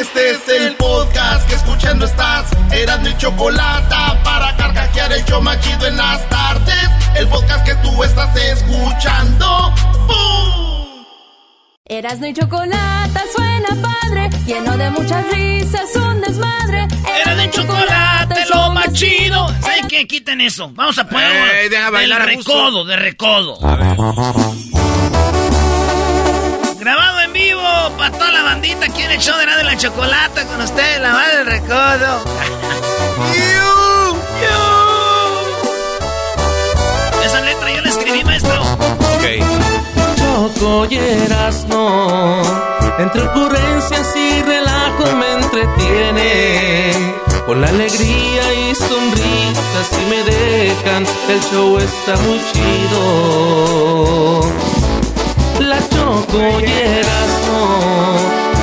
Este 0.00 0.30
es 0.30 0.48
el 0.48 0.76
podcast 0.76 1.48
que 1.48 1.56
escuchando 1.56 2.06
estás. 2.06 2.46
Eran 2.70 3.02
mi 3.02 3.16
chocolate 3.16 3.96
para 4.22 4.56
carcajear 4.56 5.12
el 5.12 5.24
yo 5.24 5.40
machido 5.40 5.88
en 5.88 5.96
las 5.96 6.28
tardes. 6.28 6.88
El 7.16 7.26
podcast 7.26 7.66
que 7.66 7.74
tú 7.76 8.04
estás 8.04 8.36
escuchando. 8.36 9.74
¡Bum! 10.06 11.04
Erasmo 11.84 12.26
y 12.26 12.32
chocolate 12.32 13.20
suena 13.34 13.68
padre, 13.82 14.30
lleno 14.46 14.76
de 14.76 14.88
muchas 14.90 15.28
risas, 15.32 15.96
un 15.96 16.20
desmadre. 16.20 16.86
Era 17.20 17.34
de 17.34 17.50
chocolate, 17.50 18.46
lo 18.54 18.70
más 18.70 18.92
chido. 18.92 19.48
¿Saben 19.60 19.88
qué? 19.88 20.06
Quiten 20.06 20.40
eso. 20.40 20.70
Vamos 20.74 20.96
a 20.98 21.08
poner 21.08 21.56
Ey, 21.56 21.68
deja 21.70 21.90
bailar 21.90 22.20
de 22.20 22.36
recodo, 22.36 22.84
de 22.84 22.94
recodo. 22.94 23.58
Grabado 26.78 27.17
vivo 27.58 27.90
para 27.96 28.12
toda 28.12 28.30
la 28.32 28.42
bandita 28.42 28.86
aquí 28.86 29.02
en 29.02 29.10
el 29.10 29.18
show 29.18 29.36
de 29.38 29.46
la 29.46 29.56
de 29.56 29.64
la 29.64 29.76
chocolata 29.76 30.44
con 30.46 30.60
ustedes, 30.60 31.00
la 31.00 31.12
madre 31.12 31.36
del 31.38 31.46
recodo. 31.46 32.24
Yu, 33.34 34.16
yu. 34.42 34.58
Esa 37.24 37.40
letra 37.40 37.70
yo 37.74 37.80
la 37.82 37.88
escribí, 37.90 38.24
maestro. 38.24 38.62
Choco 40.16 40.86
y 40.88 40.96
Erasmo, 40.96 42.42
entre 42.98 43.22
ocurrencias 43.22 44.16
y 44.16 44.42
relajo 44.42 45.12
me 45.16 45.32
entretiene. 45.32 47.14
Con 47.46 47.60
la 47.60 47.68
alegría 47.68 48.54
y 48.54 48.74
sonrisas 48.74 49.86
si 49.90 50.04
me 50.10 50.22
dejan, 50.22 51.06
el 51.28 51.40
show 51.50 51.78
está 51.78 52.16
muy 52.22 52.40
chido. 52.52 54.42
La 55.60 55.80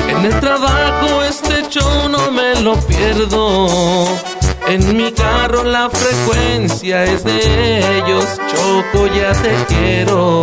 Y 0.06 0.10
en 0.10 0.24
el 0.24 0.40
trabajo 0.40 1.22
este 1.22 1.68
show 1.70 2.08
no 2.08 2.30
me 2.30 2.60
lo 2.60 2.74
pierdo. 2.86 4.06
En 4.66 4.96
mi 4.96 5.10
carro 5.12 5.64
la 5.64 5.88
frecuencia 5.90 7.04
es 7.04 7.24
de 7.24 7.98
ellos, 7.98 8.26
Choco 8.50 9.06
ya 9.06 9.32
te 9.32 9.54
quiero. 9.68 10.42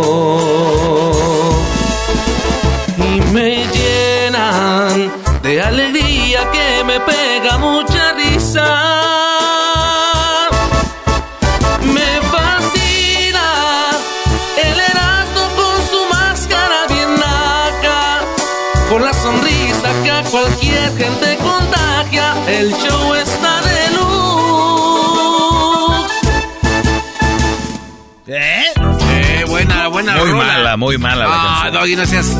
Y 2.98 3.20
me 3.32 3.64
llenan 3.66 5.12
de 5.42 5.62
alegría 5.62 6.50
que 6.50 6.84
me 6.84 7.00
pega 7.00 7.58
mucha 7.58 8.12
risa. 8.12 8.93
El 22.64 22.70
show 22.72 23.14
está 23.14 23.60
de 23.60 23.90
luz. 23.96 24.10
¿Eh? 28.26 28.62
Eh, 29.10 29.44
buena, 29.46 29.88
buena 29.88 30.16
Muy 30.16 30.30
rola. 30.30 30.44
mala, 30.44 30.76
muy 30.78 30.96
mala 30.98 31.26
la 31.26 31.30
Ah, 31.34 31.60
canción. 31.64 31.74
Doggy, 31.82 31.96
no 31.96 32.06
seas 32.06 32.34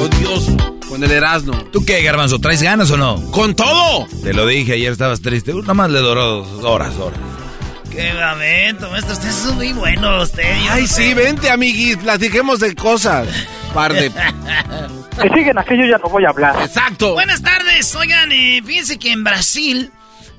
odioso 0.00 0.56
con 0.88 1.04
el 1.04 1.12
Erasmo. 1.12 1.52
¿Tú 1.72 1.84
qué, 1.84 2.02
Garbanzo? 2.02 2.40
¿Traes 2.40 2.60
ganas 2.62 2.90
o 2.90 2.96
no? 2.96 3.20
¡Con 3.30 3.54
todo! 3.54 4.08
Te 4.24 4.34
lo 4.34 4.46
dije, 4.46 4.72
ayer 4.72 4.90
estabas 4.90 5.20
triste. 5.22 5.54
Nada 5.54 5.74
más 5.74 5.90
le 5.90 6.00
duró 6.00 6.42
dos 6.42 6.64
horas, 6.64 6.96
horas. 6.96 7.20
Qué 7.92 8.12
momento, 8.14 8.90
maestro. 8.90 9.12
Usted 9.14 9.28
es 9.28 9.44
muy 9.54 9.72
bueno, 9.74 10.22
usted. 10.22 10.42
yo 10.64 10.72
Ay, 10.72 10.82
no 10.82 10.88
sí, 10.88 10.94
sé. 11.08 11.14
vente, 11.14 11.50
amiguis, 11.50 11.98
platiquemos 11.98 12.58
de 12.58 12.74
cosas. 12.74 13.28
Par 13.72 13.92
de... 13.92 14.10
Que 15.18 15.28
siguen 15.30 15.58
aquello 15.58 15.84
ya 15.84 15.98
no 15.98 16.08
voy 16.10 16.24
a 16.24 16.28
hablar. 16.28 16.54
Exacto. 16.62 17.14
Buenas 17.14 17.42
tardes, 17.42 17.67
oigan, 17.96 18.32
eh, 18.32 18.62
fíjense 18.64 18.98
que 18.98 19.12
en 19.12 19.24
Brasil 19.24 19.90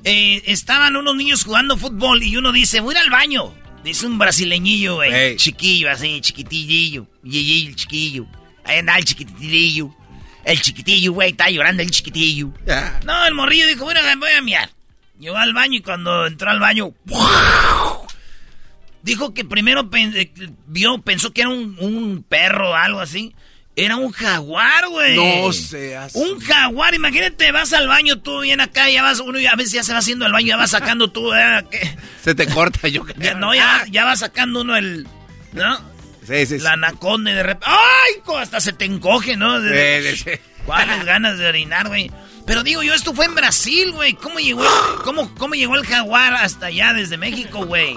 eh, 0.04 0.42
estaban 0.46 0.96
unos 0.96 1.14
niños 1.16 1.44
jugando 1.44 1.76
fútbol 1.76 2.22
y 2.22 2.36
uno 2.36 2.52
dice, 2.52 2.80
voy 2.80 2.94
a 2.94 2.98
ir 2.98 3.04
al 3.04 3.10
baño. 3.10 3.54
Dice 3.84 4.06
un 4.06 4.18
brasileñillo, 4.18 4.96
güey, 4.96 5.12
Ey. 5.12 5.36
chiquillo, 5.36 5.90
así, 5.90 6.20
chiquitillo, 6.20 7.06
yeyey, 7.24 7.66
el 7.68 7.76
chiquillo. 7.76 8.26
Ahí 8.64 8.78
anda 8.78 8.98
el 8.98 9.04
chiquitillo. 9.04 9.94
El 10.44 10.60
chiquitillo, 10.60 11.12
güey, 11.12 11.30
está 11.30 11.48
llorando 11.50 11.82
el 11.82 11.90
chiquitillo. 11.90 12.52
No, 13.04 13.24
el 13.26 13.34
morrillo 13.34 13.66
dijo, 13.66 13.84
bueno, 13.84 14.00
voy 14.18 14.30
a 14.32 14.42
miar. 14.42 14.70
Llegó 15.18 15.36
al 15.36 15.52
baño 15.54 15.76
y 15.78 15.82
cuando 15.82 16.26
entró 16.26 16.50
al 16.50 16.60
baño, 16.60 16.92
dijo 19.02 19.32
que 19.34 19.44
primero 19.44 19.88
pen- 19.90 20.12
eh, 20.16 20.30
vio, 20.66 21.00
pensó 21.02 21.32
que 21.32 21.42
era 21.42 21.50
un, 21.50 21.76
un 21.78 22.22
perro 22.28 22.70
o 22.70 22.74
algo 22.74 23.00
así. 23.00 23.34
Era 23.76 23.96
un 23.96 24.10
jaguar, 24.10 24.88
güey. 24.88 25.16
No 25.16 25.52
seas... 25.52 26.14
Un 26.14 26.40
jaguar, 26.40 26.94
imagínate, 26.94 27.50
vas 27.52 27.72
al 27.72 27.86
baño 27.88 28.18
tú 28.18 28.40
bien 28.40 28.60
acá, 28.60 28.90
ya 28.90 29.02
vas, 29.02 29.20
uno 29.20 29.38
ya 29.38 29.52
a 29.52 29.56
veces 29.56 29.72
ya 29.72 29.82
se 29.84 29.92
va 29.92 30.00
haciendo 30.00 30.26
el 30.26 30.32
baño, 30.32 30.48
ya 30.48 30.56
va 30.56 30.66
sacando 30.66 31.10
tú, 31.10 31.32
eh, 31.34 31.64
¿qué? 31.70 31.96
Se 32.22 32.34
te 32.34 32.46
corta, 32.46 32.88
yo 32.88 33.06
Ya, 33.06 33.14
creo. 33.14 33.38
no, 33.38 33.54
ya, 33.54 33.84
ya 33.90 34.04
va 34.04 34.16
sacando 34.16 34.60
uno 34.62 34.76
el, 34.76 35.06
¿no? 35.52 35.78
Sí, 36.26 36.46
sí, 36.46 36.58
sí. 36.58 36.58
La 36.58 36.72
anaconda 36.72 37.30
y 37.30 37.34
de 37.34 37.42
repente, 37.42 37.66
¡ay! 37.68 38.36
Hasta 38.38 38.60
se 38.60 38.72
te 38.72 38.84
encoge, 38.84 39.36
¿no? 39.36 39.60
De- 39.60 40.12
Sí, 40.12 40.16
sí, 40.16 40.30
sí. 40.30 40.40
¿Cuáles 40.66 41.04
ganas 41.04 41.38
de 41.38 41.46
orinar, 41.48 41.88
güey? 41.88 42.10
Pero 42.46 42.62
digo 42.62 42.82
yo, 42.82 42.92
esto 42.92 43.14
fue 43.14 43.24
en 43.24 43.34
Brasil, 43.34 43.92
güey. 43.92 44.12
¿Cómo 44.14 44.38
llegó, 44.40 44.64
cómo, 45.04 45.32
¿Cómo 45.36 45.54
llegó 45.54 45.76
el 45.76 45.86
jaguar 45.86 46.34
hasta 46.34 46.66
allá 46.66 46.92
desde 46.92 47.16
México, 47.16 47.64
güey? 47.64 47.96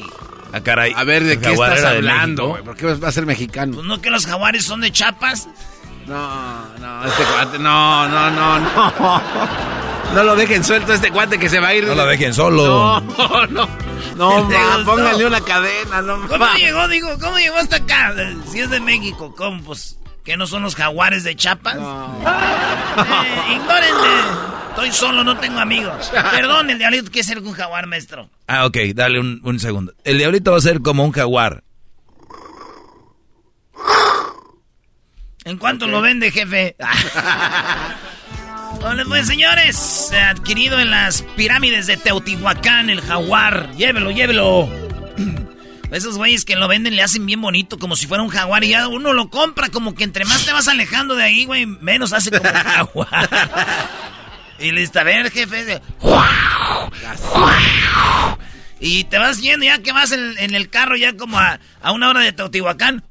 Ah, 0.54 0.62
caray. 0.62 0.94
A 0.96 1.04
ver, 1.04 1.24
¿de 1.24 1.40
qué 1.40 1.52
estás 1.52 1.84
hablando, 1.84 2.50
México. 2.50 2.66
¿Por 2.66 2.76
qué 2.78 2.94
va 2.94 3.08
a 3.08 3.12
ser 3.12 3.26
mexicano? 3.26 3.74
Pues 3.76 3.86
no 3.88 4.00
que 4.02 4.10
los 4.12 4.26
jaguares 4.26 4.64
son 4.64 4.82
de 4.82 4.92
Chapas. 4.92 5.48
No, 6.06 6.66
no, 6.80 7.06
este 7.06 7.24
cuate, 7.24 7.60
no, 7.60 8.08
no, 8.10 8.30
no, 8.32 8.60
no. 8.60 9.22
No 10.14 10.24
lo 10.24 10.36
dejen 10.36 10.64
suelto 10.64 10.92
a 10.92 10.96
este 10.96 11.10
cuate 11.12 11.40
que 11.40 11.50
se 11.50 11.60
va 11.60 11.70
a 11.70 11.74
ir. 11.74 11.86
No 11.88 11.96
lo 11.96 12.06
dejen 12.06 12.34
solo. 12.36 13.02
No, 13.02 13.48
no. 13.48 13.68
No, 14.16 14.48
¿Te 14.48 14.54
ma, 14.58 14.76
gustó? 14.76 14.92
póngale 14.92 15.26
una 15.26 15.42
cadena, 15.42 16.02
no 16.04 16.28
¿Cómo 16.28 16.38
ma. 16.38 16.54
llegó, 16.56 16.88
digo, 16.88 17.10
cómo 17.20 17.40
llegó 17.40 17.58
hasta 17.58 17.78
acá? 17.78 18.14
Si 18.52 18.60
es 18.60 18.70
de 18.70 18.80
México, 18.80 19.34
¿cómo? 19.36 19.64
Pues, 19.64 19.98
¿que 20.24 20.38
no 20.38 20.46
son 20.46 20.62
los 20.62 20.76
jaguares 20.76 21.24
de 21.24 21.36
Chapas? 21.36 21.78
No. 21.78 22.20
Eh, 22.28 23.54
ignórenme. 23.54 24.63
Estoy 24.74 24.92
solo, 24.92 25.24
no 25.24 25.38
tengo 25.38 25.60
amigos. 25.60 26.12
Perdón, 26.32 26.72
el 26.72 26.80
diablito 26.80 27.12
quiere 27.12 27.28
ser 27.28 27.38
un 27.38 27.54
jaguar, 27.54 27.86
maestro. 27.86 28.28
Ah, 28.48 28.66
ok, 28.66 28.76
dale 28.96 29.20
un, 29.20 29.40
un 29.44 29.60
segundo. 29.60 29.94
El 30.04 30.18
diablito 30.18 30.52
va 30.52 30.58
a 30.58 30.62
ser 30.62 30.82
como 30.82 31.06
un 31.06 31.12
jaguar. 31.12 31.64
¿En 35.46 35.58
cuánto 35.58 35.86
lo 35.86 36.02
vende, 36.02 36.32
jefe? 36.32 36.76
Hola, 38.82 39.06
pues, 39.08 39.28
señores. 39.28 40.12
Adquirido 40.12 40.80
en 40.80 40.90
las 40.90 41.22
pirámides 41.36 41.86
de 41.86 41.98
Teotihuacán, 41.98 42.90
el 42.90 43.02
jaguar. 43.02 43.76
Llévelo, 43.76 44.10
llévelo. 44.10 44.68
Esos 45.92 46.18
güeyes 46.18 46.46
que 46.46 46.56
lo 46.56 46.68
venden 46.68 46.96
le 46.96 47.04
hacen 47.04 47.28
bien 47.28 47.42
bonito, 47.42 47.78
como 47.78 47.96
si 47.96 48.08
fuera 48.08 48.24
un 48.24 48.30
jaguar. 48.30 48.64
Y 48.64 48.70
ya 48.70 48.88
uno 48.88 49.14
lo 49.14 49.30
compra, 49.30 49.70
como 49.70 49.94
que 49.94 50.04
entre 50.04 50.26
más 50.26 50.48
te 50.48 50.52
vas 50.52 50.68
alejando 50.68 51.14
de 51.14 51.26
ahí, 51.26 51.46
güey, 51.46 51.68
menos 51.68 52.12
hace 52.12 52.32
como 52.32 52.50
un 52.50 52.56
jaguar. 52.56 53.30
y 54.60 54.72
listo, 54.72 55.00
a 55.00 55.04
ver, 55.04 55.30
jefe. 55.32 55.66
de- 55.66 55.82
Y 58.80 59.04
te 59.06 59.18
vas 59.18 59.40
yendo, 59.42 59.66
ya 59.66 59.80
que 59.80 59.92
vas 59.94 60.12
en, 60.12 60.36
en 60.38 60.56
el 60.56 60.70
carro, 60.70 60.96
ya 60.98 61.16
como 61.16 61.40
a, 61.40 61.60
a 61.82 61.92
una 61.92 62.10
hora 62.10 62.20
de 62.22 62.34
Teotihuacán. 62.34 63.04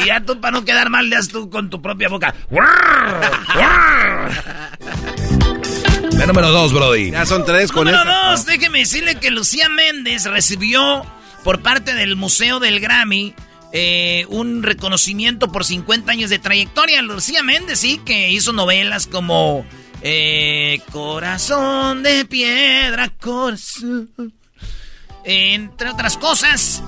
y 0.00 0.06
ya 0.06 0.20
tú, 0.20 0.40
para 0.40 0.52
no 0.52 0.64
quedar 0.64 0.90
mal, 0.90 1.08
le 1.08 1.16
das 1.16 1.28
tú 1.28 1.48
con 1.50 1.70
tu 1.70 1.80
propia 1.82 2.08
boca. 2.08 2.34
número 6.26 6.50
dos, 6.50 6.72
Brody. 6.72 7.10
Ya 7.10 7.26
son 7.26 7.44
tres 7.44 7.72
con 7.72 7.84
Número 7.86 8.02
esta. 8.02 8.30
dos, 8.30 8.46
déjeme 8.46 8.80
decirle 8.80 9.16
que 9.16 9.30
Lucía 9.30 9.68
Méndez 9.68 10.24
recibió 10.26 11.04
por 11.44 11.60
parte 11.62 11.94
del 11.94 12.16
Museo 12.16 12.60
del 12.60 12.78
Grammy 12.80 13.34
eh, 13.72 14.26
un 14.28 14.62
reconocimiento 14.62 15.50
por 15.50 15.64
50 15.64 16.12
años 16.12 16.30
de 16.30 16.38
trayectoria. 16.38 17.00
Lucía 17.02 17.42
Méndez, 17.42 17.78
sí, 17.80 18.00
que 18.04 18.30
hizo 18.30 18.52
novelas 18.52 19.06
como 19.06 19.64
eh, 20.02 20.80
Corazón 20.90 22.02
de 22.02 22.24
Piedra, 22.24 23.08
Corazón. 23.08 24.10
Entre 25.24 25.88
otras 25.90 26.16
cosas, 26.16 26.82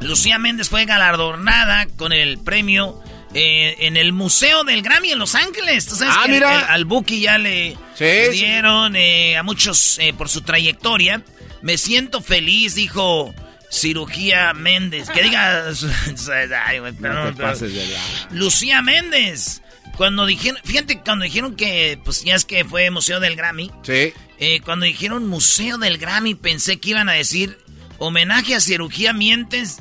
Lucía 0.00 0.38
Méndez 0.38 0.68
fue 0.68 0.84
galardonada 0.84 1.86
con 1.96 2.12
el 2.12 2.38
premio 2.38 3.00
eh, 3.34 3.76
en 3.80 3.96
el 3.96 4.12
Museo 4.12 4.64
del 4.64 4.82
Grammy 4.82 5.10
en 5.12 5.18
Los 5.18 5.34
Ángeles. 5.34 5.86
¿Tú 5.86 5.94
sabes 5.96 6.14
Ah, 6.16 6.22
que 6.24 6.28
el- 6.28 6.34
mira. 6.34 6.58
el- 6.60 6.64
al 6.70 6.84
Buki 6.84 7.20
ya 7.20 7.38
le 7.38 7.72
Sí, 7.94 8.04
le 8.04 8.32
sí. 8.32 8.38
dieron 8.38 8.94
eh, 8.96 9.36
a 9.36 9.42
muchos 9.42 9.98
por 10.16 10.28
su 10.28 10.42
trayectoria. 10.42 11.22
Me 11.62 11.78
siento 11.78 12.20
feliz, 12.20 12.74
dijo 12.74 13.34
Cirugía 13.76 14.52
Méndez. 14.54 15.08
Que 15.10 15.22
diga... 15.22 15.64
Ay, 16.66 16.80
No 16.80 16.92
perdón, 16.92 16.94
te 16.98 17.00
perdón. 17.00 17.34
pases 17.36 17.72
de 17.74 17.86
la... 17.86 17.98
Lucía 18.30 18.80
Méndez. 18.82 19.62
Cuando 19.96 20.26
dijeron, 20.26 20.58
fíjate, 20.64 21.00
cuando 21.00 21.24
dijeron 21.24 21.54
que, 21.56 21.98
pues 22.04 22.22
ya 22.24 22.34
es 22.34 22.44
que 22.44 22.64
fue 22.64 22.90
Museo 22.90 23.18
del 23.20 23.34
Grammy, 23.36 23.70
Sí. 23.82 24.12
eh, 24.38 24.60
cuando 24.64 24.84
dijeron 24.84 25.26
Museo 25.26 25.78
del 25.78 25.96
Grammy 25.98 26.34
pensé 26.34 26.78
que 26.78 26.90
iban 26.90 27.08
a 27.08 27.12
decir 27.12 27.58
homenaje 27.98 28.54
a 28.54 28.60
Cirugía 28.60 29.14
Mientes 29.14 29.78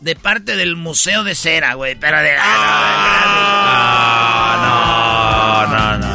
de 0.00 0.14
parte 0.16 0.56
del 0.56 0.76
Museo 0.76 1.24
de 1.24 1.34
Cera, 1.34 1.72
güey, 1.74 1.94
pero 1.98 2.18
de... 2.20 2.32
Ah, 4.52 5.66
no, 5.66 5.76
no, 5.76 5.98
no. 5.98 6.10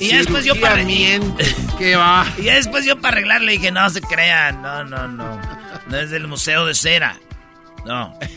Y 0.00 0.08
ya 0.08 0.18
después 0.18 0.44
yo 0.44 0.60
para... 0.60 0.82
miente. 0.84 1.44
¿Qué 1.78 1.94
va? 2.02 2.26
Y 2.38 2.42
ya 2.44 2.54
después 2.54 2.84
yo 2.84 3.00
para 3.00 3.16
arreglar 3.16 3.40
le 3.42 3.52
dije, 3.52 3.70
no 3.70 3.88
se 3.90 4.00
crean, 4.00 4.60
no, 4.62 4.84
no, 4.84 5.06
no. 5.08 5.40
No 5.88 5.96
es 5.98 6.10
del 6.10 6.26
Museo 6.28 6.66
de 6.66 6.74
Cera. 6.74 7.18
No. 7.86 8.18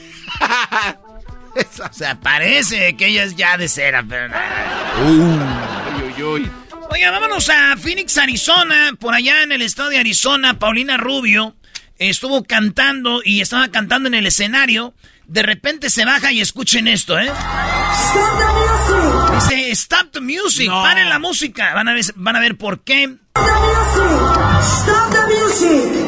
O 1.58 1.94
sea, 1.94 2.20
parece 2.20 2.98
que 2.98 3.08
ella 3.08 3.24
es 3.24 3.38
ya 3.38 3.56
de 3.58 3.70
cera, 3.70 4.04
pero. 4.08 4.34
Uy, 5.06 5.40
uy, 6.18 6.24
uy. 6.24 6.52
Oiga, 6.92 7.12
vámonos 7.12 7.48
a 7.50 7.78
Phoenix, 7.78 8.18
Arizona. 8.18 8.92
Por 9.00 9.14
allá 9.14 9.42
en 9.44 9.54
el 9.54 9.62
estado 9.62 9.88
de 9.88 9.98
Arizona, 10.00 10.60
Paulina 10.60 10.98
Rubio 10.98 11.56
estuvo 11.98 12.44
cantando 12.44 13.22
y 13.24 13.40
estaba 13.40 13.70
cantando 13.70 14.08
en 14.10 14.16
el 14.16 14.28
escenario. 14.28 14.94
De 15.28 15.44
repente 15.44 15.90
se 15.90 16.04
baja 16.04 16.34
y 16.34 16.42
escuchen 16.42 16.90
esto, 16.90 17.18
¿eh? 17.18 17.32
Dice, 19.36 19.72
stop 19.72 20.12
the 20.12 20.20
music, 20.20 20.68
No. 20.68 20.82
paren 20.84 21.08
la 21.08 21.20
música. 21.20 21.74
Van 21.74 21.88
a 21.88 21.94
ver, 21.94 22.04
van 22.16 22.36
a 22.36 22.42
ver 22.42 22.58
por 22.58 22.82
qué. 22.84 23.16
Stop 24.62 25.12
the 25.12 25.22
music! 25.34 26.05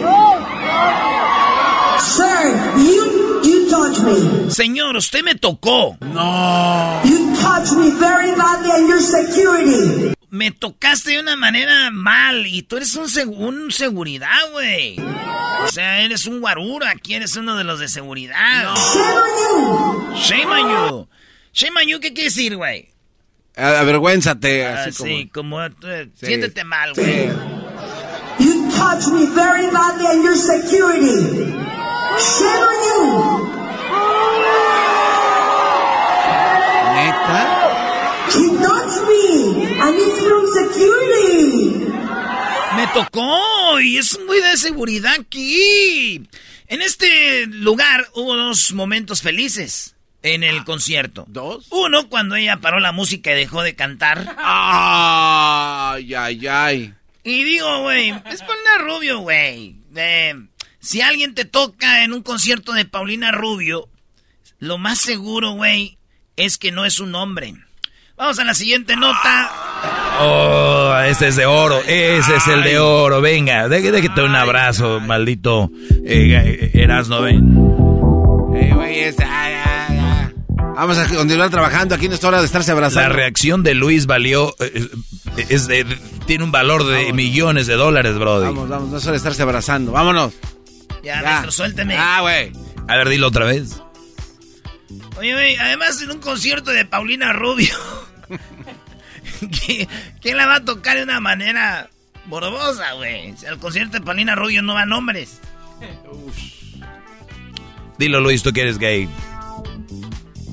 Sir, 1.99 2.73
you, 2.77 3.41
you 3.44 3.69
touch 3.69 3.99
me. 3.99 4.49
Señor, 4.51 4.95
usted 4.97 5.23
me 5.23 5.35
tocó. 5.35 5.97
No. 6.01 7.01
You 7.03 7.35
touch 7.41 7.71
me 7.73 7.91
very 7.99 8.31
badly 8.35 8.71
and 8.71 8.88
your 8.88 9.01
security. 9.01 10.13
Me 10.29 10.51
tocaste 10.51 11.11
de 11.11 11.19
una 11.19 11.35
manera 11.35 11.89
mal 11.91 12.45
y 12.45 12.61
tú 12.63 12.77
eres 12.77 12.95
un, 12.95 13.05
seg- 13.05 13.33
un 13.35 13.71
seguridad, 13.71 14.51
güey. 14.51 14.97
O 14.99 15.67
sea, 15.71 16.01
eres 16.01 16.25
un 16.25 16.41
guarura, 16.41 16.91
aquí 16.91 17.13
eres 17.15 17.35
uno 17.35 17.55
de 17.57 17.63
los 17.63 17.79
de 17.79 17.88
seguridad. 17.88 18.73
Shame 18.75 19.17
on 19.17 20.11
you. 20.11 20.15
Shame 20.17 20.45
on 20.45 20.69
you. 20.69 21.07
Shame 21.53 21.79
on 21.81 21.88
you, 21.88 22.00
¿qué 22.00 22.13
quiere 22.13 22.29
decir, 22.29 22.55
güey? 22.55 22.89
Avergüénzate. 23.55 24.65
Ah, 24.67 24.83
Así 24.88 24.97
como... 24.97 25.09
sí, 25.09 25.29
como 25.33 25.63
eh, 25.63 26.09
Sí. 26.19 26.25
siéntete 26.27 26.63
mal, 26.63 26.93
Sí. 26.93 27.01
güey. 27.01 27.29
You 28.39 28.69
touch 28.69 29.07
me 29.07 29.25
very 29.33 29.67
badly 29.71 30.05
and 30.05 30.23
your 30.23 30.35
security. 30.35 31.66
Shame 32.17 32.63
on 32.71 32.79
you. 32.87 33.03
¿Neta? 36.95 37.39
He 38.33 38.45
touched 38.57 39.01
me 39.07 39.25
and 39.81 39.95
it's 39.99 40.19
from 40.25 40.43
security. 40.57 41.87
Me 42.75 42.87
tocó 42.93 43.79
y 43.79 43.97
es 43.97 44.19
muy 44.25 44.39
de 44.41 44.57
seguridad 44.57 45.13
aquí. 45.19 46.27
En 46.67 46.81
este 46.81 47.45
lugar 47.47 48.07
hubo 48.13 48.35
dos 48.35 48.73
momentos 48.73 49.21
felices 49.21 49.95
en 50.23 50.43
el 50.43 50.63
concierto. 50.63 51.25
¿Dos? 51.27 51.67
Uno, 51.69 52.09
cuando 52.09 52.35
ella 52.35 52.57
paró 52.57 52.79
la 52.79 52.91
música 52.91 53.31
y 53.31 53.35
dejó 53.35 53.61
de 53.61 53.75
cantar. 53.75 54.35
Ay, 54.37 56.13
ay, 56.13 56.47
ay. 56.47 56.93
Y 57.23 57.43
digo, 57.43 57.81
güey, 57.83 58.09
es 58.09 58.41
Paulina 58.41 58.77
Rubio, 58.79 59.19
güey. 59.19 59.75
Eh, 59.95 60.35
si 60.79 61.01
alguien 61.01 61.33
te 61.33 61.45
toca 61.45 62.03
en 62.03 62.13
un 62.13 62.21
concierto 62.24 62.74
de 62.74 62.85
Paulina 62.85 63.31
Rubio, 63.31 63.88
lo 64.59 64.77
más 64.77 65.00
seguro, 65.00 65.51
güey, 65.51 65.97
es 66.35 66.57
que 66.57 66.71
no 66.71 66.85
es 66.85 67.00
un 67.00 67.13
hombre. 67.15 67.56
Vamos 68.18 68.39
a 68.39 68.44
la 68.44 68.56
siguiente 68.56 68.95
nota. 68.95 69.51
Oh, 70.19 70.95
ese 71.06 71.27
es 71.27 71.35
de 71.35 71.45
oro, 71.45 71.79
ese 71.85 72.35
es 72.35 72.47
el 72.47 72.63
de 72.63 72.79
oro. 72.79 73.21
Venga, 73.21 73.68
dé- 73.68 73.91
déjate 73.91 74.24
un 74.24 74.35
abrazo, 74.35 75.00
maldito 75.00 75.69
eh, 76.03 76.71
Erasno, 76.74 77.21
ven. 77.21 77.38
Eh, 78.56 78.71
güey, 78.74 79.03
ay, 79.03 79.13
ay. 79.19 80.33
Vamos 80.75 80.97
a 80.97 81.07
continuar 81.07 81.50
trabajando. 81.51 81.94
Aquí 81.95 82.07
no 82.09 82.15
es 82.15 82.24
hora 82.24 82.39
de 82.39 82.45
estarse 82.45 82.69
La 82.71 82.74
abrazando. 82.77 83.13
reacción 83.15 83.62
de 83.63 83.75
Luis 83.75 84.06
valió, 84.07 84.56
eh, 84.59 84.71
eh, 85.38 85.45
es 85.50 85.68
de, 85.68 85.85
tiene 86.25 86.44
un 86.44 86.51
valor 86.51 86.85
de 86.85 87.13
millones 87.13 87.68
de 87.68 87.75
dólares, 87.75 88.15
brody. 88.18 88.45
Vamos, 88.45 88.68
vamos, 88.69 88.89
no 88.89 88.97
es 88.97 89.03
hora 89.03 89.12
de 89.12 89.18
estarse 89.18 89.41
abrazando. 89.44 89.91
Vámonos. 89.91 90.33
Ya, 91.07 91.21
Ya. 91.21 91.21
maestro, 91.21 91.51
suélteme. 91.51 91.95
Ah, 91.98 92.19
güey. 92.21 92.51
A 92.88 92.95
ver, 92.98 93.07
dilo 93.09 93.27
otra 93.27 93.45
vez. 93.45 93.81
Oye, 95.18 95.33
güey, 95.33 95.56
además 95.56 96.01
en 96.01 96.12
un 96.12 96.19
concierto 96.19 96.71
de 96.71 96.83
Paulina 96.86 97.31
Rubio, 97.33 97.74
¿qui- 99.42 99.88
¿quién 100.21 100.38
la 100.38 100.45
va 100.48 100.56
a 100.57 100.65
tocar 100.65 100.98
de 100.98 101.04
una 101.04 101.19
manera 101.21 101.89
morbosa, 102.25 102.92
güey? 102.94 103.33
Al 103.48 103.57
concierto 103.57 103.98
de 104.00 104.06
Paulina 104.06 104.36
Rubio 104.36 104.62
no 104.62 104.74
van 104.74 104.92
hombres. 104.92 105.39
Dilo, 107.98 108.19
Luis, 108.19 108.44
tú 108.44 108.51
que 108.53 108.62
eres 108.62 108.77
gay. 108.77 109.10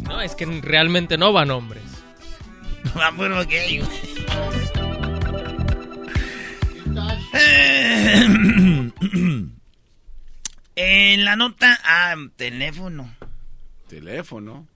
No, 0.04 0.20
es 0.20 0.34
que 0.36 0.46
realmente 0.46 1.18
no 1.18 1.32
van 1.32 1.50
hombres. 1.50 1.82
Va 2.96 3.10
puro 3.12 3.44
gay, 3.46 3.80
güey. 3.80 4.14
En 10.76 11.24
la 11.24 11.36
nota, 11.36 11.78
ah, 11.84 12.14
teléfono. 12.36 13.14
Teléfono. 13.88 14.66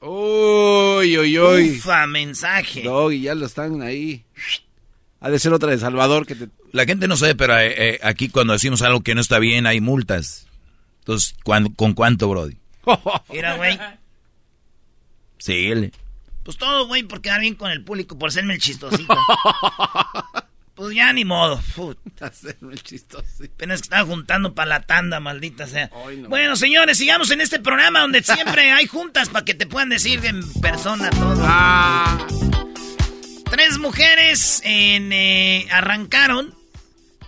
Uy, 0.00 1.18
uy, 1.18 1.38
uy. 1.38 1.70
Ufa, 1.78 2.06
mensaje. 2.06 2.82
Doggy, 2.82 3.22
ya 3.22 3.34
lo 3.34 3.46
están 3.46 3.80
ahí. 3.82 4.24
Ha 5.20 5.30
de 5.30 5.38
ser 5.38 5.52
otra 5.54 5.70
de 5.70 5.78
Salvador 5.78 6.26
que 6.26 6.34
te... 6.34 6.48
La 6.72 6.84
gente 6.84 7.08
no 7.08 7.16
sabe, 7.16 7.34
pero 7.34 7.58
eh, 7.58 7.94
eh, 7.94 8.00
aquí 8.02 8.28
cuando 8.28 8.52
decimos 8.52 8.82
algo 8.82 9.00
que 9.00 9.14
no 9.14 9.20
está 9.22 9.38
bien 9.38 9.66
hay 9.66 9.80
multas. 9.80 10.46
Entonces, 11.00 11.34
¿cuán- 11.42 11.70
¿con 11.72 11.94
cuánto, 11.94 12.28
brody? 12.28 12.58
Mira, 13.32 13.56
güey. 13.56 13.78
Síguele. 15.38 15.92
Pues 16.42 16.58
todo, 16.58 16.86
güey, 16.86 17.02
por 17.02 17.22
quedar 17.22 17.40
bien 17.40 17.54
con 17.54 17.70
el 17.70 17.82
público, 17.82 18.18
por 18.18 18.30
serme 18.30 18.54
el 18.54 18.60
chistosito. 18.60 19.16
pues 20.76 20.94
ya 20.94 21.12
ni 21.12 21.24
modo. 21.24 21.60
Put. 21.74 21.98
Hacerme 22.20 22.72
el 22.74 22.82
chistoso. 22.82 23.24
Apenas 23.44 23.80
que 23.80 23.86
estaba 23.86 24.04
juntando 24.06 24.54
para 24.54 24.68
la 24.68 24.82
tanda, 24.82 25.18
maldita 25.18 25.66
sea. 25.66 25.90
Ay, 26.06 26.18
no. 26.18 26.28
Bueno, 26.28 26.54
señores, 26.56 26.98
sigamos 26.98 27.30
en 27.30 27.40
este 27.40 27.58
programa 27.58 28.00
donde 28.00 28.22
siempre 28.22 28.70
hay 28.72 28.86
juntas 28.86 29.28
para 29.30 29.44
que 29.44 29.54
te 29.54 29.66
puedan 29.66 29.88
decir 29.88 30.24
en 30.24 30.48
persona 30.60 31.10
todo. 31.10 31.42
Ah. 31.46 32.18
Tres 33.50 33.78
mujeres 33.78 34.60
en, 34.64 35.12
eh, 35.12 35.66
arrancaron 35.70 36.54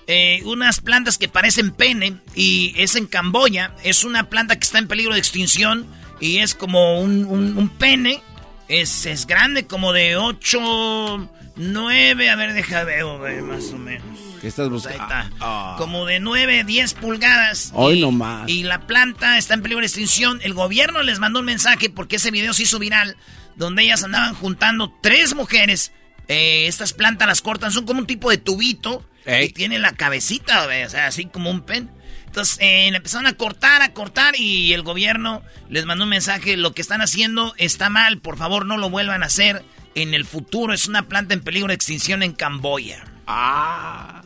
eh, 0.08 0.42
unas 0.44 0.80
plantas 0.80 1.16
que 1.16 1.28
parecen 1.28 1.70
pene 1.70 2.16
y 2.34 2.74
es 2.76 2.96
en 2.96 3.06
Camboya. 3.06 3.74
Es 3.84 4.04
una 4.04 4.28
planta 4.28 4.56
que 4.56 4.64
está 4.64 4.78
en 4.78 4.88
peligro 4.88 5.12
de 5.14 5.20
extinción 5.20 5.86
y 6.20 6.38
es 6.38 6.54
como 6.54 7.00
un, 7.00 7.24
un- 7.24 7.56
un 7.56 7.68
pene. 7.68 8.20
Es, 8.68 9.06
es 9.06 9.26
grande, 9.26 9.66
como 9.66 9.92
de 9.94 10.16
8, 10.16 11.30
9, 11.58 12.30
a 12.30 12.36
ver, 12.36 12.52
deja 12.54 12.84
ver, 12.84 13.04
güey, 13.04 13.42
más 13.42 13.70
o 13.72 13.78
menos. 13.78 14.18
¿Qué 14.40 14.46
estás 14.48 14.66
Ahí 14.66 14.70
buscando? 14.70 15.02
está. 15.02 15.30
Ah. 15.40 15.74
Como 15.78 16.06
de 16.06 16.20
9, 16.20 16.64
10 16.64 16.94
pulgadas. 16.94 17.72
Hoy 17.74 17.98
y, 17.98 18.00
no 18.00 18.12
más. 18.12 18.48
Y 18.48 18.62
la 18.62 18.86
planta 18.86 19.36
está 19.38 19.54
en 19.54 19.62
peligro 19.62 19.80
de 19.80 19.86
extinción. 19.86 20.40
El 20.42 20.54
gobierno 20.54 21.02
les 21.02 21.18
mandó 21.18 21.40
un 21.40 21.46
mensaje 21.46 21.90
porque 21.90 22.16
ese 22.16 22.30
video 22.30 22.54
se 22.54 22.62
hizo 22.62 22.78
viral. 22.78 23.16
Donde 23.56 23.82
ellas 23.82 24.04
andaban 24.04 24.34
juntando 24.34 24.94
tres 25.02 25.34
mujeres. 25.34 25.90
Eh, 26.28 26.66
estas 26.68 26.92
plantas 26.92 27.26
las 27.26 27.42
cortan, 27.42 27.72
son 27.72 27.86
como 27.86 28.00
un 28.00 28.06
tipo 28.06 28.30
de 28.30 28.38
tubito. 28.38 29.04
Ey. 29.24 29.46
Y 29.46 29.48
tiene 29.50 29.80
la 29.80 29.92
cabecita, 29.92 30.64
güey, 30.66 30.84
o 30.84 30.88
sea, 30.88 31.08
así 31.08 31.26
como 31.26 31.50
un 31.50 31.62
pen. 31.62 31.90
Entonces 32.26 32.58
eh, 32.60 32.86
empezaron 32.86 33.26
a 33.26 33.32
cortar, 33.32 33.82
a 33.82 33.92
cortar. 33.92 34.38
Y 34.38 34.72
el 34.74 34.82
gobierno 34.82 35.42
les 35.68 35.86
mandó 35.86 36.04
un 36.04 36.10
mensaje. 36.10 36.56
Lo 36.56 36.72
que 36.72 36.82
están 36.82 37.00
haciendo 37.00 37.54
está 37.56 37.90
mal, 37.90 38.18
por 38.18 38.36
favor 38.36 38.64
no 38.64 38.76
lo 38.76 38.90
vuelvan 38.90 39.24
a 39.24 39.26
hacer. 39.26 39.64
En 40.02 40.14
el 40.14 40.24
futuro 40.24 40.72
es 40.72 40.86
una 40.86 41.08
planta 41.08 41.34
en 41.34 41.40
peligro 41.40 41.68
de 41.68 41.74
extinción 41.74 42.22
en 42.22 42.32
Camboya. 42.32 43.04
Ah. 43.26 44.22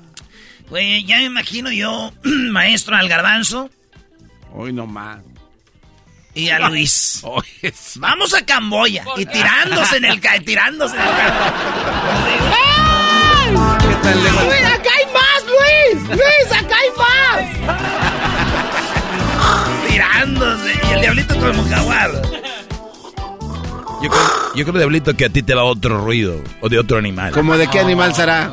Güey, 0.68 1.04
ya 1.04 1.18
me 1.18 1.24
imagino 1.24 1.70
yo, 1.70 2.12
maestro 2.24 2.96
al 2.96 3.08
garbanzo. 3.08 3.70
Hoy 4.52 4.72
no 4.72 4.86
más. 4.86 5.20
Y 6.34 6.48
a 6.48 6.68
Luis. 6.68 7.22
Vamos 7.96 8.32
a 8.34 8.44
Camboya. 8.44 9.04
Y 9.16 9.26
tirándose 9.26 9.98
en 9.98 10.04
el 10.06 10.20
ca 10.20 10.38
tirándose 10.40 10.96
en 10.96 11.02
el 11.02 11.08
¿Qué 13.80 13.94
tal? 14.02 14.22
¡Luis, 14.22 14.64
acá 14.64 14.90
hay 14.98 15.06
más, 15.12 15.44
Luis! 15.46 16.08
¡Luis, 16.08 16.52
acá 16.52 16.76
hay 16.76 16.90
más! 16.98 17.78
Tirándose. 19.88 20.72
Y 20.88 20.92
el 20.94 21.00
diablito 21.00 21.34
como 21.38 21.68
jaguar. 21.68 22.10
Yo 24.02 24.08
creo, 24.10 24.54
yo 24.56 24.64
creo, 24.64 24.78
Diablito, 24.78 25.14
que 25.14 25.26
a 25.26 25.28
ti 25.30 25.42
te 25.42 25.54
va 25.54 25.64
otro 25.64 25.98
ruido. 26.04 26.42
O 26.60 26.68
de 26.68 26.78
otro 26.78 26.98
animal. 26.98 27.32
¿Como 27.32 27.56
de 27.56 27.68
qué 27.68 27.78
animal 27.80 28.14
será? 28.14 28.52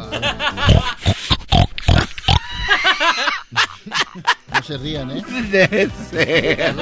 No 4.54 4.64
se 4.64 4.78
rían, 4.78 5.12
¿eh? 5.12 5.24
De 5.52 5.90
ser. 6.10 6.76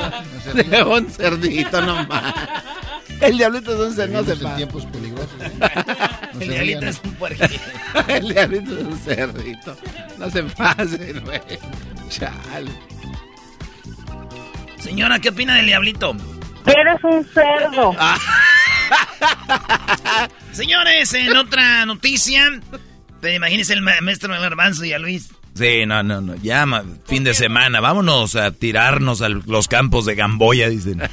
De 0.54 0.84
un 0.84 1.10
cerdito 1.10 1.82
nomás. 1.82 2.34
El 3.22 3.38
diablito 3.38 3.74
es 3.74 3.80
un 3.80 3.96
cerdito, 3.96 4.22
no 4.24 4.36
se 4.36 4.46
en 4.46 4.56
tiempos 4.58 4.86
peligrosos. 4.86 5.42
¿eh? 5.42 5.52
No 6.34 6.42
El 6.42 6.48
se 6.48 6.54
diablito 6.54 6.80
rían, 6.80 6.88
es 6.90 6.96
¿eh? 6.98 7.02
un 7.06 7.14
puerquito. 7.16 7.64
El 8.08 8.28
diablito 8.30 8.78
es 8.78 8.84
un 8.84 9.00
cerdito. 9.00 9.78
No 10.18 10.30
se 10.30 10.44
pasen, 10.44 11.24
güey. 11.26 11.42
Chale. 12.10 12.72
Señora, 14.80 15.20
¿qué 15.20 15.30
opina 15.30 15.56
del 15.56 15.66
diablito? 15.68 16.16
Eres 16.66 17.04
un 17.04 17.26
cerdo. 17.34 17.96
Señores, 20.52 21.14
en 21.14 21.36
otra 21.36 21.86
noticia, 21.86 22.60
pero 23.22 23.34
imagínense 23.36 23.74
el 23.74 23.82
ma- 23.82 24.02
maestro 24.02 24.32
del 24.34 24.42
garbanzo 24.42 24.86
y 24.86 24.94
a 24.94 25.00
Luis. 25.00 25.30
Sí, 25.56 25.86
no, 25.86 26.04
no, 26.04 26.22
no. 26.22 26.36
Ya, 26.36 26.66
ma- 26.66 26.84
fin 27.06 27.24
de 27.24 27.34
semana. 27.34 27.80
Vámonos 27.80 28.36
a 28.36 28.52
tirarnos 28.52 29.22
a 29.22 29.30
los 29.30 29.68
campos 29.68 30.06
de 30.06 30.16
Gamboya, 30.16 30.70
dicen. 30.70 31.02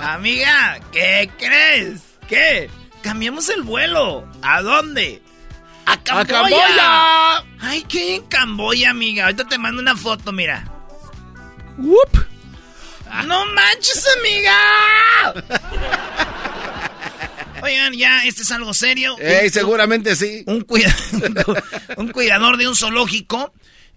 Amiga, 0.00 0.78
¿qué 0.92 1.30
crees? 1.38 2.02
¿Qué? 2.28 2.70
Cambiamos 3.02 3.48
el 3.48 3.62
vuelo. 3.62 4.26
¿A 4.42 4.62
dónde? 4.62 5.22
¡A 5.86 5.96
Camboya! 6.02 6.26
Camboya! 6.42 7.44
Ay, 7.60 7.84
¿qué 7.88 8.16
en 8.16 8.22
Camboya, 8.26 8.90
amiga? 8.90 9.24
Ahorita 9.24 9.44
te 9.46 9.58
mando 9.58 9.80
una 9.82 9.96
foto, 9.96 10.32
mira. 10.32 10.64
¡Wup! 11.78 12.16
¡No 13.26 13.46
manches, 13.46 14.04
amiga! 14.18 15.34
Oigan, 17.62 17.92
ya, 17.94 18.24
este 18.24 18.42
es 18.42 18.50
algo 18.52 18.72
serio. 18.72 19.16
Ey, 19.18 19.50
seguramente 19.50 20.14
sí. 20.14 20.44
Un, 20.46 20.60
cuida- 20.64 20.94
un 21.96 22.08
cuidador 22.12 22.56
de 22.56 22.68
un 22.68 22.76
zoológico, 22.76 23.52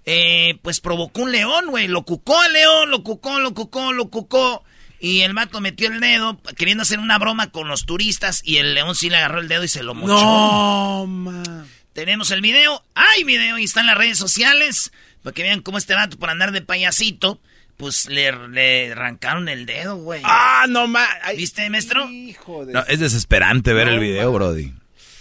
eh, 0.05 0.57
pues 0.63 0.79
provocó 0.79 1.21
un 1.21 1.31
león, 1.31 1.67
güey. 1.67 1.87
Lo 1.87 2.03
cucó 2.03 2.39
al 2.41 2.53
león, 2.53 2.89
lo 2.89 3.03
cucó, 3.03 3.39
lo 3.39 3.53
cucó, 3.53 3.93
lo 3.93 4.09
cucó. 4.09 4.63
Y 4.99 5.21
el 5.21 5.33
vato 5.33 5.61
metió 5.61 5.87
el 5.89 5.99
dedo 5.99 6.39
queriendo 6.57 6.83
hacer 6.83 6.99
una 6.99 7.17
broma 7.17 7.51
con 7.51 7.67
los 7.67 7.85
turistas 7.85 8.41
y 8.43 8.57
el 8.57 8.73
león 8.75 8.95
sí 8.95 9.09
le 9.09 9.17
agarró 9.17 9.39
el 9.39 9.47
dedo 9.47 9.63
y 9.63 9.67
se 9.67 9.83
lo 9.83 9.93
mochó. 9.95 10.13
No, 10.13 11.05
man. 11.07 11.67
Tenemos 11.93 12.31
el 12.31 12.41
video. 12.41 12.83
Hay 12.95 13.23
video 13.23 13.57
y 13.59 13.63
está 13.65 13.81
en 13.81 13.87
las 13.87 13.97
redes 13.97 14.17
sociales. 14.17 14.91
Para 15.23 15.33
que 15.35 15.43
vean 15.43 15.61
cómo 15.61 15.77
este 15.77 15.93
vato 15.93 16.17
por 16.17 16.29
andar 16.31 16.51
de 16.51 16.61
payasito, 16.61 17.39
pues 17.81 18.07
le, 18.09 18.31
le 18.49 18.91
arrancaron 18.91 19.49
el 19.49 19.65
dedo, 19.65 19.97
güey. 19.97 20.21
Ah, 20.23 20.65
no 20.69 20.87
más. 20.87 21.09
¿Viste, 21.35 21.67
maestro? 21.67 22.07
Hijo 22.07 22.63
de... 22.63 22.73
No, 22.73 22.83
es 22.87 22.99
desesperante 22.99 23.73
ver 23.73 23.87
el 23.87 23.99
video, 23.99 24.31
Brody. 24.31 24.71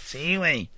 Sí, 0.05 0.35
güey. 0.35 0.69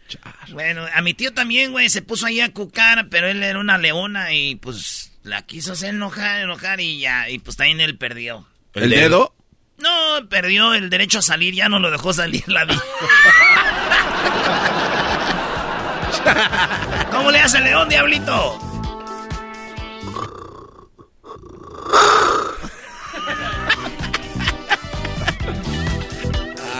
Bueno, 0.51 0.85
a 0.93 1.01
mi 1.01 1.13
tío 1.13 1.33
también, 1.33 1.73
güey, 1.73 1.89
se 1.89 2.01
puso 2.01 2.25
ahí 2.25 2.39
a 2.39 2.53
cucar, 2.53 3.09
pero 3.09 3.27
él 3.27 3.43
era 3.43 3.59
una 3.59 3.77
leona 3.77 4.31
y 4.31 4.55
pues 4.55 5.11
la 5.23 5.41
quiso 5.41 5.73
hacer 5.73 5.89
enojar, 5.89 6.39
enojar 6.39 6.79
y 6.79 6.99
ya, 6.99 7.29
y 7.29 7.39
pues 7.39 7.57
también 7.57 7.81
él 7.81 7.97
perdió. 7.97 8.47
¿El 8.73 8.89
dedo? 8.89 9.35
No, 9.77 10.29
perdió 10.29 10.73
el 10.73 10.89
derecho 10.89 11.19
a 11.19 11.21
salir, 11.21 11.53
ya 11.53 11.67
no 11.67 11.79
lo 11.79 11.91
dejó 11.91 12.13
salir 12.13 12.47
la 12.47 12.63
vida. 12.63 12.81
¿Cómo 17.11 17.29
le 17.29 17.39
hace 17.39 17.57
el 17.57 17.65
león, 17.65 17.89
diablito? 17.89 18.72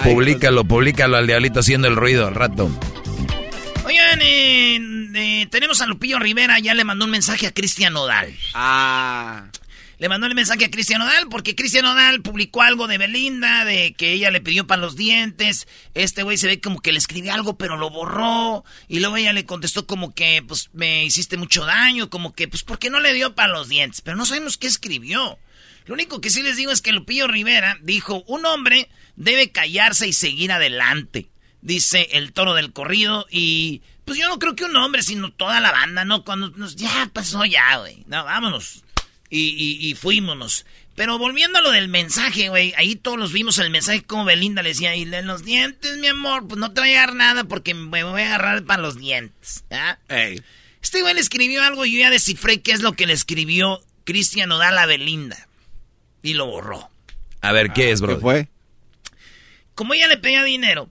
Publícalo, 0.04 0.66
publícalo 0.66 1.18
al 1.18 1.28
diablito 1.28 1.62
haciendo 1.62 1.88
el 1.88 1.96
ruido 1.96 2.28
al 2.28 2.36
rato. 2.36 2.70
Oigan, 3.86 4.22
eh, 4.22 4.80
eh, 5.16 5.48
tenemos 5.50 5.82
a 5.82 5.88
Lupillo 5.88 6.20
Rivera, 6.20 6.60
ya 6.60 6.74
le 6.74 6.84
mandó 6.84 7.06
un 7.06 7.12
mensaje 7.12 7.48
a 7.48 7.54
Cristian 7.54 7.94
Nodal. 7.94 8.36
Ah. 8.54 9.46
Le 10.00 10.10
mandó 10.10 10.26
el 10.26 10.36
mensaje 10.36 10.66
a 10.66 10.72
Cristian 10.72 11.00
Nodal 11.00 11.28
porque 11.30 11.56
Cristian 11.56 11.86
Nodal 11.86 12.22
publicó 12.22 12.62
algo 12.64 12.88
de 12.88 12.98
Belinda, 12.98 13.64
de 13.64 13.94
que 13.94 14.12
ella 14.12 14.32
le 14.32 14.42
pidió 14.42 14.66
para 14.66 14.82
los 14.82 14.96
dientes. 14.96 15.68
Este 15.94 16.24
güey 16.24 16.38
se 16.38 16.48
ve 16.48 16.60
como 16.60 16.82
que 16.82 16.92
le 16.92 16.98
escribió 16.98 17.34
algo, 17.34 17.58
pero 17.58 17.78
lo 17.78 17.90
borró. 17.90 18.66
Y 18.88 19.00
luego 19.00 19.18
ella 19.18 19.34
le 19.34 19.46
contestó 19.46 19.86
como 19.86 20.14
que, 20.16 20.44
pues, 20.48 20.70
me 20.74 21.06
hiciste 21.06 21.38
mucho 21.38 21.66
daño, 21.66 22.10
como 22.10 22.34
que, 22.34 22.48
pues, 22.48 22.64
¿por 22.64 22.80
qué 22.80 22.90
no 22.90 23.00
le 23.00 23.14
dio 23.14 23.36
para 23.36 23.54
los 23.54 23.70
dientes? 23.70 24.02
Pero 24.02 24.18
no 24.18 24.26
sabemos 24.26 24.58
qué 24.58 24.68
escribió. 24.68 25.38
Lo 25.86 25.94
único 25.94 26.22
que 26.22 26.32
sí 26.32 26.42
les 26.42 26.58
digo 26.58 26.72
es 26.72 26.82
que 26.82 26.92
Lupillo 26.92 27.28
Rivera 27.28 27.78
dijo, 27.82 28.24
un 28.26 28.46
hombre 28.46 28.90
debe 29.16 29.52
callarse 29.52 30.08
y 30.08 30.14
seguir 30.14 30.52
adelante, 30.52 31.30
dice 31.62 32.08
el 32.14 32.34
toro 32.34 32.56
del 32.56 32.74
corrido. 32.74 33.28
Y, 33.30 33.84
pues, 34.06 34.18
yo 34.18 34.28
no 34.28 34.40
creo 34.40 34.56
que 34.56 34.66
un 34.66 34.76
hombre, 34.76 35.04
sino 35.04 35.32
toda 35.32 35.60
la 35.60 35.72
banda, 35.72 36.04
¿no? 36.04 36.24
Cuando 36.24 36.50
nos, 36.50 36.78
ya 36.78 37.12
pasó 37.14 37.46
ya, 37.46 37.78
güey. 37.78 38.04
No, 38.08 38.24
vámonos 38.26 38.83
y, 39.38 39.56
y, 39.58 39.90
y 39.90 39.96
fuímonos. 39.96 40.66
Pero 40.96 41.18
volviendo 41.18 41.58
a 41.58 41.62
lo 41.62 41.72
del 41.72 41.88
mensaje, 41.88 42.50
güey, 42.50 42.74
ahí 42.78 42.96
todos 42.96 43.18
los 43.18 43.34
vimos 43.34 43.58
el 43.58 43.72
mensaje 43.72 44.04
como 44.04 44.26
Belinda 44.26 44.62
le 44.62 44.70
decía, 44.70 44.96
y 44.96 45.02
en 45.02 45.26
los 45.26 45.44
dientes, 45.44 45.98
mi 45.98 46.08
amor, 46.08 46.48
pues 46.48 46.60
no 46.60 46.72
te 46.72 46.82
voy 46.82 46.94
a 46.94 47.00
dar 47.00 47.16
nada 47.16 47.44
porque 47.46 47.74
me 47.74 48.04
voy 48.04 48.22
a 48.22 48.28
agarrar 48.28 48.64
para 48.64 48.82
los 48.82 48.98
dientes. 48.98 49.64
¿ah? 49.72 49.98
Este 50.82 51.02
güey 51.02 51.16
le 51.16 51.20
escribió 51.22 51.64
algo 51.64 51.86
y 51.86 51.94
yo 51.94 52.00
ya 52.00 52.10
descifré 52.12 52.62
qué 52.62 52.74
es 52.74 52.82
lo 52.82 52.94
que 52.94 53.08
le 53.08 53.14
escribió 53.14 53.82
Cristian 54.04 54.50
Nodal 54.50 54.78
a 54.78 54.86
Belinda. 54.86 55.48
Y 56.22 56.36
lo 56.36 56.46
borró. 56.46 56.90
A 57.42 57.52
ver, 57.52 57.74
¿qué 57.74 57.92
es, 57.92 58.00
bro? 58.00 58.16
¿Qué 58.16 58.22
fue? 58.22 58.50
Como 59.76 59.96
ella 59.96 60.08
le 60.08 60.18
pedía 60.18 60.44
dinero, 60.44 60.90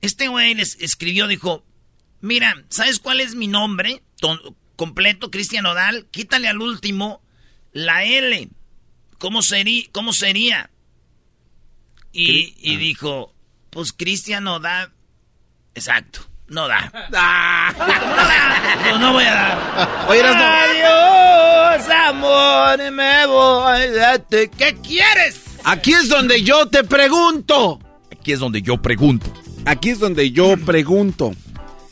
este 0.00 0.28
güey 0.28 0.54
les 0.54 0.76
escribió, 0.80 1.28
dijo, 1.28 1.64
mira, 2.20 2.64
¿sabes 2.68 2.98
cuál 2.98 3.20
es 3.20 3.36
mi 3.36 3.46
nombre? 3.46 4.02
To- 4.20 4.56
completo, 4.74 5.30
Cristian 5.30 5.62
Nodal, 5.62 6.06
quítale 6.10 6.48
al 6.48 6.60
último 6.60 7.22
la 7.72 8.04
L. 8.04 8.48
¿Cómo 9.18 9.42
sería? 9.42 9.84
¿Cómo 9.92 10.12
sería? 10.12 10.70
Y, 12.12 12.54
y 12.58 12.76
dijo, 12.76 13.32
pues 13.70 13.92
Cristian 13.92 14.44
no 14.44 14.60
da. 14.60 14.90
Exacto, 15.74 16.20
no 16.48 16.66
da. 16.68 16.90
Como 16.90 17.04
no 18.16 18.16
da, 18.16 18.78
pues 18.82 19.00
no 19.00 19.12
voy 19.12 19.24
a 19.24 19.34
dar. 19.34 20.06
Oye. 20.08 20.22
Adiós, 20.22 21.88
amor, 21.90 22.92
me 22.92 23.26
voy. 23.26 23.88
date. 23.90 24.50
¿Qué 24.50 24.76
quieres? 24.82 25.42
Aquí 25.64 25.92
es 25.92 26.08
donde 26.08 26.42
yo 26.42 26.66
te 26.66 26.84
pregunto. 26.84 27.78
Aquí 28.10 28.32
es 28.32 28.40
donde 28.40 28.62
yo 28.62 28.80
pregunto. 28.80 29.32
Aquí 29.64 29.90
es 29.90 29.98
donde 29.98 30.30
yo 30.30 30.56
pregunto. 30.56 31.32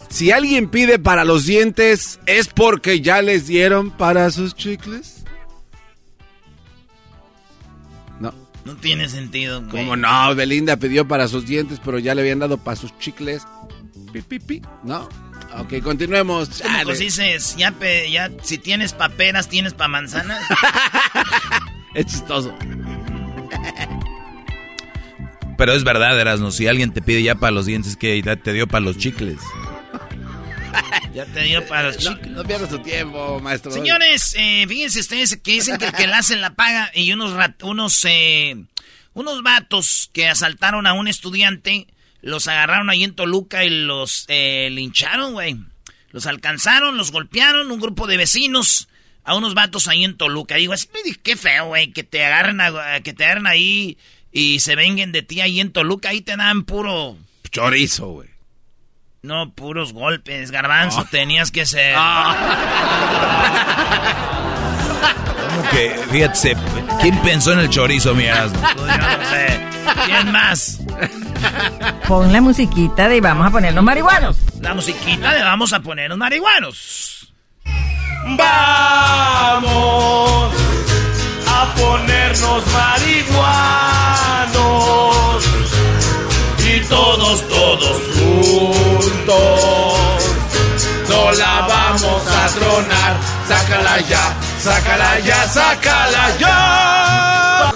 Si 0.08 0.30
alguien 0.30 0.70
pide 0.70 0.98
para 0.98 1.24
los 1.24 1.44
dientes, 1.44 2.20
¿es 2.26 2.48
porque 2.48 3.00
ya 3.00 3.22
les 3.22 3.46
dieron 3.46 3.90
para 3.90 4.30
sus 4.30 4.54
chicles? 4.54 5.15
No. 8.66 8.74
Tiene 8.76 9.08
sentido, 9.08 9.60
güey. 9.62 9.70
¿Cómo 9.84 9.96
no? 9.96 10.34
Belinda 10.34 10.76
pidió 10.76 11.06
para 11.06 11.28
sus 11.28 11.46
dientes, 11.46 11.80
pero 11.84 11.98
ya 11.98 12.14
le 12.14 12.22
habían 12.22 12.38
dado 12.40 12.58
para 12.58 12.76
sus 12.76 12.96
chicles. 12.98 13.42
Pi, 14.12 14.22
pi, 14.22 14.38
pi. 14.38 14.62
¿No? 14.82 15.08
Ok, 15.58 15.80
continuemos. 15.82 16.48
Como 16.48 16.68
Chale. 16.70 16.84
pues 16.84 16.98
dices, 16.98 17.56
ya, 17.56 17.70
pe- 17.72 18.10
ya 18.10 18.30
si 18.42 18.58
tienes 18.58 18.92
paperas, 18.92 19.48
tienes 19.48 19.74
pa' 19.74 19.88
manzanas. 19.88 20.42
Es 21.94 22.04
chistoso. 22.06 22.54
Pero 25.56 25.72
es 25.72 25.84
verdad, 25.84 26.20
Erasno, 26.20 26.50
si 26.50 26.66
alguien 26.66 26.92
te 26.92 27.00
pide 27.00 27.22
ya 27.22 27.34
para 27.36 27.52
los 27.52 27.64
dientes, 27.64 27.96
que 27.96 28.20
ya 28.20 28.36
te 28.36 28.52
dio 28.52 28.66
para 28.66 28.84
los 28.84 28.98
chicles. 28.98 29.38
ya 31.14 31.24
te 31.26 31.40
dio 31.42 31.66
para 31.66 31.84
los 31.88 32.04
No, 32.04 32.14
chicles. 32.14 32.30
no 32.32 32.44
pierdas 32.44 32.68
tu 32.70 32.78
tiempo, 32.80 33.40
maestro. 33.40 33.70
Señores, 33.72 34.34
eh, 34.38 34.64
fíjense 34.68 35.00
ustedes 35.00 35.36
que 35.42 35.52
dicen 35.52 35.78
que 35.78 35.86
el 35.86 35.92
que 35.92 36.06
la 36.06 36.18
hace 36.18 36.36
la 36.36 36.54
paga 36.54 36.90
y 36.94 37.12
unos 37.12 37.32
rat- 37.32 37.62
unos 37.62 38.04
eh, 38.08 38.56
unos 39.14 39.42
vatos 39.42 40.10
que 40.12 40.28
asaltaron 40.28 40.86
a 40.86 40.92
un 40.92 41.08
estudiante 41.08 41.86
los 42.22 42.48
agarraron 42.48 42.90
ahí 42.90 43.04
en 43.04 43.14
Toluca 43.14 43.64
y 43.64 43.70
los 43.70 44.24
eh, 44.28 44.68
lincharon, 44.72 45.32
güey. 45.34 45.56
Los 46.10 46.26
alcanzaron, 46.26 46.96
los 46.96 47.12
golpearon, 47.12 47.70
un 47.70 47.78
grupo 47.80 48.06
de 48.06 48.16
vecinos 48.16 48.88
a 49.22 49.34
unos 49.36 49.54
vatos 49.54 49.86
ahí 49.86 50.02
en 50.04 50.16
Toluca. 50.16 50.56
Digo, 50.56 50.72
es 50.74 50.88
qué 51.22 51.36
feo, 51.36 51.66
güey, 51.66 51.92
que 51.92 52.02
te 52.04 52.24
agarren 52.24 52.60
a- 52.60 53.00
que 53.00 53.12
te 53.12 53.24
agarren 53.24 53.46
ahí 53.46 53.96
y 54.32 54.60
se 54.60 54.76
vengan 54.76 55.12
de 55.12 55.22
ti 55.22 55.40
ahí 55.40 55.60
en 55.60 55.72
Toluca, 55.72 56.08
ahí 56.10 56.20
te 56.20 56.36
dan 56.36 56.64
puro... 56.64 57.16
Chorizo, 57.50 58.08
güey. 58.08 58.28
No, 59.26 59.50
puros 59.50 59.92
golpes, 59.92 60.52
garbanzo, 60.52 61.04
tenías 61.10 61.50
que 61.50 61.66
ser... 61.66 61.96
¿Cómo 65.48 65.62
que? 65.72 66.00
Fíjate, 66.12 66.56
¿quién 67.00 67.18
pensó 67.22 67.52
en 67.52 67.58
el 67.58 67.68
chorizo, 67.68 68.14
mi 68.14 68.28
asno? 68.28 68.56
Pues 68.76 68.86
yo 68.86 68.98
no 68.98 69.24
sé. 69.28 69.60
¿Quién 70.06 70.30
más? 70.30 70.78
Pon 72.06 72.32
la 72.32 72.40
musiquita 72.40 73.08
de 73.08 73.20
vamos 73.20 73.48
a 73.48 73.50
ponernos 73.50 73.82
marihuanos. 73.82 74.36
La 74.60 74.74
musiquita 74.74 75.34
de 75.34 75.42
vamos 75.42 75.72
a 75.72 75.80
ponernos 75.80 76.16
marihuanos. 76.16 77.34
Vamos 78.38 79.64
a 81.48 81.74
ponernos 81.74 82.62
marihuanos 82.72 84.06
y 86.64 86.78
todos, 86.88 87.48
todos 87.48 88.15
No 91.08 91.32
la 91.32 91.66
vamos 91.68 92.22
a 92.28 92.46
tronar, 92.48 93.16
sácala 93.48 94.00
ya, 94.02 94.36
sácala 94.60 95.18
ya, 95.20 95.46
sácala 95.48 96.36
ya. 96.38 97.72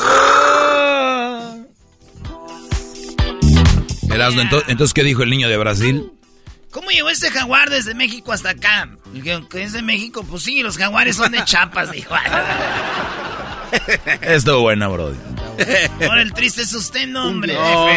Erasmo, 4.15 4.43
ento- 4.43 4.65
entonces, 4.69 4.93
¿qué 4.95 5.03
dijo 5.03 5.23
el 5.23 5.31
niño 5.31 5.49
de 5.49 5.57
Brasil? 5.57 6.13
¿Cómo 6.71 6.91
llegó 6.91 7.09
este 7.11 7.31
jaguar 7.31 7.69
desde 7.71 7.95
México 7.95 8.33
hasta 8.33 8.51
acá? 8.51 8.89
¿que 9.51 9.63
es 9.65 9.73
de 9.73 9.83
México? 9.83 10.25
Pues 10.29 10.43
sí, 10.45 10.63
los 10.63 10.77
jaguares 10.79 11.17
son 11.17 11.33
de 11.33 11.45
Chiapas, 11.45 11.91
dijo. 11.91 12.15
Estuvo 14.23 14.63
buena, 14.63 14.89
Brody. 14.89 15.19
Ahora 16.01 16.23
el 16.23 16.33
triste 16.33 16.63
es 16.63 16.73
usted, 16.73 17.07
no, 17.07 17.29
hombre. 17.29 17.55
No. 17.55 17.89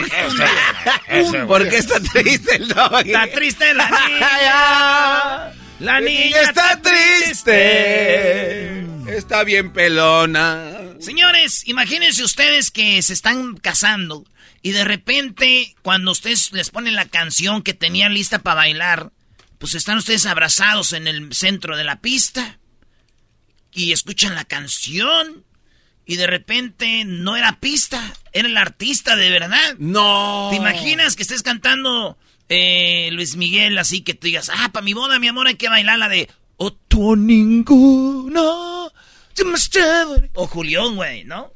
¿Por 1.47 1.69
qué 1.69 1.77
está 1.77 1.99
triste 1.99 2.55
el 2.55 2.67
doggy? 2.67 3.09
Está 3.13 3.27
triste 3.33 3.73
la 3.73 3.89
niña. 3.89 5.53
La 5.79 5.99
niña 5.99 6.41
está 6.41 6.81
triste. 6.81 8.85
Está 9.07 9.43
bien 9.43 9.73
pelona. 9.73 10.71
Señores, 10.99 11.67
imagínense 11.67 12.23
ustedes 12.23 12.71
que 12.71 13.01
se 13.01 13.13
están 13.13 13.57
casando 13.57 14.25
y 14.61 14.71
de 14.71 14.85
repente 14.85 15.75
cuando 15.81 16.11
ustedes 16.11 16.51
les 16.53 16.69
ponen 16.69 16.95
la 16.95 17.05
canción 17.05 17.63
que 17.63 17.73
tenían 17.73 18.13
lista 18.13 18.39
para 18.39 18.55
bailar, 18.55 19.11
pues 19.57 19.75
están 19.75 19.97
ustedes 19.97 20.25
abrazados 20.25 20.93
en 20.93 21.07
el 21.07 21.33
centro 21.33 21.75
de 21.75 21.83
la 21.83 21.99
pista 21.99 22.59
y 23.73 23.91
escuchan 23.91 24.35
la 24.35 24.45
canción 24.45 25.43
y 26.05 26.15
de 26.17 26.27
repente 26.27 27.03
no 27.05 27.35
era 27.35 27.59
pista, 27.59 28.13
era 28.31 28.47
el 28.47 28.57
artista 28.57 29.15
de 29.15 29.29
verdad. 29.29 29.75
No. 29.79 30.47
¿Te 30.51 30.57
imaginas 30.57 31.15
que 31.15 31.23
estés 31.23 31.43
cantando 31.43 32.17
eh, 32.49 33.09
Luis 33.11 33.35
Miguel 33.35 33.77
así 33.77 34.01
que 34.01 34.13
tú 34.13 34.27
digas, 34.27 34.51
ah, 34.53 34.69
para 34.73 34.83
mi 34.83 34.93
boda, 34.93 35.19
mi 35.19 35.27
amor, 35.27 35.47
hay 35.47 35.55
que 35.55 35.69
bailar 35.69 35.97
la 35.99 36.09
de 36.09 36.29
O 36.57 36.73
tú 36.73 37.15
ninguno. 37.15 38.91
you 39.37 39.45
must 39.45 39.75
have-" 39.77 40.29
O 40.33 40.47
Julián, 40.47 40.95
güey, 40.95 41.23
¿no? 41.23 41.51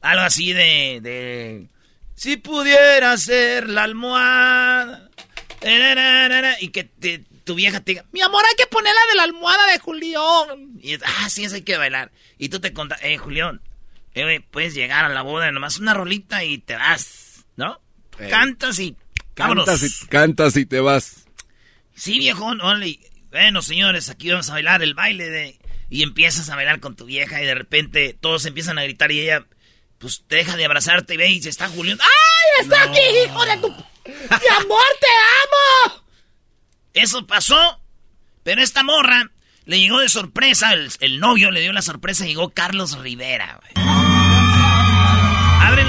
Algo 0.00 0.22
así 0.22 0.52
de, 0.52 1.00
de... 1.02 1.68
Si 2.14 2.36
pudiera 2.36 3.16
ser 3.16 3.68
la 3.68 3.84
almohada. 3.84 5.08
Y 6.60 6.68
que 6.68 6.84
te- 6.84 7.24
tu 7.44 7.54
vieja 7.54 7.80
te 7.80 7.92
diga, 7.92 8.04
mi 8.12 8.20
amor, 8.20 8.44
hay 8.48 8.54
que 8.56 8.66
poner 8.66 8.92
la 8.94 9.10
de 9.10 9.16
la 9.16 9.22
almohada 9.24 9.66
de 9.72 9.78
Julián. 9.78 10.78
Y 10.80 10.94
ah, 10.94 11.28
sí, 11.28 11.44
eso 11.44 11.56
hay 11.56 11.62
que 11.62 11.76
bailar. 11.76 12.12
Y 12.38 12.48
tú 12.48 12.60
te 12.60 12.72
contas, 12.72 12.98
eh, 13.02 13.16
Julián, 13.18 13.60
eh, 14.14 14.22
güey, 14.22 14.38
puedes 14.40 14.74
llegar 14.74 15.04
a 15.04 15.08
la 15.08 15.22
boda, 15.22 15.50
nomás 15.52 15.78
una 15.78 15.94
rolita 15.94 16.44
y 16.44 16.58
te 16.58 16.76
vas, 16.76 17.44
¿no? 17.56 17.80
Ey. 18.18 18.30
Cantas 18.30 18.78
y... 18.78 18.96
vámonos. 19.36 19.66
Cantas 19.66 19.82
y, 19.82 20.06
cantas 20.06 20.56
y 20.56 20.66
te 20.66 20.80
vas. 20.80 21.26
Sí, 21.94 22.18
viejón, 22.18 22.60
órale. 22.60 22.98
Bueno, 23.30 23.62
señores, 23.62 24.10
aquí 24.10 24.30
vamos 24.30 24.50
a 24.50 24.54
bailar 24.54 24.82
el 24.82 24.94
baile 24.94 25.28
de... 25.30 25.58
Y 25.88 26.02
empiezas 26.02 26.48
a 26.50 26.56
bailar 26.56 26.80
con 26.80 26.96
tu 26.96 27.04
vieja 27.04 27.42
y 27.42 27.46
de 27.46 27.54
repente 27.54 28.16
todos 28.20 28.46
empiezan 28.46 28.78
a 28.78 28.84
gritar 28.84 29.10
y 29.10 29.20
ella, 29.20 29.46
pues, 29.98 30.24
te 30.26 30.36
deja 30.36 30.56
de 30.56 30.64
abrazarte 30.64 31.14
y 31.14 31.16
ve 31.16 31.30
y 31.30 31.42
se 31.42 31.48
está 31.48 31.68
Julián. 31.68 31.98
¡Ay, 32.00 32.62
está 32.62 32.82
aquí, 32.84 33.00
hijo 33.24 33.44
de 33.44 33.56
tu... 33.56 33.68
¡Mi 33.68 34.56
amor, 34.56 34.84
te 35.00 35.06
amo! 35.42 36.04
Eso 36.94 37.26
pasó, 37.26 37.80
pero 38.42 38.62
esta 38.62 38.82
morra 38.82 39.30
le 39.64 39.78
llegó 39.78 40.00
de 40.00 40.08
sorpresa, 40.08 40.72
el, 40.72 40.90
el 41.00 41.20
novio 41.20 41.50
le 41.50 41.60
dio 41.60 41.72
la 41.72 41.82
sorpresa, 41.82 42.24
llegó 42.24 42.50
Carlos 42.50 42.98
Rivera. 42.98 43.60
güey. 43.60 43.99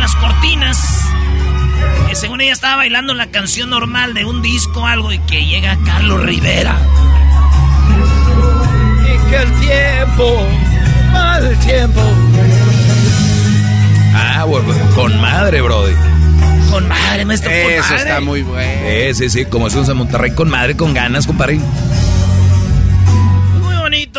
Las 0.01 0.15
cortinas. 0.15 1.05
Que 2.09 2.15
según 2.15 2.41
ella 2.41 2.53
estaba 2.53 2.77
bailando 2.77 3.13
la 3.13 3.27
canción 3.27 3.69
normal 3.69 4.13
de 4.15 4.25
un 4.25 4.41
disco 4.41 4.81
o 4.81 4.85
algo 4.87 5.11
y 5.13 5.19
que 5.19 5.45
llega 5.45 5.77
Carlos 5.85 6.21
Rivera. 6.23 6.75
Y 9.03 9.29
que 9.29 9.37
el 9.37 9.51
tiempo, 9.59 10.47
mal 11.13 11.55
tiempo. 11.59 12.01
Ah, 14.15 14.43
bueno, 14.45 14.67
con 14.95 15.21
madre, 15.21 15.61
Brody. 15.61 15.93
Con 16.71 16.87
madre, 16.87 17.23
maestro, 17.25 17.51
con 17.51 17.59
Eso 17.59 17.81
madre. 17.83 17.97
está 17.97 18.21
muy 18.21 18.41
bueno. 18.41 18.81
Sí, 19.13 19.13
sí, 19.13 19.29
sí, 19.29 19.45
como 19.45 19.65
decimos 19.65 19.87
en 19.89 19.97
Monterrey, 19.97 20.33
con 20.33 20.49
madre, 20.49 20.75
con 20.75 20.93
ganas, 20.95 21.27
compadre. 21.27 21.59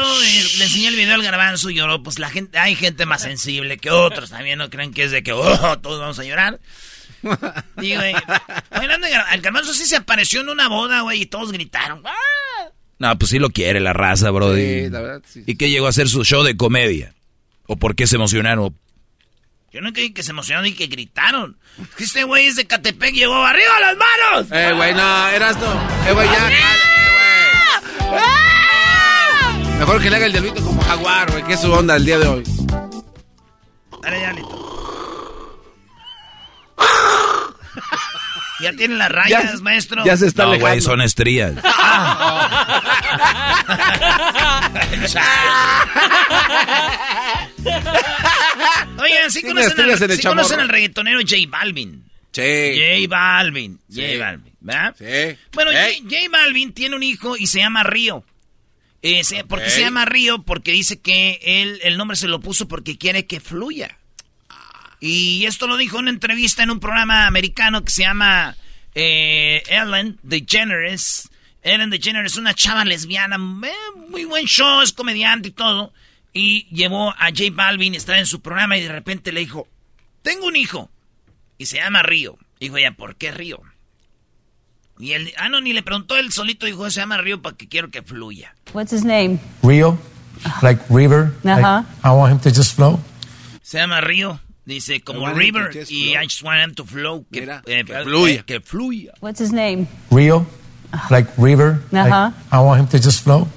Bonito. 0.01 0.23
eh, 0.23 0.45
le 0.59 0.65
enseñé 0.65 0.89
el 0.89 0.97
video 0.97 1.15
al 1.15 1.23
garbanzo 1.23 1.71
y 1.71 1.75
lloró. 1.75 2.03
Pues 2.03 2.19
la 2.19 2.31
gente, 2.31 2.59
hay 2.59 2.75
gente 2.75 3.07
más 3.07 3.23
sensible 3.23 3.79
que 3.79 3.91
otros. 3.91 4.31
También 4.31 4.59
no 4.59 4.71
creen 4.71 4.93
que 4.93 5.05
es 5.05 5.11
de 5.11 5.23
que 5.23 5.33
oh, 5.33 5.79
todos 5.81 6.01
vamos 6.01 6.19
a 6.19 6.25
llorar. 6.25 6.61
Digo, 7.77 8.03
eh, 8.03 8.15
de 8.15 8.19
gar- 8.19 9.27
el 9.33 9.41
garbanzo 9.43 9.73
sí 9.75 9.87
se 9.87 9.97
apareció 9.97 10.41
en 10.41 10.49
una 10.49 10.69
boda, 10.69 11.03
güey, 11.03 11.23
y 11.23 11.27
todos 11.27 11.53
gritaron. 11.53 12.03
¡Ah! 12.05 12.69
No, 12.99 13.19
pues 13.19 13.31
sí 13.31 13.39
lo 13.39 13.51
quiere 13.51 13.81
la 13.81 13.93
raza, 13.93 14.31
Brody. 14.31 14.85
Sí, 14.85 14.91
la 14.91 15.01
verdad, 15.01 15.23
sí. 15.29 15.43
¿Y 15.47 15.57
qué 15.57 15.71
llegó 15.71 15.87
a 15.87 15.91
hacer 15.91 16.09
su 16.09 16.25
show 16.25 16.43
de 16.43 16.57
comedia? 16.57 17.15
¿O 17.67 17.77
por 17.77 17.95
qué 17.95 18.07
se 18.07 18.17
emocionaron? 18.17 18.77
Yo 19.73 19.81
no 19.81 19.93
creí 19.93 20.13
que 20.13 20.23
se 20.23 20.33
emocionaron 20.33 20.67
y 20.67 20.75
que 20.75 20.87
gritaron. 20.87 21.57
Que 21.97 22.05
este 22.05 22.25
güey 22.25 22.47
es 22.47 22.57
de 22.57 22.67
Catepec 22.67 23.15
llegó 23.15 23.35
arriba 23.45 23.81
las 23.81 23.97
manos. 23.97 24.47
Eh, 24.53 24.73
güey, 24.75 24.93
no, 24.95 25.29
eras 25.29 25.57
no. 25.59 26.09
Eh, 26.09 26.13
güey, 26.13 26.29
ya. 26.29 26.35
cal- 26.39 26.53
eh, 26.53 28.11
güey. 28.11 28.52
Mejor 29.83 30.01
que 30.01 30.11
le 30.11 30.17
haga 30.17 30.27
el 30.27 30.33
diablito 30.33 30.63
como 30.63 30.81
jaguar, 30.81 31.29
güey, 31.33 31.43
que 31.43 31.55
es 31.55 31.61
su 31.61 31.73
onda 31.73 31.97
el 31.97 32.05
día 32.05 32.17
de 32.17 32.29
hoy. 32.29 32.45
Dale, 34.01 34.21
ya, 34.21 34.33
Lito. 34.33 34.63
Ya 38.61 38.73
tienen 38.75 38.97
las 38.99 39.11
rayas, 39.11 39.61
maestro. 39.61 40.05
Ya 40.05 40.17
se 40.17 40.29
está 40.29 40.45
no, 40.45 40.51
alejando. 40.51 40.69
güey, 40.69 40.81
son 40.83 41.01
estrías. 41.01 41.55
Oigan, 48.99 49.33
sí 49.33 49.41
Tiene 49.41 49.65
conocen, 49.65 49.91
al, 49.91 50.17
sí 50.17 50.23
conocen 50.23 50.61
al 50.61 50.69
reggaetonero 50.69 51.19
J 51.23 51.35
Balvin. 51.49 52.09
Sí. 52.31 52.41
J 52.77 53.09
Balvin. 53.09 53.81
Sí. 53.91 54.01
J 54.01 54.25
Balvin, 54.25 54.55
¿verdad? 54.61 54.95
Sí. 54.97 55.37
Bueno. 55.53 55.73
J, 55.73 55.81
J 56.05 56.17
Balvin 56.31 56.73
tiene 56.73 56.95
un 56.95 57.03
hijo 57.03 57.37
y 57.37 57.49
se 57.49 57.59
llama 57.59 57.83
Río. 57.83 58.25
Eh, 59.03 59.25
se- 59.25 59.45
¿Por 59.45 59.61
qué 59.63 59.71
se 59.71 59.81
llama 59.81 60.05
Río? 60.05 60.43
Porque 60.43 60.73
dice 60.73 61.01
que 61.01 61.41
él, 61.43 61.81
el 61.83 61.97
nombre 61.97 62.17
se 62.17 62.29
lo 62.29 62.41
puso 62.41 62.69
porque 62.69 62.97
quiere 62.99 63.27
que 63.27 63.41
fluya. 63.41 63.99
Y 65.01 65.47
esto 65.47 65.67
lo 65.67 65.77
dijo 65.77 65.97
en 65.97 66.03
una 66.03 66.11
entrevista 66.13 66.63
en 66.63 66.71
un 66.71 66.79
programa 66.79 67.27
americano 67.27 67.85
que 67.85 67.91
se 67.91 68.03
llama 68.03 68.57
eh, 68.95 69.63
Ellen 69.67 70.19
DeGeneres. 70.23 71.29
Ellen 71.63 71.91
DeGeneres, 71.91 72.37
una 72.37 72.55
chava 72.55 72.85
lesbiana, 72.85 73.37
eh, 73.37 73.73
muy 74.09 74.25
buen 74.25 74.47
show, 74.47 74.81
es 74.83 74.93
comediante 74.93 75.49
y 75.49 75.53
todo. 75.53 75.93
Y 76.33 76.67
llevó 76.75 77.11
a 77.11 77.27
J 77.31 77.45
Balvin, 77.53 77.95
estaba 77.95 78.19
en 78.19 78.27
su 78.27 78.41
programa 78.41 78.77
y 78.79 78.83
de 78.83 78.89
repente 78.93 79.33
le 79.33 79.41
dijo, 79.41 79.69
tengo 80.23 80.47
un 80.47 80.57
hijo. 80.57 80.91
Y 81.59 81.67
se 81.67 81.77
llama 81.79 82.03
Río. 82.03 82.39
Dijo 82.61 82.77
ella, 82.77 82.93
¿por 82.93 83.17
qué 83.17 83.33
Río? 83.33 83.61
Y 85.03 85.15
él, 85.15 85.33
ah, 85.37 85.49
no, 85.49 85.61
ni 85.61 85.73
le 85.73 85.83
preguntó 85.83 86.17
él 86.17 86.31
solito, 86.33 86.65
dijo, 86.65 86.89
se 86.89 87.01
llama 87.01 87.17
Río 87.17 87.43
porque 87.43 87.69
quiero 87.69 87.91
que 87.91 88.03
fluya. 88.03 88.55
What's 88.73 88.93
his 88.93 89.05
name? 89.05 89.41
Rio, 89.63 89.99
like 90.63 90.81
river. 90.89 91.33
like, 91.43 91.61
Uh-huh. 91.61 91.83
I 92.05 92.11
want 92.17 92.33
him 92.33 92.39
to 92.41 92.51
just 92.57 92.77
flow. 92.77 93.01
Se 93.63 93.79
llama 93.79 94.01
Río, 94.01 94.39
dice, 94.65 95.01
como 95.03 95.29
River, 95.35 95.71
y 95.89 96.13
flow. 96.13 96.23
I 96.23 96.25
just 96.27 96.43
want 96.45 96.61
him 96.63 96.75
to 96.77 96.85
flow. 96.85 97.27
Que, 97.33 97.41
Mira, 97.41 97.63
eh, 97.67 97.83
que 97.85 97.93
eh, 97.93 98.05
fluya. 98.05 98.43
que 98.45 98.61
fluya. 98.61 99.13
What's 99.21 99.41
his 99.41 99.53
name? 99.53 99.89
Rio, 100.13 100.47
like 101.11 101.29
river. 101.37 101.83
like, 101.91 102.09
Uh-huh. 102.09 102.31
I 102.53 102.61
want 102.61 102.81
him 102.83 102.87
to 102.91 102.99
just 103.01 103.25
flow. 103.25 103.49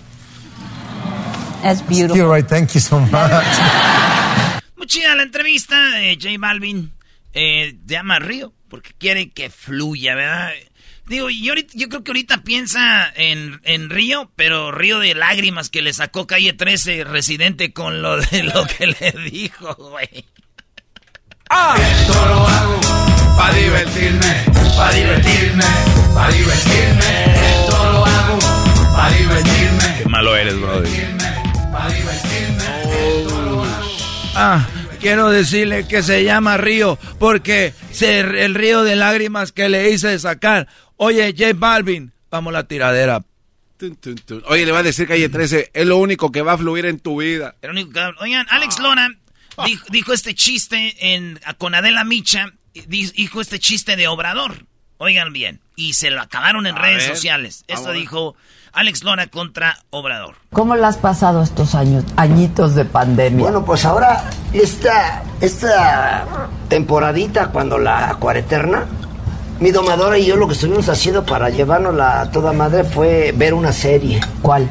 That's 1.62 1.82
beautiful. 1.84 2.18
You're 2.18 2.30
right. 2.30 2.48
Thank 2.48 2.74
you 2.74 2.82
so 2.82 3.00
much. 3.00 3.12
Muy 4.78 4.88
chida 4.88 5.14
la 5.16 5.24
entrevista 5.24 5.76
de 6.00 6.16
J 6.20 6.38
Balvin. 6.40 6.92
Eh, 7.34 7.76
se 7.88 7.94
llama 7.94 8.18
Río, 8.20 8.52
porque 8.68 8.94
quiere 8.98 9.30
que 9.32 9.50
fluya, 9.52 10.16
¿verdad? 10.16 10.50
Digo, 11.08 11.30
yo, 11.30 11.52
ahorita- 11.52 11.74
yo 11.76 11.88
creo 11.90 12.04
que 12.04 12.12
ahorita 12.12 12.38
piensa 12.44 13.12
en, 13.16 13.60
en 13.64 13.90
Río, 13.90 14.32
pero 14.36 14.72
Río 14.72 15.00
de 15.00 15.14
lágrimas 15.14 15.70
que 15.70 15.82
le 15.82 15.94
sacó 15.94 16.26
Calle 16.28 16.54
13 16.54 17.04
residente 17.04 17.74
con 17.74 18.02
lo 18.02 18.18
de 18.18 18.44
lo 18.44 18.66
que 18.66 18.88
le 18.88 19.12
dijo, 19.32 19.76
güey. 19.76 20.26
Esto 22.02 22.26
lo 22.26 22.48
hago 22.48 22.80
para 23.38 23.54
divertirme, 23.54 24.46
para 24.76 24.92
divertirme, 24.96 25.64
para 26.14 26.34
divertirme. 26.34 27.26
Esto 27.62 27.92
lo 27.92 28.06
hago 28.06 28.40
para 28.96 29.10
divertirme. 29.16 29.98
Qué 30.04 30.10
malo 30.10 30.36
eres, 30.36 30.60
brother. 30.60 31.18
Para 31.72 31.90
divertirme. 31.94 32.64
Esto 33.22 33.42
lo 33.44 33.64
hago. 33.64 33.98
Ah, 34.36 34.68
quiero 35.06 35.30
decirle 35.30 35.88
que 35.88 36.02
se 36.02 36.24
llama 36.24 36.58
río 36.58 36.98
porque 37.20 37.76
se, 37.92 38.22
el 38.22 38.56
río 38.56 38.84
de 38.84 38.96
lágrimas 38.96 39.52
que 39.52 39.70
le 39.70 39.92
hice 39.92 40.18
sacar. 40.18 40.68
Oye, 40.98 41.32
J 41.38 41.52
Balvin, 41.56 42.12
vamos 42.32 42.50
a 42.50 42.54
la 42.58 42.68
tiradera. 42.68 43.24
Tun, 43.78 43.96
tun, 43.98 44.16
tun. 44.16 44.44
Oye, 44.48 44.66
le 44.66 44.72
va 44.72 44.80
a 44.80 44.84
decir 44.84 45.08
calle 45.08 45.30
13, 45.30 45.70
es 45.76 45.86
lo 45.86 45.98
único 45.98 46.32
que 46.32 46.42
va 46.42 46.54
a 46.54 46.58
fluir 46.58 46.88
en 46.88 47.00
tu 47.00 47.22
vida. 47.22 47.54
El 47.62 47.70
único 47.70 47.92
que- 47.92 48.14
Oigan, 48.20 48.48
Alex 48.50 48.80
Lora 48.80 49.10
dijo, 49.64 49.86
dijo 49.92 50.12
este 50.12 50.34
chiste 50.34 50.96
en, 51.14 51.40
con 51.60 51.76
Adela 51.76 52.04
Micha, 52.04 52.54
di- 52.74 53.12
dijo 53.16 53.42
este 53.42 53.60
chiste 53.60 53.96
de 53.98 54.08
Obrador. 54.08 54.66
Oigan 54.98 55.34
bien, 55.34 55.60
y 55.76 55.94
se 55.94 56.10
lo 56.10 56.20
acabaron 56.20 56.66
en 56.66 56.76
A 56.78 56.82
redes 56.82 57.06
ver. 57.06 57.16
sociales. 57.16 57.64
Esto 57.68 57.90
Ah, 57.90 57.94
dijo 57.94 58.36
Alex 58.76 59.04
Lora 59.04 59.28
contra 59.28 59.78
Obrador. 59.90 60.36
¿Cómo 60.52 60.76
le 60.76 60.86
has 60.86 60.98
pasado 60.98 61.42
estos 61.42 61.76
años, 61.76 62.04
añitos 62.18 62.76
de 62.76 62.84
pandemia? 62.84 63.42
Bueno, 63.42 63.64
pues 63.64 63.86
ahora 63.86 64.26
esta, 64.52 65.24
esta 65.40 66.26
temporadita, 66.68 67.48
cuando 67.48 67.78
la 67.78 68.18
cuareterna, 68.20 68.84
mi 69.62 69.72
domadora 69.72 70.18
y 70.18 70.26
yo 70.26 70.36
lo 70.36 70.48
que 70.48 70.54
estuvimos 70.54 70.90
haciendo 70.90 71.26
para 71.26 71.50
llevárnosla 71.50 72.22
a 72.22 72.32
toda 72.32 72.52
madre 72.52 72.84
fue 72.84 73.34
ver 73.34 73.54
una 73.54 73.72
serie. 73.72 74.20
¿Cuál? 74.42 74.70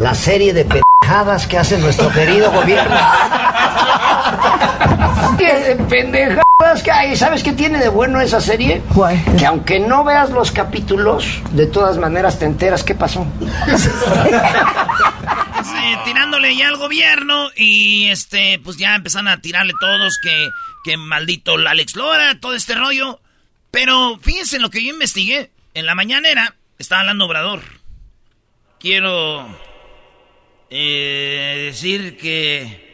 La 0.00 0.16
serie 0.16 0.52
de 0.52 0.64
pendejadas 0.64 1.46
que 1.46 1.58
hace 1.58 1.78
nuestro 1.78 2.10
querido 2.10 2.50
gobierno. 2.50 2.96
¿Qué 5.36 5.52
de 5.52 5.76
pendejadas 5.84 6.82
que 6.82 6.90
hay? 6.90 7.16
¿Sabes 7.16 7.42
qué 7.42 7.52
tiene 7.52 7.78
de 7.78 7.88
bueno 7.88 8.20
esa 8.20 8.40
serie? 8.40 8.82
Que 9.38 9.46
aunque 9.46 9.78
no 9.78 10.04
veas 10.04 10.30
los 10.30 10.52
capítulos, 10.52 11.40
de 11.50 11.66
todas 11.66 11.98
maneras 11.98 12.38
te 12.38 12.46
enteras 12.46 12.84
qué 12.84 12.94
pasó. 12.94 13.26
Sí, 15.64 15.96
tirándole 16.04 16.56
ya 16.56 16.68
al 16.68 16.78
gobierno 16.78 17.48
y 17.54 18.08
este, 18.08 18.58
pues 18.62 18.78
ya 18.78 18.94
empezaron 18.94 19.28
a 19.28 19.42
tirarle 19.42 19.74
todos 19.78 20.18
que, 20.22 20.48
que 20.82 20.96
maldito 20.96 21.56
Alex 21.56 21.94
Lora, 21.94 22.38
todo 22.40 22.54
este 22.54 22.74
rollo. 22.74 23.20
Pero 23.70 24.18
fíjense 24.22 24.56
en 24.56 24.62
lo 24.62 24.70
que 24.70 24.82
yo 24.82 24.90
investigué. 24.90 25.50
En 25.74 25.84
la 25.84 25.94
mañanera 25.94 26.54
estaba 26.78 27.02
hablando 27.02 27.26
Obrador. 27.26 27.60
Quiero 28.80 29.46
eh, 30.70 31.64
decir 31.66 32.16
que 32.16 32.87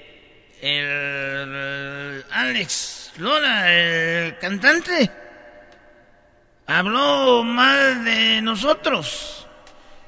el 0.65 2.25
Alex 2.33 3.13
Lora, 3.19 3.73
el 3.73 4.39
cantante, 4.39 5.11
habló 6.67 7.45
mal 7.45 8.05
de 8.05 8.41
nosotros. 8.41 9.47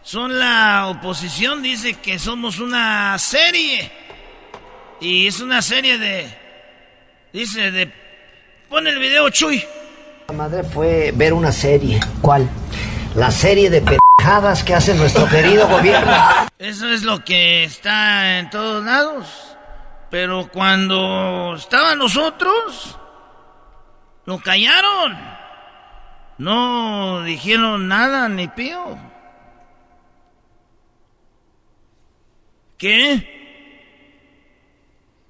Son 0.03 0.38
la 0.38 0.87
oposición, 0.87 1.62
dice 1.62 1.95
que 1.95 2.19
somos 2.19 2.59
una 2.59 3.19
serie. 3.19 3.90
Y 5.01 5.27
es 5.27 5.40
una 5.40 5.61
serie 5.61 5.99
de... 5.99 6.27
Dice 7.33 7.71
de... 7.71 7.92
Pon 8.69 8.87
el 8.87 8.99
video, 8.99 9.29
Chuy. 9.31 9.62
La 10.29 10.35
madre 10.35 10.64
fue 10.64 11.12
ver 11.14 11.33
una 11.33 11.53
serie. 11.53 12.01
¿Cuál? 12.23 12.49
La 13.14 13.31
serie 13.31 13.69
de 13.69 13.83
pendejadas 13.83 14.64
que 14.64 14.75
hace 14.75 14.95
nuestro 14.95 15.29
querido 15.29 15.69
gobierno. 15.69 16.12
Eso 16.59 16.88
es 16.88 17.03
lo 17.03 17.25
que 17.25 17.64
está 17.64 18.38
en 18.38 18.49
todos 18.49 18.85
lados. 18.85 19.56
Pero 20.11 20.49
cuando 20.53 21.55
estaban 21.57 21.99
nosotros, 21.99 22.99
lo 24.25 24.38
callaron. 24.38 25.19
No 26.38 27.23
dijeron 27.23 27.88
nada 27.88 28.29
ni 28.29 28.47
pío. 28.49 28.99
¿Qué? 32.79 33.35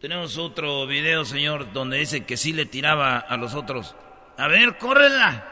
Tenemos 0.00 0.36
otro 0.36 0.86
video, 0.86 1.24
señor, 1.24 1.72
donde 1.72 1.98
dice 1.98 2.24
que 2.24 2.36
sí 2.36 2.52
le 2.52 2.66
tiraba 2.66 3.18
a 3.18 3.36
los 3.36 3.54
otros. 3.54 3.94
A 4.36 4.46
ver, 4.48 4.76
córrela. 4.78 5.46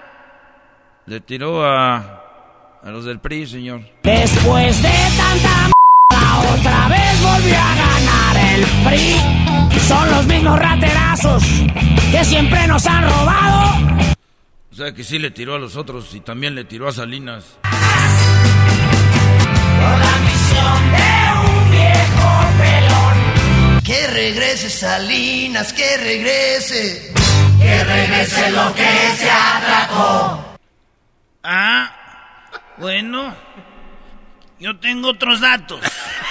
Le 1.06 1.20
tiró 1.20 1.64
a, 1.64 2.80
a 2.82 2.90
los 2.90 3.04
del 3.04 3.20
PRI, 3.20 3.46
señor. 3.46 3.80
Después 4.02 4.82
de 4.82 4.92
tanta 5.16 5.66
m***, 5.66 5.72
otra 6.58 6.88
vez 6.88 7.22
volvió 7.22 7.56
a 7.56 7.74
ganar 7.74 8.13
el 8.54 8.64
PRI. 8.84 9.16
Son 9.88 10.10
los 10.10 10.26
mismos 10.26 10.58
raterazos 10.58 11.42
que 12.10 12.24
siempre 12.24 12.66
nos 12.66 12.84
han 12.86 13.04
robado. 13.04 14.14
O 14.72 14.76
sea 14.76 14.92
que 14.92 15.04
sí 15.04 15.18
le 15.18 15.30
tiró 15.30 15.54
a 15.54 15.58
los 15.58 15.76
otros 15.76 16.14
y 16.14 16.20
también 16.20 16.54
le 16.54 16.64
tiró 16.64 16.88
a 16.88 16.92
Salinas. 16.92 17.44
La 17.62 17.70
misión 20.26 20.92
de 20.92 21.48
un 21.48 21.70
viejo 21.70 22.28
pelón. 22.58 23.16
Que 23.84 24.06
regrese 24.08 24.68
Salinas, 24.70 25.72
que 25.72 25.96
regrese. 25.98 27.12
Que 27.60 27.84
regrese 27.84 28.50
lo 28.50 28.74
que 28.74 28.88
se 29.16 29.30
atracó. 29.30 30.44
Ah, 31.42 31.90
bueno. 32.78 33.34
Yo 34.58 34.76
tengo 34.78 35.10
otros 35.10 35.40
datos. 35.40 35.80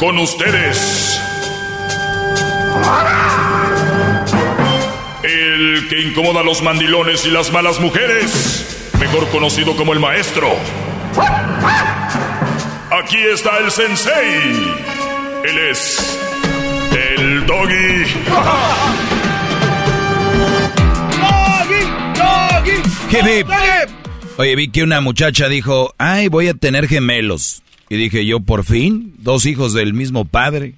con 0.00 0.18
ustedes. 0.18 1.20
El 5.22 5.86
que 5.90 6.00
incomoda 6.00 6.40
a 6.40 6.42
los 6.42 6.62
mandilones 6.62 7.26
y 7.26 7.30
las 7.30 7.52
malas 7.52 7.78
mujeres, 7.80 8.88
mejor 8.98 9.28
conocido 9.28 9.76
como 9.76 9.92
el 9.92 10.00
maestro. 10.00 10.48
Aquí 12.90 13.18
está 13.18 13.58
el 13.58 13.70
sensei. 13.70 14.74
Él 15.44 15.58
es 15.70 16.18
el 16.92 17.46
doggy. 17.46 18.04
Doggy, 21.20 21.84
doggy. 23.44 23.94
Oye, 24.38 24.56
vi 24.56 24.70
que 24.70 24.82
una 24.82 25.02
muchacha 25.02 25.48
dijo, 25.48 25.94
ay, 25.98 26.28
voy 26.28 26.48
a 26.48 26.54
tener 26.54 26.88
gemelos. 26.88 27.62
Y 27.90 27.96
dije 27.96 28.24
yo, 28.24 28.38
por 28.38 28.64
fin, 28.64 29.14
dos 29.18 29.44
hijos 29.46 29.74
del 29.74 29.92
mismo 29.92 30.24
padre. 30.24 30.74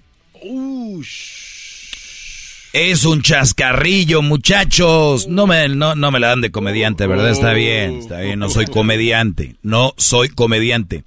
Es 2.73 3.05
un 3.05 3.21
chascarrillo, 3.21 4.23
muchachos. 4.23 5.29
No 5.29 5.47
me, 5.47 5.69
no, 5.69 5.95
no 5.95 6.11
me 6.11 6.19
la 6.19 6.29
dan 6.29 6.41
de 6.41 6.51
comediante, 6.51 7.07
¿verdad? 7.07 7.31
Está 7.31 7.53
bien, 7.53 7.99
está 7.99 8.21
bien. 8.21 8.39
No 8.39 8.49
soy 8.49 8.65
comediante. 8.65 9.57
No 9.63 9.93
soy 9.99 10.31
comediante. 10.31 11.05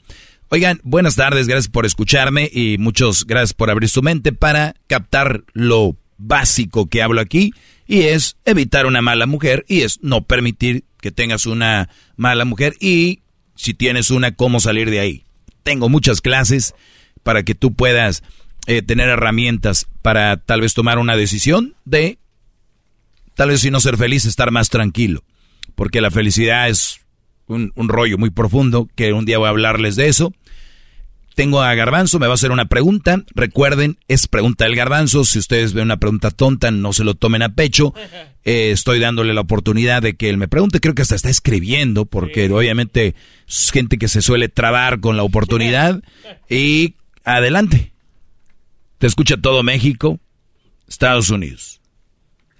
Oigan, 0.49 0.79
buenas 0.83 1.15
tardes, 1.15 1.47
gracias 1.47 1.69
por 1.69 1.87
escucharme 1.87 2.51
y 2.53 2.77
muchas 2.77 3.25
gracias 3.25 3.55
por 3.55 3.71
abrir 3.71 3.89
su 3.89 4.03
mente 4.03 4.31
para 4.31 4.75
captar 4.85 5.43
lo 5.53 5.97
básico 6.19 6.87
que 6.87 7.01
hablo 7.01 7.19
aquí 7.19 7.51
y 7.87 8.01
es 8.01 8.37
evitar 8.45 8.85
una 8.85 9.01
mala 9.01 9.25
mujer 9.25 9.65
y 9.67 9.81
es 9.81 9.99
no 10.03 10.21
permitir 10.21 10.83
que 11.01 11.11
tengas 11.11 11.47
una 11.47 11.89
mala 12.15 12.45
mujer 12.45 12.75
y 12.79 13.21
si 13.55 13.73
tienes 13.73 14.11
una, 14.11 14.35
cómo 14.35 14.59
salir 14.59 14.91
de 14.91 14.99
ahí. 14.99 15.24
Tengo 15.65 15.89
muchas 15.89 16.21
clases 16.21 16.75
para 17.23 17.41
que 17.41 17.55
tú 17.55 17.73
puedas 17.73 18.21
eh, 18.67 18.83
tener 18.83 19.09
herramientas 19.09 19.87
para 20.03 20.37
tal 20.37 20.61
vez 20.61 20.75
tomar 20.75 20.99
una 20.99 21.17
decisión 21.17 21.73
de, 21.85 22.19
tal 23.33 23.49
vez 23.49 23.61
si 23.61 23.71
no 23.71 23.79
ser 23.79 23.97
feliz, 23.97 24.25
estar 24.25 24.51
más 24.51 24.69
tranquilo. 24.69 25.23
Porque 25.73 26.01
la 26.01 26.11
felicidad 26.11 26.69
es 26.69 26.99
un, 27.47 27.71
un 27.73 27.89
rollo 27.89 28.19
muy 28.19 28.29
profundo, 28.29 28.87
que 28.95 29.11
un 29.11 29.25
día 29.25 29.39
voy 29.39 29.47
a 29.47 29.49
hablarles 29.49 29.95
de 29.95 30.07
eso. 30.07 30.33
Tengo 31.35 31.61
a 31.61 31.75
Garbanzo, 31.75 32.17
me 32.17 32.27
va 32.27 32.33
a 32.33 32.35
hacer 32.35 32.51
una 32.51 32.65
pregunta. 32.65 33.21
Recuerden, 33.35 33.97
es 34.07 34.27
pregunta 34.27 34.63
del 34.63 34.75
Garbanzo. 34.75 35.25
Si 35.25 35.37
ustedes 35.37 35.73
ven 35.73 35.83
una 35.85 35.97
pregunta 35.97 36.31
tonta, 36.31 36.71
no 36.71 36.93
se 36.93 37.03
lo 37.03 37.13
tomen 37.13 37.43
a 37.43 37.53
pecho. 37.53 37.93
Eh, 38.47 38.69
estoy 38.69 38.99
dándole 38.99 39.33
la 39.33 39.41
oportunidad 39.41 40.03
de 40.03 40.15
que 40.15 40.29
él 40.29 40.37
me 40.37 40.47
pregunte. 40.47 40.79
Creo 40.79 40.93
que 40.93 41.01
hasta 41.01 41.15
está 41.15 41.31
escribiendo, 41.31 42.05
porque 42.05 42.47
obviamente 42.51 43.15
es 43.47 43.71
gente 43.71 43.97
que 43.97 44.07
se 44.07 44.21
suele 44.21 44.49
trabar 44.49 44.99
con 44.99 45.17
la 45.17 45.23
oportunidad. 45.23 46.03
Y 46.47 46.93
adelante. 47.23 47.91
Te 48.99 49.07
escucha 49.07 49.37
todo 49.37 49.63
México, 49.63 50.19
Estados 50.87 51.31
Unidos. 51.31 51.81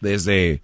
Desde 0.01 0.63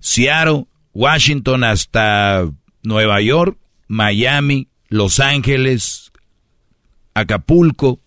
Seattle, 0.00 0.66
Washington 0.92 1.62
hasta 1.62 2.50
Nueva 2.82 3.20
York, 3.20 3.56
Miami, 3.86 4.66
Los 4.88 5.20
Ángeles, 5.20 6.07
Acapulco, 7.20 8.00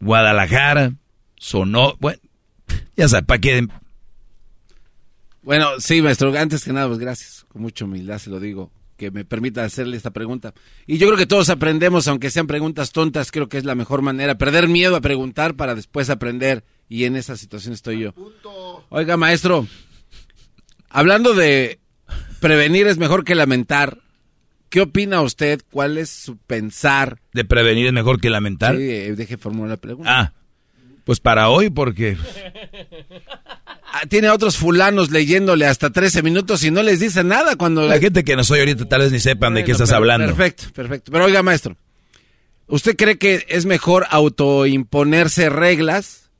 Guadalajara, 0.00 0.92
Sonó, 1.36 1.96
bueno, 2.00 2.18
ya 2.96 3.08
sabes, 3.08 3.26
¿para 3.26 3.40
qué? 3.40 3.66
Bueno, 5.42 5.78
sí, 5.78 6.02
maestro, 6.02 6.36
antes 6.36 6.64
que 6.64 6.72
nada, 6.72 6.88
pues 6.88 6.98
gracias, 6.98 7.46
con 7.48 7.62
mucha 7.62 7.84
humildad 7.84 8.18
se 8.18 8.30
lo 8.30 8.40
digo, 8.40 8.72
que 8.96 9.10
me 9.10 9.24
permita 9.24 9.62
hacerle 9.62 9.96
esta 9.96 10.10
pregunta. 10.10 10.54
Y 10.86 10.98
yo 10.98 11.06
creo 11.06 11.18
que 11.18 11.26
todos 11.26 11.50
aprendemos, 11.50 12.08
aunque 12.08 12.30
sean 12.30 12.46
preguntas 12.46 12.92
tontas, 12.92 13.30
creo 13.30 13.48
que 13.48 13.58
es 13.58 13.64
la 13.64 13.74
mejor 13.74 14.02
manera, 14.02 14.38
perder 14.38 14.68
miedo 14.68 14.96
a 14.96 15.00
preguntar 15.00 15.54
para 15.54 15.74
después 15.74 16.10
aprender, 16.10 16.64
y 16.88 17.04
en 17.04 17.16
esa 17.16 17.36
situación 17.36 17.74
estoy 17.74 18.00
yo. 18.00 18.14
Oiga, 18.88 19.16
maestro, 19.16 19.66
hablando 20.88 21.34
de 21.34 21.78
prevenir 22.40 22.86
es 22.86 22.98
mejor 22.98 23.24
que 23.24 23.34
lamentar, 23.34 23.98
¿qué 24.68 24.80
opina 24.80 25.22
usted? 25.22 25.60
¿Cuál 25.70 25.98
es 25.98 26.10
su 26.10 26.36
pensar? 26.36 27.20
¿De 27.32 27.44
prevenir 27.44 27.86
es 27.86 27.92
mejor 27.92 28.20
que 28.20 28.30
lamentar? 28.30 28.76
Sí, 28.76 28.82
eh, 28.82 29.14
deje 29.14 29.36
formular 29.36 29.70
la 29.70 29.76
pregunta. 29.76 30.10
Ah, 30.20 30.32
pues 31.04 31.20
para 31.20 31.48
hoy, 31.48 31.70
porque 31.70 32.16
Ah, 33.98 34.02
tiene 34.10 34.26
a 34.28 34.34
otros 34.34 34.58
fulanos 34.58 35.10
leyéndole 35.10 35.64
hasta 35.64 35.88
13 35.88 36.22
minutos 36.22 36.62
y 36.64 36.70
no 36.70 36.82
les 36.82 37.00
dice 37.00 37.24
nada 37.24 37.56
cuando... 37.56 37.88
la 37.88 37.98
gente 37.98 38.24
que 38.24 38.36
no 38.36 38.44
soy 38.44 38.58
ahorita 38.60 38.84
tal 38.86 39.00
vez 39.00 39.10
ni 39.10 39.20
sepan 39.20 39.54
de 39.54 39.64
qué 39.64 39.72
estás 39.72 39.90
hablando. 39.90 40.26
Perfecto, 40.26 40.64
perfecto. 40.74 41.10
Pero 41.12 41.24
oiga, 41.24 41.42
maestro, 41.42 41.78
¿usted 42.66 42.94
cree 42.94 43.16
que 43.16 43.46
es 43.48 43.64
mejor 43.64 44.06
autoimponerse 44.10 45.48
reglas 45.48 46.30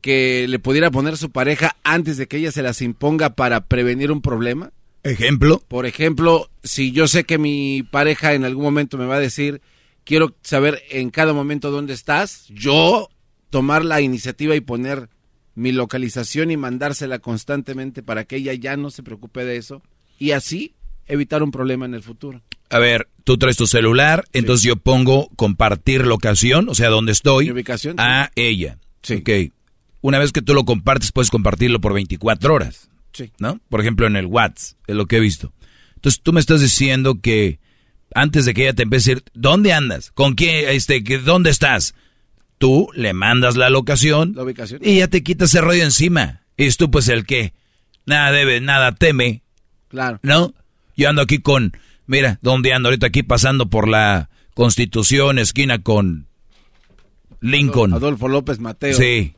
que 0.00 0.46
le 0.48 0.58
pudiera 0.60 0.90
poner 0.90 1.18
su 1.18 1.30
pareja 1.30 1.76
antes 1.84 2.16
de 2.16 2.26
que 2.26 2.38
ella 2.38 2.52
se 2.52 2.62
las 2.62 2.80
imponga 2.80 3.34
para 3.34 3.66
prevenir 3.66 4.10
un 4.10 4.22
problema? 4.22 4.70
Ejemplo. 5.04 5.62
Por 5.68 5.86
ejemplo, 5.86 6.50
si 6.62 6.92
yo 6.92 7.08
sé 7.08 7.24
que 7.24 7.38
mi 7.38 7.82
pareja 7.82 8.34
en 8.34 8.44
algún 8.44 8.64
momento 8.64 8.98
me 8.98 9.06
va 9.06 9.16
a 9.16 9.20
decir, 9.20 9.60
quiero 10.04 10.34
saber 10.42 10.82
en 10.90 11.10
cada 11.10 11.32
momento 11.32 11.70
dónde 11.70 11.94
estás, 11.94 12.46
yo 12.48 13.08
tomar 13.50 13.84
la 13.84 14.00
iniciativa 14.00 14.54
y 14.54 14.60
poner 14.60 15.08
mi 15.54 15.72
localización 15.72 16.50
y 16.50 16.56
mandársela 16.56 17.18
constantemente 17.18 18.02
para 18.02 18.24
que 18.24 18.36
ella 18.36 18.54
ya 18.54 18.76
no 18.76 18.90
se 18.90 19.02
preocupe 19.02 19.44
de 19.44 19.56
eso 19.56 19.82
y 20.18 20.30
así 20.30 20.74
evitar 21.06 21.42
un 21.42 21.50
problema 21.50 21.84
en 21.84 21.94
el 21.94 22.02
futuro. 22.02 22.42
A 22.70 22.78
ver, 22.78 23.08
tú 23.24 23.36
traes 23.36 23.56
tu 23.56 23.66
celular, 23.66 24.24
entonces 24.32 24.64
yo 24.64 24.76
pongo 24.76 25.28
compartir 25.36 26.06
locación, 26.06 26.68
o 26.68 26.74
sea, 26.74 26.88
donde 26.88 27.12
estoy, 27.12 27.50
ubicación, 27.50 27.96
a 27.98 28.30
ella. 28.34 28.78
Ok. 29.10 29.30
Una 30.00 30.18
vez 30.18 30.32
que 30.32 30.42
tú 30.42 30.54
lo 30.54 30.64
compartes, 30.64 31.12
puedes 31.12 31.30
compartirlo 31.30 31.80
por 31.80 31.92
24 31.92 32.54
horas. 32.54 32.88
Sí. 33.12 33.30
¿No? 33.38 33.60
Por 33.68 33.80
ejemplo, 33.80 34.06
en 34.06 34.16
el 34.16 34.26
WhatsApp, 34.26 34.78
es 34.86 34.96
lo 34.96 35.06
que 35.06 35.16
he 35.16 35.20
visto. 35.20 35.52
Entonces 35.96 36.20
tú 36.22 36.32
me 36.32 36.40
estás 36.40 36.60
diciendo 36.60 37.20
que 37.20 37.60
antes 38.14 38.44
de 38.44 38.54
que 38.54 38.62
ella 38.64 38.74
te 38.74 38.82
empiece 38.82 39.12
a 39.12 39.14
decir, 39.14 39.30
¿dónde 39.34 39.72
andas? 39.72 40.10
¿Con 40.12 40.34
quién? 40.34 40.68
Este, 40.68 41.02
que- 41.04 41.18
¿Dónde 41.18 41.50
estás? 41.50 41.94
Tú 42.58 42.88
le 42.94 43.12
mandas 43.12 43.56
la 43.56 43.70
locación 43.70 44.32
La 44.36 44.42
ubicación. 44.44 44.80
y 44.84 44.98
ya 44.98 45.08
te 45.08 45.22
quitas 45.22 45.50
ese 45.50 45.60
rollo 45.60 45.82
encima. 45.82 46.42
Y 46.56 46.64
es 46.64 46.76
tú 46.76 46.90
pues 46.90 47.08
el 47.08 47.24
que 47.26 47.52
nada 48.06 48.30
debe, 48.32 48.60
nada 48.60 48.92
teme. 48.92 49.42
Claro. 49.88 50.18
¿No? 50.22 50.54
Yo 50.96 51.08
ando 51.08 51.22
aquí 51.22 51.38
con, 51.38 51.72
mira, 52.06 52.38
¿dónde 52.42 52.72
ando 52.72 52.88
ahorita 52.88 53.06
aquí 53.08 53.22
pasando 53.22 53.68
por 53.70 53.88
la 53.88 54.28
Constitución, 54.54 55.38
esquina 55.38 55.82
con 55.82 56.26
Lincoln? 57.40 57.94
Adolfo 57.94 58.28
López 58.28 58.58
Mateo. 58.58 58.96
Sí. 58.96 59.34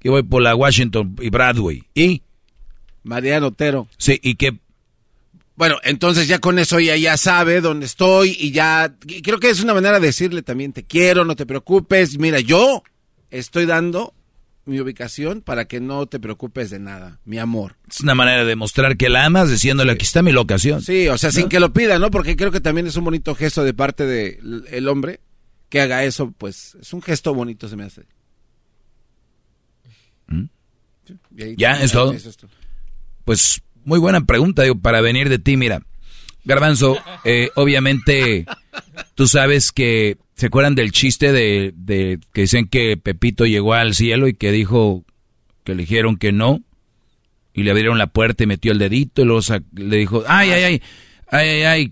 Que 0.00 0.10
voy 0.10 0.22
por 0.22 0.42
la 0.42 0.54
Washington 0.54 1.16
y 1.20 1.30
Broadway. 1.30 1.84
¿Y? 1.94 2.22
Mariano 3.08 3.48
Otero. 3.48 3.88
Sí, 3.96 4.20
¿y 4.22 4.36
qué? 4.36 4.58
Bueno, 5.56 5.78
entonces 5.82 6.28
ya 6.28 6.38
con 6.38 6.60
eso 6.60 6.78
ella 6.78 6.96
ya 6.96 7.16
sabe 7.16 7.60
dónde 7.60 7.86
estoy 7.86 8.36
y 8.38 8.52
ya 8.52 8.94
y 9.06 9.22
creo 9.22 9.40
que 9.40 9.50
es 9.50 9.60
una 9.60 9.74
manera 9.74 9.98
de 9.98 10.06
decirle 10.06 10.42
también 10.42 10.72
te 10.72 10.84
quiero, 10.84 11.24
no 11.24 11.34
te 11.34 11.46
preocupes, 11.46 12.16
mira, 12.16 12.38
yo 12.38 12.84
estoy 13.30 13.66
dando 13.66 14.14
mi 14.66 14.78
ubicación 14.78 15.40
para 15.40 15.64
que 15.64 15.80
no 15.80 16.06
te 16.06 16.20
preocupes 16.20 16.70
de 16.70 16.78
nada, 16.78 17.18
mi 17.24 17.38
amor. 17.38 17.76
Es 17.90 18.02
una 18.02 18.14
manera 18.14 18.42
de 18.42 18.44
demostrar 18.44 18.96
que 18.96 19.08
la 19.08 19.24
amas 19.24 19.50
diciéndole 19.50 19.90
aquí 19.90 20.04
está 20.04 20.22
mi 20.22 20.30
locación. 20.30 20.80
Sí, 20.80 21.08
o 21.08 21.18
sea, 21.18 21.32
sin 21.32 21.48
que 21.48 21.58
lo 21.58 21.72
pida, 21.72 21.98
¿no? 21.98 22.10
Porque 22.12 22.36
creo 22.36 22.52
que 22.52 22.60
también 22.60 22.86
es 22.86 22.94
un 22.94 23.04
bonito 23.04 23.34
gesto 23.34 23.64
de 23.64 23.74
parte 23.74 24.06
del 24.06 24.64
el 24.70 24.86
hombre 24.86 25.20
que 25.70 25.80
haga 25.80 26.04
eso, 26.04 26.32
pues 26.38 26.76
es 26.80 26.92
un 26.92 27.02
gesto 27.02 27.34
bonito 27.34 27.68
se 27.68 27.76
me 27.76 27.84
hace. 27.84 28.02
¿Mm? 30.28 30.44
Sí, 31.04 31.54
¿Ya? 31.56 31.82
¿Es 31.82 31.90
todo? 31.90 32.12
Eso 32.12 32.28
es 32.28 32.36
todo. 32.36 32.50
Pues 33.28 33.60
muy 33.84 33.98
buena 33.98 34.22
pregunta, 34.22 34.62
digo, 34.62 34.80
para 34.80 35.02
venir 35.02 35.28
de 35.28 35.38
ti, 35.38 35.58
mira. 35.58 35.82
Garbanzo, 36.46 36.96
eh, 37.26 37.50
obviamente, 37.56 38.46
tú 39.16 39.26
sabes 39.26 39.70
que, 39.70 40.16
¿se 40.34 40.46
acuerdan 40.46 40.74
del 40.74 40.92
chiste 40.92 41.30
de, 41.30 41.74
de 41.76 42.20
que 42.32 42.40
dicen 42.40 42.68
que 42.68 42.96
Pepito 42.96 43.44
llegó 43.44 43.74
al 43.74 43.92
cielo 43.92 44.28
y 44.28 44.32
que 44.32 44.50
dijo 44.50 45.04
que 45.62 45.74
le 45.74 45.82
dijeron 45.82 46.16
que 46.16 46.32
no? 46.32 46.62
Y 47.52 47.64
le 47.64 47.70
abrieron 47.70 47.98
la 47.98 48.06
puerta 48.06 48.44
y 48.44 48.46
metió 48.46 48.72
el 48.72 48.78
dedito 48.78 49.20
y 49.20 49.24
luego 49.26 49.42
le 49.74 49.96
dijo, 49.98 50.24
ay, 50.26 50.52
ay, 50.52 50.62
ay, 50.62 50.82
ay, 51.30 51.48
ay, 51.50 51.62
ay. 51.64 51.90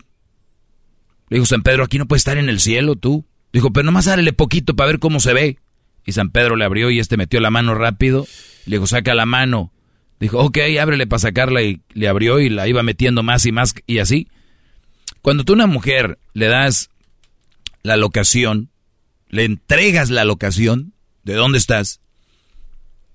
Le 1.29 1.37
dijo, 1.37 1.45
San 1.45 1.63
Pedro, 1.63 1.85
aquí 1.85 1.99
no 1.99 2.07
puedes 2.07 2.21
estar 2.21 2.39
en 2.39 2.49
el 2.49 2.61
cielo 2.61 2.97
tú. 2.97 3.27
Dijo, 3.53 3.75
pero 3.75 3.85
nomás 3.85 4.07
dale 4.07 4.33
poquito 4.33 4.75
para 4.75 4.87
ver 4.87 5.01
cómo 5.01 5.21
se 5.21 5.35
ve. 5.35 5.59
Y 6.07 6.13
San 6.13 6.31
Pedro 6.31 6.57
le 6.57 6.65
abrió 6.65 6.89
y 6.91 6.99
este 6.99 7.19
metió 7.19 7.41
la 7.41 7.51
mano 7.51 7.75
rápido. 7.75 8.27
Le 8.65 8.77
dijo, 8.77 8.87
saca 8.87 9.15
la 9.15 9.27
mano. 9.27 9.71
Dijo, 10.19 10.39
ok, 10.39 10.59
ábrele 10.81 11.07
para 11.07 11.21
sacarla 11.21 11.63
y 11.63 11.83
le 11.93 12.09
abrió 12.09 12.41
y 12.41 12.49
la 12.49 12.67
iba 12.69 12.83
metiendo 12.83 13.23
más 13.23 13.45
y 13.47 13.53
más 13.53 13.75
y 13.87 13.99
así. 13.99 14.29
Cuando 15.23 15.45
tú 15.45 15.53
a 15.53 15.57
una 15.57 15.67
mujer 15.67 16.19
le 16.33 16.47
das 16.47 16.91
la 17.83 17.97
locación, 17.97 18.71
le 19.29 19.45
entregas 19.45 20.11
la 20.11 20.25
locación 20.25 20.95
de 21.25 21.35
dónde 21.35 21.59
estás, 21.59 22.01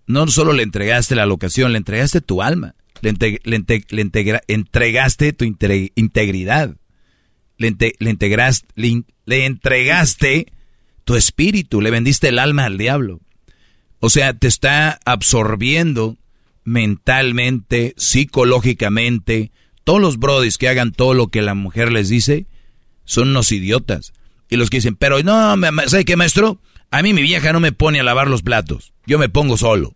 no 0.05 0.27
solo 0.27 0.53
le 0.53 0.63
entregaste 0.63 1.15
la 1.15 1.25
locación, 1.25 1.71
le 1.71 1.77
entregaste 1.77 2.21
tu 2.21 2.41
alma, 2.41 2.75
le, 3.01 3.13
le 3.43 4.01
entregaste 4.47 5.33
tu 5.33 5.45
integri- 5.45 5.91
integridad, 5.95 6.75
le, 7.57 7.75
le 7.99 9.03
le 9.25 9.45
entregaste 9.45 10.51
tu 11.03 11.15
espíritu, 11.15 11.81
le 11.81 11.91
vendiste 11.91 12.27
el 12.27 12.39
alma 12.39 12.65
al 12.65 12.77
diablo. 12.77 13.21
O 13.99 14.09
sea, 14.09 14.33
te 14.33 14.47
está 14.47 14.99
absorbiendo 15.05 16.17
mentalmente, 16.63 17.93
psicológicamente. 17.97 19.51
Todos 19.83 20.01
los 20.01 20.17
brodis 20.17 20.57
que 20.57 20.69
hagan 20.69 20.91
todo 20.91 21.13
lo 21.13 21.27
que 21.27 21.41
la 21.41 21.53
mujer 21.53 21.91
les 21.91 22.09
dice 22.09 22.45
son 23.05 23.29
unos 23.29 23.51
idiotas. 23.51 24.13
Y 24.49 24.57
los 24.57 24.69
que 24.69 24.77
dicen, 24.77 24.95
pero 24.95 25.21
no, 25.23 25.55
¿sabe 25.87 26.05
qué, 26.05 26.15
maestro? 26.15 26.59
A 26.91 27.01
mí 27.01 27.13
mi 27.13 27.21
vieja 27.21 27.53
no 27.53 27.59
me 27.59 27.71
pone 27.71 27.99
a 27.99 28.03
lavar 28.03 28.29
los 28.29 28.41
platos. 28.41 28.93
Yo 29.05 29.17
me 29.17 29.29
pongo 29.29 29.57
solo. 29.57 29.95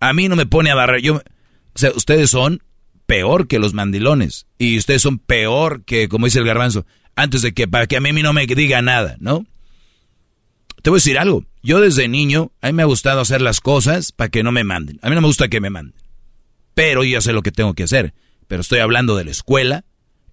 A 0.00 0.12
mí 0.12 0.28
no 0.28 0.36
me 0.36 0.46
pone 0.46 0.70
a 0.70 0.74
barrer. 0.74 1.00
Yo, 1.00 1.16
o 1.16 1.78
sea, 1.78 1.92
ustedes 1.92 2.30
son 2.30 2.62
peor 3.06 3.46
que 3.46 3.60
los 3.60 3.74
mandilones. 3.74 4.46
Y 4.58 4.76
ustedes 4.76 5.02
son 5.02 5.18
peor 5.18 5.84
que, 5.84 6.08
como 6.08 6.26
dice 6.26 6.40
el 6.40 6.44
garbanzo, 6.44 6.84
antes 7.14 7.42
de 7.42 7.52
que, 7.52 7.68
para 7.68 7.86
que 7.86 7.96
a 7.96 8.00
mí 8.00 8.12
no 8.12 8.32
me 8.32 8.46
diga 8.46 8.82
nada, 8.82 9.16
¿no? 9.20 9.46
Te 10.82 10.90
voy 10.90 10.96
a 10.96 10.98
decir 10.98 11.18
algo. 11.18 11.44
Yo 11.62 11.80
desde 11.80 12.08
niño, 12.08 12.50
a 12.60 12.66
mí 12.66 12.72
me 12.72 12.82
ha 12.82 12.86
gustado 12.86 13.20
hacer 13.20 13.40
las 13.40 13.60
cosas 13.60 14.10
para 14.10 14.30
que 14.30 14.42
no 14.42 14.50
me 14.50 14.64
manden. 14.64 14.98
A 15.02 15.08
mí 15.08 15.14
no 15.14 15.20
me 15.20 15.28
gusta 15.28 15.48
que 15.48 15.60
me 15.60 15.70
manden. 15.70 15.94
Pero 16.74 17.04
yo 17.04 17.20
sé 17.20 17.32
lo 17.32 17.42
que 17.42 17.52
tengo 17.52 17.74
que 17.74 17.84
hacer. 17.84 18.14
Pero 18.48 18.62
estoy 18.62 18.80
hablando 18.80 19.16
de 19.16 19.24
la 19.24 19.30
escuela 19.30 19.84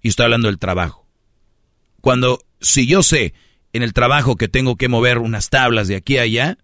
y 0.02 0.10
estoy 0.10 0.26
hablando 0.26 0.48
del 0.48 0.60
trabajo. 0.60 1.08
Cuando, 2.02 2.40
si 2.62 2.88
yo 2.88 3.04
sé 3.04 3.34
en 3.74 3.84
el 3.84 3.94
trabajo 3.94 4.36
que 4.36 4.48
tengo 4.48 4.76
que 4.78 4.88
mover 4.88 5.20
unas 5.20 5.50
tablas 5.50 5.88
de 5.88 5.96
aquí 5.96 6.18
a 6.18 6.24
allá, 6.24 6.58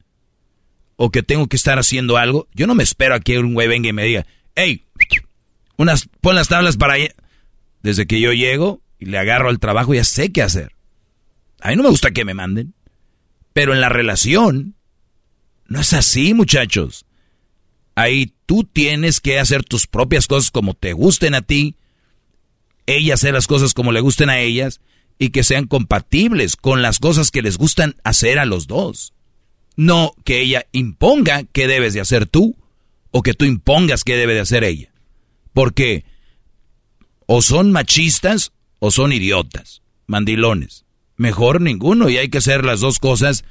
o 0.98 1.12
que 1.12 1.24
tengo 1.24 1.48
que 1.48 1.58
estar 1.58 1.78
haciendo 1.78 2.18
algo, 2.18 2.48
yo 2.54 2.68
no 2.68 2.76
me 2.76 2.84
espero 2.84 3.16
a 3.16 3.20
que 3.20 3.38
un 3.40 3.54
güey 3.54 3.68
venga 3.68 3.90
y 3.90 3.94
me 3.94 4.04
diga, 4.04 4.26
hey, 4.56 4.86
unas, 5.78 6.08
pon 6.22 6.36
las 6.36 6.48
tablas 6.48 6.78
para 6.78 6.94
allá. 6.94 7.10
Desde 7.84 8.08
que 8.08 8.20
yo 8.20 8.34
llego 8.34 8.82
y 8.98 9.06
le 9.06 9.18
agarro 9.18 9.50
al 9.50 9.60
trabajo, 9.60 9.94
ya 9.94 10.04
sé 10.04 10.32
qué 10.32 10.42
hacer. 10.42 10.74
A 11.62 11.70
mí 11.70 11.76
no 11.76 11.84
me 11.84 11.90
gusta 11.90 12.12
que 12.12 12.26
me 12.26 12.34
manden. 12.34 12.74
Pero 13.54 13.74
en 13.74 13.82
la 13.82 13.90
relación, 13.90 14.76
no 15.68 15.82
es 15.82 15.94
así, 15.94 16.34
muchachos. 16.34 17.06
Ahí 17.96 18.34
tú 18.46 18.66
tienes 18.66 19.22
que 19.22 19.40
hacer 19.40 19.64
tus 19.64 19.88
propias 19.88 20.28
cosas 20.28 20.52
como 20.52 20.74
te 20.74 20.94
gusten 20.94 21.34
a 21.34 21.42
ti, 21.42 21.76
ella 22.86 23.14
hacer 23.14 23.34
las 23.34 23.48
cosas 23.48 23.74
como 23.74 23.92
le 23.92 24.02
gusten 24.02 24.30
a 24.30 24.40
ellas 24.40 24.82
y 25.18 25.30
que 25.30 25.44
sean 25.44 25.66
compatibles 25.66 26.56
con 26.56 26.82
las 26.82 27.00
cosas 27.00 27.32
que 27.32 27.42
les 27.42 27.58
gustan 27.58 27.96
hacer 28.04 28.38
a 28.38 28.46
los 28.46 28.68
dos. 28.68 29.14
No 29.76 30.14
que 30.24 30.42
ella 30.42 30.66
imponga 30.72 31.44
qué 31.52 31.68
debes 31.68 31.94
de 31.94 32.02
hacer 32.02 32.26
tú 32.26 32.56
o 33.12 33.24
que 33.24 33.34
tú 33.34 33.46
impongas 33.46 34.04
qué 34.04 34.18
debe 34.18 34.34
de 34.34 34.42
hacer 34.42 34.64
ella. 34.64 34.92
Porque 35.54 36.06
o 37.28 37.42
son 37.42 37.72
machistas 37.72 38.52
o 38.80 38.92
son 38.92 39.14
idiotas, 39.14 39.82
mandilones. 40.06 40.86
Mejor 41.18 41.62
ninguno 41.62 42.10
y 42.10 42.18
hay 42.18 42.30
que 42.30 42.40
hacer 42.40 42.66
las 42.66 42.82
dos 42.82 43.00
cosas 43.00 43.46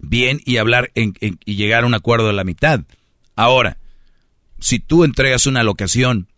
bien 0.00 0.40
y 0.44 0.56
hablar 0.56 0.90
y 0.94 1.54
llegar 1.54 1.84
a 1.84 1.86
un 1.86 1.94
acuerdo 1.94 2.26
de 2.26 2.32
la 2.32 2.44
mitad. 2.44 2.80
Ahora, 3.36 3.78
si 4.60 4.78
tú 4.78 5.04
entregas 5.04 5.46
una 5.46 5.62
locación, 5.62 6.28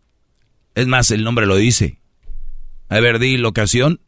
es 0.75 0.87
más, 0.87 1.11
el 1.11 1.25
nombre 1.25 1.47
lo 1.47 1.57
dice. 1.57 1.99
A 2.89 3.01
ver, 3.01 3.19
di 3.19 3.37
locación 3.37 4.01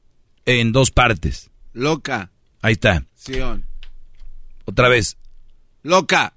en 0.45 0.73
dos 0.73 0.91
partes. 0.91 1.51
Loca. 1.73 2.31
Ahí 2.63 2.73
está. 2.75 3.05
Sion. 3.15 3.65
Otra 4.65 4.89
vez. 4.89 5.17
Loca. 5.83 6.35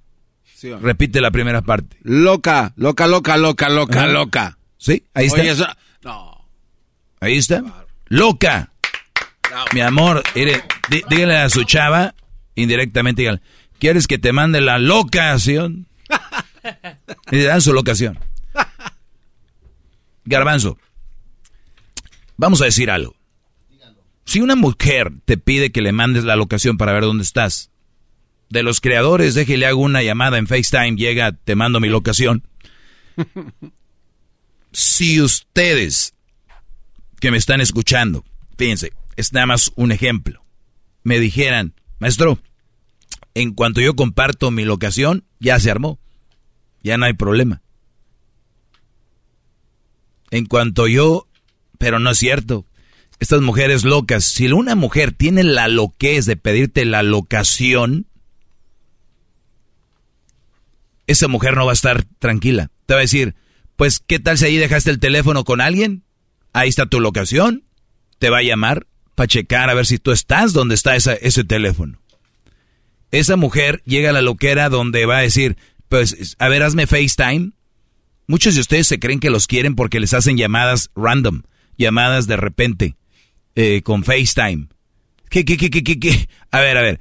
Sion. 0.55 0.81
Repite 0.81 1.21
la 1.21 1.31
primera 1.31 1.61
parte. 1.61 1.97
Loca, 2.03 2.73
loca, 2.75 3.07
loca, 3.07 3.37
loca, 3.37 3.69
loca, 3.69 3.99
Ajá. 4.03 4.07
loca. 4.07 4.57
Sí, 4.77 5.03
ahí 5.13 5.27
está. 5.27 5.41
Oye, 5.41 5.49
eso- 5.51 5.67
No. 6.03 6.45
Ahí 7.19 7.37
está. 7.37 7.63
Loca. 8.07 8.71
Mi 9.73 9.81
amor, 9.81 10.23
mire, 10.35 10.63
dí- 10.89 11.03
dígale 11.09 11.37
a 11.37 11.49
su 11.49 11.63
chava, 11.63 12.13
indirectamente, 12.55 13.21
dígale, 13.23 13.41
¿quieres 13.79 14.07
que 14.07 14.17
te 14.17 14.31
mande 14.31 14.61
la 14.61 14.77
locación? 14.79 15.87
Y 17.31 17.35
le 17.35 17.43
dan 17.43 17.61
su 17.61 17.73
locación. 17.73 18.17
Garbanzo, 20.25 20.77
vamos 22.37 22.61
a 22.61 22.65
decir 22.65 22.89
algo. 22.89 23.15
Si 24.25 24.41
una 24.41 24.55
mujer 24.55 25.11
te 25.25 25.37
pide 25.37 25.71
que 25.71 25.81
le 25.81 25.91
mandes 25.91 26.23
la 26.23 26.35
locación 26.35 26.77
para 26.77 26.93
ver 26.93 27.03
dónde 27.03 27.23
estás, 27.23 27.69
de 28.49 28.63
los 28.63 28.81
creadores, 28.81 29.35
déjele 29.35 29.67
hago 29.67 29.81
una 29.81 30.03
llamada 30.03 30.37
en 30.37 30.47
FaceTime, 30.47 30.97
llega, 30.97 31.31
te 31.31 31.55
mando 31.55 31.79
mi 31.79 31.89
locación. 31.89 32.43
Si 34.71 35.19
ustedes 35.19 36.13
que 37.19 37.31
me 37.31 37.37
están 37.37 37.59
escuchando, 37.59 38.23
fíjense, 38.55 38.93
es 39.15 39.33
nada 39.33 39.47
más 39.47 39.71
un 39.75 39.91
ejemplo, 39.91 40.45
me 41.01 41.19
dijeran, 41.19 41.73
maestro, 41.97 42.39
en 43.33 43.55
cuanto 43.55 43.81
yo 43.81 43.95
comparto 43.95 44.51
mi 44.51 44.65
locación, 44.65 45.25
ya 45.39 45.59
se 45.59 45.71
armó, 45.71 45.99
ya 46.83 46.97
no 46.97 47.05
hay 47.05 47.13
problema. 47.13 47.61
En 50.31 50.45
cuanto 50.45 50.87
yo, 50.87 51.27
pero 51.77 51.99
no 51.99 52.11
es 52.11 52.17
cierto, 52.17 52.65
estas 53.19 53.41
mujeres 53.41 53.83
locas, 53.83 54.23
si 54.23 54.47
una 54.47 54.75
mujer 54.75 55.11
tiene 55.11 55.43
la 55.43 55.67
loquez 55.67 56.25
de 56.25 56.37
pedirte 56.37 56.85
la 56.85 57.03
locación, 57.03 58.07
esa 61.07 61.27
mujer 61.27 61.55
no 61.55 61.65
va 61.65 61.71
a 61.71 61.73
estar 61.73 62.05
tranquila. 62.19 62.69
Te 62.85 62.93
va 62.93 62.99
a 62.99 63.01
decir, 63.01 63.35
pues, 63.75 63.99
¿qué 63.99 64.19
tal 64.19 64.37
si 64.37 64.45
ahí 64.45 64.57
dejaste 64.57 64.91
el 64.91 64.99
teléfono 64.99 65.43
con 65.43 65.59
alguien? 65.59 66.03
Ahí 66.53 66.69
está 66.69 66.85
tu 66.85 66.99
locación. 66.99 67.65
Te 68.19 68.29
va 68.29 68.39
a 68.39 68.43
llamar 68.43 68.87
para 69.15 69.27
checar 69.27 69.69
a 69.69 69.73
ver 69.73 69.85
si 69.85 69.97
tú 69.97 70.11
estás 70.11 70.53
donde 70.53 70.75
está 70.75 70.95
ese 70.95 71.43
teléfono. 71.43 71.99
Esa 73.11 73.35
mujer 73.35 73.81
llega 73.85 74.11
a 74.11 74.13
la 74.13 74.21
loquera 74.21 74.69
donde 74.69 75.05
va 75.05 75.17
a 75.17 75.21
decir, 75.21 75.57
pues, 75.89 76.35
a 76.39 76.47
ver, 76.47 76.63
hazme 76.63 76.87
FaceTime. 76.87 77.51
Muchos 78.27 78.55
de 78.55 78.61
ustedes 78.61 78.87
se 78.87 78.99
creen 78.99 79.19
que 79.19 79.31
los 79.31 79.47
quieren 79.47 79.75
porque 79.75 79.99
les 79.99 80.13
hacen 80.13 80.37
llamadas 80.37 80.91
random, 80.95 81.41
llamadas 81.77 82.27
de 82.27 82.37
repente, 82.37 82.95
eh, 83.55 83.81
con 83.83 84.03
FaceTime. 84.03 84.67
¿Qué, 85.29 85.43
qué, 85.45 85.57
qué, 85.57 85.69
qué, 85.69 85.99
qué? 85.99 86.29
A 86.51 86.59
ver, 86.59 86.77
a 86.77 86.81
ver. 86.81 86.99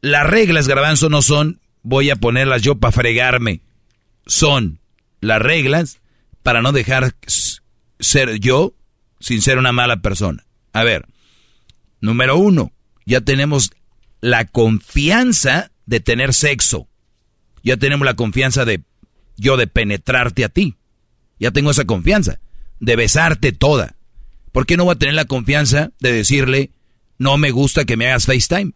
Las 0.00 0.26
reglas, 0.26 0.68
garbanzo, 0.68 1.08
no 1.08 1.22
son 1.22 1.60
voy 1.82 2.10
a 2.10 2.16
ponerlas 2.16 2.62
yo 2.62 2.76
para 2.76 2.92
fregarme. 2.92 3.62
Son 4.26 4.80
las 5.20 5.40
reglas 5.40 6.00
para 6.42 6.60
no 6.60 6.72
dejar 6.72 7.14
ser 7.98 8.38
yo 8.40 8.74
sin 9.20 9.42
ser 9.42 9.58
una 9.58 9.72
mala 9.72 9.98
persona. 10.02 10.44
A 10.72 10.84
ver, 10.84 11.06
número 12.00 12.36
uno, 12.36 12.72
ya 13.06 13.20
tenemos 13.20 13.70
la 14.20 14.44
confianza 14.44 15.70
de 15.86 16.00
tener 16.00 16.34
sexo. 16.34 16.88
Ya 17.62 17.76
tenemos 17.76 18.04
la 18.04 18.14
confianza 18.14 18.64
de 18.64 18.82
yo 19.36 19.56
de 19.56 19.66
penetrarte 19.66 20.44
a 20.44 20.48
ti. 20.48 20.76
Ya 21.38 21.50
tengo 21.50 21.70
esa 21.70 21.84
confianza 21.84 22.40
de 22.80 22.96
besarte 22.96 23.52
toda. 23.52 23.96
¿Por 24.52 24.66
qué 24.66 24.76
no 24.76 24.84
voy 24.84 24.94
a 24.94 24.98
tener 24.98 25.14
la 25.14 25.24
confianza 25.24 25.92
de 26.00 26.12
decirle 26.12 26.70
no 27.18 27.36
me 27.36 27.50
gusta 27.50 27.84
que 27.84 27.96
me 27.96 28.06
hagas 28.08 28.26
FaceTime? 28.26 28.72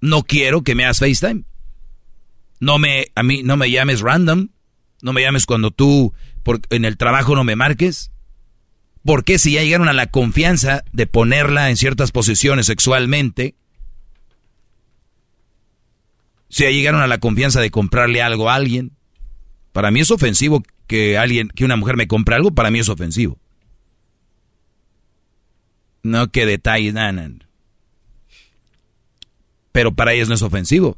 No 0.00 0.22
quiero 0.22 0.62
que 0.62 0.74
me 0.74 0.84
hagas 0.84 0.98
FaceTime. 0.98 1.44
No 2.60 2.78
me 2.78 3.06
a 3.14 3.22
mí 3.22 3.42
no 3.42 3.56
me 3.56 3.70
llames 3.70 4.00
random, 4.00 4.48
no 5.02 5.12
me 5.12 5.22
llames 5.22 5.46
cuando 5.46 5.70
tú 5.70 6.14
por, 6.42 6.60
en 6.70 6.84
el 6.84 6.96
trabajo 6.96 7.34
no 7.34 7.44
me 7.44 7.56
marques. 7.56 8.12
¿Por 9.04 9.24
qué 9.24 9.38
si 9.38 9.52
ya 9.52 9.62
llegaron 9.62 9.88
a 9.88 9.92
la 9.92 10.08
confianza 10.08 10.84
de 10.92 11.06
ponerla 11.06 11.70
en 11.70 11.76
ciertas 11.76 12.12
posiciones 12.12 12.66
sexualmente? 12.66 13.54
Si 16.56 16.62
ya 16.62 16.70
llegaron 16.70 17.02
a 17.02 17.06
la 17.06 17.18
confianza 17.18 17.60
de 17.60 17.70
comprarle 17.70 18.22
algo 18.22 18.48
a 18.48 18.54
alguien, 18.54 18.92
para 19.72 19.90
mí 19.90 20.00
es 20.00 20.10
ofensivo 20.10 20.62
que 20.86 21.18
alguien, 21.18 21.48
que 21.48 21.66
una 21.66 21.76
mujer 21.76 21.98
me 21.98 22.08
compre 22.08 22.34
algo, 22.34 22.52
para 22.52 22.70
mí 22.70 22.78
es 22.78 22.88
ofensivo. 22.88 23.38
No 26.02 26.30
que 26.30 26.46
detalles, 26.46 26.94
nada, 26.94 27.12
nada. 27.12 27.34
Pero 29.70 29.92
para 29.92 30.14
ellas 30.14 30.30
no 30.30 30.34
es 30.34 30.40
ofensivo. 30.40 30.96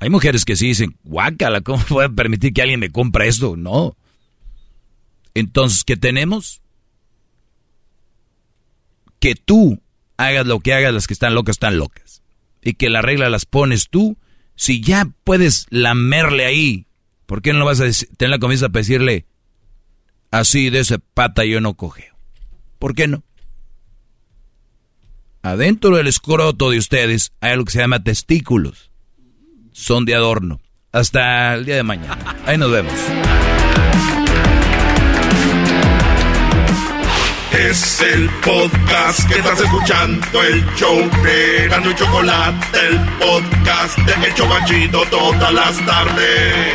Hay 0.00 0.10
mujeres 0.10 0.44
que 0.44 0.56
sí 0.56 0.66
dicen, 0.66 0.96
guácala, 1.04 1.60
¿cómo 1.60 1.84
puedo 1.88 2.12
permitir 2.12 2.52
que 2.52 2.62
alguien 2.62 2.80
me 2.80 2.90
compre 2.90 3.28
esto? 3.28 3.56
No. 3.56 3.96
Entonces, 5.34 5.84
¿qué 5.84 5.96
tenemos? 5.96 6.62
Que 9.20 9.36
tú 9.36 9.80
hagas 10.16 10.48
lo 10.48 10.58
que 10.58 10.74
hagas, 10.74 10.92
las 10.92 11.06
que 11.06 11.14
están 11.14 11.36
locas 11.36 11.54
están 11.54 11.78
locas. 11.78 12.24
Y 12.66 12.74
que 12.74 12.90
la 12.90 13.00
regla 13.00 13.30
las 13.30 13.46
pones 13.46 13.90
tú. 13.90 14.18
Si 14.56 14.80
ya 14.80 15.08
puedes 15.22 15.66
lamerle 15.70 16.46
ahí, 16.46 16.88
¿por 17.26 17.40
qué 17.40 17.52
no 17.52 17.64
vas 17.64 17.80
a 17.80 17.84
tener 18.16 18.30
la 18.30 18.40
confianza 18.40 18.70
para 18.70 18.80
decirle, 18.80 19.24
así 20.32 20.68
de 20.70 20.80
esa 20.80 20.98
pata 20.98 21.44
yo 21.44 21.60
no 21.60 21.74
cogeo? 21.74 22.16
¿Por 22.80 22.96
qué 22.96 23.06
no? 23.06 23.22
Adentro 25.42 25.96
del 25.96 26.08
escroto 26.08 26.70
de 26.70 26.78
ustedes 26.78 27.30
hay 27.40 27.52
algo 27.52 27.66
que 27.66 27.70
se 27.70 27.78
llama 27.78 28.02
testículos. 28.02 28.90
Son 29.70 30.04
de 30.04 30.16
adorno. 30.16 30.60
Hasta 30.90 31.54
el 31.54 31.66
día 31.66 31.76
de 31.76 31.84
mañana. 31.84 32.34
Ahí 32.46 32.58
nos 32.58 32.72
vemos. 32.72 32.94
Es 37.52 38.00
el 38.02 38.28
podcast 38.44 39.26
que 39.28 39.38
estás 39.38 39.60
escuchando, 39.60 40.42
el 40.42 40.64
show 40.74 40.98
de 41.22 41.68
Gano 41.68 41.90
y 41.90 41.94
Chocolate, 41.94 42.78
el 42.88 42.98
podcast 43.18 43.98
de 43.98 44.26
El 44.26 44.34
Chocachito 44.34 45.02
todas 45.10 45.52
las 45.52 45.86
tardes. 45.86 46.74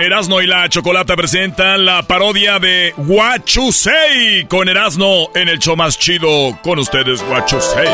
Erasno 0.00 0.40
y 0.40 0.46
la 0.46 0.68
Chocolata 0.68 1.16
presentan 1.16 1.84
la 1.84 2.02
parodia 2.04 2.58
de 2.58 2.94
Guachusei 2.96 4.46
con 4.48 4.68
Erasno 4.68 5.28
en 5.34 5.48
el 5.48 5.58
show 5.58 5.76
más 5.76 5.98
chido 5.98 6.58
con 6.62 6.78
ustedes 6.78 7.22
Guachusei. 7.22 7.84
¿Qué 7.84 7.92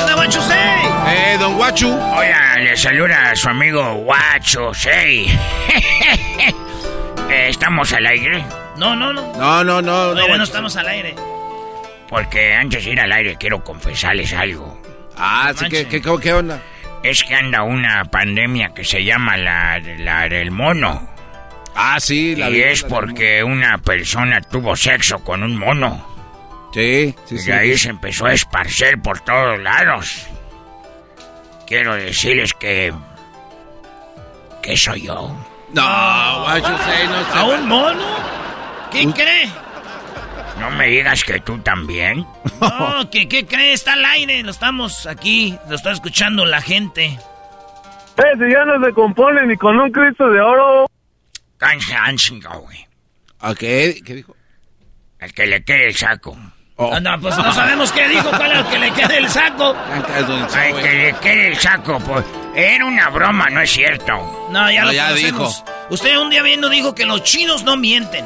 onda, 0.00 0.14
Guachusei? 0.14 0.56
Eh, 1.08 1.36
don 1.40 1.56
Guachu. 1.56 1.88
Hola, 1.88 2.56
le 2.60 2.76
saluda 2.76 3.30
a 3.30 3.36
su 3.36 3.48
amigo 3.48 3.94
Guacho, 3.94 4.72
sí. 4.74 5.26
Eh, 7.30 7.48
¿Estamos 7.48 7.92
al 7.92 8.06
aire? 8.06 8.44
No, 8.76 8.94
no, 8.94 9.12
no. 9.12 9.32
No, 9.34 9.64
no, 9.64 9.82
no. 9.82 9.82
Todavía 9.82 10.22
no 10.22 10.28
Guachu. 10.28 10.42
estamos 10.44 10.76
al 10.76 10.88
aire. 10.88 11.14
Porque 12.08 12.54
antes 12.54 12.84
de 12.84 12.92
ir 12.92 13.00
al 13.00 13.10
aire 13.12 13.36
quiero 13.38 13.64
confesarles 13.64 14.32
algo. 14.32 14.80
Ah, 15.16 15.52
sí, 15.56 15.66
¿qué, 15.68 15.86
qué, 15.88 16.00
qué 16.00 16.32
onda? 16.32 16.62
Es 17.02 17.24
que 17.24 17.34
anda 17.34 17.62
una 17.62 18.04
pandemia 18.04 18.70
que 18.74 18.84
se 18.84 19.02
llama 19.04 19.36
la, 19.36 19.80
la 19.98 20.28
del 20.28 20.50
mono. 20.50 21.08
Ah, 21.74 21.98
sí, 22.00 22.36
la 22.36 22.48
Y 22.50 22.60
es 22.62 22.82
del 22.82 22.90
porque 22.90 23.42
una 23.44 23.78
persona 23.78 24.40
tuvo 24.40 24.76
sexo 24.76 25.18
con 25.18 25.42
un 25.42 25.56
mono. 25.56 26.06
Sí, 26.72 27.14
sí, 27.24 27.36
y 27.36 27.38
sí. 27.38 27.50
ahí 27.50 27.76
se 27.78 27.90
empezó 27.90 28.26
a 28.26 28.32
esparcer 28.34 29.00
por 29.00 29.20
todos 29.20 29.58
lados. 29.60 30.26
Quiero 31.66 31.94
decirles 31.94 32.52
que... 32.54 32.92
que 34.62 34.76
soy 34.76 35.02
yo. 35.02 35.34
No, 35.72 36.40
Guachu, 36.42 36.66
sí, 36.66 37.08
no 37.08 37.32
sé. 37.32 37.38
¿A 37.38 37.44
un 37.44 37.68
mono? 37.68 38.04
¿Qué 38.90 39.06
cree? 39.12 39.50
No 40.60 40.70
me 40.70 40.86
digas 40.86 41.22
que 41.24 41.40
tú 41.40 41.58
también. 41.58 42.26
No, 42.60 43.10
¿qué, 43.10 43.28
¿qué 43.28 43.46
cree? 43.46 43.72
Está 43.72 43.92
al 43.94 44.04
aire. 44.04 44.42
Lo 44.42 44.50
estamos 44.50 45.06
aquí. 45.06 45.58
Lo 45.68 45.76
está 45.76 45.92
escuchando 45.92 46.46
la 46.46 46.62
gente. 46.62 47.04
Eh, 47.04 48.22
si 48.38 48.50
ya 48.50 48.64
no 48.64 48.82
se 48.84 48.92
compone 48.92 49.46
ni 49.46 49.56
con 49.56 49.78
un 49.78 49.90
Cristo 49.90 50.28
de 50.30 50.40
oro. 50.40 50.86
Cansancio, 51.58 52.38
güey. 52.60 52.86
¿A 53.40 53.54
qué? 53.54 54.00
¿Qué 54.04 54.14
dijo? 54.14 54.34
El 55.18 55.34
que 55.34 55.46
le 55.46 55.62
quede 55.62 55.88
el 55.88 55.94
saco. 55.94 56.36
Ah, 56.78 57.00
no, 57.00 57.20
pues 57.20 57.36
no 57.38 57.52
sabemos 57.52 57.90
qué 57.92 58.08
dijo. 58.08 58.28
¿Cuál 58.30 58.52
es 58.52 58.58
el 58.58 58.66
que 58.66 58.78
le 58.78 58.90
quede 58.92 59.18
el 59.18 59.28
saco? 59.28 59.76
Ay, 60.54 60.72
que 60.74 60.92
le 60.92 61.12
quede 61.20 61.48
el 61.48 61.56
saco, 61.56 61.98
pues. 62.00 62.24
Era 62.56 62.86
una 62.86 63.10
broma, 63.10 63.50
no 63.50 63.60
es 63.60 63.70
cierto. 63.70 64.48
No, 64.50 64.70
ya 64.72 64.80
No, 64.80 64.86
lo 64.86 64.92
ya. 64.92 65.12
Usted 65.90 66.16
un 66.16 66.30
día 66.30 66.42
viendo 66.42 66.70
dijo 66.70 66.94
que 66.94 67.04
los 67.04 67.22
chinos 67.22 67.64
no 67.64 67.76
mienten. 67.76 68.24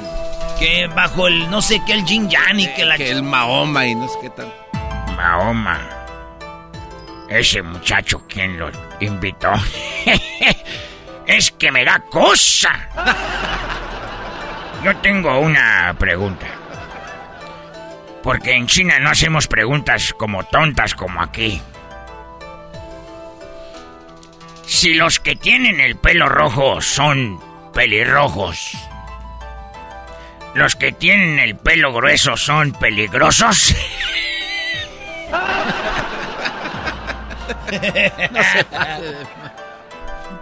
Que 0.56 0.86
bajo 0.86 1.26
el 1.26 1.50
no 1.50 1.60
sé 1.60 1.82
qué, 1.84 1.94
el 1.94 2.04
yin 2.04 2.30
yang 2.30 2.60
y 2.60 2.68
que 2.68 2.84
la... 2.84 2.96
Que 2.96 3.10
el 3.10 3.24
Mahoma 3.24 3.86
y 3.86 3.96
no 3.96 4.06
sé 4.06 4.18
qué 4.22 4.30
tal. 4.30 4.54
Mahoma. 5.16 5.80
Ese 7.28 7.60
muchacho, 7.62 8.22
¿quién 8.28 8.56
lo 8.56 8.70
invitó? 9.00 9.52
es 11.26 11.50
que 11.50 11.72
me 11.72 11.84
da 11.84 11.98
cosa. 11.98 12.88
Yo 14.84 14.96
tengo 14.98 15.40
una 15.40 15.92
pregunta. 15.98 16.46
Porque 18.22 18.52
en 18.52 18.68
China 18.68 19.00
no 19.00 19.10
hacemos 19.10 19.48
preguntas 19.48 20.14
como 20.16 20.44
tontas 20.44 20.94
como 20.94 21.20
aquí. 21.20 21.60
Si 24.70 24.94
los 24.94 25.18
que 25.18 25.34
tienen 25.34 25.80
el 25.80 25.96
pelo 25.96 26.28
rojo 26.28 26.80
son 26.80 27.40
pelirrojos, 27.74 28.78
los 30.54 30.76
que 30.76 30.92
tienen 30.92 31.40
el 31.40 31.56
pelo 31.56 31.92
grueso 31.92 32.36
son 32.36 32.72
peligrosos. 32.72 33.74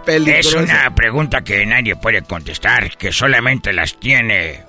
Es 0.07 0.53
una 0.53 0.93
pregunta 0.93 1.41
que 1.41 1.65
nadie 1.65 1.95
puede 1.95 2.21
contestar, 2.21 2.95
que 2.97 3.11
solamente 3.11 3.73
las 3.73 3.99
tiene. 3.99 4.63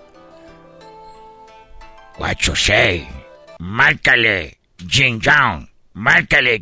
What 2.19 2.37
you 2.39 2.57
say? 2.57 3.07
Márcale, 3.59 4.59
Jin. 4.89 5.21
Márcale, 5.95 6.61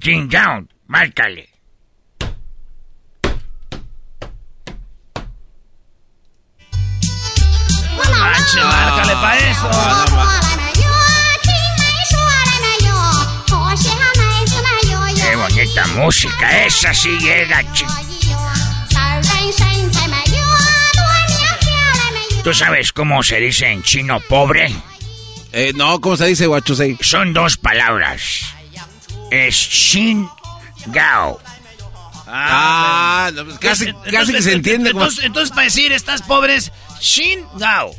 Jin 8.03 8.13
Yang. 8.13 8.21
Márcale. 8.21 8.35
Manche, 8.35 8.61
márcale 8.65 9.15
pa' 9.23 9.37
eso. 9.37 10.79
Qué 15.17 15.37
bonita 15.37 15.87
música, 15.89 16.65
esa 16.67 16.95
sí 16.95 17.11
llega, 17.19 17.63
chi- 17.73 17.85
¿Tú 22.43 22.55
sabes 22.55 22.93
cómo 22.93 23.23
se 23.23 23.37
dice 23.41 23.67
en 23.67 23.83
chino 23.83 24.21
pobre? 24.21 24.75
Eh, 25.53 25.73
no, 25.75 26.01
¿cómo 26.01 26.17
se 26.17 26.27
dice, 26.27 26.47
Guachu? 26.47 26.75
Sí. 26.77 26.97
Son 27.01 27.33
dos 27.35 27.57
palabras. 27.59 28.23
Es 29.31 29.55
Shin 29.55 30.29
Gao. 30.87 31.39
Ah, 32.27 33.31
no, 33.35 33.45
pues 33.45 33.59
casi, 33.59 33.93
casi 34.11 34.33
que 34.33 34.43
se 34.43 34.53
entiende. 34.53 34.93
como- 34.93 35.05
Entonces, 35.05 35.25
entonces, 35.25 35.51
para 35.51 35.65
decir 35.65 35.93
estás 35.93 36.23
pobre 36.23 36.55
es 36.57 36.73
Shin 37.01 37.45
Gao. 37.55 37.95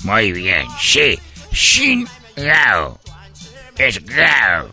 Muy 0.00 0.32
bien, 0.32 0.66
sí. 0.80 1.18
Shin 1.52 2.08
Gao. 2.36 2.98
Es 3.76 4.04
Gao. 4.04 4.70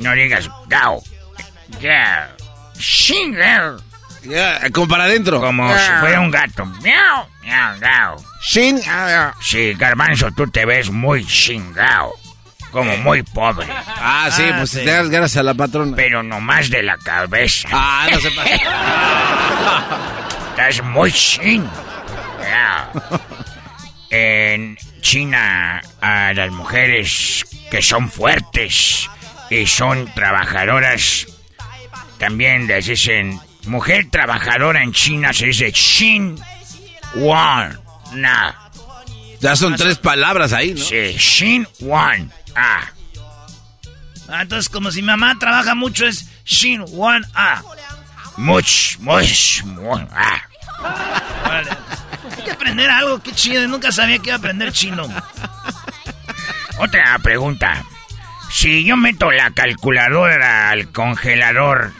No 0.00 0.12
digas 0.14 0.48
Gao. 0.68 1.02
Gao. 1.80 2.28
Shin 2.78 3.34
Gao. 3.34 3.76
Como 4.72 4.88
para 4.88 5.04
adentro. 5.04 5.40
Como 5.40 5.68
si 5.76 5.90
fuera 6.00 6.20
un 6.20 6.30
gato. 6.30 6.64
Miau, 6.64 7.26
miau, 7.42 7.78
gao. 7.78 8.16
Shin. 8.40 8.80
Sí, 9.42 9.74
Garbanzo, 9.74 10.30
tú 10.32 10.46
te 10.50 10.64
ves 10.64 10.90
muy 10.90 11.26
chingao. 11.26 12.14
Como 12.70 12.96
muy 12.96 13.22
pobre. 13.22 13.68
Ah, 13.70 14.30
sí, 14.32 14.42
pues 14.56 14.72
te 14.72 14.84
das 14.84 15.08
gracias 15.08 15.36
a 15.36 15.42
la 15.42 15.54
patrona. 15.54 15.94
Pero 15.94 16.22
nomás 16.22 16.70
de 16.70 16.82
la 16.82 16.96
cabeza. 16.98 17.68
Ah, 17.70 18.08
no 18.10 18.18
se 18.18 18.30
pasa. 18.30 18.50
Estás 20.50 20.82
muy 20.84 21.12
chin. 21.12 21.68
En 24.10 24.76
China, 25.00 25.82
a 26.00 26.32
las 26.32 26.50
mujeres 26.52 27.44
que 27.70 27.82
son 27.82 28.08
fuertes 28.08 29.08
y 29.50 29.66
son 29.66 30.06
trabajadoras, 30.14 31.26
también 32.18 32.66
les 32.66 32.86
dicen, 32.86 33.40
mujer 33.66 34.06
trabajadora 34.10 34.82
en 34.82 34.92
China 34.92 35.32
se 35.32 35.46
dice 35.46 35.70
Shin 35.72 36.38
Wan 37.16 37.80
Na. 38.14 38.70
Ya 39.40 39.56
son 39.56 39.76
tres 39.76 39.98
palabras 39.98 40.52
ahí, 40.52 40.74
¿no? 40.74 40.84
Sí, 40.84 41.12
Shin 41.18 41.66
Wan 41.80 42.32
Ah. 42.54 42.90
Ah, 44.28 44.42
entonces, 44.42 44.68
como 44.68 44.90
si 44.90 45.02
mi 45.02 45.08
mamá 45.08 45.36
trabaja 45.38 45.74
mucho, 45.74 46.06
es 46.06 46.26
Shin 46.44 46.84
Wan 46.88 47.24
A. 47.34 47.62
Much, 48.36 48.98
much, 49.00 49.62
much, 49.64 50.02
ah. 50.12 50.40
Que 52.44 52.52
aprender 52.52 52.90
algo, 52.90 53.22
qué 53.22 53.32
chido. 53.32 53.66
Nunca 53.68 53.90
sabía 53.90 54.18
que 54.18 54.28
iba 54.28 54.36
a 54.36 54.38
aprender 54.38 54.72
chino. 54.72 55.08
Otra 56.78 57.18
pregunta. 57.20 57.82
Si 58.50 58.84
yo 58.84 58.96
meto 58.96 59.30
la 59.30 59.50
calculadora 59.50 60.70
al 60.70 60.92
congelador, 60.92 61.92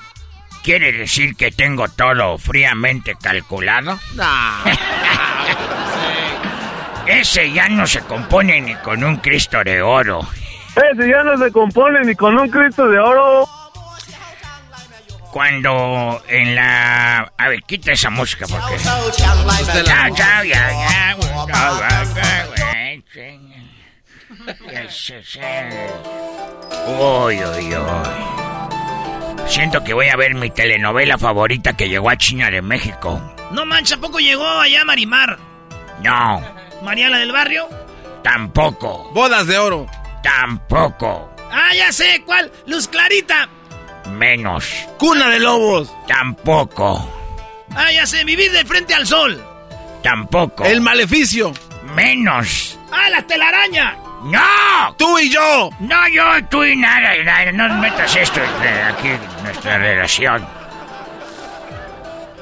¿quiere 0.62 0.92
decir 0.92 1.34
que 1.34 1.50
tengo 1.50 1.88
todo 1.88 2.38
fríamente 2.38 3.16
calculado? 3.20 3.98
Ese 7.06 7.52
ya 7.52 7.68
no 7.68 7.86
se 7.86 8.00
compone 8.00 8.60
ni 8.60 8.74
con 8.76 9.02
un 9.04 9.16
Cristo 9.16 9.62
de 9.64 9.82
oro. 9.82 10.20
Si 10.74 11.08
ya 11.08 11.22
no 11.22 11.36
se 11.36 11.52
compone 11.52 12.00
ni 12.04 12.14
con 12.14 12.38
un 12.38 12.48
Cristo 12.48 12.88
de 12.88 12.98
oro. 12.98 13.48
Cuando 15.34 16.22
en 16.28 16.54
la... 16.54 17.32
A 17.36 17.48
ver, 17.48 17.60
quita 17.64 17.90
esa 17.90 18.08
música 18.08 18.46
porque... 18.48 18.76
Chao, 18.84 20.44
ya, 20.44 20.44
ya. 20.44 21.16
Uy, 26.86 27.44
uy, 27.44 27.74
uy. 27.74 29.48
Siento 29.48 29.82
que 29.82 29.92
voy 29.92 30.06
a 30.08 30.14
ver 30.14 30.36
mi 30.36 30.50
telenovela 30.50 31.18
favorita 31.18 31.76
que 31.76 31.88
llegó 31.88 32.10
a 32.10 32.16
China 32.16 32.48
de 32.48 32.62
México. 32.62 33.20
No 33.50 33.66
mancha, 33.66 33.96
¿a 33.96 33.98
poco 33.98 34.20
llegó 34.20 34.46
allá 34.46 34.84
Marimar? 34.84 35.36
No, 36.00 36.40
¿Mariana 36.84 37.18
del 37.18 37.32
barrio? 37.32 37.68
tampoco. 38.22 39.10
Bodas 39.12 39.48
de 39.48 39.58
oro. 39.58 39.86
Tampoco. 40.22 41.34
Ah, 41.50 41.74
ya 41.74 41.90
sé, 41.90 42.22
¿cuál? 42.24 42.52
Luz 42.66 42.86
Clarita. 42.86 43.48
Menos. 44.10 44.72
Cuna 44.98 45.28
de 45.28 45.40
lobos. 45.40 45.92
Tampoco. 46.06 47.08
Ah, 47.74 47.90
ya 47.92 48.06
sé, 48.06 48.24
vivir 48.24 48.52
de 48.52 48.64
frente 48.64 48.94
al 48.94 49.06
sol. 49.06 49.42
Tampoco. 50.02 50.64
El 50.64 50.80
maleficio. 50.80 51.52
Menos. 51.94 52.78
Ah, 52.92 53.08
la 53.10 53.22
telaraña. 53.22 53.96
¡No! 54.24 54.94
Tú 54.96 55.18
y 55.18 55.30
yo. 55.30 55.70
No, 55.80 56.08
yo, 56.08 56.22
tú 56.48 56.64
y 56.64 56.76
nada, 56.76 57.14
nada. 57.24 57.52
No 57.52 57.68
metas 57.80 58.16
esto 58.16 58.40
entre 58.42 58.82
aquí 58.82 59.08
en 59.08 59.42
nuestra 59.42 59.78
relación. 59.78 60.46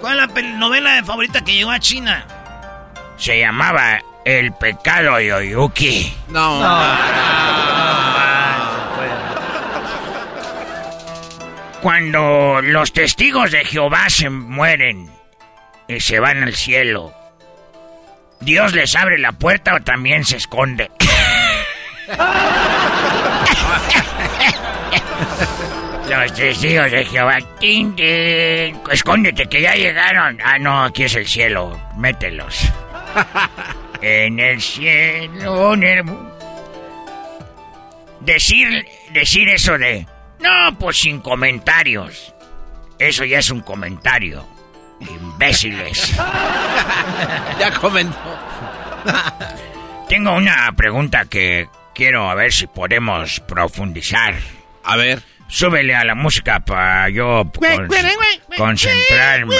¿Cuál 0.01 0.21
es 0.21 0.35
la 0.35 0.43
novela 0.59 0.95
de 0.95 1.03
favorita 1.03 1.43
que 1.43 1.55
llegó 1.55 1.71
a 1.71 1.81
China? 1.81 2.25
Se 3.17 3.39
llamaba 3.39 4.01
El 4.25 4.53
pecado 4.53 5.17
de 5.17 5.33
Oyuki. 5.33 6.13
No. 6.29 6.61
Cuando 11.83 12.61
los 12.63 12.93
testigos 12.93 13.51
de 13.51 13.65
Jehová 13.65 14.09
se 14.09 14.31
mueren 14.31 15.11
y 15.89 15.99
se 15.99 16.21
van 16.21 16.45
al 16.45 16.55
cielo, 16.55 17.13
¿Dios 18.41 18.73
les 18.73 18.95
abre 18.95 19.19
la 19.19 19.33
puerta 19.33 19.75
o 19.75 19.81
también 19.81 20.25
se 20.25 20.37
esconde? 20.37 20.91
Los 26.09 26.35
testigos 26.35 26.91
de 26.91 27.05
Jehová. 27.05 27.39
Tin. 27.59 27.95
Escóndete 28.91 29.47
que 29.47 29.63
ya 29.63 29.75
llegaron. 29.75 30.39
Ah, 30.45 30.59
no, 30.59 30.85
aquí 30.85 31.05
es 31.05 31.17
el 31.17 31.27
cielo. 31.27 31.81
Mételos. 31.97 32.71
en 34.03 34.39
el 34.39 34.61
cielo. 34.61 35.75
en 35.75 36.33
Decir, 38.21 38.87
decir 39.13 39.49
eso 39.49 39.79
de. 39.79 40.07
No, 40.43 40.77
pues 40.79 41.01
sin 41.01 41.21
comentarios. 41.21 42.35
Eso 42.99 43.25
ya 43.25 43.39
es 43.39 43.51
un 43.51 43.61
comentario. 43.61 44.47
Imbéciles. 45.01 46.15
ya 47.59 47.71
comentó. 47.81 48.19
Tengo 50.09 50.35
una 50.35 50.71
pregunta 50.77 51.25
que 51.25 51.69
quiero 51.95 52.29
a 52.31 52.35
ver 52.35 52.53
si 52.53 52.67
podemos 52.67 53.41
profundizar. 53.41 54.35
A 54.85 54.97
ver. 54.97 55.23
Súbele 55.49 55.95
a 55.95 56.05
la 56.05 56.15
música 56.15 56.61
para 56.61 57.09
yo 57.11 57.45
con- 57.55 57.89
concentrarme. 58.57 59.55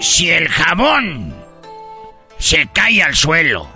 Si 0.00 0.30
el 0.30 0.48
jabón 0.48 1.34
se 2.38 2.66
cae 2.72 3.02
al 3.02 3.14
suelo, 3.14 3.68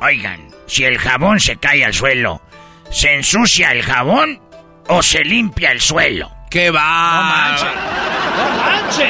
oigan, 0.00 0.48
si 0.66 0.84
el 0.84 0.98
jabón 0.98 1.40
se 1.40 1.56
cae 1.56 1.84
al 1.84 1.94
suelo, 1.94 2.42
¿se 2.90 3.14
ensucia 3.14 3.72
el 3.72 3.82
jabón 3.82 4.40
o 4.88 5.02
se 5.02 5.24
limpia 5.24 5.72
el 5.72 5.80
suelo? 5.80 6.30
¿Qué 6.50 6.70
va? 6.70 7.16
No 7.16 7.22
manche. 7.22 7.66
¡No 8.36 8.50
manche! 8.58 9.08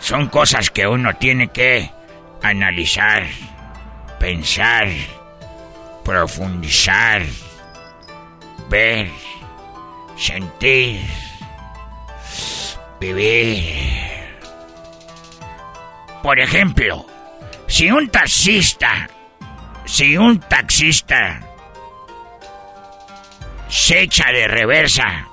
Son 0.00 0.28
cosas 0.28 0.70
que 0.70 0.86
uno 0.86 1.14
tiene 1.16 1.48
que 1.48 1.90
analizar, 2.42 3.24
pensar, 4.18 4.88
profundizar, 6.04 7.22
ver, 8.68 9.10
sentir, 10.16 11.00
vivir. 13.00 13.64
Por 16.22 16.38
ejemplo, 16.38 17.06
si 17.66 17.90
un 17.90 18.08
taxista, 18.08 19.08
si 19.86 20.16
un 20.16 20.38
taxista 20.40 21.40
se 23.68 24.02
echa 24.02 24.30
de 24.32 24.46
reversa, 24.46 25.26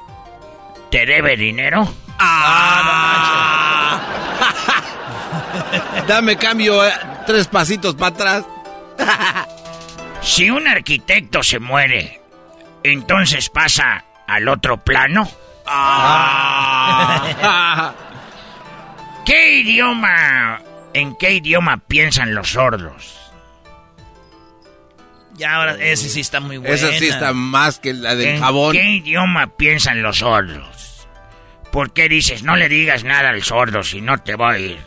¿te 0.90 1.06
debe 1.06 1.36
dinero? 1.36 1.94
Ah, 2.20 4.02
Dame 6.08 6.38
cambio 6.38 6.86
eh, 6.86 6.94
tres 7.26 7.48
pasitos 7.48 7.96
para 7.96 8.16
atrás. 8.16 8.46
Si 10.22 10.50
un 10.50 10.68
arquitecto 10.68 11.44
se 11.44 11.60
muere, 11.60 12.22
entonces 12.84 13.50
pasa 13.50 14.06
al 14.28 14.48
otro 14.48 14.78
plano. 14.78 15.30
Ah. 15.70 17.94
¿Qué 19.26 19.60
idioma, 19.60 20.62
en 20.94 21.16
qué 21.18 21.34
idioma 21.34 21.78
piensan 21.78 22.34
los 22.34 22.52
sordos? 22.52 23.14
Ya 25.34 25.56
ahora, 25.56 25.76
ese 25.80 26.08
sí 26.10 26.22
está 26.22 26.40
muy 26.40 26.58
bueno. 26.58 26.74
Esa 26.74 26.92
sí 26.94 27.08
está 27.10 27.34
más 27.34 27.80
que 27.80 27.94
la 27.94 28.16
del 28.16 28.28
¿En 28.30 28.40
jabón. 28.42 28.72
qué 28.74 28.84
idioma 28.84 29.48
piensan 29.58 30.02
los 30.02 30.20
sordos? 30.20 31.08
¿Por 31.72 31.92
qué 31.94 32.10
dices 32.10 32.42
no 32.44 32.56
le 32.56 32.70
digas 32.70 33.04
nada 33.04 33.30
al 33.30 33.44
sordo 33.44 33.84
si 33.84 34.02
no 34.02 34.18
te 34.18 34.36
va 34.36 34.52
a 34.52 34.56
oír? 34.56 34.80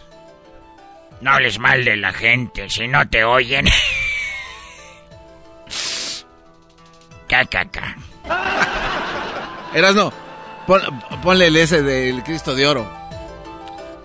No 1.20 1.32
hables 1.32 1.58
mal 1.58 1.84
de 1.84 1.96
la 1.98 2.12
gente 2.12 2.68
si 2.70 2.88
no 2.88 3.06
te 3.08 3.22
oyen. 3.24 3.66
Cacaca. 7.28 7.96
Erasno, 9.72 10.12
pon- 10.70 11.20
ponle 11.22 11.46
el 11.48 11.56
ese 11.56 11.82
del 11.82 12.22
Cristo 12.22 12.54
de 12.54 12.66
Oro. 12.66 12.86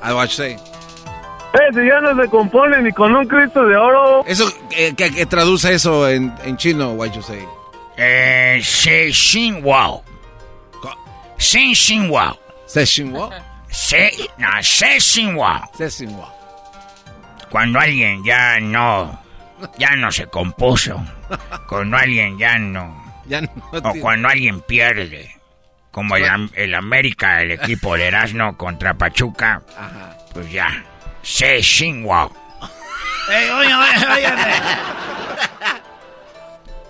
A 0.02 0.14
what 0.16 0.26
you 0.28 0.32
say. 0.34 0.54
Eh, 0.54 1.74
si 1.74 1.88
ya 1.88 2.02
no 2.02 2.22
se 2.22 2.28
compone 2.30 2.82
ni 2.82 2.92
con 2.92 3.16
un 3.16 3.26
Cristo 3.28 3.64
de 3.66 3.78
oro. 3.78 4.26
Eso, 4.26 4.52
eh, 4.72 4.94
que, 4.96 5.10
que 5.14 5.26
traduce 5.26 5.74
eso 5.74 6.10
en, 6.10 6.34
en 6.44 6.58
chino, 6.58 6.98
say. 7.22 7.44
Eh, 7.98 8.60
Se 8.62 9.12
Xin 9.14 9.64
Wao. 9.64 10.04
Se 11.38 11.74
Xin 11.74 12.10
Wao. 12.10 12.38
Se 12.66 12.86
Xin 12.86 13.14
Wao. 13.16 13.30
Se, 13.70 14.12
no, 14.38 14.48
Se 14.62 15.00
Xin 15.00 15.36
Wao. 15.38 15.62
Se 15.78 15.90
Xin 15.90 16.14
Wao. 16.18 16.34
Cuando 17.50 17.80
alguien 17.80 18.22
ya 18.26 18.60
no, 18.60 19.18
ya 19.78 19.96
no 19.96 20.12
se 20.12 20.28
compuso. 20.28 21.02
Cuando 21.70 21.96
alguien 21.96 22.38
ya 22.38 22.60
no. 22.60 23.02
Ya 23.28 23.42
no 23.42 23.50
O 23.72 23.82
tiene- 23.82 24.02
cuando 24.02 24.28
alguien 24.28 24.60
pierde. 24.62 25.35
Como 25.96 26.18
el, 26.18 26.26
el 26.56 26.76
América, 26.76 27.42
el 27.42 27.52
equipo 27.52 27.96
de 27.96 28.08
Erasmo 28.08 28.58
contra 28.58 28.96
Pachuca. 28.96 29.62
Ajá. 29.78 30.18
Pues 30.34 30.52
ya. 30.52 30.84
Se 31.22 31.62
Xin 31.62 32.04
Wao. 32.04 32.36
Ey, 33.32 33.50
oye, 33.50 33.74
oye, 33.74 34.06
oye. 34.14 34.34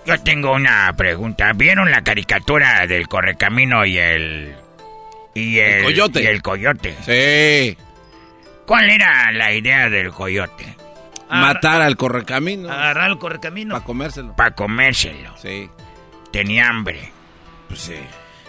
Yo 0.06 0.20
tengo 0.24 0.54
una 0.54 0.92
pregunta. 0.96 1.52
¿Vieron 1.54 1.92
la 1.92 2.02
caricatura 2.02 2.84
del 2.88 3.06
Correcamino 3.06 3.84
y 3.84 3.96
el... 3.96 4.56
Y 5.34 5.60
el, 5.60 5.74
El 5.74 5.84
coyote. 5.84 6.22
Y 6.24 6.26
el 6.26 6.42
coyote. 6.42 6.96
Sí. 7.02 7.78
¿Cuál 8.66 8.90
era 8.90 9.30
la 9.30 9.52
idea 9.52 9.88
del 9.88 10.10
coyote? 10.10 10.76
Matar 11.30 11.80
al 11.80 11.96
correcamino. 11.96 12.72
Agarrar 12.72 13.12
el 13.12 13.18
correcamino. 13.18 13.74
Para 13.74 13.84
comérselo. 13.84 14.34
Para 14.34 14.50
comérselo. 14.56 15.38
Sí. 15.38 15.70
Tenía 16.32 16.70
hambre. 16.70 17.12
Pues 17.68 17.82
sí. 17.82 17.94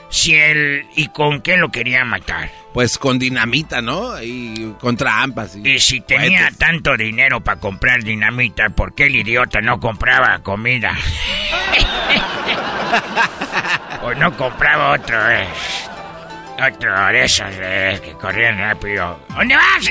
Si 0.10 0.36
él... 0.36 0.88
¿Y 0.96 1.10
con 1.10 1.42
qué 1.42 1.58
lo 1.58 1.70
quería 1.70 2.06
matar? 2.06 2.50
Pues 2.74 2.98
con 2.98 3.20
dinamita, 3.20 3.82
¿no? 3.82 4.22
Y 4.22 4.74
contra 4.80 5.22
ampas. 5.22 5.56
Y, 5.56 5.68
Y 5.70 5.80
si 5.80 6.02
tenía 6.02 6.40
cohetes. 6.42 6.58
tanto 6.58 6.96
dinero 6.96 7.42
para 7.42 7.60
comprar 7.60 8.04
dinamita, 8.04 8.70
¿por 8.70 8.94
qué 8.96 9.06
el 9.06 9.16
idiota 9.18 9.62
no 9.62 9.80
compraba 9.80 10.40
comida? 10.40 10.94
o 14.04 14.14
no 14.14 14.36
compraba 14.38 14.92
otro, 14.94 15.18
eh, 15.32 15.48
otro 16.68 17.08
de 17.08 17.24
esos 17.24 17.48
eh, 17.52 18.00
que 18.04 18.12
corrían 18.14 18.58
rápido. 18.60 19.20
¿Dónde 19.36 19.56
vas? 19.56 19.88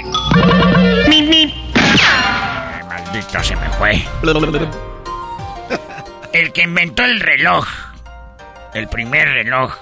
Ay, 2.03 2.83
maldito 2.89 3.43
se 3.43 3.57
me 3.57 3.69
fue. 3.71 4.03
El 6.33 6.53
que 6.53 6.63
inventó 6.63 7.05
el 7.05 7.21
reloj, 7.21 7.67
el 8.75 8.89
primer 8.89 9.29
reloj, 9.29 9.75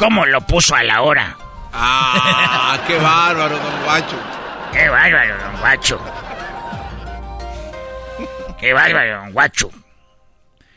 ¿cómo 0.00 0.24
lo 0.24 0.40
puso 0.40 0.74
a 0.74 0.82
la 0.82 1.02
hora? 1.02 1.36
Ah, 1.74 2.80
qué 2.86 2.96
bárbaro, 2.96 3.58
don 3.58 3.84
Guacho. 3.84 4.16
Qué 4.72 4.88
bárbaro, 4.88 5.36
don 5.36 5.60
Guacho. 5.60 6.00
Qué 8.58 8.72
bárbaro, 8.72 9.16
don 9.18 9.32
Guacho. 9.32 9.70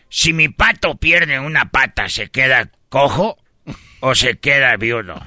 Si 0.10 0.34
mi 0.34 0.50
pato 0.50 0.96
pierde 0.96 1.40
una 1.40 1.72
pata, 1.72 2.10
¿se 2.10 2.30
queda 2.30 2.70
cojo 2.90 3.38
o 4.02 4.14
se 4.14 4.38
queda 4.40 4.76
viudo? 4.76 5.16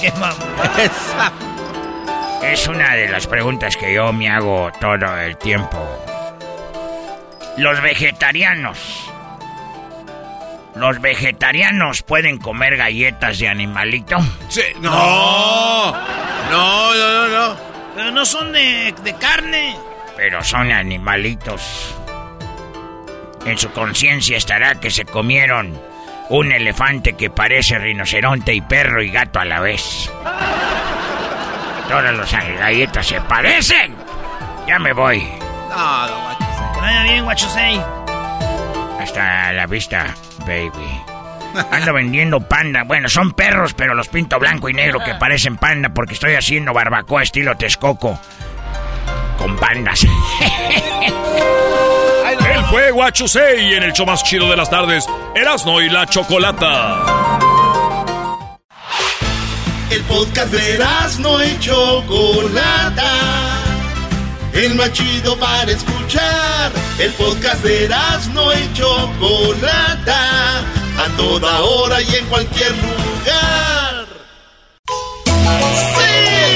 Qué 0.00 0.12
mamón. 0.12 0.36
Es 2.42 2.68
una 2.68 2.94
de 2.94 3.08
las 3.08 3.26
preguntas 3.26 3.76
que 3.76 3.94
yo 3.94 4.12
me 4.12 4.28
hago 4.28 4.70
todo 4.78 5.18
el 5.18 5.38
tiempo. 5.38 5.78
Los 7.56 7.80
vegetarianos. 7.80 9.11
¿Los 10.74 11.00
vegetarianos 11.00 12.02
pueden 12.02 12.38
comer 12.38 12.76
galletas 12.76 13.38
de 13.38 13.48
animalito? 13.48 14.16
Sí, 14.48 14.62
no. 14.80 14.90
No, 14.90 15.92
no, 16.50 16.94
no, 16.94 17.28
no. 17.28 17.56
Pero 17.94 18.10
no 18.10 18.24
son 18.24 18.52
de, 18.52 18.94
de 19.04 19.14
carne. 19.16 19.76
Pero 20.16 20.42
son 20.42 20.72
animalitos. 20.72 21.94
En 23.44 23.58
su 23.58 23.70
conciencia 23.72 24.36
estará 24.36 24.76
que 24.76 24.90
se 24.90 25.04
comieron 25.04 25.78
un 26.30 26.52
elefante 26.52 27.14
que 27.14 27.28
parece 27.28 27.78
rinoceronte 27.78 28.54
y 28.54 28.60
perro 28.62 29.02
y 29.02 29.10
gato 29.10 29.40
a 29.40 29.44
la 29.44 29.60
vez. 29.60 30.10
Todas 31.88 32.14
las 32.14 32.32
galletas 32.58 33.06
se 33.06 33.20
parecen. 33.20 33.94
Ya 34.66 34.78
me 34.78 34.92
voy. 34.94 35.20
No, 35.68 36.08
don 36.08 36.22
Guacho. 36.22 36.72
Que 36.74 36.80
vaya 36.80 37.02
bien, 37.02 37.24
guachosei. 37.24 37.82
Hasta 39.00 39.52
la 39.52 39.66
vista, 39.66 40.14
baby. 40.46 41.02
Ando 41.70 41.92
vendiendo 41.92 42.40
panda. 42.40 42.84
Bueno, 42.84 43.08
son 43.08 43.32
perros, 43.32 43.74
pero 43.74 43.94
los 43.94 44.08
pinto 44.08 44.38
blanco 44.38 44.68
y 44.68 44.72
negro 44.72 45.00
que 45.04 45.14
parecen 45.14 45.56
panda 45.56 45.90
porque 45.90 46.14
estoy 46.14 46.34
haciendo 46.34 46.72
barbacoa 46.72 47.22
estilo 47.22 47.56
Texcoco. 47.56 48.18
Con 49.38 49.56
pandas. 49.56 50.04
Él 50.04 50.10
fue 52.70 52.90
Guachusei 52.90 53.74
en 53.74 53.82
el 53.82 53.92
show 53.92 54.06
más 54.06 54.24
chido 54.24 54.50
de 54.50 54.56
las 54.56 54.70
tardes, 54.70 55.06
Erasno 55.34 55.80
y 55.80 55.90
la 55.90 56.06
Chocolata. 56.06 57.38
El 59.90 60.02
podcast 60.04 60.52
de 60.52 60.78
no 61.18 61.44
y 61.44 61.58
Chocolata. 61.58 63.51
El 64.54 64.74
más 64.74 64.92
chido 64.92 65.36
para 65.38 65.70
escuchar. 65.70 66.72
El 66.98 67.12
podcast 67.12 67.62
de 67.64 67.88
no 68.34 68.52
y 68.52 68.72
Chocolata. 68.74 70.58
A 70.98 71.08
toda 71.16 71.60
hora 71.60 72.02
y 72.02 72.16
en 72.16 72.26
cualquier 72.26 72.72
lugar. 72.72 74.06
¡Sí! 74.84 76.10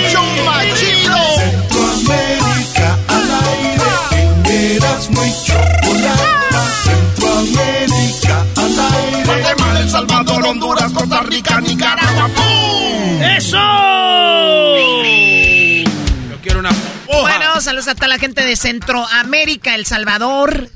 ¡El 0.04 0.12
show 0.12 0.26
más 0.44 0.66
chido! 0.78 1.16
Centroamérica 1.36 2.98
al 3.08 3.30
aire. 3.48 4.76
Erasmo 4.76 5.24
y 5.24 5.32
Chocolata. 5.46 6.62
Centroamérica 6.84 8.44
al 8.56 8.78
aire. 8.78 9.24
Guatemala, 9.24 9.80
El 9.80 9.90
Salvador, 9.90 10.46
Honduras, 10.46 10.92
Costa 10.92 11.22
Rica, 11.22 11.60
Nicaragua. 11.62 12.28
¡Pum! 12.28 13.22
¡Eso! 13.22 13.58
Yo 16.30 16.36
quiero 16.42 16.60
una. 16.60 16.70
Bueno, 17.06 17.60
saludos 17.60 17.88
a 17.88 17.94
toda 17.94 18.08
la 18.08 18.18
gente 18.18 18.44
de 18.44 18.56
Centroamérica, 18.56 19.74
El 19.74 19.86
Salvador, 19.86 20.70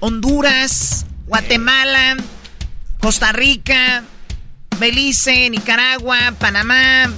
Honduras, 0.00 1.06
Guatemala, 1.26 2.16
Costa 3.00 3.32
Rica, 3.32 4.02
Belice, 4.78 5.50
Nicaragua, 5.50 6.34
Panamá, 6.38 7.10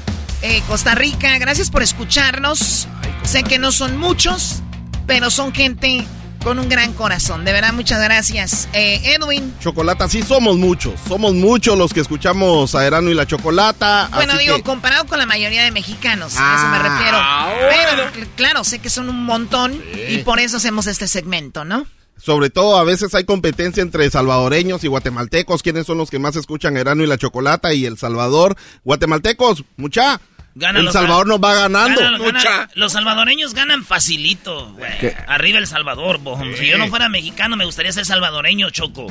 eh, 0.43 0.63
Costa 0.69 0.95
Rica. 0.95 1.39
Gracias 1.39 1.71
por 1.71 1.83
escucharnos. 1.83 2.89
Sé 3.25 3.43
que 3.43 3.59
no 3.59 3.73
son 3.73 3.97
muchos, 3.99 4.63
pero 5.07 5.31
son 5.31 5.53
gente 5.55 6.07
con 6.43 6.59
un 6.59 6.69
gran 6.69 6.93
corazón. 6.95 7.45
De 7.45 7.53
verdad, 7.53 7.73
muchas 7.73 8.03
gracias. 8.03 8.69
Eh, 8.73 9.15
Edwin, 9.15 9.55
Chocolata, 9.61 10.09
sí 10.09 10.23
somos 10.23 10.57
muchos. 10.57 10.95
Somos 11.07 11.35
muchos 11.35 11.77
los 11.77 11.93
que 11.93 12.01
escuchamos 12.01 12.75
a 12.75 12.87
Erano 12.87 13.11
y 13.11 13.15
la 13.15 13.27
Chocolata. 13.27 14.09
bueno, 14.15 14.37
digo, 14.39 14.57
que- 14.57 14.63
comparado 14.63 15.05
con 15.07 15.19
la 15.19 15.27
mayoría 15.27 15.63
de 15.63 15.71
mexicanos, 15.71 16.35
a 16.37 16.41
Ah, 16.41 16.57
eso 16.57 16.69
me 16.69 16.89
refiero. 16.89 17.67
bueno. 17.67 18.03
Pero, 18.13 18.27
cl- 18.27 18.35
claro, 18.37 18.65
sé 18.65 18.79
que 18.79 18.91
son 18.91 19.09
un 19.09 19.25
montón 19.25 19.81
y 20.09 20.19
por 20.19 20.41
eso 20.41 20.57
hacemos 20.57 20.87
este 20.87 21.07
segmento, 21.09 21.65
¿no? 21.65 21.87
Sobre 22.23 22.51
todo 22.51 22.77
a 22.77 22.85
veces 22.85 23.15
hay 23.15 23.25
competencia 23.25 23.83
entre 23.83 24.11
salvadoreños 24.11 24.85
y 24.85 24.89
guatemaltecos. 24.89 25.63
¿Quiénes 25.63 25.87
son 25.87 25.97
los 25.97 26.11
que 26.11 26.19
más 26.19 26.37
escuchan 26.37 26.77
Erano 26.77 27.03
y 27.03 27.07
la 27.07 27.17
Chocolata 27.17 27.73
y 27.73 27.87
El 27.87 27.97
Salvador? 27.97 28.57
Guatemaltecos, 28.85 29.65
mucha. 29.79 30.21
Gana 30.55 30.81
el 30.81 30.91
Salvador 30.91 31.27
nos 31.29 31.41
va 31.41 31.55
ganando. 31.55 32.01
Gana- 32.01 32.19
gana- 32.19 32.69
los 32.75 32.93
salvadoreños 32.93 33.55
ganan 33.55 33.85
facilito. 33.85 34.73
güey. 34.73 34.99
¿Qué? 34.99 35.17
Arriba 35.29 35.59
El 35.59 35.67
Salvador, 35.67 36.19
bo. 36.19 36.39
Si 36.59 36.67
yo 36.67 36.77
no 36.79 36.89
fuera 36.89 37.09
mexicano, 37.09 37.57
me 37.57 37.65
gustaría 37.65 37.93
ser 37.93 38.05
salvadoreño, 38.05 38.71
Choco. 38.71 39.07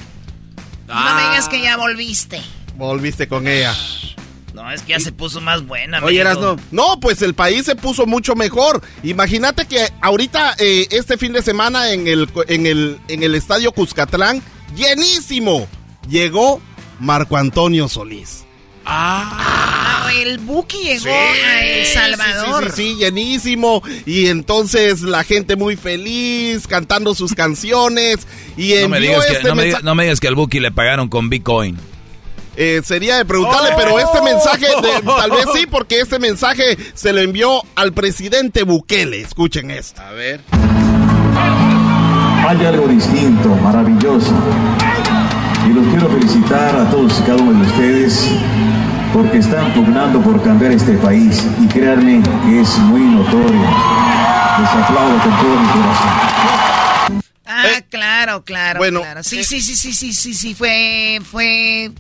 No 0.88 0.94
Ah. 0.94 1.16
me 1.16 1.30
digas 1.30 1.48
que 1.50 1.62
ya 1.62 1.78
volviste. 1.78 2.42
Volviste 2.76 3.28
con 3.28 3.48
ella. 3.48 3.76
No, 4.54 4.70
es 4.72 4.82
que 4.82 4.90
ya 4.90 5.00
se 5.00 5.12
puso 5.14 5.40
más 5.40 5.66
buena, 5.66 6.00
Oye, 6.04 6.22
amigo. 6.22 6.42
Erasno. 6.52 6.64
No, 6.72 7.00
pues 7.00 7.22
el 7.22 7.34
país 7.36 7.66
se 7.66 7.76
puso 7.76 8.06
mucho 8.06 8.36
mejor. 8.36 8.82
Imagínate 9.04 9.66
que 9.68 9.88
ahorita, 10.02 10.56
eh, 10.60 10.88
este 10.92 11.18
fin 11.18 11.32
de 11.32 11.42
semana, 11.42 11.92
en 11.94 12.08
el, 12.08 12.28
en, 12.48 12.66
el, 12.66 13.00
en 13.08 13.24
el 13.24 13.36
estadio 13.36 13.72
Cuscatlán, 13.72 14.42
llenísimo, 14.76 15.68
llegó 16.10 16.60
Marco 17.00 17.38
Antonio 17.38 17.88
Solís. 17.88 18.46
Ah, 18.92 20.10
el 20.16 20.40
Buki 20.40 20.78
llegó 20.78 21.12
a 21.12 21.62
El 21.62 21.86
Salvador. 21.86 22.72
Sí, 22.72 22.82
sí, 22.82 22.94
sí, 22.94 22.96
llenísimo. 22.98 23.84
Y 24.06 24.28
entonces 24.28 25.02
la 25.02 25.24
gente 25.24 25.56
muy 25.56 25.76
feliz, 25.76 26.66
cantando 26.68 27.14
sus 27.14 27.34
canciones. 27.36 28.28
Y 28.58 28.74
No 28.82 28.90
me, 28.90 28.98
envió 28.98 29.12
digas 29.12 29.26
que, 29.28 29.34
este 29.34 29.48
no, 29.50 29.56
me, 29.56 29.64
mensaje- 29.64 29.68
digas- 29.70 29.84
no 29.84 29.96
me 29.96 30.04
digas 30.04 30.20
que 30.20 30.28
al 30.28 30.36
Buki 30.36 30.60
le 30.60 30.72
pagaron 30.72 31.08
con 31.08 31.30
Bitcoin. 31.30 31.78
Eh, 32.58 32.82
sería 32.84 33.16
de 33.18 33.26
preguntarle, 33.26 33.70
pero 33.78 34.00
este 34.00 34.22
mensaje, 34.22 34.66
de- 34.66 35.02
tal 35.06 35.32
vez 35.32 35.46
sí, 35.54 35.66
porque 35.70 36.00
este 36.02 36.18
mensaje 36.20 36.78
se 36.96 37.14
lo 37.14 37.22
envió 37.22 37.62
al 37.76 37.94
presidente 37.94 38.64
Bukele. 38.64 39.22
Escuchen 39.22 39.70
esto. 39.72 40.02
A 40.02 40.12
ver. 40.12 40.42
Hay 42.48 42.66
algo 42.66 42.88
distinto, 42.88 43.50
maravilloso. 43.50 44.34
Y 45.68 45.74
los 45.74 45.86
quiero 45.88 46.10
felicitar 46.10 46.76
a 46.76 46.90
todos 46.90 47.20
y 47.20 47.22
cada 47.24 47.36
uno 47.44 47.62
de 47.64 47.68
ustedes 47.70 48.28
porque 49.14 49.38
están 49.40 49.74
pugnando 49.74 50.22
por 50.22 50.42
cambiar 50.44 50.72
este 50.72 50.94
país 50.98 51.46
y 51.60 51.68
créanme 51.68 52.22
que 52.46 52.62
es 52.62 52.78
muy 52.80 53.02
notorio. 53.02 53.62
Les 54.60 54.70
aplaudo 54.70 55.18
con 55.24 55.38
todo 55.38 55.60
mi 55.60 55.68
corazón. 55.68 57.22
Ah, 57.46 57.82
claro, 57.90 58.44
claro, 58.44 58.80
bueno, 58.80 59.02
claro. 59.02 59.24
Sí, 59.24 59.44
sí, 59.44 59.62
sí, 59.62 59.76
sí, 59.76 59.94
sí, 59.94 60.14
sí, 60.14 60.34
sí, 60.34 60.54
fue, 60.54 61.20
fue 61.24 61.92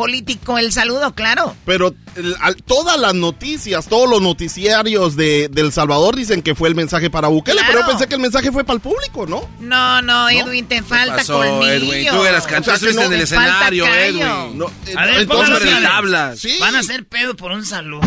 político 0.00 0.56
el 0.56 0.72
saludo, 0.72 1.14
claro. 1.14 1.54
Pero 1.66 1.92
el- 2.16 2.34
al- 2.40 2.56
todas 2.56 2.98
las 2.98 3.12
noticias, 3.14 3.86
todos 3.86 4.08
los 4.08 4.22
noticiarios 4.22 5.14
de, 5.14 5.48
de 5.52 5.60
El 5.60 5.72
Salvador 5.72 6.16
dicen 6.16 6.40
que 6.40 6.54
fue 6.54 6.70
el 6.70 6.74
mensaje 6.74 7.10
para 7.10 7.28
Bukele, 7.28 7.60
pero 7.66 7.80
yo 7.80 7.86
pensé 7.86 8.06
que 8.08 8.14
el 8.14 8.20
mensaje 8.22 8.50
fue 8.50 8.64
para 8.64 8.76
el 8.76 8.80
público, 8.80 9.26
¿no? 9.26 9.42
No, 9.60 10.00
no, 10.00 10.30
Edwin, 10.30 10.64
te 10.66 10.82
falta 10.82 11.16
pasó, 11.16 11.34
colmillo. 11.36 11.70
Edwin? 11.70 12.08
Tú 12.08 12.20
hubieras 12.20 12.46
cantado, 12.46 12.76
O 12.76 12.78
sea, 12.80 13.04
en 13.04 13.12
el 13.12 13.20
escenario. 13.20 13.84
Edwin. 13.86 14.58
No, 14.58 14.66
A 14.96 15.04
ver, 15.04 15.20
entonces, 15.20 15.82
tablas. 15.82 16.38
Sí. 16.38 16.56
Van 16.60 16.74
a 16.76 16.78
hacer 16.78 17.04
pedo 17.06 17.36
por 17.36 17.52
un 17.52 17.66
saludo. 17.66 18.00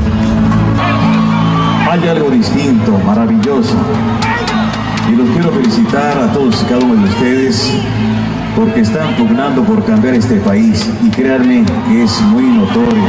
Hay 1.91 2.07
algo 2.07 2.29
distinto, 2.31 2.91
maravilloso. 3.05 3.75
Y 5.09 5.15
los 5.15 5.29
quiero 5.29 5.51
felicitar 5.53 6.17
a 6.17 6.33
todos 6.33 6.59
y 6.61 6.65
cada 6.65 6.79
uno 6.79 7.03
de 7.05 7.09
ustedes 7.13 7.69
porque 8.55 8.81
están 8.81 9.15
pugnando 9.15 9.63
por 9.63 9.83
cambiar 9.83 10.15
este 10.15 10.35
país 10.37 10.89
y 11.01 11.09
créanme 11.09 11.63
que 11.87 12.03
es 12.03 12.21
muy 12.21 12.43
notorio. 12.43 13.03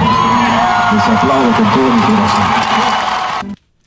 Les 0.93 1.03
aplaudo 1.03 1.51
con 1.57 1.67
todo 1.73 1.95
mi 1.95 2.01
corazón. 2.01 2.94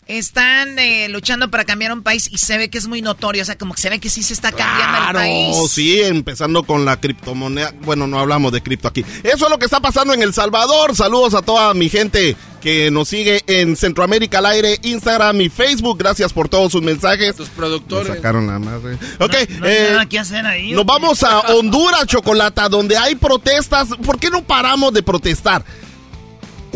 Están 0.08 0.80
eh, 0.80 1.10
luchando 1.10 1.52
para 1.52 1.66
cambiar 1.66 1.92
un 1.92 2.02
país 2.02 2.30
y 2.32 2.38
se 2.38 2.58
ve 2.58 2.70
que 2.70 2.78
es 2.78 2.88
muy 2.88 3.02
notorio, 3.02 3.42
o 3.42 3.46
sea, 3.46 3.58
como 3.58 3.74
que 3.74 3.82
se 3.82 3.90
ve 3.90 4.00
que 4.00 4.10
sí 4.10 4.24
se 4.24 4.34
está 4.34 4.52
cambiando 4.52 4.98
el 4.98 5.04
Claro, 5.04 5.20
país. 5.20 5.72
sí, 5.72 6.02
empezando 6.02 6.64
con 6.64 6.86
la 6.86 7.00
criptomoneda. 7.00 7.74
Bueno, 7.82 8.08
no 8.08 8.18
hablamos 8.20 8.52
de 8.54 8.62
cripto 8.64 8.88
aquí. 8.88 9.04
Eso 9.24 9.46
es 9.46 9.50
lo 9.52 9.60
que 9.60 9.66
está 9.66 9.80
pasando 9.82 10.14
en 10.14 10.22
El 10.22 10.34
Salvador. 10.34 10.96
Saludos 10.96 11.34
a 11.34 11.42
toda 11.42 11.74
mi 11.74 11.90
gente 11.90 12.36
que 12.62 12.90
nos 12.90 13.10
sigue 13.10 13.44
en 13.48 13.76
Centroamérica 13.76 14.40
al 14.40 14.46
aire, 14.48 14.80
Instagram 14.84 15.42
y 15.42 15.50
Facebook. 15.50 15.98
Gracias 16.00 16.32
por 16.34 16.48
todos 16.50 16.72
sus 16.72 16.82
mensajes. 16.82 17.36
Tus 17.36 17.50
productores. 17.50 18.10
Me 18.10 18.16
sacaron 18.16 18.48
la 18.48 18.60
madre. 18.60 18.96
Ok, 19.20 19.34
No 19.60 19.66
hay 19.66 19.72
eh, 19.74 19.88
nada 19.92 20.06
que 20.06 20.20
hacer 20.20 20.46
ahí. 20.46 20.72
nos 20.72 20.86
vamos 20.86 21.22
a 21.24 21.40
Honduras, 21.54 22.06
Chocolata, 22.08 22.70
donde 22.70 22.96
hay 22.98 23.16
protestas. 23.16 23.90
¿Por 24.06 24.20
qué 24.20 24.30
no 24.30 24.44
paramos 24.44 24.94
de 24.94 25.04
protestar? 25.04 25.64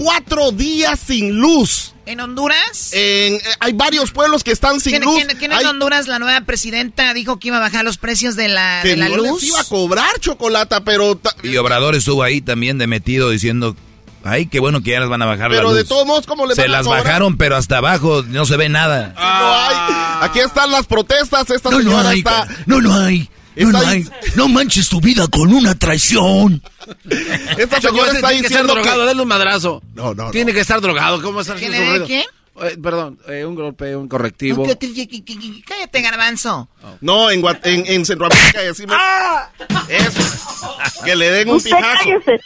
Cuatro 0.03 0.51
días 0.51 0.99
sin 1.05 1.37
luz. 1.39 1.93
¿En 2.07 2.19
Honduras? 2.19 2.91
En- 2.93 3.35
eh, 3.35 3.41
hay 3.59 3.73
varios 3.73 4.11
pueblos 4.11 4.43
que 4.43 4.51
están 4.51 4.79
sin 4.79 4.93
¿Quién, 4.93 5.03
luz. 5.03 5.15
quién- 5.23 5.37
quién 5.37 5.51
en 5.51 5.65
Honduras, 5.67 6.07
la 6.07 6.17
nueva 6.17 6.41
presidenta, 6.41 7.13
dijo 7.13 7.37
que 7.39 7.49
iba 7.49 7.57
a 7.57 7.59
bajar 7.59 7.85
los 7.85 7.97
precios 7.97 8.35
de 8.35 8.47
la, 8.47 8.79
que 8.81 8.89
de 8.89 8.97
la 8.97 9.09
no 9.09 9.17
luz? 9.17 9.41
les 9.43 9.49
iba 9.51 9.59
a 9.61 9.63
cobrar 9.65 10.19
chocolata, 10.19 10.83
pero 10.83 11.15
ta- 11.17 11.35
Y 11.43 11.55
Obrador 11.57 11.93
estuvo 11.95 12.23
ahí 12.23 12.41
también 12.41 12.79
de 12.79 12.87
metido 12.87 13.29
diciendo, 13.29 13.75
ay, 14.23 14.47
qué 14.47 14.59
bueno 14.59 14.81
que 14.81 14.91
ya 14.91 14.99
las 14.99 15.09
van 15.09 15.21
a 15.21 15.25
bajar 15.27 15.51
la 15.51 15.57
pero 15.57 15.73
de 15.73 15.81
luz". 15.81 15.89
todos 15.89 16.07
modos 16.07 16.25
cómo 16.25 16.47
le 16.47 16.55
Se 16.55 16.61
van 16.61 16.71
a 16.71 16.73
las 16.77 16.85
cobrar? 16.87 17.03
bajaron, 17.03 17.37
pero 17.37 17.55
hasta 17.55 17.77
abajo 17.77 18.23
no 18.27 18.45
se 18.47 18.57
ve 18.57 18.69
nada. 18.69 19.13
No 19.15 19.53
hay. 19.55 20.27
Aquí 20.27 20.39
están 20.39 20.71
las 20.71 20.87
protestas. 20.87 21.49
Esta 21.49 21.69
No, 21.69 21.77
no 21.77 21.83
señora 21.83 22.09
hay, 22.09 22.19
está. 22.19 22.47
no, 22.65 22.81
no 22.81 22.93
hay. 22.95 23.29
No, 23.55 23.67
Está 23.67 23.81
no 23.81 23.87
ahí- 23.87 23.97
hay. 23.97 24.29
No 24.35 24.47
manches 24.47 24.87
tu 24.89 25.01
vida 25.01 25.27
con 25.27 25.53
una 25.53 25.75
traición. 25.75 26.61
Esta 27.57 27.81
señora 27.81 28.11
está 28.11 28.29
tiene 28.29 28.41
que 28.41 28.47
estar 28.47 28.63
diciendo 28.63 28.73
drogado, 28.73 28.99
que. 29.01 29.05
dale 29.07 29.21
un 29.21 29.27
madrazo. 29.27 29.83
No, 29.93 30.13
no, 30.13 30.31
Tiene 30.31 30.53
que 30.53 30.61
estar 30.61 30.79
drogado, 30.81 31.21
¿cómo 31.21 31.41
estar 31.41 31.57
¿Que 31.57 31.65
haciendo 31.65 31.77
le 31.79 31.83
dé 31.85 31.89
ruido? 31.99 32.07
qué? 32.07 32.25
Eh, 32.63 32.77
perdón, 32.81 33.17
eh, 33.27 33.45
un 33.45 33.55
golpe, 33.55 33.95
un 33.95 34.07
correctivo. 34.07 34.63
¿Qué- 34.65 34.77
qué- 34.77 34.93
qué- 34.93 35.07
qué- 35.07 35.23
qué- 35.23 35.63
Cállate, 35.65 36.01
garbanzo. 36.01 36.67
No, 37.01 37.31
en, 37.31 37.41
Guat- 37.41 37.61
en, 37.63 37.85
en 37.87 38.05
Centroamérica 38.05 38.61
decimos. 38.61 38.95
Eso. 39.87 41.03
Que 41.05 41.15
le 41.15 41.31
den 41.31 41.49
un 41.49 41.55
Usted 41.55 41.71
pijazo. 41.71 41.97
cállese. 42.25 42.43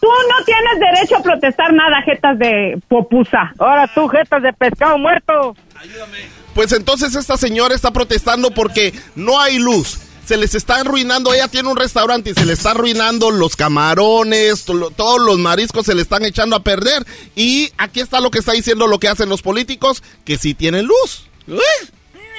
Tú 0.00 0.08
no 0.08 0.44
tienes 0.44 0.80
derecho 0.80 1.16
a 1.16 1.22
protestar 1.22 1.72
nada, 1.72 2.02
jetas 2.02 2.38
de 2.38 2.80
popusa. 2.88 3.52
Ahora 3.58 3.88
tú, 3.94 4.08
jetas 4.08 4.42
de 4.42 4.52
pescado 4.52 4.98
muerto. 4.98 5.56
Pues 6.54 6.72
entonces 6.72 7.14
esta 7.14 7.36
señora 7.36 7.74
está 7.74 7.90
protestando 7.90 8.50
porque 8.50 8.92
no 9.14 9.40
hay 9.40 9.58
luz. 9.58 9.98
Se 10.26 10.36
les 10.36 10.54
está 10.54 10.76
arruinando, 10.76 11.34
ella 11.34 11.48
tiene 11.48 11.68
un 11.68 11.76
restaurante 11.76 12.30
y 12.30 12.34
se 12.34 12.46
le 12.46 12.52
está 12.52 12.70
arruinando 12.70 13.30
los 13.32 13.56
camarones, 13.56 14.64
todos 14.64 15.20
los 15.20 15.38
mariscos 15.38 15.84
se 15.84 15.96
le 15.96 16.02
están 16.02 16.24
echando 16.24 16.54
a 16.54 16.62
perder. 16.62 17.04
Y 17.34 17.72
aquí 17.76 18.00
está 18.00 18.20
lo 18.20 18.30
que 18.30 18.38
está 18.38 18.52
diciendo 18.52 18.86
lo 18.86 19.00
que 19.00 19.08
hacen 19.08 19.28
los 19.28 19.42
políticos, 19.42 20.02
que 20.24 20.38
sí 20.38 20.54
tienen 20.54 20.86
luz. 20.86 21.24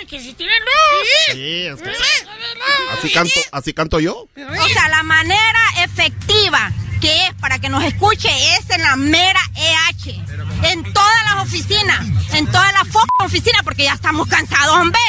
Que 0.09 0.19
si 0.19 0.33
tienen 0.33 0.59
luz. 0.61 1.07
Sí, 1.31 1.65
es 1.67 1.81
que- 1.81 1.95
Así 2.91 3.11
canto, 3.13 3.39
así 3.51 3.73
canto 3.73 3.99
yo. 3.99 4.13
O 4.15 4.67
sea, 4.73 4.89
la 4.89 5.01
manera 5.03 5.59
efectiva 5.83 6.71
que 7.01 7.27
es 7.27 7.33
para 7.35 7.59
que 7.59 7.69
nos 7.69 7.83
escuche 7.83 8.29
es 8.55 8.69
en 8.69 8.81
la 8.81 8.95
mera 8.95 9.39
EH. 9.55 10.21
En 10.63 10.93
todas 10.93 11.23
las 11.25 11.43
oficinas, 11.43 12.05
en 12.33 12.47
todas 12.51 12.71
las 12.73 12.87
oficinas, 13.19 13.61
porque 13.63 13.83
ya 13.83 13.93
estamos 13.93 14.27
cansados, 14.27 14.75
hombre. 14.77 14.99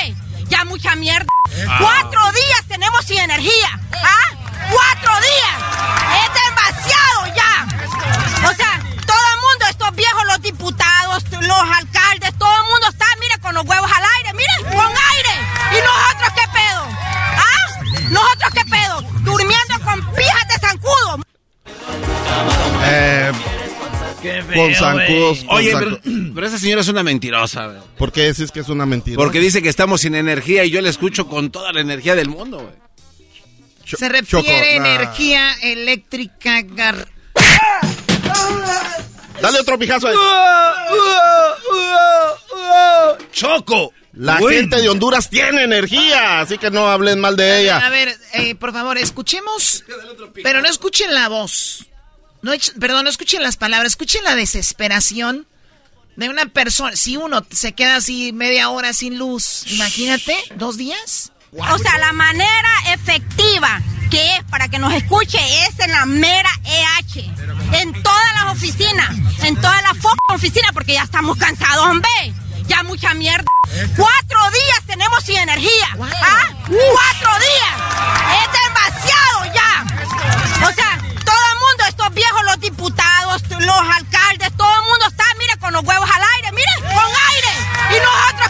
Ya 0.49 0.65
mucha 0.65 0.95
mierda. 0.97 1.27
Ah. 1.69 1.77
Cuatro 1.81 2.21
días 2.33 2.65
tenemos 2.69 3.05
sin 3.05 3.19
energía. 3.19 3.81
¿Ah? 3.93 4.69
Cuatro 4.71 5.13
días. 5.21 6.25
Es 6.25 6.45
demasiado 6.45 7.35
ya. 7.37 8.49
O 8.51 8.55
sea, 8.55 8.81
todo 9.07 9.25
el 9.35 9.41
mundo, 9.41 9.67
estos 9.71 9.95
viejos, 9.95 10.25
los 10.27 10.41
diputados, 10.43 11.25
los 11.41 11.77
alcaldes, 11.77 12.39
todo 12.39 12.55
el 12.55 12.71
mundo 12.71 12.89
está, 12.91 13.07
con 13.45 13.55
los 13.55 13.65
huevos 13.67 13.91
al 13.95 14.03
aire, 14.17 14.33
mire, 14.33 14.75
con 14.75 14.87
aire. 14.87 15.35
¿Y 15.71 15.79
nosotros 15.85 16.33
qué 16.35 16.49
pedo? 16.53 16.83
¿Ah? 17.37 18.11
¿Nosotros 18.11 18.53
qué 18.55 18.65
pedo? 18.71 19.03
Durmiendo 19.21 19.81
con 19.85 20.15
pijas 20.15 20.49
de 20.49 20.67
zancudo. 20.67 21.21
Eh, 22.87 23.33
con 24.55 24.75
zancudos. 24.75 25.45
con 25.45 25.57
Oye, 25.57 25.73
pero, 25.79 26.01
pero 26.35 26.47
esa 26.47 26.59
señora 26.59 26.81
es 26.81 26.89
una 26.89 27.03
mentirosa. 27.03 27.67
güey. 27.67 27.79
¿Por 27.99 28.13
qué 28.13 28.23
decís 28.23 28.51
que 28.51 28.61
es 28.61 28.69
una 28.71 28.87
mentira? 28.87 29.17
Porque 29.17 29.41
dice 29.41 29.61
que 29.63 29.69
estamos 29.69 30.01
sin 30.01 30.15
energía 30.15 30.65
y 30.65 30.71
yo 30.71 30.81
la 30.81 30.89
escucho 30.89 31.29
con 31.29 31.51
toda 31.51 31.71
la 31.73 31.81
energía 31.81 32.15
del 32.15 32.31
mundo. 32.31 32.61
güey. 32.61 32.75
Se 33.85 34.09
refiere 34.09 34.49
a 34.49 34.77
energía 34.77 35.53
eléctrica 35.61 36.63
gar... 36.63 37.07
Dale 39.45 39.61
otro 39.61 39.79
pijazo 39.79 40.09
ahí. 40.09 40.17
Choco. 43.33 43.93
La 44.13 44.41
Uy. 44.41 44.55
gente 44.55 44.81
de 44.81 44.89
Honduras 44.89 45.29
tiene 45.29 45.65
energía, 45.65 46.41
así 46.41 46.57
que 46.57 46.71
no 46.71 46.89
hablen 46.89 47.19
mal 47.19 47.35
de 47.37 47.51
A 47.51 47.59
ella. 47.59 47.89
ver, 47.91 48.17
eh, 48.35 48.55
por 48.55 48.73
favor, 48.73 48.97
escuchemos, 48.97 49.83
pero 50.45 50.63
no 50.63 50.69
escuchen 50.69 51.13
la 51.13 51.29
voz. 51.29 51.87
No, 52.41 52.53
perdón, 52.79 53.05
no 53.05 53.11
escuchen 53.11 53.43
las 53.43 53.57
palabras, 53.57 53.93
escuchen 53.93 54.23
la 54.23 54.37
desesperación 54.37 55.49
de 56.15 56.29
una 56.29 56.47
persona. 56.47 56.95
Si 56.95 57.17
uno 57.17 57.45
se 57.51 57.73
queda 57.73 57.97
así 57.97 58.33
media 58.33 58.69
hora 58.69 58.93
sin 58.93 59.19
luz, 59.19 59.65
imagínate, 59.73 60.37
dos 60.55 60.77
días. 60.77 61.33
O 61.51 61.79
sea, 61.79 61.99
la 61.99 62.13
manera 62.13 62.71
efectiva 62.93 63.81
que 64.15 64.37
es 64.37 64.45
para 64.45 64.69
que 64.69 64.79
nos 64.79 64.93
escuche 64.93 65.39
es 65.65 65.81
en 65.81 65.91
la 65.91 66.07
mera 66.07 66.51
EH. 66.65 67.33
En 67.73 67.93
todas 68.01 68.35
las 68.35 68.53
oficinas, 68.53 69.11
en 69.43 69.57
todas 69.61 69.83
las 69.83 69.97
oficinas, 70.29 70.71
porque 70.73 70.93
ya 70.93 71.03
estamos 71.03 71.37
cansados, 71.37 71.85
hombre. 71.87 72.33
Ya 72.69 72.85
mucha 72.85 73.13
mierda. 73.15 73.51
Cuatro 73.97 74.39
días 74.53 74.81
tenemos 74.87 75.25
sin 75.25 75.37
energía. 75.37 75.89
¿Ah? 76.01 76.49
Cuatro 76.65 77.33
días. 77.41 77.75
Es 78.41 78.49
demasiado 78.63 79.53
ya. 79.53 79.85
O 80.65 80.73
sea, 80.73 80.99
todo 81.25 81.45
el 81.51 81.59
mundo, 81.59 81.85
estos 81.89 82.15
viejos, 82.15 82.45
los 82.45 82.61
diputados, 82.61 83.43
los 83.51 83.81
alcaldes, 83.97 84.57
todo 84.57 84.75
el 84.75 84.87
mundo 84.91 85.07
está, 85.09 85.25
mire, 85.39 85.57
con 85.59 85.73
los 85.73 85.83
huevos 85.83 86.09
al 86.09 86.23
aire, 86.37 86.53
mire, 86.53 86.95
con 86.95 87.11
aire. 87.33 87.97
¿Y 87.97 88.01
nosotros 88.01 88.44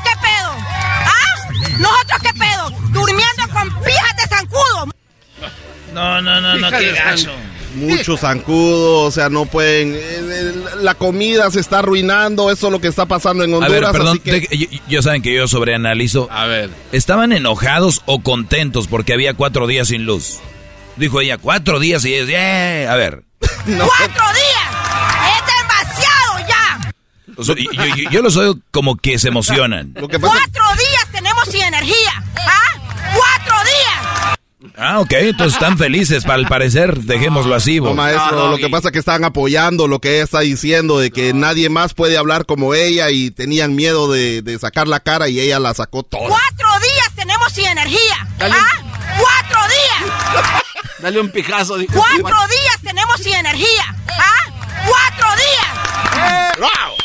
No, 5.95 6.21
no, 6.21 6.41
no, 6.41 6.57
no, 6.57 6.71
qué 6.71 6.93
gacho. 6.93 7.31
Muchos 7.77 8.21
zancudos, 8.21 9.09
o 9.09 9.11
sea, 9.11 9.29
no 9.29 9.47
pueden. 9.47 9.95
eh, 9.95 9.99
eh, 10.01 10.53
La 10.83 10.95
comida 10.95 11.51
se 11.51 11.59
está 11.61 11.81
arruinando, 11.81 12.51
eso 12.53 12.67
es 12.69 12.73
lo 12.73 12.81
que 12.81 12.87
está 12.89 13.07
pasando 13.07 13.43
en 13.43 13.53
A 13.55 13.59
Honduras. 13.59 13.81
ver, 13.81 13.93
perdón, 13.93 14.09
así 14.09 14.19
que 14.21 14.41
te- 14.47 14.55
y- 14.57 14.69
y- 14.77 14.83
ya 14.89 15.03
saben 15.03 15.23
que 15.23 15.35
yo 15.35 15.49
sobreanalizo. 15.49 16.29
A 16.31 16.47
ver. 16.47 16.71
¿Estaban 16.93 17.33
enojados 17.33 18.03
o 18.07 18.21
contentos 18.23 18.87
porque 18.87 19.13
había 19.13 19.35
cuatro 19.35 19.67
días 19.67 19.89
sin 19.89 20.05
luz? 20.05 20.39
Dijo 20.97 21.21
ella, 21.21 21.37
cuatro 21.39 21.81
días 21.81 22.05
y 22.05 22.15
es, 22.15 22.29
"Yeah". 22.29 22.93
a 22.93 22.97
ver. 22.97 23.25
¡Cuatro 23.41 23.75
días! 23.75 24.71
¡Es 25.35 25.47
demasiado 25.59 26.49
ya! 26.49 26.95
O 27.37 27.43
sea, 27.45 27.57
y- 27.59 27.65
yo, 27.77 27.97
yo- 27.97 28.11
yo 28.11 28.23
los 28.23 28.37
oigo 28.37 28.57
como 28.71 28.95
que 28.97 29.19
se 29.19 29.29
emocionan. 29.29 29.93
¡Cuatro 29.99 30.19
días 30.21 30.84
Ah, 34.77 35.01
ok, 35.01 35.13
entonces 35.13 35.55
están 35.55 35.79
felices, 35.79 36.25
al 36.27 36.47
parecer, 36.47 36.99
dejémoslo 36.99 37.55
así. 37.55 37.81
No, 37.81 37.95
maestro, 37.95 38.51
lo 38.51 38.57
que 38.57 38.69
pasa 38.69 38.89
es 38.89 38.93
que 38.93 38.99
están 38.99 39.25
apoyando 39.25 39.87
lo 39.87 40.01
que 40.01 40.15
ella 40.17 40.25
está 40.25 40.41
diciendo, 40.41 40.99
de 40.99 41.11
que 41.11 41.33
nadie 41.33 41.69
más 41.69 41.95
puede 41.95 42.17
hablar 42.17 42.47
como 42.47 42.75
ella 42.75 43.11
y 43.11 43.31
tenían 43.31 43.75
miedo 43.75 44.11
de, 44.11 44.43
de 44.43 44.59
sacar 44.59 44.89
la 44.89 45.01
cara 45.01 45.29
y 45.29 45.41
ella 45.41 45.59
la 45.59 45.75
sacó 45.75 46.03
toda. 46.03 46.29
¡Cuatro 46.29 46.69
días 46.81 47.13
tenemos 47.15 47.53
sin 47.53 47.67
energía! 47.67 48.29
¿Ah? 48.41 48.85
¡Cuatro 49.19 49.61
días! 49.69 50.13
Dale 51.01 51.21
un 51.21 51.31
pijazo. 51.31 51.77
dijo. 51.77 51.93
¡Cuatro 51.93 52.39
días 52.49 52.81
tenemos 52.83 53.17
sin 53.21 53.35
energía! 53.35 53.97
¿Ah? 54.09 54.53
¡Cuatro 54.87 55.27
días! 55.37 57.04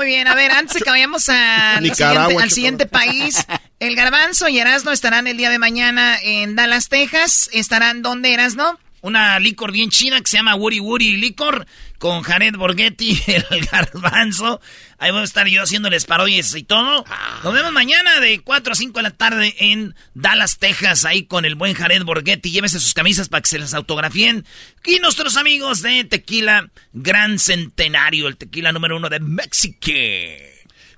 Muy 0.00 0.06
bien, 0.06 0.28
a 0.28 0.34
ver, 0.34 0.50
antes 0.50 0.72
de 0.72 0.80
que 0.80 0.88
vayamos 0.88 1.28
al, 1.28 2.50
siguiente 2.50 2.86
país, 2.86 3.46
el 3.80 3.94
Garbanzo 3.94 4.48
y 4.48 4.58
Erasno 4.58 4.92
estarán 4.92 5.26
el 5.26 5.36
día 5.36 5.50
de 5.50 5.58
mañana 5.58 6.16
en 6.22 6.56
Dallas, 6.56 6.88
Texas. 6.88 7.50
¿Estarán 7.52 8.00
dónde, 8.00 8.32
Erasno? 8.32 8.78
Una 9.02 9.38
licor 9.40 9.72
bien 9.72 9.90
china 9.90 10.18
que 10.22 10.30
se 10.30 10.38
llama 10.38 10.54
Woody 10.54 10.80
Woody 10.80 11.18
Licor 11.18 11.66
con 12.00 12.22
Jared 12.22 12.56
Borghetti, 12.56 13.22
el 13.50 13.66
garbanzo. 13.66 14.60
Ahí 14.96 15.10
voy 15.10 15.20
a 15.20 15.24
estar 15.24 15.46
yo 15.46 15.62
haciéndoles 15.62 16.06
parodias 16.06 16.54
y 16.54 16.62
todo. 16.62 17.04
Nos 17.44 17.54
vemos 17.54 17.72
mañana 17.72 18.20
de 18.20 18.40
4 18.40 18.72
a 18.72 18.74
5 18.74 18.98
de 18.98 19.02
la 19.02 19.10
tarde 19.10 19.54
en 19.58 19.94
Dallas, 20.14 20.58
Texas, 20.58 21.04
ahí 21.04 21.26
con 21.26 21.44
el 21.44 21.56
buen 21.56 21.74
Jared 21.74 22.02
Borghetti. 22.02 22.50
Llévese 22.50 22.80
sus 22.80 22.94
camisas 22.94 23.28
para 23.28 23.42
que 23.42 23.50
se 23.50 23.58
las 23.58 23.74
autografíen. 23.74 24.46
Y 24.84 24.98
nuestros 25.00 25.36
amigos 25.36 25.82
de 25.82 26.04
Tequila 26.04 26.70
Gran 26.94 27.38
Centenario, 27.38 28.28
el 28.28 28.38
tequila 28.38 28.72
número 28.72 28.96
uno 28.96 29.10
de 29.10 29.20
México. 29.20 29.90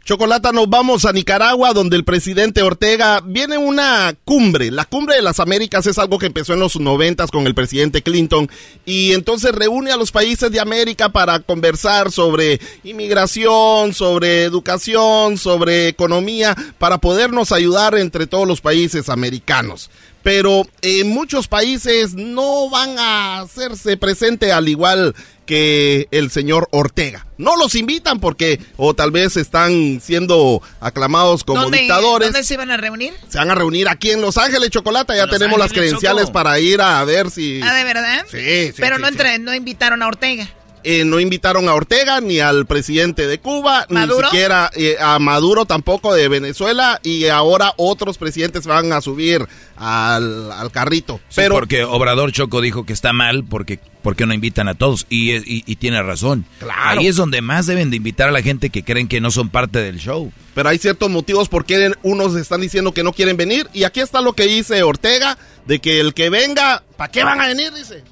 Chocolata, 0.05 0.50
nos 0.50 0.68
vamos 0.68 1.05
a 1.05 1.12
Nicaragua, 1.12 1.72
donde 1.72 1.94
el 1.94 2.05
presidente 2.05 2.61
Ortega 2.62 3.20
viene 3.24 3.57
una 3.57 4.16
cumbre. 4.24 4.72
La 4.72 4.84
cumbre 4.84 5.14
de 5.14 5.22
las 5.22 5.38
Américas 5.38 5.86
es 5.86 5.96
algo 5.96 6.18
que 6.18 6.26
empezó 6.26 6.55
en 6.55 6.59
los 6.59 6.74
noventas 6.80 7.30
con 7.30 7.46
el 7.46 7.55
presidente 7.55 8.03
Clinton 8.03 8.50
y 8.84 9.12
entonces 9.12 9.55
reúne 9.55 9.92
a 9.92 9.96
los 9.96 10.11
países 10.11 10.50
de 10.50 10.59
América 10.59 11.11
para 11.11 11.38
conversar 11.38 12.11
sobre 12.11 12.61
inmigración, 12.82 13.94
sobre 13.94 14.42
educación, 14.42 15.38
sobre 15.38 15.86
economía, 15.86 16.57
para 16.78 16.98
podernos 16.98 17.53
ayudar 17.53 17.94
entre 17.94 18.26
todos 18.26 18.48
los 18.48 18.61
países 18.61 19.09
americanos. 19.09 19.88
Pero 20.22 20.62
en 20.82 21.08
muchos 21.08 21.48
países 21.48 22.14
no 22.14 22.70
van 22.70 22.98
a 22.98 23.40
hacerse 23.40 23.96
presente 23.96 24.52
al 24.52 24.68
igual 24.68 25.14
que 25.46 26.06
el 26.12 26.30
señor 26.30 26.68
Ortega. 26.70 27.26
No 27.36 27.56
los 27.56 27.74
invitan 27.74 28.20
porque 28.20 28.60
o 28.76 28.94
tal 28.94 29.10
vez 29.10 29.36
están 29.36 30.00
siendo 30.00 30.62
aclamados 30.80 31.42
como 31.42 31.62
¿Dónde, 31.62 31.78
dictadores. 31.80 32.28
¿Dónde 32.32 32.44
se 32.46 32.56
van 32.56 32.70
a 32.70 32.76
reunir? 32.76 33.12
Se 33.28 33.38
van 33.38 33.50
a 33.50 33.54
reunir 33.56 33.88
aquí 33.88 34.12
en 34.12 34.20
Los 34.20 34.38
Ángeles, 34.38 34.70
Chocolata. 34.70 35.16
Ya 35.16 35.26
tenemos 35.26 35.58
las 35.58 35.72
credenciales 35.72 36.22
Choco. 36.26 36.32
para 36.34 36.60
ir 36.60 36.80
a 36.80 37.02
ver 37.04 37.30
si... 37.30 37.60
Ah, 37.62 37.74
¿de 37.74 37.82
verdad? 37.84 38.24
Sí, 38.30 38.38
sí, 38.68 38.74
Pero 38.76 38.96
sí, 38.96 39.02
no, 39.02 39.08
sí. 39.08 39.12
entre- 39.14 39.38
no 39.40 39.52
invitaron 39.54 40.02
a 40.02 40.06
Ortega. 40.06 40.48
Eh, 40.85 41.05
no 41.05 41.20
invitaron 41.20 41.68
a 41.68 41.74
Ortega 41.74 42.20
ni 42.20 42.41
al 42.41 42.66
presidente 42.66 43.26
de 43.26 43.39
Cuba, 43.39 43.87
¿Maduro? 43.89 44.18
ni 44.20 44.24
siquiera 44.30 44.70
eh, 44.74 44.97
a 45.01 45.18
Maduro 45.18 45.64
tampoco 45.64 46.14
de 46.14 46.28
Venezuela 46.28 47.01
y 47.03 47.26
ahora 47.26 47.72
otros 47.76 48.18
presidentes 48.18 48.66
van 48.66 48.93
a 48.93 49.01
subir 49.01 49.47
al, 49.76 50.51
al 50.53 50.70
carrito. 50.70 51.16
Sí, 51.28 51.37
Pero 51.37 51.55
porque 51.55 51.85
Obrador 51.85 52.33
Choco 52.33 52.61
dijo 52.61 52.85
que 52.85 52.93
está 52.93 53.12
mal 53.12 53.45
porque, 53.45 53.78
porque 54.03 54.26
no 54.26 54.35
invitan 54.35 54.68
a 54.68 54.74
todos 54.74 55.07
y, 55.09 55.33
y- 55.37 55.64
y 55.66 55.76
tiene 55.76 56.03
razón. 56.03 56.45
Claro. 56.59 57.01
Ahí 57.01 57.07
es 57.07 57.16
donde 57.16 57.41
más 57.43 57.66
deben 57.66 57.91
de 57.91 57.97
invitar 57.97 58.28
a 58.28 58.33
la 58.33 58.43
gente 58.43 58.70
que 58.70 58.83
creen 58.85 59.09
que 59.09 59.20
no 59.20 59.30
son 59.30 59.49
parte 59.49 59.78
del 59.80 59.99
show. 59.99 60.33
pero 60.55 60.68
hay 60.68 60.78
ciertos 60.78 61.11
motivos 61.11 61.49
por 61.49 61.64
qué 61.64 61.93
unos 62.03 62.35
están 62.37 62.61
diciendo 62.61 62.93
que 62.93 63.03
no 63.03 63.12
quieren 63.12 63.37
venir. 63.37 63.68
Y 63.72 63.85
aquí 63.85 64.01
está 64.01 64.20
lo 64.20 64.33
que 64.35 64.45
dice 64.47 64.83
Ortega, 64.83 65.39
de 65.66 65.78
que 65.78 66.01
el 66.01 66.14
que 66.14 66.28
venga, 66.30 66.83
¿para 66.97 67.11
qué 67.11 67.24
van 67.24 67.41
a 67.41 67.47
venir? 67.49 67.72
Dice. 67.72 68.03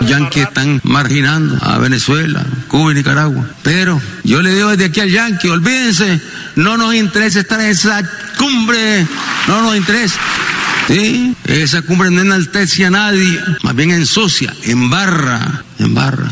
Yankees 0.00 0.44
están 0.44 0.80
marginando 0.84 1.58
a 1.62 1.78
Venezuela, 1.78 2.44
Cuba 2.68 2.92
y 2.92 2.94
Nicaragua. 2.96 3.48
Pero 3.62 4.00
yo 4.24 4.42
le 4.42 4.54
digo 4.54 4.70
desde 4.70 4.86
aquí 4.86 5.00
al 5.00 5.10
Yankee, 5.10 5.48
olvídense, 5.48 6.20
no 6.56 6.76
nos 6.76 6.94
interesa 6.94 7.40
estar 7.40 7.60
en 7.60 7.66
esa 7.70 8.02
cumbre, 8.38 9.06
no 9.48 9.62
nos 9.62 9.76
interesa. 9.76 10.18
Sí, 10.88 11.36
esa 11.44 11.82
cumbre 11.82 12.10
no 12.10 12.20
enaltece 12.20 12.84
a 12.86 12.90
nadie, 12.90 13.38
más 13.62 13.74
bien 13.76 13.90
ensucia, 13.92 14.52
embarra, 14.64 15.62
embarra. 15.78 16.28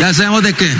Ya 0.00 0.12
sabemos 0.12 0.42
de 0.42 0.54
qué. 0.54 0.72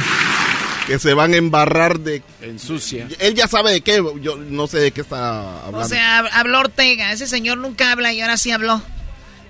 Que 0.86 0.98
se 0.98 1.14
van 1.14 1.32
a 1.32 1.36
embarrar 1.36 2.00
de... 2.00 2.22
Ensucia. 2.40 3.06
Él 3.20 3.34
ya 3.34 3.46
sabe 3.46 3.70
de 3.70 3.80
qué, 3.82 4.02
yo 4.20 4.36
no 4.36 4.66
sé 4.66 4.78
de 4.78 4.90
qué 4.90 5.02
está 5.02 5.58
hablando. 5.64 5.78
O 5.78 5.88
sea, 5.88 6.22
hab- 6.24 6.30
habló 6.32 6.58
Ortega. 6.58 7.12
Ese 7.12 7.28
señor 7.28 7.58
nunca 7.58 7.92
habla 7.92 8.12
y 8.12 8.20
ahora 8.20 8.36
sí 8.36 8.50
habló. 8.50 8.82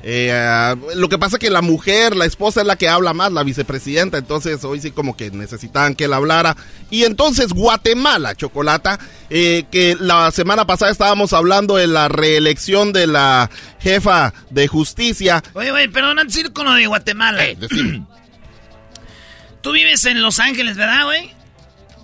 Eh, 0.04 0.32
ah, 0.32 0.74
lo 0.96 1.08
que 1.08 1.18
pasa 1.18 1.36
es 1.36 1.40
que 1.40 1.50
la 1.50 1.62
mujer, 1.62 2.16
la 2.16 2.24
esposa 2.24 2.60
es 2.60 2.66
la 2.66 2.76
que 2.76 2.88
habla 2.88 3.14
más, 3.14 3.32
la 3.32 3.44
vicepresidenta, 3.44 4.18
entonces 4.18 4.64
hoy 4.64 4.80
sí 4.80 4.90
como 4.90 5.16
que 5.16 5.30
necesitaban 5.30 5.94
que 5.94 6.04
él 6.04 6.12
hablara. 6.12 6.56
Y 6.90 7.04
entonces 7.04 7.52
Guatemala, 7.52 8.34
Chocolata, 8.34 8.98
eh, 9.30 9.64
que 9.70 9.96
la 9.98 10.32
semana 10.32 10.66
pasada 10.66 10.90
estábamos 10.90 11.32
hablando 11.32 11.76
de 11.76 11.86
la 11.86 12.08
reelección 12.08 12.92
de 12.92 13.06
la 13.06 13.48
jefa 13.78 14.34
de 14.50 14.66
justicia. 14.66 15.42
Oye, 15.54 15.70
oye, 15.70 15.88
perdón, 15.88 16.18
antes 16.18 16.36
ir 16.36 16.52
con 16.52 16.66
lo 16.66 16.72
de 16.72 16.86
Guatemala. 16.86 17.44
Eh. 17.44 17.56
Tú 19.62 19.70
vives 19.70 20.04
en 20.06 20.20
Los 20.20 20.40
Ángeles, 20.40 20.76
¿verdad, 20.76 21.04
güey? 21.04 21.30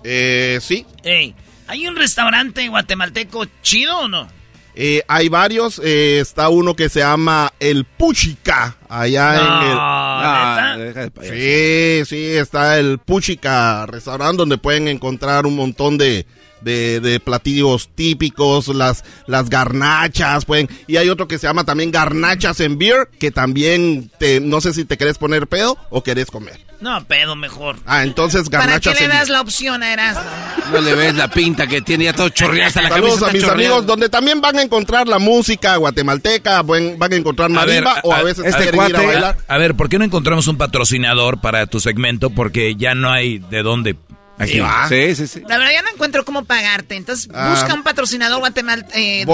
Eh, 0.05 0.59
sí. 0.61 0.85
¿hay 1.67 1.87
un 1.87 1.97
restaurante 1.97 2.65
guatemalteco 2.69 3.45
chido 3.61 3.99
o 3.99 4.07
no? 4.07 4.38
Eh, 4.81 5.03
hay 5.09 5.27
varios, 5.27 5.81
eh, 5.83 6.21
está 6.21 6.47
uno 6.47 6.73
que 6.73 6.87
se 6.87 7.01
llama 7.01 7.51
El 7.59 7.83
Puchica, 7.83 8.77
allá 8.87 9.33
en 9.35 9.41
el... 9.41 9.77
Ah. 9.77 10.77
Sí, 11.21 12.05
sí, 12.05 12.37
está 12.37 12.79
el 12.79 12.97
Puchica 12.97 13.85
restaurante 13.87 14.37
donde 14.37 14.57
pueden 14.57 14.87
encontrar 14.87 15.45
un 15.45 15.57
montón 15.57 15.97
de, 15.97 16.25
de, 16.61 16.99
de 16.99 17.19
platillos 17.19 17.89
típicos, 17.95 18.67
las, 18.69 19.03
las 19.27 19.49
garnachas, 19.49 20.45
pueden, 20.45 20.69
y 20.87 20.97
hay 20.97 21.09
otro 21.09 21.27
que 21.27 21.37
se 21.37 21.47
llama 21.47 21.63
también 21.63 21.91
garnachas 21.91 22.59
en 22.59 22.77
beer, 22.77 23.09
que 23.19 23.31
también 23.31 24.11
te, 24.19 24.39
no 24.39 24.61
sé 24.61 24.73
si 24.73 24.85
te 24.85 24.97
querés 24.97 25.17
poner 25.17 25.47
pedo 25.47 25.77
o 25.89 26.03
querés 26.03 26.27
comer. 26.31 26.59
No, 26.81 27.03
pedo 27.03 27.35
mejor. 27.35 27.75
Ah, 27.85 28.03
entonces 28.03 28.43
¿Para 28.49 28.63
qué 28.63 28.67
garnachas 28.69 29.01
le 29.01 29.07
das 29.09 29.27
la 29.27 29.41
opción 29.41 29.83
a 29.83 29.91
Erasmo? 29.91 30.21
No 30.71 30.79
le 30.79 30.95
ves 30.95 31.13
la 31.13 31.27
pinta 31.29 31.67
que 31.67 31.81
tiene 31.81 32.05
ya 32.05 32.13
todo 32.13 32.29
chorreado 32.29 32.67
hasta 32.69 32.81
la 32.83 32.87
Saludos 32.89 33.19
camisa. 33.19 33.29
a 33.29 33.33
mis 33.33 33.43
amigos, 33.65 33.85
donde 33.85 34.07
también 34.07 34.39
van 34.39 34.57
a 34.57 34.61
encontrar 34.61 35.05
la 35.09 35.19
música 35.19 35.75
guatemalteca, 35.75 36.61
buen- 36.61 36.97
van 36.97 37.11
a 37.11 37.15
encontrar 37.17 37.51
A 37.51 37.65
ver, 37.65 37.83
marimba 37.83 37.99
o 38.05 38.13
a 38.13 38.19
a- 38.19 38.23
veces 38.23 38.45
este 38.45 38.61
quieren 38.63 38.75
ir 38.75 38.81
a 38.81 38.89
cuate, 38.99 39.05
bailar. 39.07 39.37
a, 39.49 39.55
a 39.55 39.57
ver, 39.57 39.75
¿por 39.75 39.89
qué 39.89 39.97
no 39.99 40.05
encontramos 40.05 40.47
un 40.47 40.57
patrocinador 40.57 41.41
para 41.41 41.67
tu 41.67 41.81
segmento? 41.81 42.29
Porque 42.29 42.75
ya 42.77 42.95
no 42.95 43.11
hay 43.11 43.39
de 43.39 43.61
dónde. 43.61 43.97
Aquí. 44.39 44.53
Sí, 44.53 44.59
va. 44.59 44.87
Sí, 44.89 45.15
sí, 45.15 45.27
sí. 45.27 45.41
La 45.47 45.57
verdad, 45.57 45.73
ya 45.73 45.81
no 45.83 45.89
encuentro 45.93 46.25
cómo 46.25 46.45
pagarte. 46.45 46.95
Entonces, 46.95 47.29
Ah. 47.33 47.49
busca 47.51 47.73
un 47.73 47.83
patrocinador 47.83 48.39
guatemal 48.39 48.85
eh, 48.93 49.25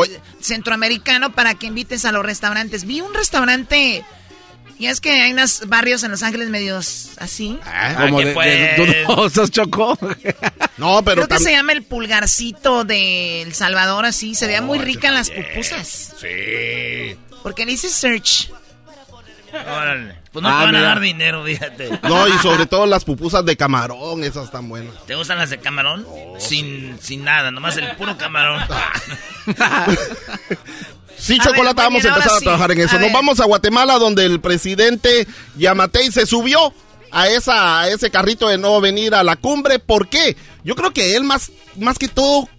centroamericano 0.41 1.33
para 1.33 1.53
que 1.53 1.67
invites 1.67 2.05
a 2.05 2.11
los 2.11 2.25
restaurantes. 2.25 2.85
Vi 2.85 3.01
un 3.01 3.13
restaurante. 3.13 4.03
Y 4.77 4.87
es 4.87 4.99
que 4.99 5.21
hay 5.21 5.31
unos 5.31 5.67
barrios 5.69 6.03
en 6.03 6.11
Los 6.11 6.21
Ángeles 6.21 6.49
medios 6.49 7.11
así. 7.17 7.57
Como 7.97 8.17
que 8.17 8.25
de, 8.25 8.33
pues. 8.33 8.77
de 8.77 9.05
dudosos, 9.05 9.51
Chocó. 9.51 9.97
No, 10.77 11.01
pero 11.05 11.25
Creo 11.25 11.37
que 11.37 11.41
se 11.41 11.51
llama 11.51 11.71
el 11.71 11.83
pulgarcito 11.83 12.83
de 12.83 13.43
El 13.43 13.53
Salvador, 13.53 14.05
así. 14.05 14.35
Se 14.35 14.45
veía 14.47 14.61
muy 14.61 14.77
rica 14.77 15.09
las 15.11 15.29
pupusas. 15.31 16.13
Sí. 16.19 17.15
Porque 17.43 17.65
dice 17.65 17.87
search. 17.89 18.51
Órale. 19.63 20.15
Pues 20.31 20.43
no 20.43 20.49
Ah, 20.49 20.59
te 20.59 20.65
van 20.65 20.75
a 20.75 20.81
dar 20.81 20.99
dinero, 20.99 21.43
fíjate. 21.45 21.99
No, 22.03 22.27
y 22.27 22.31
sobre 22.39 22.65
todo 22.65 22.85
las 22.85 23.05
pupusas 23.05 23.45
de 23.45 23.55
camarón, 23.55 24.23
esas 24.23 24.45
están 24.45 24.67
buenas. 24.67 24.93
¿Te 25.05 25.15
gustan 25.15 25.37
las 25.37 25.49
de 25.49 25.59
camarón? 25.59 26.05
sin, 26.39 26.97
sin 27.01 27.23
nada, 27.23 27.51
nomás 27.51 27.77
el 27.77 27.95
puro 27.95 28.17
camarón. 28.17 28.61
Sí, 31.17 31.39
Chocolata, 31.39 31.83
vamos 31.83 32.03
a 32.03 32.09
empezar 32.09 32.33
a 32.33 32.39
trabajar 32.39 32.71
en 32.73 32.81
A 32.81 32.83
eso. 32.83 32.93
Nos 32.95 33.03
ver. 33.03 33.13
vamos 33.13 33.39
a 33.39 33.45
Guatemala, 33.45 33.97
donde 33.97 34.25
el 34.25 34.41
presidente 34.41 35.25
Yamatei 35.57 36.11
se 36.11 36.25
subió 36.25 36.73
a, 37.09 37.29
esa, 37.29 37.79
a 37.79 37.87
ese 37.89 38.11
carrito 38.11 38.49
de 38.49 38.57
no 38.57 38.81
venir 38.81 39.15
a 39.15 39.23
la 39.23 39.37
cumbre. 39.37 39.79
¿Por 39.79 40.09
qué? 40.09 40.35
Yo 40.65 40.75
creo 40.75 40.91
que 40.91 41.15
él 41.15 41.23
más, 41.23 41.51
más 41.77 41.97
que 41.97 42.09
todo 42.09 42.49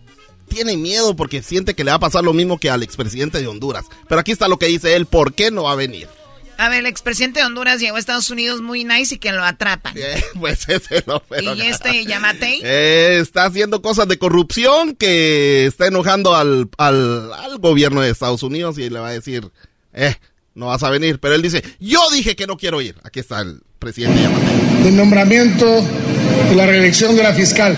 tiene 0.48 0.76
miedo 0.78 1.14
porque 1.14 1.42
siente 1.42 1.74
que 1.74 1.84
le 1.84 1.90
va 1.90 1.96
a 1.98 2.00
pasar 2.00 2.24
lo 2.24 2.32
mismo 2.32 2.58
que 2.58 2.70
al 2.70 2.82
expresidente 2.82 3.38
de 3.40 3.46
Honduras. 3.46 3.84
Pero 4.08 4.20
aquí 4.22 4.32
está 4.32 4.48
lo 4.48 4.58
que 4.58 4.66
dice 4.66 4.96
él, 4.96 5.04
¿por 5.04 5.34
qué 5.34 5.50
no 5.50 5.64
va 5.64 5.72
a 5.72 5.76
venir? 5.76 6.08
A 6.58 6.68
ver, 6.68 6.80
el 6.80 6.86
expresidente 6.86 7.40
de 7.40 7.46
Honduras 7.46 7.80
llegó 7.80 7.96
a 7.96 7.98
Estados 7.98 8.30
Unidos 8.30 8.62
muy 8.62 8.84
nice 8.84 9.16
y 9.16 9.18
que 9.18 9.32
lo 9.32 9.44
atrapan. 9.44 9.94
Eh, 10.06 10.22
pues 10.38 10.68
ese 10.68 11.02
no 11.06 11.22
pero 11.28 11.54
Y 11.54 11.62
este 11.62 12.04
Yamatei. 12.04 12.60
Eh, 12.62 13.18
está 13.20 13.44
haciendo 13.44 13.82
cosas 13.82 14.06
de 14.08 14.18
corrupción 14.18 14.94
que 14.94 15.66
está 15.66 15.86
enojando 15.86 16.34
al, 16.36 16.68
al, 16.78 17.32
al 17.32 17.58
gobierno 17.58 18.00
de 18.02 18.10
Estados 18.10 18.42
Unidos 18.42 18.78
y 18.78 18.88
le 18.90 18.98
va 18.98 19.08
a 19.08 19.12
decir, 19.12 19.48
eh, 19.94 20.14
no 20.54 20.66
vas 20.66 20.82
a 20.82 20.90
venir. 20.90 21.18
Pero 21.18 21.34
él 21.34 21.42
dice, 21.42 21.62
yo 21.80 22.00
dije 22.10 22.36
que 22.36 22.46
no 22.46 22.56
quiero 22.56 22.80
ir. 22.80 22.96
Aquí 23.04 23.20
está 23.20 23.40
el 23.40 23.60
presidente 23.78 24.22
Yamatei. 24.22 24.82
del 24.84 24.96
nombramiento 24.96 25.84
y 26.52 26.54
la 26.54 26.66
reelección 26.66 27.16
de 27.16 27.22
la 27.22 27.32
fiscal. 27.34 27.76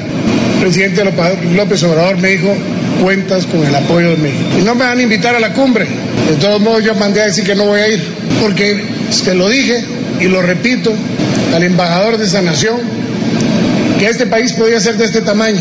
El 0.55 0.61
presidente 0.61 1.05
López 1.05 1.45
López 1.55 1.83
Obrador 1.85 2.16
me 2.18 2.29
dijo, 2.31 2.55
cuentas 3.01 3.46
con 3.46 3.64
el 3.64 3.74
apoyo 3.74 4.11
de 4.11 4.16
México. 4.16 4.49
Y 4.59 4.62
no 4.62 4.74
me 4.74 4.84
van 4.84 4.99
a 4.99 5.03
invitar 5.03 5.34
a 5.34 5.40
la 5.40 5.53
cumbre. 5.53 5.86
De 6.28 6.36
todos 6.36 6.61
modos, 6.61 6.84
yo 6.84 6.94
mandé 6.94 7.22
a 7.22 7.26
decir 7.26 7.44
que 7.44 7.55
no 7.55 7.64
voy 7.64 7.80
a 7.80 7.88
ir, 7.88 8.03
porque 8.40 8.84
se 9.11 9.34
lo 9.34 9.49
dije 9.49 9.84
y 10.20 10.24
lo 10.24 10.42
repito 10.42 10.92
al 11.55 11.62
embajador 11.62 12.18
de 12.18 12.24
esa 12.24 12.42
nación, 12.42 12.80
que 13.99 14.07
este 14.07 14.26
país 14.26 14.53
podía 14.53 14.78
ser 14.80 14.96
de 14.96 15.05
este 15.07 15.22
tamaño, 15.22 15.61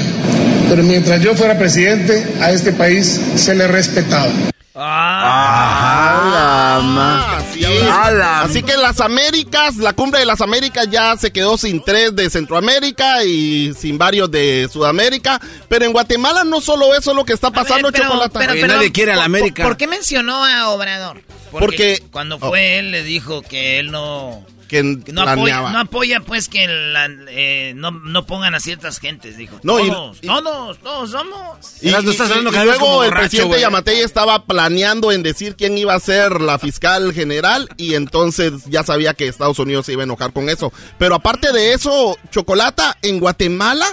pero 0.70 0.84
mientras 0.84 1.22
yo 1.22 1.34
fuera 1.36 1.58
presidente, 1.58 2.26
a 2.42 2.52
este 2.52 2.72
país 2.74 3.20
se 3.36 3.56
le 3.56 3.68
respetaba. 3.68 4.30
Ah, 5.50 7.38
así, 7.40 7.66
así 7.66 8.62
que 8.64 8.78
las 8.78 9.00
Américas, 9.02 9.78
la 9.78 9.94
cumbre 9.94 10.20
de 10.20 10.26
las 10.26 10.42
Américas 10.42 10.88
ya 10.90 11.16
se 11.18 11.32
quedó 11.32 11.58
sin 11.58 11.84
tres 11.84 12.16
de 12.16 12.30
Centroamérica 12.30 13.24
y 13.24 13.74
sin 13.74 13.98
varios 13.98 14.30
de 14.30 14.70
Sudamérica. 14.72 15.42
Pero 15.68 15.86
en 15.86 15.94
Guatemala 15.94 16.44
no 16.44 16.62
solo 16.62 16.94
eso 16.96 17.12
es 17.12 17.18
lo 17.18 17.26
que 17.26 17.34
está 17.34 17.50
pasando, 17.52 17.92
pero- 17.92 18.06
Chocolata. 18.06 18.40
pero- 18.40 18.54
pero- 18.54 18.68
nadie 18.76 18.92
quiere 18.92 19.14
a 19.14 19.16
la 19.16 19.22
¿por- 19.24 19.26
América. 19.26 19.64
¿Por 19.64 19.78
qué 19.78 19.88
mencionó 19.88 20.46
a 20.46 20.70
Obrador? 20.70 21.22
Porque- 21.52 22.04
cuando 22.12 22.38
fue 22.40 22.78
él 22.80 22.92
le 22.92 23.04
dijo 23.04 23.42
que 23.42 23.80
él 23.80 23.90
no 23.92 24.46
que 24.68 24.84
no 24.84 25.22
apoya, 25.22 25.62
no 25.72 25.80
apoya 25.80 26.20
pues 26.22 26.48
que 26.50 26.68
la- 26.68 27.10
eh, 27.30 27.74
no, 27.76 27.92
no 27.92 28.26
pongan 28.26 28.54
a 28.56 28.60
ciertas 28.60 29.00
gentes, 29.00 29.38
dijo. 29.38 29.60
No, 29.64 29.80
y- 29.80 29.90
todos, 29.90 30.22
todos, 30.22 30.78
todos 30.80 31.12
somos. 31.12 31.58
Y, 31.82 31.90
no 31.90 32.00
estás 32.00 32.30
hablando 32.32 32.52
luego 32.52 33.04
el 33.04 33.10
borracho, 33.10 33.30
presidente. 33.30 33.62
Yamatei 33.62 34.02
estaba 34.02 34.46
planeando 34.46 35.12
en 35.12 35.24
decir 35.24 35.56
quién 35.56 35.78
iba 35.78 35.94
a 35.94 36.00
ser 36.00 36.42
la 36.42 36.60
fiscal 36.60 37.14
general 37.14 37.70
y 37.78 37.96
entonces 37.96 38.54
ya 38.68 38.84
sabía 38.84 39.14
que 39.14 39.28
Estados 39.28 39.60
Unidos 39.60 39.86
se 39.86 39.94
iba 39.94 40.04
a 40.04 40.06
enojar 40.06 40.34
con 40.34 40.50
eso. 40.50 40.72
Pero 40.98 41.16
aparte 41.16 41.52
de 41.52 41.74
eso, 41.74 42.18
Chocolata, 42.32 42.98
en 43.02 43.20
Guatemala, 43.20 43.86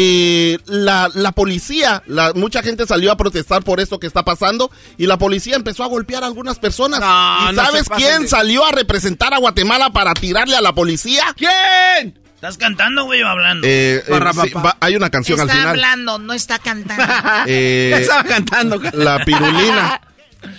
eh, 0.00 0.58
la, 0.66 1.10
la 1.14 1.32
policía, 1.32 2.02
la, 2.06 2.32
mucha 2.34 2.62
gente 2.62 2.86
salió 2.86 3.10
a 3.10 3.16
protestar 3.16 3.64
por 3.64 3.80
esto 3.80 3.98
que 3.98 4.06
está 4.06 4.24
pasando 4.24 4.70
y 4.96 5.06
la 5.06 5.18
policía 5.18 5.56
empezó 5.56 5.82
a 5.82 5.88
golpear 5.88 6.22
a 6.22 6.26
algunas 6.26 6.58
personas. 6.60 7.00
No, 7.00 7.50
¿Y 7.50 7.54
no 7.54 7.64
sabes 7.64 7.88
quién 7.96 8.22
de- 8.22 8.28
salió 8.28 8.64
a 8.64 8.70
representar 8.70 9.34
a 9.34 9.38
Guatemala 9.38 9.90
para 9.90 10.14
tirarle 10.14 10.54
a 10.56 10.60
la 10.60 10.72
policía? 10.72 11.24
¿Quién? 11.36 12.18
¿Estás 12.36 12.56
cantando, 12.56 13.04
güey, 13.06 13.20
o 13.22 13.26
hablando? 13.28 13.66
Eh, 13.66 13.96
eh, 14.06 14.20
sí, 14.44 14.52
va- 14.54 14.76
hay 14.78 14.94
una 14.94 15.10
canción 15.10 15.40
al 15.40 15.46
Está 15.48 15.58
final. 15.58 15.70
hablando, 15.74 16.18
no 16.20 16.32
está 16.32 16.58
cantando. 16.60 17.04
Eh, 17.48 17.88
Ya 17.94 17.98
estaba 17.98 18.22
cantando. 18.24 18.80
la 18.92 19.24
pirulina. 19.24 20.00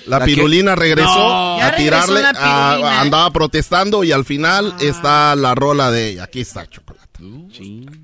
La 0.07 0.19
¿La 0.19 0.25
qué? 0.25 0.33
pirulina 0.35 0.75
regresó 0.75 1.07
No. 1.15 1.61
A 1.61 1.71
regresó 1.71 2.07
tirarle, 2.07 2.37
a- 2.37 2.99
andaba 2.99 3.31
protestando 3.31 4.03
y 4.03 4.11
al 4.11 4.25
final 4.25 4.73
está 4.81 5.33
la 5.37 5.55
rola 5.55 5.89
de 5.89 6.09
ella. 6.09 6.23
Aquí 6.25 6.41
está 6.41 6.67
chocolate. 6.67 6.99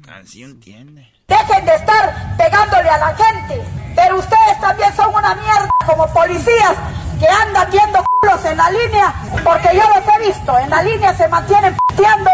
Canción 0.06 0.60
tiene. 0.62 1.12
Dejen 1.28 1.66
de 1.66 1.74
estar 1.74 2.36
pegándole 2.38 2.88
a 2.88 2.98
la 2.98 3.16
gente. 3.16 3.64
Pero 3.96 4.20
ustedes 4.20 4.60
también 4.62 4.96
son 4.96 5.10
una 5.14 5.34
mierda 5.36 5.70
como 5.86 6.06
policías 6.08 6.74
que 7.20 7.28
andan 7.28 7.68
viendo 7.72 8.04
culos 8.04 8.46
en 8.46 8.58
la 8.58 8.70
línea, 8.70 9.14
porque 9.44 9.70
yo 9.74 9.84
los 9.88 10.04
he 10.08 10.28
visto. 10.28 10.60
En 10.60 10.70
la 10.70 10.84
línea 10.84 11.14
se 11.16 11.28
mantienen 11.28 11.76
pateando, 11.88 12.32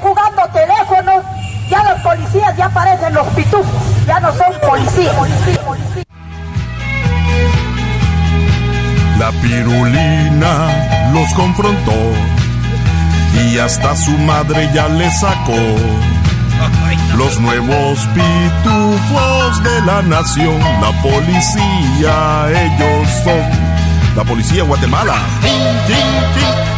jugando 0.00 0.42
teléfonos. 0.52 1.24
Ya 1.68 1.82
los 1.84 2.00
policías 2.00 2.56
ya 2.56 2.68
parecen 2.68 3.14
los 3.14 3.26
pitufos, 3.28 3.66
ya 4.06 4.20
no 4.20 4.32
son 4.32 4.52
policías. 4.60 5.14
La 9.18 9.30
pirulina 9.32 11.10
los 11.12 11.32
confrontó 11.34 11.92
y 13.44 13.58
hasta 13.58 13.96
su 13.96 14.12
madre 14.12 14.68
ya 14.72 14.88
le 14.88 15.10
sacó. 15.10 16.19
Los 17.16 17.38
nuevos 17.38 17.98
pitufos 18.14 19.62
de 19.62 19.80
la 19.82 20.02
nación, 20.02 20.58
la 20.80 20.90
policía, 21.02 22.48
ellos 22.50 23.08
son. 23.24 23.70
La 24.16 24.24
policía 24.24 24.62
Guatemala. 24.64 25.16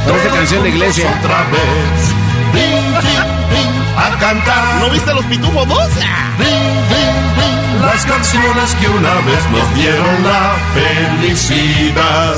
Parece 0.07 0.29
canción 0.29 0.63
de 0.65 0.69
iglesia. 0.71 1.09
Otra 1.21 1.45
vez. 1.51 2.13
Tin, 2.53 3.01
tin, 3.01 3.23
tin. 3.51 3.97
A 3.97 4.19
cantar. 4.19 4.81
¿No 4.81 4.91
viste 4.91 5.15
los 5.15 5.25
pitufos 5.27 5.69
dos? 5.69 5.89
Las 7.83 8.05
canciones 8.07 8.75
que 8.81 8.89
una 8.89 9.15
vez 9.23 9.51
nos 9.51 9.75
dieron 9.75 10.23
la 10.25 10.57
felicidad. 10.75 12.35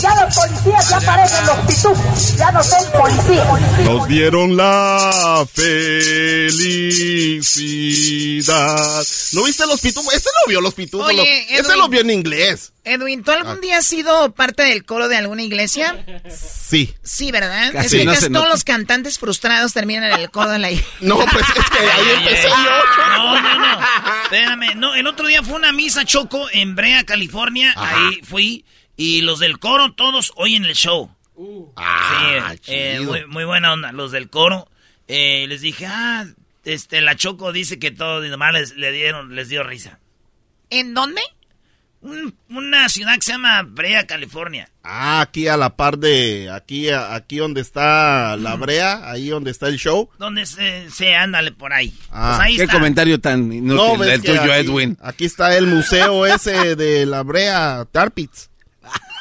Ya 0.00 0.14
los 0.24 0.34
policías 0.34 0.88
ya 0.90 1.00
parecen 1.00 1.46
los 1.46 1.56
pitufos, 1.66 2.36
ya 2.36 2.52
no 2.52 2.62
son 2.62 2.84
policías. 2.92 3.46
Nos 3.84 4.08
dieron 4.08 4.56
la 4.56 5.46
felicidad. 7.34 9.04
¿No 9.32 9.42
viste 9.44 9.66
los 9.66 9.80
pitufos? 9.80 10.14
Este 10.14 10.30
no 10.42 10.48
vio 10.48 10.60
los 10.60 10.74
pitufos. 10.74 11.06
Oye, 11.08 11.16
lo- 11.16 11.22
Edwin. 11.24 11.44
este 11.60 11.76
lo 11.76 11.88
vio 11.88 12.00
en 12.00 12.10
inglés. 12.10 12.72
Edwin, 12.84 13.24
¿tú 13.24 13.30
algún 13.32 13.60
día 13.60 13.78
has 13.78 13.86
sido 13.86 14.32
parte 14.34 14.62
del 14.62 14.84
coro 14.84 15.08
de 15.08 15.16
alguna 15.16 15.42
iglesia? 15.42 16.04
Sí. 16.28 16.94
Sí, 17.02 17.32
¿verdad? 17.32 17.72
Casi, 17.72 17.96
es 17.96 18.02
que 18.02 18.04
no 18.04 18.12
casi 18.12 18.32
todos 18.32 18.48
los 18.48 18.64
cantantes 18.64 19.18
frustrados 19.18 19.72
terminan 19.72 20.04
en 20.04 20.20
el 20.20 20.30
coro 20.30 20.50
de 20.50 20.58
la 20.58 20.70
iglesia. 20.70 20.92
No, 21.00 21.16
pues 21.16 21.46
es 21.56 21.70
que 21.70 21.78
ahí 21.78 22.10
empecé 22.18 22.48
yo. 22.48 23.14
No, 23.16 23.40
no, 23.40 23.58
no. 23.58 23.78
Espérame. 24.24 24.74
No, 24.76 24.94
el 24.94 25.06
otro 25.06 25.26
día 25.26 25.42
fue 25.42 25.54
una 25.54 25.72
misa 25.72 26.04
choco 26.04 26.46
en 26.52 26.74
Brea, 26.74 27.04
California. 27.04 27.72
Ahí 27.76 28.20
fui. 28.22 28.64
Y 28.96 29.22
los 29.22 29.38
del 29.40 29.58
coro, 29.58 29.92
todos 29.94 30.32
oyen 30.36 30.64
el 30.64 30.74
show. 30.74 31.10
Ah, 31.76 32.54
sí, 32.62 32.72
eh, 32.72 32.96
chido. 32.98 33.10
muy, 33.10 33.26
muy 33.26 33.44
buena 33.44 33.72
onda. 33.72 33.92
Los 33.92 34.12
del 34.12 34.28
coro. 34.30 34.68
eh, 35.08 35.46
les 35.48 35.60
dije, 35.62 35.86
ah, 35.86 36.26
este, 36.64 37.00
la 37.00 37.16
Choco 37.16 37.52
dice 37.52 37.78
que 37.78 37.90
todos 37.90 38.24
nomás 38.28 38.52
les, 38.52 38.76
le 38.76 38.92
dieron, 38.92 39.34
les 39.34 39.48
dio 39.48 39.62
risa. 39.64 39.98
¿En 40.70 40.94
dónde? 40.94 41.20
Un- 42.04 42.36
una 42.50 42.88
ciudad 42.90 43.14
que 43.14 43.22
se 43.22 43.32
llama 43.32 43.62
Brea, 43.62 44.06
California. 44.06 44.68
Ah, 44.82 45.22
aquí 45.22 45.48
a 45.48 45.56
la 45.56 45.74
par 45.74 45.96
de, 45.98 46.50
aquí, 46.54 46.90
aquí 46.90 47.38
donde 47.38 47.62
está 47.62 48.36
la 48.36 48.56
brea, 48.56 49.10
ahí 49.10 49.30
donde 49.30 49.50
está 49.50 49.68
el 49.68 49.78
show. 49.78 50.10
Donde 50.18 50.44
se, 50.44 50.90
se 50.90 51.14
ándale 51.16 51.52
por 51.52 51.72
ahí. 51.72 51.94
Ah, 52.10 52.34
pues 52.36 52.46
ahí 52.48 52.56
Qué 52.56 52.62
está. 52.64 52.74
comentario 52.74 53.18
tan 53.20 53.50
inútil 53.50 53.98
ves 54.00 54.08
el 54.10 54.22
tuyo, 54.22 54.42
aquí- 54.42 54.50
Edwin. 54.52 54.98
Aquí 55.02 55.24
está 55.24 55.56
el 55.56 55.66
museo 55.66 56.26
ese 56.26 56.76
de 56.76 57.06
la 57.06 57.22
brea, 57.22 57.86
Tarpitz. 57.90 58.50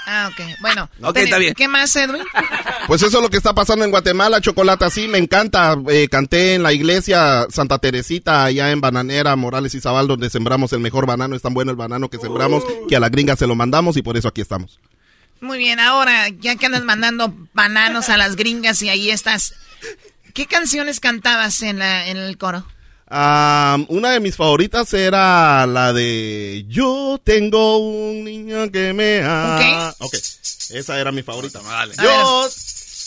Ah, 0.05 0.29
ok. 0.33 0.45
Bueno. 0.59 0.89
Ok, 1.01 1.15
está 1.15 1.37
bien. 1.37 1.53
¿Qué 1.53 1.69
más, 1.69 1.95
Edwin? 1.95 2.23
Pues 2.87 3.01
eso 3.01 3.17
es 3.17 3.23
lo 3.23 3.29
que 3.29 3.37
está 3.37 3.53
pasando 3.53 3.85
en 3.85 3.91
Guatemala, 3.91 4.41
Chocolata, 4.41 4.89
sí, 4.89 5.07
me 5.07 5.17
encanta. 5.17 5.77
Eh, 5.89 6.09
canté 6.09 6.55
en 6.55 6.63
la 6.63 6.73
iglesia 6.73 7.47
Santa 7.49 7.79
Teresita, 7.79 8.43
allá 8.43 8.71
en 8.71 8.81
Bananera, 8.81 9.35
Morales 9.35 9.73
y 9.75 9.79
Zabal, 9.79 10.07
donde 10.07 10.29
sembramos 10.29 10.73
el 10.73 10.81
mejor 10.81 11.05
banano. 11.05 11.35
Es 11.35 11.41
tan 11.41 11.53
bueno 11.53 11.71
el 11.71 11.77
banano 11.77 12.09
que 12.09 12.17
sembramos 12.17 12.63
que 12.89 12.95
a 12.95 12.99
la 12.99 13.09
gringa 13.09 13.35
se 13.35 13.47
lo 13.47 13.55
mandamos 13.55 13.95
y 13.95 14.01
por 14.01 14.17
eso 14.17 14.27
aquí 14.27 14.41
estamos. 14.41 14.79
Muy 15.39 15.57
bien, 15.57 15.79
ahora, 15.79 16.29
ya 16.29 16.55
que 16.55 16.65
andas 16.65 16.83
mandando 16.83 17.33
bananos 17.53 18.09
a 18.09 18.17
las 18.17 18.35
gringas 18.35 18.81
y 18.81 18.89
ahí 18.89 19.09
estás. 19.09 19.55
¿Qué 20.33 20.45
canciones 20.45 20.99
cantabas 20.99 21.61
en, 21.61 21.79
la, 21.79 22.07
en 22.07 22.17
el 22.17 22.37
coro? 22.37 22.65
Ah, 23.07 23.77
una 23.89 24.11
de 24.11 24.19
mis 24.19 24.35
favoritas 24.35 24.91
era 24.93 25.65
la 25.67 25.93
de 25.93 26.65
Yo 26.67 27.19
tengo 27.23 27.77
un 27.77 28.23
niño 28.23 28.71
que 28.71 28.93
me 28.93 29.21
ama. 29.23 29.93
Ok, 29.99 30.15
esa 30.71 30.99
era 30.99 31.11
mi 31.11 31.21
favorita. 31.21 31.61
Yo, 32.01 32.49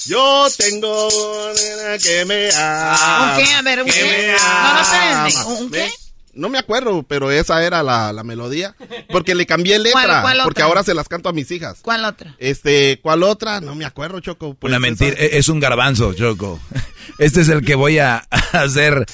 yo 0.07 0.47
tengo 0.57 1.09
un 1.09 1.55
niño 1.55 1.99
que 2.03 2.25
me 2.25 2.49
ama. 2.55 3.35
¿Un 3.39 3.45
qué? 3.45 3.53
A 3.55 3.63
ver, 3.63 3.81
¿un 3.83 3.87
que 3.87 3.93
qué? 3.93 4.03
me 4.05 4.37
No, 4.37 4.75
no, 4.75 4.81
espérenme. 4.81 5.33
ama. 5.35 5.47
¿Un 5.47 5.71
qué? 5.71 5.91
No 6.37 6.49
me 6.51 6.59
acuerdo, 6.59 7.03
pero 7.03 7.31
esa 7.31 7.65
era 7.65 7.83
la, 7.83 8.13
la 8.13 8.23
melodía. 8.23 8.77
Porque 9.11 9.35
le 9.35 9.47
cambié 9.47 9.79
letra. 9.81 10.01
¿Cuál- 10.03 10.21
cuál 10.23 10.41
porque 10.45 10.63
otra? 10.63 10.65
ahora 10.67 10.83
se 10.85 10.95
las 10.95 11.09
canto 11.09 11.29
a 11.29 11.33
mis 11.33 11.51
hijas. 11.51 11.79
¿Cuál 11.83 12.05
otra? 12.05 12.35
Este, 12.39 13.01
¿cuál 13.03 13.23
otra? 13.23 13.61
No 13.61 13.75
me 13.75 13.85
acuerdo, 13.85 14.21
Choco. 14.21 14.55
Pues 14.55 14.71
Una 14.71 14.79
mentira, 14.79 15.17
e- 15.19 15.39
es 15.39 15.49
un 15.49 15.59
garbanzo, 15.61 16.13
Choco. 16.15 16.61
Este 17.19 17.41
es 17.41 17.49
el 17.49 17.65
que 17.65 17.75
voy 17.77 17.99
a 18.01 18.27
hacer 18.53 19.07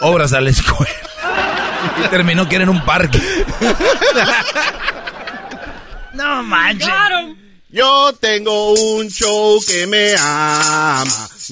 obras 0.00 0.32
a 0.32 0.40
la 0.40 0.50
escuela. 0.50 0.90
Y 2.04 2.08
terminó 2.08 2.48
que 2.48 2.56
era 2.56 2.64
en 2.64 2.70
un 2.70 2.84
parque. 2.84 3.20
No 6.14 6.42
manches. 6.42 6.88
Yo 7.68 8.12
tengo 8.20 8.72
un 8.74 9.08
show 9.08 9.60
que 9.66 9.86
me 9.86 10.14
ama, 10.18 11.04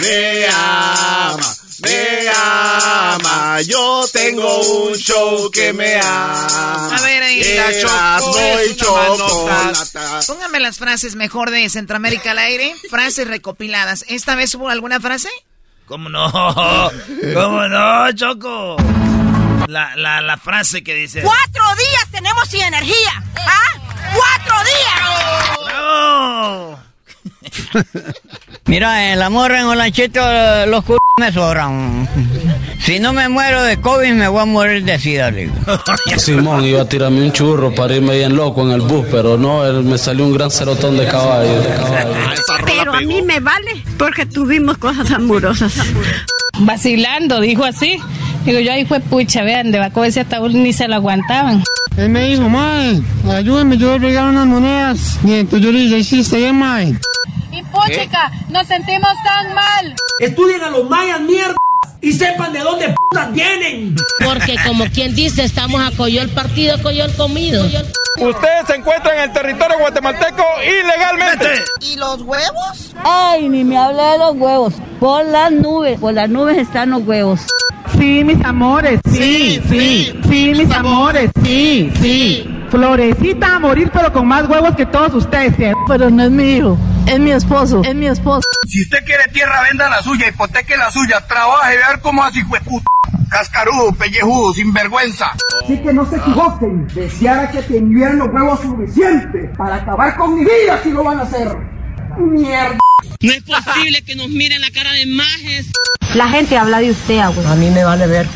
me 0.03 0.47
ama, 0.49 1.55
me 1.83 2.29
ama. 2.35 3.61
Yo 3.63 4.05
tengo 4.13 4.61
un 4.85 4.95
show 4.95 5.51
que 5.51 5.73
me 5.73 6.01
ama. 6.01 6.97
A 6.97 7.03
ver, 7.03 7.23
ahí. 7.23 7.41
Erasmo 7.43 8.35
y 8.69 8.77
chocolata. 8.77 10.21
Póngame 10.27 10.61
las 10.61 10.79
frases 10.79 11.15
mejor 11.15 11.51
de 11.51 11.69
Centroamérica 11.69 12.33
al 12.33 12.39
aire. 12.39 12.75
Frases 12.91 13.27
recopiladas. 13.29 14.05
¿Esta 14.09 14.35
vez 14.35 14.55
hubo 14.55 14.69
alguna 14.69 15.01
frase? 15.01 15.29
¿Cómo 15.87 16.09
no? 16.09 16.31
¿Cómo 17.35 17.69
no, 17.69 18.13
Choco? 18.13 18.77
La, 19.69 19.97
la, 19.97 20.21
la 20.21 20.37
frase 20.37 20.83
que 20.83 20.95
dice... 20.95 21.23
Cuatro 21.23 21.63
días 21.77 22.11
tenemos 22.11 22.49
sin 22.49 22.63
energía. 22.63 23.23
¿Ah? 23.37 24.15
¡Cuatro 24.15 24.57
días! 24.65 25.59
¡Bravo! 25.67 26.81
Mira, 28.67 29.13
el 29.13 29.23
amor 29.23 29.53
en 29.53 29.65
Olanchito, 29.65 30.21
los 30.67 30.85
c 30.85 30.95
me 31.19 31.33
sobran. 31.33 32.09
Si 32.81 33.01
no 33.01 33.13
me 33.13 33.29
muero 33.29 33.63
de 33.63 33.81
COVID, 33.81 34.13
me 34.13 34.29
voy 34.29 34.43
a 34.43 34.45
morir 34.45 34.85
de 34.85 34.99
sida, 34.99 35.31
digo. 35.31 35.53
Simón 36.17 36.65
iba 36.65 36.83
a 36.83 36.89
tirarme 36.89 37.23
un 37.23 37.33
churro 37.33 37.75
para 37.75 37.97
irme 37.97 38.17
bien 38.17 38.37
loco 38.37 38.63
en 38.63 38.73
el 38.73 38.83
bus, 38.83 39.07
pero 39.11 39.37
no, 39.37 39.65
él 39.67 39.85
me 39.85 39.99
salió 39.99 40.25
un 40.25 40.35
gran 40.35 40.51
cerotón 40.51 40.97
de 40.97 41.07
caballo. 41.07 41.61
De 41.61 41.75
caballo. 41.75 42.15
Pero 42.65 42.95
a 42.95 43.01
mí 43.01 43.23
me 43.23 43.41
vale 43.41 43.83
porque 43.99 44.27
tuvimos 44.27 44.79
cosas 44.79 45.11
amorosas. 45.11 45.73
Vacilando, 46.61 47.41
dijo 47.41 47.65
así. 47.65 47.99
Digo, 48.45 48.61
yo 48.61 48.73
ahí 48.73 48.85
fue 48.85 49.01
pucha, 49.01 49.43
vean, 49.43 49.73
de 49.73 49.79
Baco 49.79 50.05
ese 50.05 50.21
ataúd 50.21 50.53
ni 50.53 50.73
se 50.73 50.89
lo 50.89 50.95
aguantaban. 50.95 51.63
Él 51.99 52.11
me 52.11 52.29
dijo, 52.29 52.49
mae, 52.49 53.01
ayúdame, 53.29 53.77
yo 53.77 53.89
voy 53.89 53.97
a 53.97 54.01
pegar 54.01 54.25
unas 54.27 54.47
monedas. 54.47 55.19
Bien, 55.23 55.45
tú 55.49 55.59
yo 55.59 55.73
le 55.73 55.81
dije, 55.81 56.05
sí, 56.05 56.21
está 56.21 56.37
bien, 56.37 56.57
mae. 56.57 56.95
Y 57.51 57.63
puchica, 57.65 58.31
nos 58.51 58.69
sentimos 58.69 59.11
tan 59.25 59.53
mal. 59.53 59.97
Estudien 60.21 60.63
a 60.63 60.71
los 60.71 60.89
mayas, 60.89 61.21
mierda, 61.23 61.57
y 62.01 62.13
sepan 62.13 62.53
de 62.53 62.61
dónde 62.61 62.95
putas 62.95 63.33
vienen. 63.33 63.97
Porque 64.25 64.55
como 64.65 64.85
quien 64.85 65.13
dice, 65.17 65.43
estamos 65.43 65.81
a 65.81 65.91
coyol 65.97 66.29
partido, 66.29 66.81
coyol 66.85 67.13
comido. 67.17 67.65
Ustedes 67.65 68.67
se 68.69 68.77
encuentran 68.77 69.17
en 69.17 69.23
el 69.25 69.33
territorio 69.33 69.79
guatemalteco 69.81 70.45
ilegalmente. 70.63 71.65
¿Y 71.81 71.97
los 71.97 72.23
huevos? 72.23 72.95
Ay, 73.03 73.49
ni 73.49 73.65
me 73.65 73.77
hable 73.77 74.03
de 74.05 74.19
los 74.19 74.37
huevos. 74.37 74.75
Por 75.01 75.25
las 75.25 75.51
nubes, 75.51 75.99
por 75.99 76.15
las 76.15 76.29
nubes 76.29 76.59
están 76.59 76.91
los 76.91 77.03
huevos. 77.05 77.41
Sí, 77.99 78.23
mis 78.23 78.45
amores, 78.45 79.01
sí, 79.11 79.61
sí, 79.69 80.21
sí, 80.29 80.55
mis 80.57 80.71
amores, 80.71 81.33
sí, 81.43 81.93
sí. 82.01 82.49
Florecita 82.71 83.57
a 83.57 83.59
morir, 83.59 83.91
pero 83.93 84.13
con 84.13 84.29
más 84.29 84.49
huevos 84.49 84.77
que 84.77 84.87
todos 84.87 85.15
ustedes. 85.15 85.53
¿sí? 85.57 85.65
Pero 85.89 86.09
no 86.09 86.23
es 86.23 86.31
mi 86.31 86.59
hijo, 86.59 86.79
es 87.07 87.19
mi 87.19 87.33
esposo, 87.33 87.83
es 87.85 87.97
mi 87.97 88.07
esposo. 88.07 88.47
Si 88.69 88.83
usted 88.83 89.05
quiere 89.05 89.25
tierra, 89.33 89.63
venda 89.69 89.89
la 89.89 90.01
suya, 90.01 90.29
hipoteque 90.29 90.77
la 90.77 90.93
suya, 90.93 91.27
trabaje, 91.27 91.75
ver 91.77 92.01
cómo 92.01 92.23
así, 92.23 92.45
puta. 92.45 92.85
Cascarudo, 93.31 93.93
pellejudo, 93.93 94.53
sinvergüenza. 94.55 95.33
Así 95.65 95.77
que 95.79 95.93
no 95.93 96.07
se 96.07 96.17
equivoquen. 96.17 96.87
Deseara 96.95 97.51
que 97.51 97.63
tuvieran 97.63 98.19
los 98.19 98.29
huevos 98.29 98.61
suficientes 98.61 99.51
para 99.57 99.77
acabar 99.77 100.17
con 100.17 100.37
mi 100.37 100.45
vida 100.45 100.81
si 100.85 100.93
lo 100.93 101.03
van 101.03 101.19
a 101.19 101.23
hacer. 101.23 101.57
Mierda. 102.17 102.79
No 103.21 103.33
es 103.33 103.43
posible 103.43 104.03
que 104.03 104.15
nos 104.17 104.29
miren 104.29 104.61
la 104.61 104.71
cara 104.71 104.93
de 104.93 105.07
majes. 105.07 105.67
La 106.15 106.29
gente 106.29 106.59
habla 106.59 106.81
de 106.81 106.91
usted, 106.91 107.19
abuelo. 107.19 107.49
A 107.49 107.55
mí 107.55 107.71
me 107.71 107.85
vale 107.85 108.07
ver. 108.07 108.29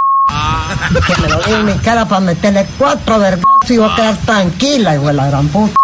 Que 1.06 1.20
me 1.20 1.28
lo 1.28 1.40
diga 1.42 1.60
en 1.60 1.66
mi 1.66 1.74
cara 1.78 2.06
para 2.06 2.20
meterle 2.20 2.66
cuatro 2.78 3.18
vergas 3.18 3.44
y 3.68 3.76
voy 3.76 3.90
a 3.90 3.94
quedar 3.96 4.16
tranquila, 4.18 4.94
hijo 4.94 5.06
de 5.08 5.12
la 5.14 5.26
gran 5.28 5.48
puta. 5.48 5.74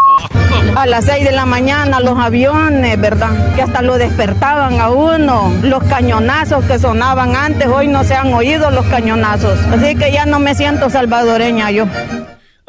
A 0.76 0.86
las 0.86 1.06
6 1.06 1.24
de 1.24 1.32
la 1.32 1.44
mañana 1.44 2.00
los 2.00 2.18
aviones, 2.18 3.00
¿verdad? 3.00 3.54
Que 3.56 3.62
hasta 3.62 3.82
lo 3.82 3.98
despertaban 3.98 4.80
a 4.80 4.90
uno. 4.90 5.52
Los 5.62 5.82
cañonazos 5.84 6.64
que 6.64 6.78
sonaban 6.78 7.34
antes, 7.36 7.66
hoy 7.66 7.88
no 7.88 8.04
se 8.04 8.14
han 8.14 8.32
oído 8.32 8.70
los 8.70 8.86
cañonazos. 8.86 9.58
Así 9.72 9.96
que 9.96 10.12
ya 10.12 10.24
no 10.24 10.38
me 10.38 10.54
siento 10.54 10.88
salvadoreña 10.88 11.70
yo. 11.70 11.86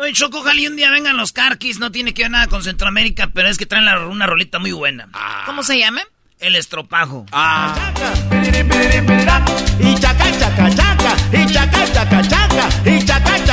Oye, 0.01 0.13
Choco, 0.13 0.39
ojalá 0.39 0.59
y 0.61 0.67
un 0.67 0.77
día 0.77 0.89
vengan 0.91 1.17
los 1.17 1.33
carquis. 1.33 1.79
No 1.79 1.91
tiene 1.91 2.13
que 2.13 2.23
ver 2.23 2.31
nada 2.31 2.47
con 2.47 2.63
Centroamérica, 2.63 3.29
pero 3.33 3.49
es 3.49 3.57
que 3.57 3.65
traen 3.65 3.83
la- 3.85 3.99
una 4.07 4.25
rolita 4.27 4.57
muy 4.57 4.71
buena. 4.71 5.09
¿Cómo 5.45 5.61
se 5.63 5.77
llama? 5.77 6.01
El 6.39 6.55
estropajo. 6.55 7.25
Y 9.79 9.95
chaca, 9.99 10.31
chaca, 10.39 10.69
chaca, 10.73 11.15
y 11.33 11.45
chaca, 11.51 11.91
chaca, 11.93 12.21
chaca, 12.21 12.69
y 12.89 13.05
chaca, 13.05 13.45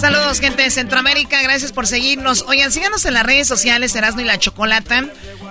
Saludos, 0.00 0.40
gente 0.40 0.62
de 0.62 0.70
Centroamérica. 0.70 1.42
Gracias 1.42 1.72
por 1.72 1.86
seguirnos. 1.86 2.44
Oigan, 2.48 2.72
síganos 2.72 3.04
en 3.04 3.14
las 3.14 3.24
redes 3.24 3.46
sociales, 3.46 3.94
Erasmo 3.94 4.22
y 4.22 4.24
la 4.24 4.38
Chocolata. 4.38 5.04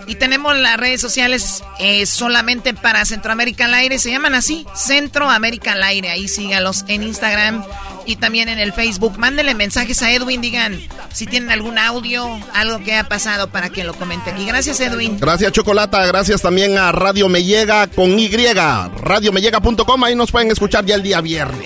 Y 0.07 0.15
tenemos 0.15 0.57
las 0.57 0.77
redes 0.77 0.99
sociales 0.99 1.63
eh, 1.77 2.07
solamente 2.07 2.73
para 2.73 3.05
Centroamérica 3.05 3.65
al 3.65 3.75
aire. 3.75 3.99
Se 3.99 4.09
llaman 4.09 4.33
así, 4.33 4.65
Centroamérica 4.73 5.73
al 5.73 5.83
aire. 5.83 6.09
Ahí 6.09 6.27
sígalos 6.27 6.83
en 6.87 7.03
Instagram 7.03 7.63
y 8.07 8.15
también 8.15 8.49
en 8.49 8.57
el 8.57 8.73
Facebook. 8.73 9.19
Mándenle 9.19 9.53
mensajes 9.53 10.01
a 10.01 10.11
Edwin. 10.11 10.41
Digan 10.41 10.81
si 11.13 11.27
tienen 11.27 11.51
algún 11.51 11.77
audio, 11.77 12.27
algo 12.53 12.83
que 12.83 12.95
ha 12.95 13.07
pasado 13.07 13.51
para 13.51 13.69
que 13.69 13.83
lo 13.83 13.93
comente 13.93 14.31
aquí. 14.31 14.45
Gracias, 14.45 14.79
Edwin. 14.79 15.19
Gracias, 15.19 15.51
Chocolata. 15.51 16.03
Gracias 16.07 16.41
también 16.41 16.77
a 16.79 16.91
Radio 16.91 17.29
Me 17.29 17.43
Llega 17.43 17.85
con 17.85 18.17
Y. 18.17 18.29
RadioMellega.com. 18.29 20.03
Ahí 20.03 20.15
nos 20.15 20.31
pueden 20.31 20.49
escuchar 20.49 20.85
ya 20.85 20.95
el 20.95 21.03
día 21.03 21.21
viernes. 21.21 21.65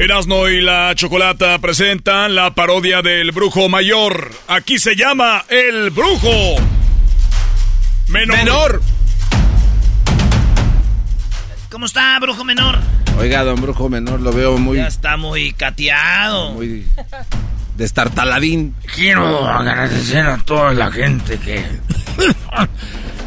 Erasno 0.00 0.48
y 0.48 0.62
la 0.62 0.94
Chocolata 0.94 1.58
presentan 1.58 2.34
la 2.34 2.54
parodia 2.54 3.02
del 3.02 3.32
Brujo 3.32 3.68
Mayor. 3.68 4.30
Aquí 4.48 4.78
se 4.78 4.96
llama 4.96 5.44
El 5.46 5.90
Brujo 5.90 6.56
Menor. 8.08 8.36
Menor. 8.38 8.82
¿Cómo 11.70 11.84
está, 11.84 12.18
brujo 12.18 12.44
menor? 12.44 12.78
Oiga, 13.18 13.44
don 13.44 13.60
Brujo 13.60 13.90
Menor, 13.90 14.22
lo 14.22 14.32
veo 14.32 14.56
muy... 14.56 14.78
Ya 14.78 14.86
está 14.86 15.18
muy 15.18 15.52
cateado. 15.52 16.52
Muy 16.52 16.86
destartaladín. 17.76 18.74
Quiero 18.94 19.46
agradecer 19.46 20.26
a 20.26 20.38
toda 20.38 20.72
la 20.72 20.90
gente 20.90 21.38
que... 21.38 21.62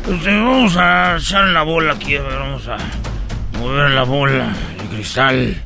Pues, 0.05 0.25
vamos 0.25 0.75
a 0.77 1.17
echar 1.17 1.45
la 1.49 1.61
bola 1.61 1.93
aquí, 1.93 2.15
a 2.15 2.23
ver, 2.23 2.39
vamos 2.39 2.67
a 2.67 2.77
mover 3.59 3.91
la 3.91 4.03
bola, 4.03 4.55
el 4.81 4.87
cristal. 4.87 5.63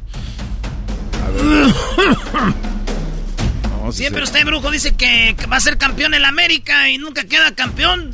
Siempre 3.92 4.24
usted, 4.24 4.46
brujo, 4.46 4.70
dice 4.70 4.96
que 4.96 5.36
que 5.40 5.46
va 5.48 5.58
a 5.58 5.62
ser 5.62 5.78
campeón 5.78 6.14
en 6.14 6.22
la 6.22 6.28
América 6.28 6.90
y 6.90 6.98
nunca 6.98 7.24
queda 7.24 7.56
campeón. 7.56 8.12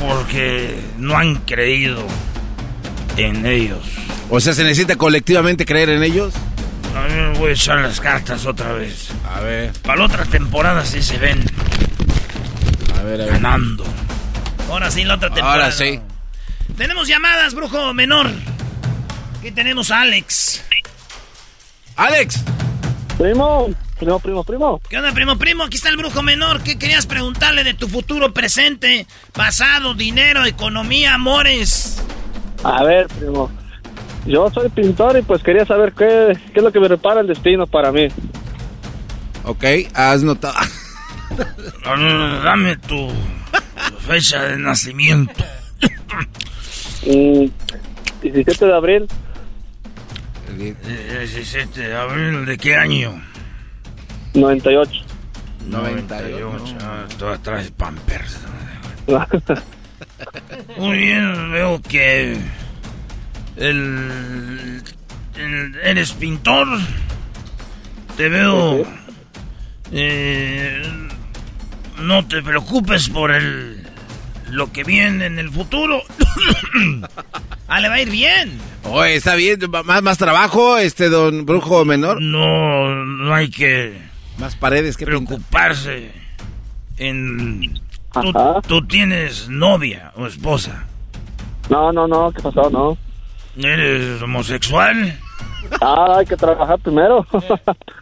Porque 0.00 0.78
no 0.96 1.18
han 1.18 1.36
creído 1.36 2.06
en 3.16 3.44
ellos. 3.46 3.84
O 4.30 4.38
sea, 4.40 4.52
¿se 4.52 4.62
necesita 4.62 4.96
colectivamente 4.96 5.66
creer 5.66 5.90
en 5.90 6.02
ellos? 6.04 6.34
A 6.96 7.00
ver, 7.02 7.36
voy 7.36 7.50
a 7.50 7.52
echar 7.52 7.78
las 7.78 8.00
cartas 8.00 8.46
otra 8.46 8.72
vez. 8.72 9.08
A 9.34 9.40
ver. 9.40 9.72
Para 9.82 9.98
la 9.98 10.04
otra 10.04 10.24
temporada 10.24 10.84
sí 10.84 11.02
se 11.02 11.18
ven 11.18 11.44
A 12.98 13.02
ver, 13.02 13.20
a 13.20 13.24
ver. 13.24 13.32
ganando. 13.34 13.84
Ahora 14.70 14.90
sí, 14.90 15.02
la 15.04 15.16
otra 15.16 15.30
temporada. 15.30 15.64
Ahora 15.64 15.72
sí. 15.72 15.98
Tenemos 16.76 17.08
llamadas, 17.08 17.54
brujo 17.54 17.92
menor. 17.92 18.30
Aquí 19.38 19.52
tenemos 19.52 19.90
a 19.90 20.02
Alex. 20.02 20.64
¡Alex! 21.96 22.42
Primo, 23.16 23.68
primo, 23.98 24.18
primo, 24.20 24.44
primo. 24.44 24.80
¿Qué 24.88 24.96
onda, 24.96 25.12
primo, 25.12 25.38
primo? 25.38 25.64
Aquí 25.64 25.76
está 25.76 25.88
el 25.88 25.96
brujo 25.96 26.22
menor. 26.22 26.62
¿Qué 26.62 26.78
querías 26.78 27.06
preguntarle 27.06 27.64
de 27.64 27.74
tu 27.74 27.88
futuro 27.88 28.32
presente, 28.32 29.06
pasado, 29.32 29.94
dinero, 29.94 30.44
economía, 30.44 31.14
amores? 31.14 32.02
A 32.64 32.82
ver, 32.84 33.06
primo. 33.08 33.50
Yo 34.26 34.50
soy 34.50 34.68
pintor 34.68 35.18
y 35.18 35.22
pues 35.22 35.42
quería 35.42 35.64
saber 35.64 35.92
qué, 35.92 36.36
qué 36.52 36.60
es 36.60 36.62
lo 36.62 36.72
que 36.72 36.80
me 36.80 36.88
repara 36.88 37.20
el 37.20 37.26
destino 37.26 37.66
para 37.66 37.92
mí. 37.92 38.08
Ok, 39.44 39.64
has 39.94 40.22
notado... 40.22 40.58
No, 41.84 41.96
no, 41.96 42.28
no, 42.28 42.40
dame 42.40 42.76
tu 42.76 43.08
fecha 44.00 44.42
de 44.42 44.58
nacimiento. 44.58 45.32
Mm, 47.06 47.46
17 48.22 48.66
de 48.66 48.74
abril, 48.74 49.08
17 50.58 51.80
de 51.80 51.94
abril, 51.94 52.44
¿de 52.46 52.58
qué 52.58 52.74
año? 52.76 53.20
98. 54.34 54.92
98. 55.68 56.76
Ah, 56.82 57.04
Todas 57.18 57.42
traes 57.42 57.70
Pampers. 57.70 58.38
Muy 60.78 60.98
bien, 60.98 61.52
veo 61.52 61.80
que 61.82 62.36
el, 63.56 64.82
el- 65.36 65.76
eres 65.82 66.12
pintor. 66.12 66.66
Te 68.16 68.28
veo. 68.28 68.84
eh, 69.92 70.82
no 72.00 72.26
te 72.26 72.42
preocupes 72.42 73.08
por 73.08 73.30
el 73.32 73.77
lo 74.50 74.72
que 74.72 74.84
viene 74.84 75.26
en 75.26 75.38
el 75.38 75.50
futuro. 75.50 76.02
Ah, 77.70 77.80
le 77.80 77.90
va 77.90 77.96
a 77.96 78.00
ir 78.00 78.08
bien. 78.08 78.58
Oye, 78.84 79.16
está 79.16 79.34
bien, 79.34 79.58
más, 79.84 80.02
más 80.02 80.16
trabajo, 80.16 80.78
este 80.78 81.10
don 81.10 81.44
Brujo 81.44 81.84
Menor. 81.84 82.18
No, 82.18 83.04
no 83.04 83.34
hay 83.34 83.50
que 83.50 84.00
Más 84.38 84.56
paredes 84.56 84.96
que 84.96 85.04
preocuparse 85.04 86.10
en... 86.96 87.78
Tú, 88.14 88.32
tú 88.66 88.86
tienes 88.86 89.50
novia 89.50 90.12
o 90.16 90.26
esposa. 90.26 90.86
No, 91.68 91.92
no, 91.92 92.08
no, 92.08 92.32
¿qué 92.32 92.40
pasó? 92.40 92.70
No. 92.70 92.96
¿Eres 93.58 94.22
homosexual? 94.22 95.18
Ah, 95.82 96.16
hay 96.18 96.26
que 96.26 96.36
trabajar 96.36 96.78
primero. 96.78 97.26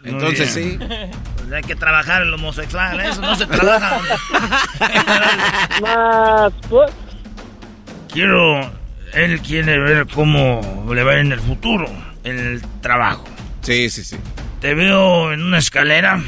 Entonces 0.05 0.49
sí. 0.49 0.79
Pues 1.47 1.53
hay 1.53 1.63
que 1.63 1.75
trabajar 1.75 2.23
el 2.23 2.33
homosexual, 2.33 2.99
eso 2.99 3.21
no 3.21 3.35
se 3.35 3.45
trabaja. 3.47 3.99
Más, 5.81 6.53
pues. 6.69 6.91
Quiero... 8.11 8.75
Él 9.13 9.39
quiere 9.39 9.79
ver 9.79 10.05
cómo 10.13 10.85
le 10.93 11.01
va 11.03 11.15
en 11.15 11.31
el 11.31 11.39
futuro, 11.39 11.85
en 12.25 12.37
el 12.37 12.61
trabajo. 12.81 13.23
Sí, 13.61 13.89
sí, 13.89 14.03
sí. 14.03 14.17
Te 14.59 14.73
veo 14.73 15.31
en 15.31 15.41
una 15.43 15.59
escalera. 15.59 16.21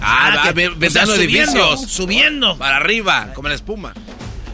Ah, 0.00 0.34
va, 0.36 0.42
que- 0.44 0.52
ve- 0.52 0.68
o 0.68 0.70
sea, 0.70 0.78
ventando 0.78 1.14
subiendo, 1.16 1.52
edificios. 1.74 1.90
Subiendo. 1.90 2.56
Para 2.58 2.76
arriba, 2.76 3.32
como 3.34 3.48
la 3.48 3.56
espuma. 3.56 3.92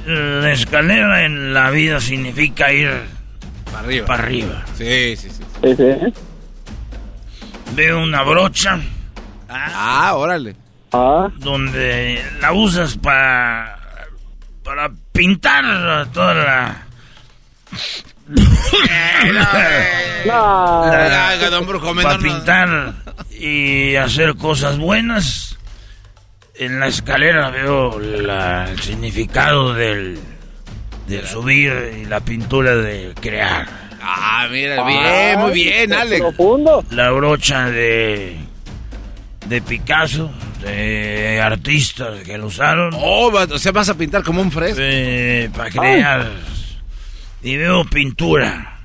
La 0.07 0.51
escalera 0.51 1.24
en 1.27 1.53
la 1.53 1.70
vida 1.70 2.01
significa 2.01 2.73
ir 2.73 2.90
Para 3.66 3.81
arriba. 3.81 4.07
para 4.07 4.23
arriba. 4.23 4.65
Sí. 4.78 5.15
Sí, 5.16 5.28
sí. 5.31 5.85
Veo 7.74 8.03
una 8.03 8.23
brocha 8.23 8.78
Ah, 9.74 10.14
órale. 10.16 10.54
Ah, 10.92 11.28
donde 11.36 12.24
la 12.40 12.52
usas 12.52 12.96
para 12.96 13.78
para 14.62 14.90
pintar 15.12 16.08
toda 16.12 16.34
la 16.34 16.82
Para 22.02 22.18
pintar 22.18 22.94
y 23.38 23.94
hacer 23.96 24.34
cosas 24.36 24.78
buenas. 24.78 25.56
En 26.58 26.80
la 26.80 26.86
escalera 26.86 27.50
veo 27.50 28.00
la- 28.00 28.70
el 28.70 28.80
significado 28.80 29.74
del 29.74 30.18
de 31.06 31.26
subir 31.26 31.98
y 32.02 32.04
la 32.06 32.20
pintura 32.20 32.74
de 32.74 33.12
crear. 33.20 33.66
Ah, 34.02 34.46
mira, 34.50 34.82
bien, 34.84 35.38
muy 35.40 35.52
bien, 35.52 35.92
Alex. 35.92 36.20
La 36.90 37.10
brocha 37.10 37.70
de 37.70 38.38
de 39.48 39.60
Picasso, 39.62 40.31
de 40.62 41.40
artistas 41.43 42.20
que 42.24 42.36
lo 42.39 42.47
usaron. 42.47 42.90
Oh, 42.94 43.28
o 43.32 43.59
sea, 43.59 43.73
vas 43.73 43.89
a 43.89 43.94
pintar 43.97 44.23
como 44.23 44.40
un 44.40 44.51
fresco. 44.51 44.81
para 45.56 45.70
crear. 45.70 46.31
Y 47.43 47.56
veo 47.56 47.85
pintura. 47.85 48.78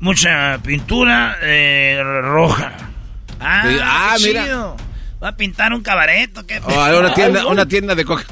Mucha 0.00 0.58
pintura 0.62 1.36
eh, 1.42 2.00
roja. 2.22 2.72
Ah, 3.40 3.62
Ah, 3.82 4.14
qué 4.18 4.26
mira. 4.28 4.44
chido. 4.44 4.76
Va 5.22 5.28
a 5.28 5.36
pintar 5.36 5.72
un 5.72 5.82
cabaret, 5.82 6.36
¿o 6.38 6.46
¿qué? 6.46 6.60
Oh, 6.64 6.98
una 6.98 7.12
tienda, 7.14 7.46
una 7.46 7.66
tienda 7.66 7.94
de 7.94 8.04
coca. 8.04 8.24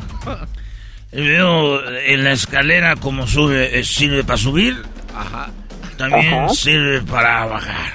Y 1.12 1.20
Veo 1.20 1.84
en 2.00 2.24
la 2.24 2.32
escalera 2.32 2.96
como 2.96 3.26
sube, 3.26 3.78
eh, 3.78 3.84
sirve 3.84 4.22
para 4.22 4.36
subir. 4.36 4.82
Ajá. 5.14 5.50
También 5.96 6.34
Ajá. 6.34 6.48
sirve 6.54 7.00
para 7.02 7.46
bajar. 7.46 7.92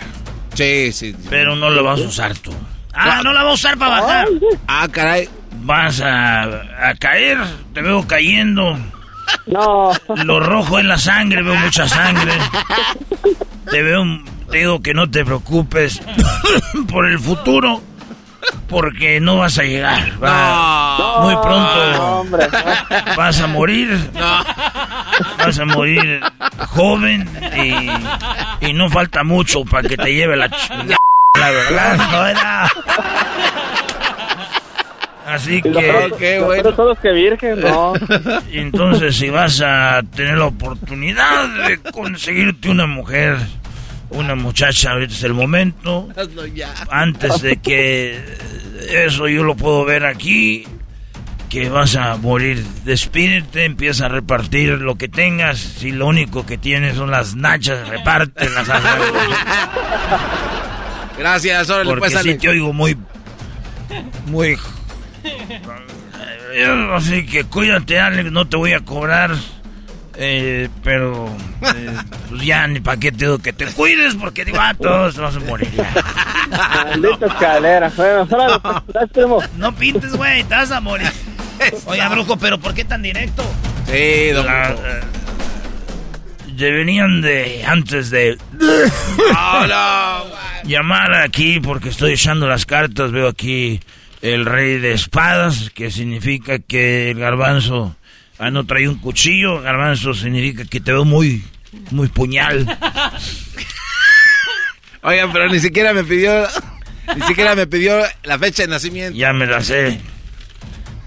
Sí, 0.53 0.91
sí. 0.91 1.15
Pero 1.29 1.55
no 1.55 1.69
lo 1.69 1.83
vas 1.83 1.99
a 2.01 2.03
usar 2.03 2.37
tú. 2.37 2.53
Ah, 2.93 3.21
no 3.23 3.31
la 3.33 3.43
va 3.43 3.51
a 3.51 3.53
usar 3.53 3.77
para 3.77 4.01
bajar. 4.01 4.27
Ah, 4.67 4.87
caray. 4.91 5.29
Vas 5.63 6.01
a, 6.01 6.43
a 6.43 6.95
caer, 6.99 7.37
te 7.73 7.81
veo 7.81 8.05
cayendo. 8.07 8.77
No. 9.47 9.91
Lo 10.25 10.39
rojo 10.39 10.79
es 10.79 10.85
la 10.85 10.97
sangre, 10.97 11.41
veo 11.43 11.55
mucha 11.55 11.87
sangre. 11.87 12.31
Te 13.69 13.81
veo, 13.83 14.03
te 14.49 14.57
digo 14.59 14.81
que 14.81 14.93
no 14.93 15.09
te 15.09 15.23
preocupes 15.23 16.01
por 16.89 17.07
el 17.07 17.19
futuro, 17.19 17.81
porque 18.67 19.19
no 19.19 19.37
vas 19.37 19.57
a 19.59 19.63
llegar. 19.63 20.21
Va- 20.21 21.21
muy 21.21 21.35
pronto 21.37 22.37
vas 23.15 23.39
a 23.39 23.47
morir. 23.47 24.11
Vas 25.37 25.59
a 25.59 25.65
morir 25.65 26.21
joven 26.69 27.29
y, 28.61 28.65
y 28.67 28.73
no 28.73 28.89
falta 28.89 29.23
mucho 29.23 29.63
para 29.65 29.87
que 29.87 29.97
te 29.97 30.13
lleve 30.13 30.35
la 30.35 30.49
ch- 30.49 30.95
la 31.41 31.51
verdad. 31.51 31.97
no 32.11 32.27
era. 32.27 32.71
Así 35.25 35.61
que. 35.61 35.69
lo 35.69 36.17
peor 36.17 36.63
de 36.63 36.73
todo 36.73 36.93
es 36.93 36.99
que 36.99 37.11
virgen, 37.11 37.61
no. 37.61 37.93
Entonces, 38.51 39.15
si 39.15 39.29
vas 39.29 39.61
a 39.61 40.01
tener 40.15 40.37
la 40.37 40.45
oportunidad 40.45 41.67
de 41.67 41.79
conseguirte 41.79 42.69
una 42.69 42.85
mujer, 42.85 43.37
una 44.09 44.35
muchacha, 44.35 44.91
ahorita 44.91 45.13
es 45.13 45.23
el 45.23 45.33
momento. 45.33 46.09
Hazlo 46.15 46.45
ya. 46.47 46.73
Antes 46.89 47.41
de 47.41 47.57
que 47.57 48.19
eso 48.89 49.27
yo 49.27 49.43
lo 49.43 49.55
puedo 49.55 49.85
ver 49.85 50.05
aquí, 50.05 50.67
que 51.49 51.69
vas 51.69 51.95
a 51.95 52.17
morir. 52.17 52.63
Despídete, 52.83 53.63
empieza 53.63 54.07
a 54.07 54.09
repartir 54.09 54.81
lo 54.81 54.95
que 54.95 55.07
tengas. 55.07 55.59
Si 55.59 55.91
lo 55.91 56.07
único 56.07 56.45
que 56.45 56.57
tienes 56.57 56.97
son 56.97 57.09
las 57.09 57.35
nachas, 57.35 57.87
repártelas. 57.87 58.67
Gracias, 61.17 61.69
órale, 61.69 61.89
Porque 61.89 62.09
pues, 62.11 62.23
sí 62.23 62.35
te 62.35 62.49
oigo 62.49 62.73
muy... 62.73 62.97
Muy... 64.27 64.57
Eh, 66.53 66.89
Así 66.93 67.25
que 67.25 67.43
cuídate, 67.45 67.99
Alex, 67.99 68.31
no 68.31 68.47
te 68.47 68.57
voy 68.57 68.73
a 68.73 68.81
cobrar. 68.81 69.31
Eh, 70.17 70.67
pero 70.83 71.27
eh, 71.61 71.97
pues 72.29 72.41
ya 72.43 72.67
ni 72.67 72.79
para 72.81 72.97
qué 72.99 73.11
te 73.11 73.25
digo 73.25 73.39
que 73.39 73.53
te 73.53 73.65
cuides 73.67 74.15
porque 74.15 74.43
digo, 74.43 74.57
ah, 74.59 74.73
todos 74.79 75.15
te 75.15 75.21
vas 75.21 75.35
a 75.35 75.39
morir. 75.39 75.69
Maldita 76.49 77.25
escalera. 77.27 77.91
Bueno. 77.95 78.27
No 79.57 79.73
pintes, 79.75 80.13
güey, 80.15 80.43
te 80.43 80.55
vas 80.55 80.71
a 80.71 80.81
morir. 80.81 81.09
Oye, 81.85 82.07
brujo, 82.09 82.37
pero 82.37 82.59
¿por 82.59 82.73
qué 82.73 82.83
tan 82.83 83.01
directo? 83.01 83.43
Sí, 83.87 84.29
don 84.31 84.45
La- 84.45 84.75
Venían 86.69 87.21
de 87.21 87.63
antes 87.65 88.11
de 88.11 88.37
llamar 90.63 91.13
aquí 91.15 91.59
porque 91.59 91.89
estoy 91.89 92.13
echando 92.13 92.47
las 92.47 92.65
cartas. 92.65 93.11
Veo 93.11 93.27
aquí 93.27 93.79
el 94.21 94.45
rey 94.45 94.77
de 94.77 94.93
espadas, 94.93 95.71
que 95.73 95.89
significa 95.89 96.59
que 96.59 97.11
el 97.11 97.19
garbanzo 97.19 97.95
ah, 98.37 98.51
no 98.51 98.65
trae 98.65 98.87
un 98.87 98.99
cuchillo. 98.99 99.61
Garbanzo 99.61 100.13
significa 100.13 100.65
que 100.65 100.79
te 100.79 100.91
veo 100.91 101.05
muy, 101.05 101.43
muy 101.89 102.07
puñal. 102.09 102.77
Oigan, 105.03 105.31
pero 105.33 105.49
ni 105.49 105.59
siquiera 105.59 105.93
me 105.93 106.03
pidió, 106.03 106.47
ni 107.15 107.23
siquiera 107.23 107.55
me 107.55 107.65
pidió 107.65 107.99
la 108.23 108.37
fecha 108.37 108.63
de 108.63 108.69
nacimiento. 108.69 109.17
Ya 109.17 109.33
me 109.33 109.47
la 109.47 109.61
sé. 109.63 109.99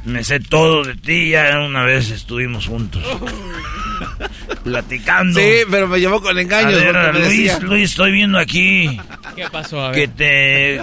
Me 0.04 0.22
sé 0.24 0.38
todo 0.40 0.84
de 0.84 0.94
ti. 0.96 1.30
Ya 1.30 1.58
una 1.60 1.82
vez 1.84 2.10
estuvimos 2.10 2.66
juntos. 2.66 3.02
Platicando. 4.64 5.38
Sí, 5.40 5.50
pero 5.70 5.86
me 5.88 5.98
llevó 6.00 6.20
con 6.22 6.38
engaños. 6.38 6.80
A 6.80 6.84
ver, 6.84 7.14
Luis, 7.14 7.28
decía- 7.28 7.58
Luis, 7.60 7.90
estoy 7.90 8.12
viendo 8.12 8.38
aquí 8.38 9.00
¿Qué 9.36 9.46
pasó? 9.50 9.86
A 9.86 9.92
que 9.92 10.06
ver. 10.06 10.10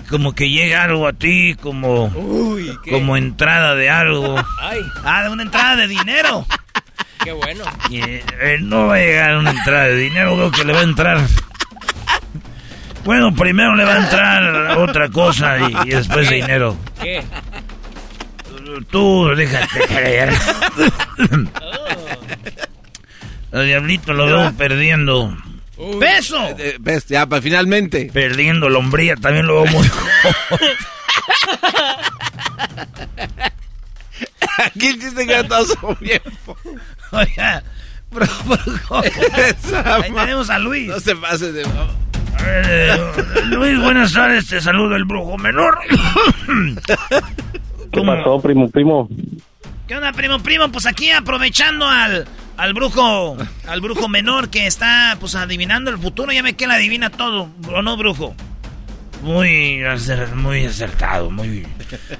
te 0.04 0.10
como 0.10 0.34
que 0.34 0.50
llega 0.50 0.84
algo 0.84 1.08
a 1.08 1.14
ti 1.14 1.56
como 1.62 2.06
Uy, 2.08 2.78
¿qué? 2.84 2.92
como 2.92 3.18
entrada 3.18 3.76
de 3.76 3.90
algo 3.90 4.36
Ay, 4.60 4.80
Ah, 5.04 5.24
de 5.24 5.30
una 5.30 5.44
entrada 5.44 5.76
de 5.78 5.88
dinero. 5.88 6.46
qué 7.24 7.32
bueno. 7.32 7.64
y 7.90 8.00
eh, 8.02 8.58
no 8.62 8.88
va 8.88 8.96
a 8.96 9.00
llegar 9.00 9.38
una 9.38 9.52
entrada 9.52 9.86
de 9.86 9.96
dinero 9.98 10.36
creo 10.36 10.52
que 10.52 10.64
le 10.66 10.74
va 10.74 10.80
a 10.80 10.84
entrar 10.84 11.20
bueno 13.04 13.34
primero 13.34 13.76
le 13.76 13.84
va 13.86 13.94
a 13.96 14.04
entrar 14.04 14.78
otra 14.78 15.10
cosa 15.10 15.58
y, 15.60 15.90
y 15.90 15.92
después 15.92 16.30
dinero 16.30 16.76
¿Qué? 17.02 17.24
Tú 18.90 19.30
déjate 19.36 19.80
creer 19.88 20.30
el 23.52 23.66
diablito 23.66 24.14
lo 24.14 24.26
veo 24.26 24.52
perdiendo 24.54 25.36
¡Peso! 26.00 26.38
Eh, 26.60 26.78
ves, 26.80 27.08
ya, 27.08 27.26
pa- 27.26 27.42
finalmente. 27.42 28.12
perdiendo 28.14 28.70
lombría 28.70 29.16
también 29.16 29.48
lo 29.48 29.64
veo 29.64 29.72
muy 29.74 29.90
Aquí 34.64 34.88
el 34.88 35.00
chiste 35.02 35.26
que 35.26 35.44
todo 35.46 35.66
su 35.82 35.98
bien. 36.00 36.22
Oiga, 37.12 37.64
bro. 38.12 38.28
Ahí 39.86 40.12
tenemos 40.14 40.50
a 40.50 40.60
Luis. 40.60 40.88
No 40.88 41.00
se 41.00 41.16
pase 41.16 41.52
de... 41.52 41.64
A 41.64 42.44
ver, 42.44 42.66
eh, 42.70 42.98
Luis, 43.48 43.80
buenas 43.82 44.14
tardes, 44.14 44.48
te 44.48 44.62
saludo 44.62 44.96
el 44.96 45.06
brujo 45.06 45.38
menor. 45.38 45.80
¿Qué 47.92 48.02
pasó, 48.02 48.40
primo, 48.42 48.70
primo? 48.70 49.10
¿Qué 49.88 49.96
onda, 49.96 50.12
primo, 50.14 50.40
primo? 50.40 50.72
Pues 50.72 50.86
aquí 50.86 51.10
aprovechando 51.12 51.86
al, 51.88 52.26
al 52.58 52.74
brujo, 52.74 53.36
al 53.68 53.82
brujo 53.82 54.08
menor 54.08 54.50
que 54.50 54.66
está, 54.68 55.18
pues, 55.20 55.36
adivinando 55.36 55.92
el 55.92 55.98
futuro. 55.98 56.32
Ya 56.32 56.42
ve 56.42 56.54
que 56.54 56.66
él 56.66 56.72
adivina 56.72 57.10
todo, 57.10 57.50
¿o 57.74 57.82
no, 57.82 57.98
brujo? 57.98 58.34
Muy, 59.24 59.82
acer- 59.84 60.34
muy 60.34 60.66
acertado, 60.66 61.30
muy... 61.30 61.68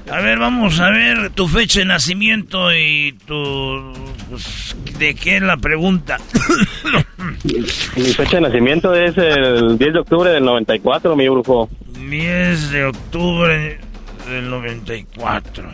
A 0.08 0.20
ver, 0.20 0.38
vamos 0.38 0.78
a 0.78 0.90
ver 0.90 1.30
tu 1.30 1.48
fecha 1.48 1.80
de 1.80 1.86
nacimiento 1.86 2.72
y 2.72 3.16
tu... 3.26 3.92
pues, 4.30 4.76
¿De 4.98 5.14
qué 5.14 5.36
es 5.38 5.42
la 5.42 5.56
pregunta? 5.56 6.18
Mi 7.96 8.02
fecha 8.12 8.36
de 8.36 8.42
nacimiento 8.42 8.94
es 8.94 9.16
el 9.18 9.78
10 9.78 9.92
de 9.94 9.98
octubre 9.98 10.30
del 10.30 10.44
94, 10.44 11.16
mi 11.16 11.28
brujo. 11.28 11.68
10 11.98 12.70
de 12.70 12.84
octubre 12.84 13.80
del 14.26 14.50
94. 14.50 15.70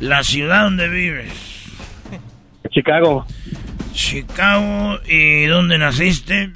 La 0.00 0.22
ciudad 0.22 0.64
donde 0.64 0.88
vives. 0.88 1.32
Chicago. 2.70 3.26
Chicago. 3.92 4.98
¿Y 5.06 5.44
dónde 5.46 5.78
naciste? 5.78 6.50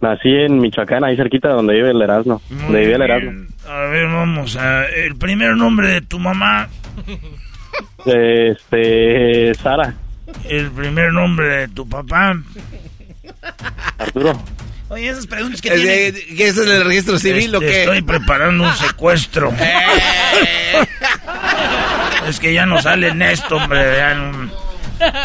Nací 0.00 0.28
en 0.28 0.58
Michoacán, 0.58 1.04
ahí 1.04 1.16
cerquita 1.16 1.48
donde 1.48 1.74
vive 1.74 1.90
el 1.90 2.00
Erasmo. 2.02 2.40
Donde 2.48 2.80
vive 2.80 2.94
el 2.94 3.02
Erasmo. 3.02 3.30
bien. 3.30 3.48
A 3.68 3.80
ver, 3.90 4.06
vamos 4.06 4.56
a... 4.56 4.86
El 4.86 5.16
primer 5.16 5.56
nombre 5.56 5.88
de 5.88 6.00
tu 6.02 6.18
mamá. 6.18 6.68
Este, 8.06 9.54
Sara, 9.56 9.94
El 10.48 10.70
primer 10.70 11.12
nombre 11.12 11.48
de 11.48 11.68
tu 11.68 11.86
papá. 11.88 12.40
Arturo. 13.98 14.40
Oye, 14.90 15.08
esas 15.10 15.26
preguntas 15.26 15.60
que 15.60 15.68
Eh, 15.68 15.76
tiene. 15.76 16.06
eh, 16.08 16.34
¿Qué 16.36 16.48
es 16.48 16.56
en 16.58 16.68
el 16.70 16.84
registro 16.84 17.18
civil 17.18 17.54
o 17.54 17.60
Este, 17.60 17.72
qué? 17.72 17.80
Estoy 17.82 18.02
preparando 18.02 18.64
un 18.64 18.74
secuestro. 18.76 19.52
es 22.28 22.40
que 22.40 22.52
ya 22.54 22.66
no 22.66 22.80
sale 22.80 23.08
en 23.08 23.22
esto, 23.22 23.56
hombre. 23.56 23.96
Ya 23.96 24.14
no, 24.14 24.50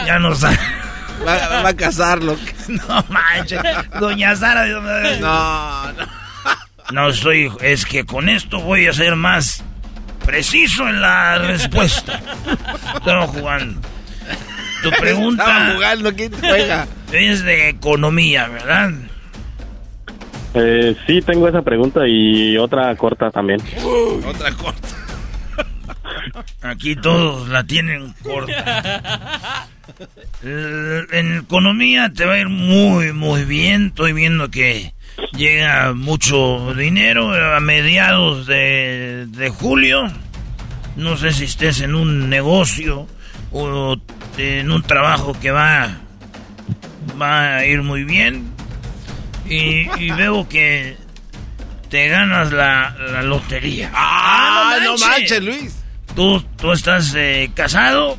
ya 0.05 0.19
no 0.19 0.35
sale. 0.35 0.59
Va, 1.25 1.61
va 1.63 1.69
a 1.69 1.75
casarlo. 1.75 2.37
No 2.67 3.05
manches. 3.09 3.59
Doña 3.99 4.35
Sara. 4.37 4.65
No, 4.65 5.91
no. 5.91 6.07
No 6.91 7.09
estoy. 7.09 7.51
Es 7.61 7.85
que 7.85 8.05
con 8.05 8.29
esto 8.29 8.59
voy 8.61 8.87
a 8.87 8.93
ser 8.93 9.15
más 9.17 9.61
preciso 10.25 10.87
en 10.87 11.01
la 11.01 11.39
respuesta. 11.39 12.21
Estamos 12.95 13.29
jugando. 13.31 13.81
Tu 14.81 14.87
Estaba 14.89 14.97
pregunta. 15.01 15.71
jugando, 15.73 16.15
¿quién 16.15 16.31
te 16.31 16.47
juega? 16.47 16.87
es 17.11 17.43
de 17.43 17.67
economía, 17.69 18.47
¿verdad? 18.47 18.91
Eh, 20.55 20.95
sí, 21.07 21.21
tengo 21.21 21.47
esa 21.47 21.61
pregunta 21.61 22.07
y 22.07 22.57
otra 22.57 22.95
corta 22.95 23.31
también. 23.31 23.59
Otra 24.27 24.51
corta. 24.51 24.87
Aquí 26.61 26.95
todos 26.95 27.47
la 27.49 27.63
tienen 27.63 28.13
corta. 28.23 29.67
Eh, 30.43 31.01
En 31.11 31.37
economía 31.39 32.11
te 32.13 32.25
va 32.25 32.33
a 32.33 32.39
ir 32.39 32.49
muy, 32.49 33.13
muy 33.13 33.45
bien. 33.45 33.87
Estoy 33.87 34.13
viendo 34.13 34.49
que 34.49 34.93
llega 35.35 35.93
mucho 35.93 36.73
dinero 36.75 37.33
a 37.55 37.59
mediados 37.59 38.45
de, 38.47 39.25
de 39.29 39.49
julio. 39.49 40.03
No 40.95 41.17
sé 41.17 41.31
si 41.33 41.45
estés 41.45 41.81
en 41.81 41.95
un 41.95 42.29
negocio 42.29 43.07
o 43.51 43.95
en 44.37 44.71
un 44.71 44.83
trabajo 44.83 45.33
que 45.39 45.51
va, 45.51 45.97
va 47.19 47.57
a 47.57 47.65
ir 47.65 47.81
muy 47.81 48.03
bien. 48.03 48.52
Y, 49.49 49.89
y 49.99 50.11
veo 50.11 50.47
que 50.47 50.97
te 51.89 52.07
ganas 52.07 52.51
la, 52.51 52.95
la 53.11 53.21
lotería. 53.21 53.91
¡Ah, 53.93 54.77
no 54.83 54.97
manches, 54.97 55.43
Luis! 55.43 55.83
¿Tú, 56.15 56.41
tú 56.57 56.71
estás 56.71 57.13
eh, 57.15 57.51
casado? 57.53 58.17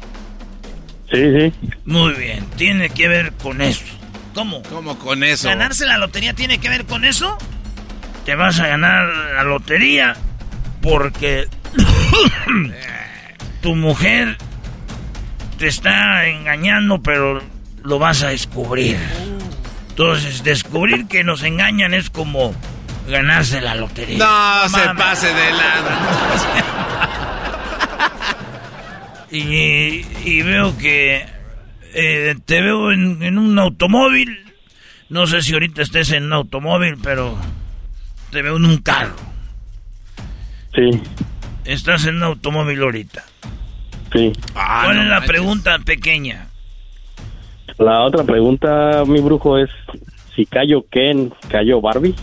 Sí, 1.11 1.23
sí. 1.39 1.53
Muy 1.85 2.13
bien, 2.15 2.45
tiene 2.57 2.91
que 2.91 3.09
ver 3.09 3.33
con 3.33 3.61
eso. 3.61 3.85
¿Cómo? 4.35 4.63
¿Cómo 4.65 4.99
con 4.99 5.23
eso? 5.23 5.49
¿Ganarse 5.49 5.87
la 5.87 5.99
lotería 5.99 6.35
tiene 6.35 6.59
que 6.59 6.69
ver 6.69 6.87
con 6.87 7.05
eso? 7.05 7.39
Te 8.25 8.35
vas 8.35 8.59
a 8.59 8.67
ganar 8.67 9.07
la 9.35 9.45
lotería 9.45 10.17
porque 10.81 11.47
tu 13.63 13.77
mujer 13.77 14.37
te 15.59 15.69
está 15.69 16.27
engañando, 16.27 17.01
pero 17.03 17.41
lo 17.83 17.99
vas 17.99 18.23
a 18.23 18.29
descubrir. 18.29 18.99
Entonces, 19.95 20.43
descubrir 20.43 21.07
que 21.07 21.23
nos 21.23 21.45
engañan 21.45 21.95
es 21.95 22.11
como 22.11 22.53
ganarse 23.09 23.61
la 23.61 23.77
lotería. 23.77 24.19
No 24.19 24.69
se 24.69 24.85
Mames. 24.87 25.03
pase 25.05 25.29
de 25.29 25.53
lana. 25.53 25.99
Y, 29.31 30.05
y 30.25 30.43
veo 30.43 30.77
que 30.79 31.27
eh, 31.93 32.37
te 32.45 32.61
veo 32.63 32.93
en, 32.93 33.21
en 33.23 33.37
un 33.39 33.59
automóvil. 33.59 34.45
No 35.09 35.27
sé 35.27 35.43
si 35.43 35.55
ahorita 35.55 35.83
estés 35.83 36.13
en 36.13 36.25
un 36.27 36.33
automóvil, 36.35 36.97
pero 37.03 37.37
te 38.31 38.43
veo 38.43 38.57
en 38.59 38.65
un 38.65 38.79
carro. 38.79 39.17
Sí, 40.75 40.91
Estás 41.65 42.05
en 42.07 42.17
un 42.17 42.23
automóvil 42.25 42.81
ahorita. 42.83 43.25
sí. 44.13 44.33
¿Cuál 44.53 44.99
es 45.01 45.07
la 45.07 45.23
pregunta 45.23 45.79
pequeña? 45.81 46.47
La 47.79 48.03
otra 48.03 48.25
pregunta, 48.25 49.03
mi 49.07 49.21
brujo, 49.21 49.59
es 49.59 49.71
si 50.35 50.47
cayó 50.47 50.85
Ken, 50.91 51.33
cayó 51.49 51.81
Barbie. 51.81 52.15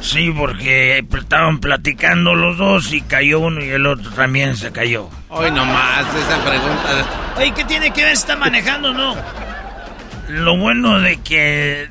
Sí, 0.00 0.32
porque 0.34 0.98
estaban 0.98 1.58
platicando 1.58 2.34
los 2.34 2.56
dos 2.56 2.92
y 2.92 3.02
cayó 3.02 3.40
uno 3.40 3.62
y 3.62 3.68
el 3.68 3.84
otro 3.86 4.10
también 4.12 4.56
se 4.56 4.72
cayó. 4.72 5.08
Hoy 5.28 5.50
nomás, 5.50 6.06
esa 6.14 6.42
pregunta. 6.44 7.34
Oye, 7.36 7.52
¿qué 7.54 7.64
tiene 7.64 7.92
que 7.92 8.04
ver 8.04 8.16
si 8.16 8.22
está 8.22 8.36
manejando 8.36 8.90
o 8.90 8.94
no? 8.94 9.16
Lo 10.28 10.56
bueno 10.56 11.00
de 11.00 11.18
que 11.18 11.88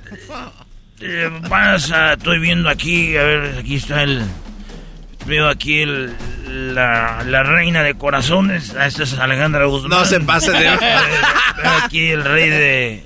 eh, 1.02 1.30
vas 1.50 1.92
a... 1.92 2.14
Estoy 2.14 2.40
viendo 2.40 2.70
aquí, 2.70 3.16
a 3.18 3.24
ver, 3.24 3.58
aquí 3.60 3.76
está 3.76 4.04
el... 4.04 4.24
Veo 5.28 5.48
aquí 5.50 5.82
el, 5.82 6.16
la, 6.74 7.24
la 7.26 7.44
reina 7.44 7.84
de 7.84 7.96
corazones. 7.96 8.74
Ah, 8.80 8.88
Esta 8.88 9.04
es 9.04 9.14
Alejandra 9.20 9.66
Guzmán. 9.66 9.92
No 10.00 10.06
se 10.06 10.20
pase 10.22 10.52
de- 10.52 10.68
Eh, 10.74 10.80
Veo 11.62 11.72
aquí 11.84 12.08
el 12.10 12.24
rey 12.24 12.50
de... 12.50 13.06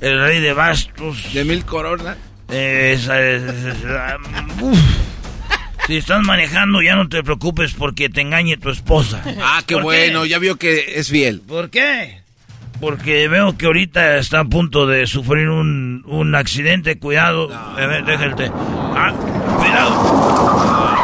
El 0.00 0.20
rey 0.20 0.40
de 0.40 0.52
bastos. 0.52 1.32
De 1.32 1.44
mil 1.44 1.64
coronas. 1.64 2.16
Esa 2.50 3.20
es- 3.22 3.42
es- 3.42 3.76
ah, 3.88 4.16
uf. 4.60 4.78
Si 5.86 5.96
estás 5.96 6.20
manejando, 6.22 6.82
ya 6.82 6.96
no 6.96 7.08
te 7.08 7.22
preocupes 7.22 7.72
porque 7.74 8.08
te 8.08 8.20
engañe 8.20 8.56
tu 8.56 8.70
esposa. 8.70 9.22
Ah, 9.40 9.62
qué 9.66 9.74
¿Por 9.74 9.84
bueno, 9.84 10.26
ya 10.26 10.38
vio 10.40 10.56
que 10.56 10.98
es 10.98 11.08
fiel. 11.10 11.40
¿Por 11.46 11.70
qué? 11.70 12.20
Porque 12.80 13.28
veo 13.28 13.56
que 13.56 13.66
ahorita 13.66 14.16
está 14.18 14.40
a 14.40 14.44
punto 14.44 14.86
de 14.86 15.06
sufrir 15.06 15.48
un, 15.48 16.02
un 16.06 16.34
accidente. 16.34 16.98
Cuidado. 16.98 17.48
A 17.54 17.86
ver, 17.86 18.04
déjate. 18.04 18.50
Ah, 18.52 19.12
cuidado. 19.56 20.95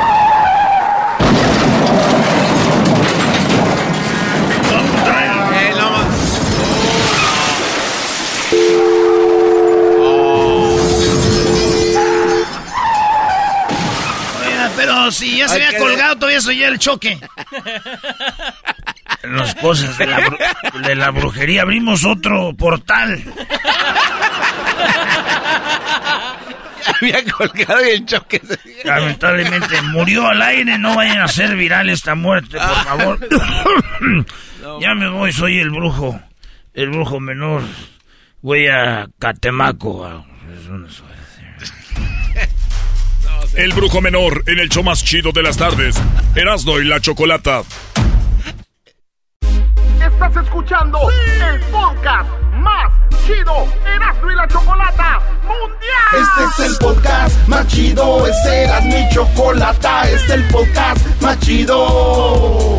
Si 15.10 15.38
ya 15.38 15.48
se 15.48 15.56
Hay 15.56 15.62
había 15.62 15.78
colgado, 15.78 16.16
todavía 16.16 16.40
soy 16.40 16.58
ya 16.58 16.68
el 16.68 16.78
choque. 16.78 17.18
Las 19.24 19.54
cosas 19.56 19.96
de 19.98 20.06
la, 20.06 20.20
de 20.86 20.94
la 20.94 21.10
brujería. 21.10 21.62
Abrimos 21.62 22.04
otro 22.04 22.54
portal. 22.54 23.22
Había 27.00 27.22
colgado 27.32 27.84
y 27.86 27.90
el 27.90 28.06
choque 28.06 28.40
se... 28.40 28.58
Lamentablemente 28.84 29.80
murió 29.82 30.26
al 30.26 30.42
aire. 30.42 30.78
No 30.78 30.96
vayan 30.96 31.20
a 31.20 31.24
hacer 31.24 31.54
viral 31.56 31.88
esta 31.90 32.14
muerte, 32.14 32.58
por 32.58 32.84
favor. 32.84 33.18
ya 34.80 34.94
me 34.94 35.08
voy, 35.08 35.32
soy 35.32 35.58
el 35.58 35.70
brujo. 35.70 36.20
El 36.74 36.90
brujo 36.90 37.20
menor. 37.20 37.62
Voy 38.40 38.66
a 38.68 39.06
Catemaco. 39.18 40.04
a- 40.04 40.24
es 40.58 40.66
una 40.66 40.90
suerte. 40.90 41.11
El 43.54 43.72
brujo 43.74 44.00
menor 44.00 44.44
en 44.46 44.58
el 44.58 44.68
show 44.70 44.82
más 44.82 45.04
chido 45.04 45.30
de 45.32 45.42
las 45.42 45.58
tardes. 45.58 45.94
Erasno 46.34 46.80
y 46.80 46.84
la 46.84 47.00
chocolata. 47.00 47.62
Estás 50.00 50.36
escuchando 50.44 50.98
el 51.10 51.60
podcast 51.66 52.30
más 52.54 52.92
chido 53.26 53.68
Erasmo 53.94 54.30
y 54.30 54.34
la 54.34 54.48
Chocolata 54.48 55.20
Mundial. 55.42 56.22
Este 56.22 56.62
es 56.64 56.70
el 56.70 56.78
podcast 56.78 57.48
más 57.48 57.66
chido, 57.68 58.26
este 58.26 58.62
era 58.64 58.80
mi 58.80 59.08
chocolata, 59.12 60.10
este 60.10 60.16
es 60.16 60.30
el 60.30 60.44
podcast 60.48 61.22
más 61.22 61.38
chido. 61.40 62.78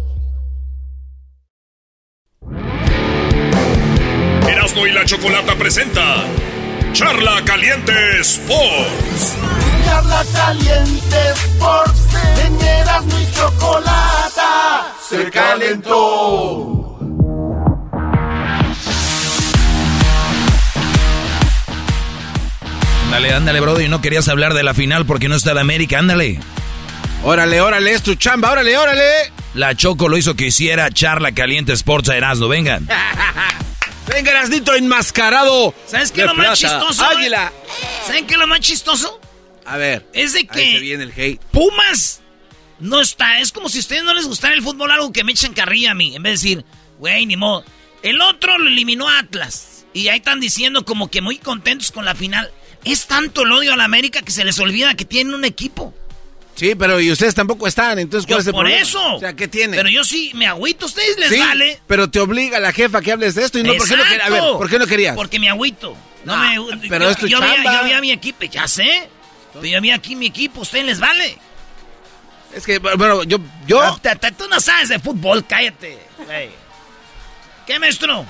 y 4.73 4.91
la 4.91 5.03
chocolata 5.03 5.55
presenta 5.55 6.23
Charla 6.93 7.43
Caliente 7.43 7.93
Sports. 8.21 9.35
Charla 9.85 10.23
caliente 10.33 11.17
Sports, 11.33 12.15
en 12.45 12.61
Erasmo 12.61 13.19
y 13.19 13.31
chocolata 13.35 14.93
se 15.09 15.29
calentó. 15.29 16.97
Ándale, 23.05 23.33
ándale, 23.33 23.59
Brody. 23.59 23.89
No 23.89 23.99
querías 24.01 24.29
hablar 24.29 24.53
de 24.53 24.63
la 24.63 24.73
final 24.73 25.05
porque 25.05 25.27
no 25.27 25.35
está 25.35 25.53
la 25.53 25.61
América. 25.61 25.99
Ándale. 25.99 26.39
Órale, 27.23 27.59
órale, 27.59 27.91
es 27.91 28.01
tu 28.03 28.15
chamba, 28.15 28.51
órale, 28.51 28.77
órale. 28.77 29.03
La 29.53 29.75
Choco 29.75 30.07
lo 30.07 30.17
hizo 30.17 30.35
que 30.35 30.47
hiciera 30.47 30.89
charla 30.91 31.33
caliente 31.33 31.73
Sports 31.73 32.09
a 32.09 32.15
Erasmo. 32.15 32.47
Vengan. 32.47 32.87
Venga, 34.13 34.31
Erasnito 34.31 34.73
enmascarado. 34.75 35.73
¿Sabes 35.87 36.11
qué 36.11 36.21
es 36.21 36.27
lo 36.27 36.35
más 36.35 36.57
chistoso? 36.57 37.03
Águila. 37.03 37.51
¿Saben 38.05 38.27
qué 38.27 38.33
es 38.33 38.39
lo 38.39 38.47
más 38.47 38.59
chistoso? 38.59 39.19
A 39.65 39.77
ver. 39.77 40.05
Es 40.13 40.33
de 40.33 40.39
Ahí 40.39 40.47
que 40.47 40.71
se 40.73 40.79
viene 40.79 41.03
el 41.03 41.13
hate. 41.15 41.41
Pumas 41.51 42.21
no 42.79 42.99
está. 42.99 43.39
Es 43.39 43.51
como 43.51 43.69
si 43.69 43.77
a 43.77 43.81
ustedes 43.81 44.03
no 44.03 44.13
les 44.13 44.27
gustara 44.27 44.53
el 44.53 44.61
fútbol, 44.61 44.91
algo 44.91 45.13
que 45.13 45.23
me 45.23 45.31
echan 45.31 45.53
carrilla 45.53 45.91
a 45.91 45.95
mí. 45.95 46.15
En 46.15 46.23
vez 46.23 46.41
de 46.41 46.49
decir, 46.49 46.65
güey, 46.99 47.25
ni 47.25 47.37
modo. 47.37 47.63
El 48.03 48.21
otro 48.21 48.57
lo 48.57 48.67
eliminó 48.67 49.07
a 49.07 49.19
Atlas. 49.19 49.85
Y 49.93 50.07
ahí 50.07 50.17
están 50.17 50.39
diciendo 50.39 50.85
como 50.85 51.09
que 51.09 51.21
muy 51.21 51.37
contentos 51.37 51.91
con 51.91 52.05
la 52.05 52.15
final. 52.15 52.51
Es 52.83 53.05
tanto 53.05 53.43
el 53.43 53.51
odio 53.51 53.73
a 53.73 53.77
la 53.77 53.83
América 53.83 54.21
que 54.21 54.31
se 54.31 54.43
les 54.43 54.59
olvida 54.59 54.95
que 54.95 55.05
tienen 55.05 55.33
un 55.33 55.45
equipo. 55.45 55.93
Sí, 56.55 56.75
pero 56.75 56.99
y 56.99 57.11
ustedes 57.11 57.33
tampoco 57.33 57.65
están, 57.67 57.97
entonces 57.97 58.27
¿cuál 58.27 58.37
Yo 58.37 58.41
es 58.41 58.47
el 58.47 58.53
por 58.53 58.61
problema? 58.63 58.81
eso. 58.83 59.15
O 59.15 59.19
sea, 59.19 59.33
¿qué 59.35 59.47
tiene? 59.47 59.77
Pero 59.77 59.89
yo 59.89 60.03
sí 60.03 60.31
me 60.35 60.45
agüito. 60.47 60.85
A 60.85 60.87
ustedes 60.89 61.17
les 61.17 61.29
sí, 61.29 61.39
vale. 61.39 61.79
pero 61.87 62.09
te 62.09 62.19
obliga 62.19 62.59
la 62.59 62.71
jefa 62.71 63.01
que 63.01 63.11
hables 63.13 63.35
de 63.35 63.43
esto 63.43 63.57
y 63.57 63.63
no, 63.63 63.73
¿por 63.73 63.87
qué 63.87 63.95
no 63.97 64.03
querías? 64.03 64.25
A 64.25 64.29
ver, 64.29 64.37
Exacto. 64.39 64.57
¿por 64.57 64.69
qué 64.69 64.79
no 64.79 64.87
querías? 64.87 65.15
Porque 65.15 65.39
me 65.39 65.49
agüito. 65.49 65.95
No 66.25 66.37
me, 66.37 66.87
pero 66.87 67.05
yo, 67.05 67.11
es 67.11 67.17
tu 67.17 67.27
yo 67.27 67.39
vi- 67.41 67.47
chamba. 67.47 67.79
yo 67.79 67.85
vi 67.85 67.93
a 67.93 68.01
mi 68.01 68.11
equipo, 68.11 68.43
ya 68.45 68.67
sé. 68.67 69.09
Pero 69.53 69.65
yo 69.65 69.81
vi 69.81 69.91
aquí 69.91 70.15
mi 70.15 70.27
equipo, 70.27 70.61
¿ustedes 70.61 70.85
les 70.85 70.99
vale? 70.99 71.37
Es 72.55 72.65
que, 72.65 72.77
bueno, 72.79 73.23
yo... 73.23 73.39
yo... 73.65 73.81
Ah, 73.81 73.97
Tú 74.37 74.47
no 74.49 74.59
sabes 74.59 74.89
de 74.89 74.99
fútbol, 74.99 75.45
cállate. 75.47 75.97
¿Qué, 77.65 77.79
maestro? 77.79 78.25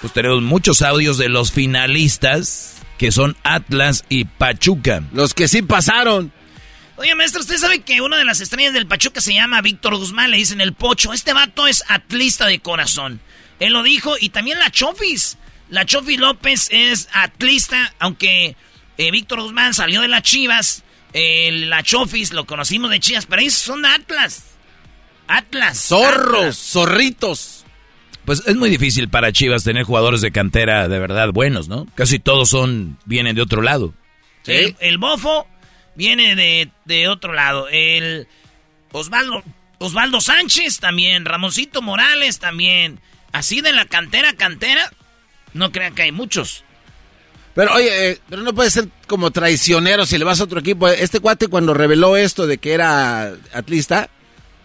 Pues 0.00 0.12
tenemos 0.12 0.42
muchos 0.42 0.82
audios 0.82 1.18
de 1.18 1.28
los 1.28 1.52
finalistas 1.52 2.76
que 2.98 3.12
son 3.12 3.36
Atlas 3.42 4.04
y 4.08 4.24
Pachuca. 4.24 5.02
Los 5.12 5.34
que 5.34 5.46
sí 5.48 5.62
pasaron. 5.62 6.32
Oye, 6.96 7.14
maestro, 7.16 7.40
usted 7.40 7.56
sabe 7.58 7.80
que 7.80 8.00
una 8.00 8.16
de 8.16 8.24
las 8.24 8.40
estrellas 8.40 8.72
del 8.72 8.86
Pachuca 8.86 9.20
se 9.20 9.34
llama 9.34 9.60
Víctor 9.62 9.96
Guzmán, 9.96 10.30
le 10.30 10.36
dicen 10.36 10.60
el 10.60 10.74
Pocho. 10.74 11.12
Este 11.12 11.32
vato 11.32 11.66
es 11.66 11.82
atlista 11.88 12.46
de 12.46 12.60
corazón. 12.60 13.20
Él 13.58 13.72
lo 13.72 13.82
dijo, 13.82 14.14
y 14.20 14.28
también 14.28 14.58
la 14.58 14.70
Chofis. 14.70 15.36
La 15.70 15.84
Chofis 15.84 16.20
López 16.20 16.68
es 16.70 17.08
atlista, 17.12 17.94
aunque 17.98 18.56
eh, 18.96 19.10
Víctor 19.10 19.40
Guzmán 19.40 19.74
salió 19.74 20.02
de 20.02 20.08
las 20.08 20.22
Chivas. 20.22 20.84
eh, 21.12 21.50
la 21.66 21.82
Chofis 21.82 22.32
lo 22.32 22.44
conocimos 22.46 22.90
de 22.90 23.00
Chivas, 23.00 23.26
pero 23.26 23.42
ellos 23.42 23.54
son 23.54 23.84
Atlas. 23.84 24.44
Atlas. 25.26 25.78
Zorros, 25.78 26.38
Atlas. 26.38 26.56
zorritos. 26.58 27.64
Pues 28.24 28.42
es 28.46 28.56
muy 28.56 28.70
difícil 28.70 29.08
para 29.08 29.32
Chivas 29.32 29.64
tener 29.64 29.84
jugadores 29.84 30.20
de 30.20 30.30
cantera 30.30 30.88
de 30.88 30.98
verdad 30.98 31.30
buenos, 31.30 31.68
¿no? 31.68 31.86
Casi 31.94 32.18
todos 32.18 32.50
son 32.50 32.98
vienen 33.04 33.34
de 33.34 33.42
otro 33.42 33.62
lado. 33.62 33.94
El, 34.46 34.76
el 34.80 34.98
bofo 34.98 35.48
viene 35.94 36.36
de, 36.36 36.70
de 36.84 37.08
otro 37.08 37.32
lado. 37.32 37.68
El 37.68 38.26
Osvaldo, 38.92 39.42
Osvaldo 39.78 40.20
Sánchez 40.20 40.78
también. 40.78 41.24
Ramoncito 41.24 41.82
Morales 41.82 42.38
también. 42.38 43.00
Así 43.32 43.60
de 43.60 43.72
la 43.72 43.86
cantera, 43.86 44.32
cantera. 44.34 44.92
No 45.52 45.72
crean 45.72 45.94
que 45.94 46.02
hay 46.02 46.12
muchos. 46.12 46.64
Pero 47.54 47.72
oye, 47.74 48.10
eh, 48.10 48.18
pero 48.28 48.42
no 48.42 48.52
puede 48.52 48.70
ser 48.70 48.88
como 49.06 49.30
traicionero 49.30 50.06
si 50.06 50.18
le 50.18 50.24
vas 50.24 50.40
a 50.40 50.44
otro 50.44 50.60
equipo. 50.60 50.88
Este 50.88 51.20
cuate 51.20 51.46
cuando 51.46 51.72
reveló 51.72 52.16
esto 52.16 52.46
de 52.46 52.58
que 52.58 52.72
era 52.72 53.32
atlista, 53.52 54.10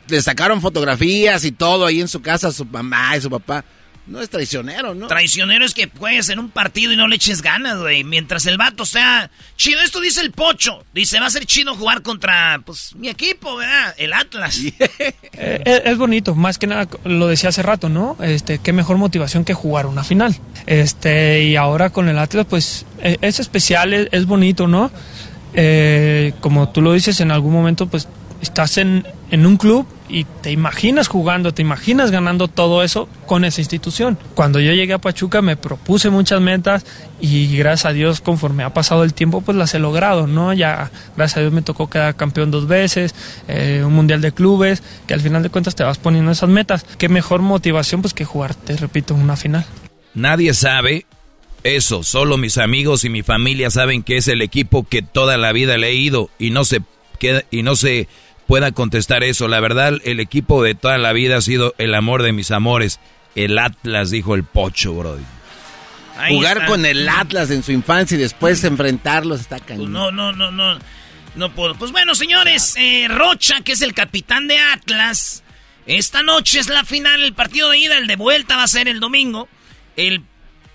le 0.07 0.21
sacaron 0.21 0.61
fotografías 0.61 1.45
y 1.45 1.51
todo 1.51 1.85
ahí 1.85 2.01
en 2.01 2.07
su 2.07 2.21
casa 2.21 2.51
su 2.51 2.65
mamá 2.65 3.15
y 3.15 3.21
su 3.21 3.29
papá. 3.29 3.63
No 4.09 4.21
es 4.21 4.29
traicionero, 4.29 4.95
¿no? 4.95 5.07
Traicionero 5.07 5.63
es 5.63 5.75
que 5.75 5.87
juegues 5.95 6.29
en 6.29 6.39
un 6.39 6.49
partido 6.49 6.91
y 6.91 6.95
no 6.95 7.07
le 7.07 7.15
eches 7.15 7.43
ganas, 7.43 7.77
güey. 7.77 8.03
Mientras 8.03 8.47
el 8.47 8.57
vato 8.57 8.83
sea 8.83 9.29
chido. 9.55 9.81
Esto 9.81 10.01
dice 10.01 10.21
el 10.21 10.31
Pocho. 10.31 10.83
Dice, 10.93 11.19
va 11.19 11.27
a 11.27 11.29
ser 11.29 11.45
chido 11.45 11.75
jugar 11.75 12.01
contra, 12.01 12.59
pues, 12.65 12.95
mi 12.95 13.07
equipo, 13.07 13.55
¿verdad? 13.55 13.93
El 13.97 14.13
Atlas. 14.13 14.59
Eh, 15.41 15.61
es, 15.63 15.81
es 15.85 15.97
bonito, 15.97 16.35
más 16.35 16.57
que 16.57 16.67
nada 16.67 16.89
lo 17.05 17.27
decía 17.27 17.47
hace 17.47 17.63
rato, 17.63 17.87
¿no? 17.87 18.17
Este, 18.21 18.59
qué 18.59 18.73
mejor 18.73 18.97
motivación 18.97 19.45
que 19.45 19.53
jugar 19.53 19.85
una 19.85 20.03
final. 20.03 20.37
Este, 20.65 21.43
y 21.43 21.55
ahora 21.55 21.91
con 21.91 22.09
el 22.09 22.19
Atlas, 22.19 22.45
pues 22.49 22.85
eh, 23.01 23.17
es 23.21 23.39
especial, 23.39 23.93
es, 23.93 24.09
es 24.11 24.25
bonito, 24.25 24.67
¿no? 24.67 24.91
Eh, 25.53 26.33
como 26.41 26.69
tú 26.69 26.81
lo 26.81 26.91
dices, 26.91 27.21
en 27.21 27.31
algún 27.31 27.53
momento, 27.53 27.87
pues 27.87 28.09
estás 28.41 28.77
en, 28.77 29.05
en 29.31 29.45
un 29.45 29.57
club 29.57 29.85
y 30.09 30.25
te 30.41 30.51
imaginas 30.51 31.07
jugando, 31.07 31.53
te 31.53 31.61
imaginas 31.61 32.11
ganando 32.11 32.47
todo 32.47 32.83
eso 32.83 33.07
con 33.27 33.45
esa 33.45 33.61
institución. 33.61 34.17
Cuando 34.33 34.59
yo 34.59 34.73
llegué 34.73 34.93
a 34.93 34.97
Pachuca 34.97 35.41
me 35.41 35.55
propuse 35.55 36.09
muchas 36.09 36.41
metas 36.41 36.85
y 37.21 37.55
gracias 37.55 37.85
a 37.85 37.93
Dios 37.93 38.19
conforme 38.19 38.63
ha 38.63 38.73
pasado 38.73 39.03
el 39.03 39.13
tiempo 39.13 39.41
pues 39.41 39.55
las 39.57 39.73
he 39.75 39.79
logrado, 39.79 40.27
¿no? 40.27 40.51
Ya 40.53 40.91
gracias 41.15 41.37
a 41.37 41.41
Dios 41.41 41.53
me 41.53 41.61
tocó 41.61 41.89
quedar 41.89 42.15
campeón 42.15 42.49
dos 42.51 42.67
veces, 42.67 43.13
eh, 43.47 43.83
un 43.85 43.93
mundial 43.93 44.21
de 44.21 44.31
clubes, 44.31 44.81
que 45.05 45.13
al 45.13 45.21
final 45.21 45.43
de 45.43 45.49
cuentas 45.49 45.75
te 45.75 45.83
vas 45.83 45.99
poniendo 45.99 46.31
esas 46.31 46.49
metas. 46.49 46.85
Qué 46.97 47.07
mejor 47.07 47.41
motivación 47.41 48.01
pues 48.01 48.13
que 48.13 48.25
jugar, 48.25 48.55
te 48.55 48.75
repito, 48.75 49.13
una 49.13 49.35
final. 49.35 49.65
Nadie 50.15 50.53
sabe 50.55 51.05
eso, 51.63 52.03
solo 52.03 52.37
mis 52.37 52.57
amigos 52.57 53.03
y 53.03 53.09
mi 53.09 53.21
familia 53.21 53.69
saben 53.69 54.01
que 54.01 54.17
es 54.17 54.27
el 54.27 54.41
equipo 54.41 54.87
que 54.87 55.01
toda 55.01 55.37
la 55.37 55.51
vida 55.51 55.77
le 55.77 55.89
he 55.89 55.93
ido 55.93 56.29
y 56.39 56.49
no 56.49 56.65
se 56.65 56.81
queda 57.19 57.43
y 57.51 57.63
no 57.63 57.75
se 57.75 58.07
pueda 58.49 58.71
contestar 58.71 59.23
eso. 59.23 59.47
La 59.47 59.59
verdad, 59.59 59.93
el 60.05 60.19
equipo 60.19 60.63
de 60.63 60.73
toda 60.73 60.97
la 60.97 61.13
vida 61.13 61.37
ha 61.37 61.41
sido 61.41 61.75
el 61.77 61.93
amor 61.93 62.23
de 62.23 62.31
mis 62.31 62.49
amores. 62.49 62.99
El 63.35 63.59
Atlas, 63.59 64.09
dijo 64.09 64.33
el 64.33 64.43
Pocho, 64.43 64.95
Brody. 64.95 65.23
Ahí 66.17 66.33
Jugar 66.33 66.57
está. 66.57 66.65
con 66.67 66.83
el 66.83 67.07
Atlas 67.07 67.51
en 67.51 67.61
su 67.61 67.71
infancia 67.71 68.15
y 68.17 68.19
después 68.21 68.63
enfrentarlos 68.63 69.39
está 69.39 69.57
Pues 69.57 69.67
cañón. 69.67 69.93
no, 69.93 70.11
no, 70.11 70.31
no, 70.31 70.49
no. 70.51 70.79
No 71.35 71.53
puedo. 71.53 71.75
Pues 71.75 71.91
bueno, 71.91 72.15
señores, 72.15 72.73
eh, 72.77 73.05
Rocha, 73.07 73.61
que 73.61 73.73
es 73.73 73.83
el 73.83 73.93
capitán 73.93 74.47
de 74.47 74.57
Atlas, 74.57 75.43
esta 75.85 76.23
noche 76.23 76.59
es 76.59 76.69
la 76.69 76.83
final, 76.83 77.21
el 77.21 77.33
partido 77.33 77.69
de 77.69 77.77
ida, 77.77 77.99
el 77.99 78.07
de 78.07 78.15
vuelta 78.15 78.55
va 78.57 78.63
a 78.63 78.67
ser 78.67 78.87
el 78.87 78.99
domingo. 78.99 79.47
El, 79.95 80.23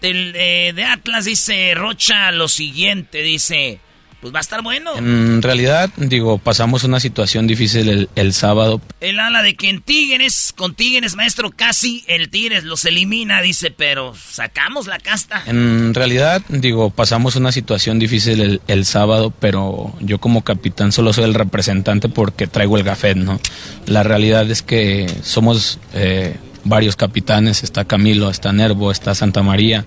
el, 0.00 0.32
eh, 0.36 0.72
de 0.76 0.84
Atlas 0.84 1.24
dice 1.24 1.74
Rocha 1.74 2.30
lo 2.30 2.46
siguiente, 2.46 3.22
dice, 3.22 3.80
pues 4.24 4.32
va 4.32 4.38
a 4.38 4.40
estar 4.40 4.62
bueno. 4.62 4.96
En 4.96 5.42
realidad, 5.42 5.90
digo, 5.98 6.38
pasamos 6.38 6.82
una 6.84 6.98
situación 6.98 7.46
difícil 7.46 7.90
el, 7.90 8.08
el 8.16 8.32
sábado. 8.32 8.80
El 9.02 9.20
ala 9.20 9.42
de 9.42 9.54
que 9.54 9.68
en 9.68 9.82
Tigres, 9.82 10.54
con 10.56 10.74
Tigres, 10.74 11.14
maestro, 11.14 11.50
casi 11.50 12.06
el 12.06 12.30
Tigres 12.30 12.64
los 12.64 12.86
elimina, 12.86 13.42
dice, 13.42 13.70
pero 13.70 14.14
sacamos 14.14 14.86
la 14.86 14.98
casta. 14.98 15.42
En 15.46 15.92
realidad, 15.92 16.40
digo, 16.48 16.88
pasamos 16.88 17.36
una 17.36 17.52
situación 17.52 17.98
difícil 17.98 18.40
el, 18.40 18.62
el 18.66 18.86
sábado, 18.86 19.30
pero 19.40 19.94
yo 20.00 20.18
como 20.18 20.42
capitán 20.42 20.90
solo 20.90 21.12
soy 21.12 21.24
el 21.24 21.34
representante 21.34 22.08
porque 22.08 22.46
traigo 22.46 22.78
el 22.78 22.82
gafet, 22.82 23.18
¿no? 23.18 23.38
La 23.84 24.04
realidad 24.04 24.50
es 24.50 24.62
que 24.62 25.06
somos 25.22 25.78
eh, 25.92 26.34
varios 26.64 26.96
capitanes, 26.96 27.62
está 27.62 27.84
Camilo, 27.84 28.30
está 28.30 28.52
Nervo, 28.52 28.90
está 28.90 29.14
Santa 29.14 29.42
María, 29.42 29.84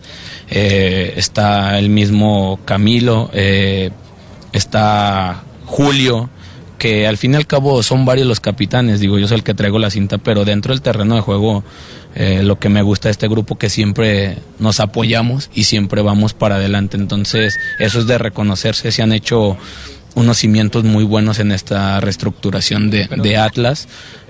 eh, 0.49 1.13
está 1.17 1.77
el 1.79 1.89
mismo 1.89 2.59
Camilo, 2.65 3.29
eh, 3.33 3.89
está 4.53 5.43
Julio, 5.65 6.29
que 6.77 7.07
al 7.07 7.17
fin 7.17 7.33
y 7.33 7.37
al 7.37 7.47
cabo 7.47 7.81
son 7.83 8.05
varios 8.05 8.27
los 8.27 8.39
capitanes, 8.39 8.99
digo, 8.99 9.17
yo 9.17 9.27
soy 9.27 9.37
el 9.37 9.43
que 9.43 9.53
traigo 9.53 9.79
la 9.79 9.89
cinta, 9.89 10.17
pero 10.17 10.45
dentro 10.45 10.73
del 10.73 10.81
terreno 10.81 11.15
de 11.15 11.21
juego 11.21 11.63
eh, 12.15 12.43
lo 12.43 12.59
que 12.59 12.69
me 12.69 12.81
gusta 12.81 13.09
de 13.09 13.11
este 13.11 13.27
grupo 13.27 13.57
que 13.57 13.69
siempre 13.69 14.37
nos 14.59 14.79
apoyamos 14.79 15.49
y 15.53 15.65
siempre 15.65 16.01
vamos 16.01 16.33
para 16.33 16.55
adelante, 16.55 16.97
entonces 16.97 17.57
eso 17.79 17.99
es 17.99 18.07
de 18.07 18.17
reconocerse, 18.17 18.91
se 18.91 19.01
han 19.01 19.11
hecho 19.11 19.57
unos 20.15 20.37
cimientos 20.37 20.83
muy 20.83 21.03
buenos 21.03 21.39
en 21.39 21.51
esta 21.51 21.99
reestructuración 21.99 22.89
de, 22.89 23.07
de 23.07 23.37
Atlas, 23.37 23.87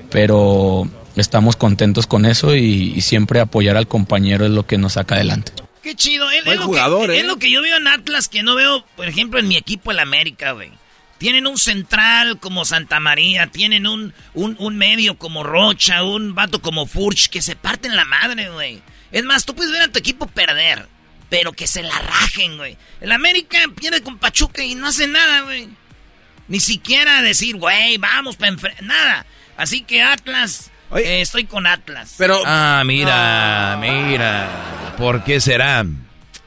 pero 0.09 0.87
estamos 1.15 1.55
contentos 1.55 2.07
con 2.07 2.25
eso 2.25 2.55
y, 2.55 2.93
y 2.95 3.01
siempre 3.01 3.39
apoyar 3.39 3.77
al 3.77 3.87
compañero 3.87 4.45
es 4.45 4.51
lo 4.51 4.65
que 4.65 4.77
nos 4.77 4.93
saca 4.93 5.15
adelante. 5.15 5.51
Qué 5.87 5.95
chido. 5.95 6.29
Es, 6.29 6.43
Buen 6.43 6.55
es 6.55 6.59
lo 6.59 6.65
jugador, 6.65 7.09
que, 7.09 7.15
¿eh? 7.15 7.19
es 7.21 7.25
lo 7.25 7.39
que 7.39 7.49
yo 7.49 7.61
veo 7.61 7.77
en 7.77 7.87
Atlas, 7.87 8.27
que 8.27 8.43
no 8.43 8.55
veo, 8.55 8.85
por 8.97 9.07
ejemplo, 9.07 9.39
en 9.39 9.47
mi 9.47 9.55
equipo, 9.55 9.89
el 9.89 9.99
América, 9.99 10.51
güey. 10.51 10.69
Tienen 11.17 11.47
un 11.47 11.57
central 11.57 12.41
como 12.41 12.65
Santa 12.65 12.99
María, 12.99 13.47
tienen 13.47 13.87
un, 13.87 14.13
un, 14.33 14.57
un 14.59 14.77
medio 14.77 15.17
como 15.17 15.43
Rocha, 15.43 16.03
un 16.03 16.35
vato 16.35 16.61
como 16.61 16.87
Furch, 16.87 17.29
que 17.29 17.41
se 17.41 17.55
parten 17.55 17.95
la 17.95 18.03
madre, 18.03 18.49
güey. 18.49 18.81
Es 19.13 19.23
más, 19.23 19.45
tú 19.45 19.55
puedes 19.55 19.71
ver 19.71 19.83
a 19.83 19.87
tu 19.87 19.97
equipo 19.97 20.27
perder, 20.27 20.89
pero 21.29 21.53
que 21.53 21.67
se 21.67 21.83
la 21.83 21.97
rajen, 21.97 22.57
güey. 22.57 22.75
El 22.99 23.13
América 23.13 23.57
pierde 23.73 24.03
con 24.03 24.17
Pachuca 24.17 24.65
y 24.65 24.75
no 24.75 24.87
hace 24.87 25.07
nada, 25.07 25.43
güey. 25.43 25.69
Ni 26.49 26.59
siquiera 26.59 27.21
decir, 27.21 27.55
güey, 27.55 27.97
vamos 27.97 28.35
para 28.35 28.51
enfrentar, 28.51 28.83
nada. 28.83 29.25
Así 29.55 29.83
que 29.83 30.01
Atlas, 30.01 30.69
eh, 30.95 31.21
estoy 31.21 31.45
con 31.45 31.67
Atlas. 31.67 32.15
Pero... 32.17 32.41
Ah, 32.45 32.83
mira, 32.85 33.77
mira. 33.79 34.93
¿Por 34.97 35.23
qué 35.23 35.39
será? 35.39 35.85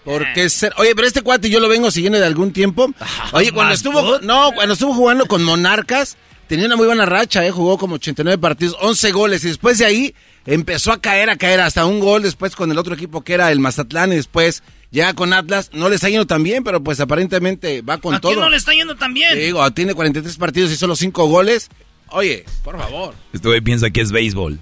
¿Por 0.04 0.32
qué 0.32 0.48
ser? 0.48 0.72
Oye, 0.76 0.94
pero 0.94 1.06
este 1.06 1.22
cuate 1.22 1.50
yo 1.50 1.60
lo 1.60 1.68
vengo 1.68 1.90
siguiendo 1.90 2.18
de 2.18 2.26
algún 2.26 2.52
tiempo. 2.52 2.90
Oye, 3.32 3.52
cuando 3.52 3.74
estuvo, 3.74 4.02
good. 4.02 4.22
no, 4.22 4.52
cuando 4.52 4.74
estuvo 4.74 4.94
jugando 4.94 5.26
con 5.26 5.42
Monarcas, 5.44 6.16
tenía 6.46 6.66
una 6.66 6.76
muy 6.76 6.86
buena 6.86 7.06
racha, 7.06 7.46
eh, 7.46 7.50
jugó 7.50 7.78
como 7.78 7.96
89 7.96 8.38
partidos, 8.38 8.76
11 8.80 9.12
goles 9.12 9.44
y 9.44 9.48
después 9.48 9.78
de 9.78 9.84
ahí 9.84 10.14
empezó 10.46 10.90
a 10.90 11.00
caer, 11.00 11.30
a 11.30 11.36
caer 11.36 11.60
hasta 11.60 11.86
un 11.86 12.00
gol 12.00 12.22
después 12.22 12.56
con 12.56 12.70
el 12.70 12.78
otro 12.78 12.94
equipo 12.94 13.22
que 13.22 13.34
era 13.34 13.52
el 13.52 13.60
Mazatlán 13.60 14.12
y 14.12 14.16
después 14.16 14.62
ya 14.90 15.14
con 15.14 15.32
Atlas, 15.32 15.70
no 15.72 15.88
le 15.88 15.94
está 15.94 16.08
yendo 16.08 16.26
tan 16.26 16.42
bien, 16.42 16.64
pero 16.64 16.82
pues 16.82 16.98
aparentemente 16.98 17.82
va 17.82 17.98
con 17.98 18.14
¿A 18.14 18.20
todo. 18.20 18.32
quién 18.32 18.40
no 18.40 18.50
le 18.50 18.56
está 18.56 18.72
yendo 18.72 18.96
tan 18.96 19.14
bien? 19.14 19.38
Digo, 19.38 19.70
tiene 19.70 19.94
43 19.94 20.36
partidos 20.38 20.72
y 20.72 20.76
solo 20.76 20.96
5 20.96 21.26
goles. 21.26 21.68
Oye, 22.12 22.44
por 22.64 22.76
favor. 22.76 23.14
Este 23.32 23.48
güey 23.48 23.60
piensa 23.60 23.90
que 23.90 24.00
es 24.00 24.12
béisbol. 24.12 24.58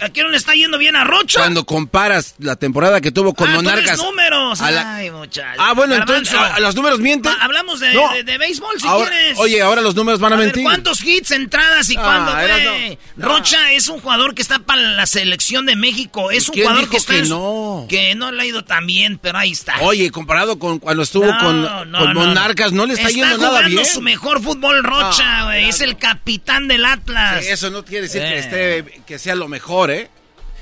¿A 0.00 0.08
quién 0.10 0.30
le 0.30 0.36
está 0.36 0.54
yendo 0.54 0.78
bien 0.78 0.96
a 0.96 1.04
Rocha? 1.04 1.40
Cuando 1.40 1.64
comparas 1.64 2.34
la 2.38 2.56
temporada 2.56 3.00
que 3.00 3.10
tuvo 3.12 3.34
con 3.34 3.48
ah, 3.50 3.54
Monarcas. 3.56 3.98
números. 3.98 4.60
a 4.60 4.70
la- 4.70 4.96
Ay, 4.96 5.10
muchacho. 5.10 5.60
Ah, 5.60 5.72
bueno, 5.74 5.94
entonces. 5.94 6.34
¿a- 6.34 6.54
a 6.56 6.60
los 6.60 6.74
números 6.74 6.98
mienten? 7.00 7.32
Va, 7.32 7.44
hablamos 7.44 7.80
de, 7.80 7.92
No. 7.94 8.12
de- 8.12 8.22
de 8.24 8.38
béisbol, 8.38 8.80
si 8.80 8.86
Ahora- 8.86 9.10
quieres. 9.10 9.38
Oye, 9.38 9.60
ahora 9.62 9.80
los 9.82 9.94
números 9.94 10.20
van 10.20 10.32
a, 10.32 10.36
mentir. 10.36 10.62
¿Cuántos 10.62 11.02
hits, 11.02 11.30
entradas 11.30 11.88
y 11.90 11.96
Ah, 11.96 12.02
cuándo? 12.02 12.32
Rocha 13.16 13.72
es 13.72 13.88
un 13.88 14.00
jugador 14.00 14.34
que 14.34 14.42
está 14.42 14.58
para 14.60 14.82
la 14.82 15.06
selección 15.06 15.66
de 15.66 15.76
México. 15.76 16.30
Es 16.30 16.48
¿Y 16.48 16.50
un 16.50 16.56
jugador 16.58 16.80
dijo 16.80 16.90
que 16.90 16.96
está... 16.98 17.14
que 17.14 17.22
no? 17.22 17.86
Que 17.88 18.14
no 18.14 18.32
le 18.32 18.42
ha 18.42 18.46
ido 18.46 18.64
tan 18.64 18.86
bien, 18.86 19.18
pero 19.18 19.38
ahí 19.38 19.52
está. 19.52 19.74
Oye, 19.80 20.10
comparado 20.10 20.58
con 20.58 20.78
cuando 20.78 21.02
estuvo 21.02 21.26
No, 21.26 21.38
con, 21.38 21.66
con. 21.92 22.14
Monarcas, 22.14 22.72
no 22.72 22.86
le 22.86 22.94
está, 22.94 23.08
yendo 23.10 23.38
nada 23.38 23.62
bien. 23.62 23.84
su 23.86 24.00
mejor 24.02 24.42
fútbol 24.42 24.82
Rocha, 24.84 25.44
güey. 25.44 25.68
es 25.68 25.80
el 25.80 25.96
capitán 25.96 26.68
del 26.68 26.84
Atlas. 26.84 27.44
Sí, 27.44 27.50
eso 27.50 27.70
no 27.70 27.84
quiere 27.84 28.02
decir 28.08 28.20
que, 28.22 28.28
Eh. 28.34 28.38
esté, 28.38 29.02
que 29.06 29.18
sea 29.18 29.34
lo 29.34 29.48
mejor, 29.48 29.85
¿eh? 29.90 30.10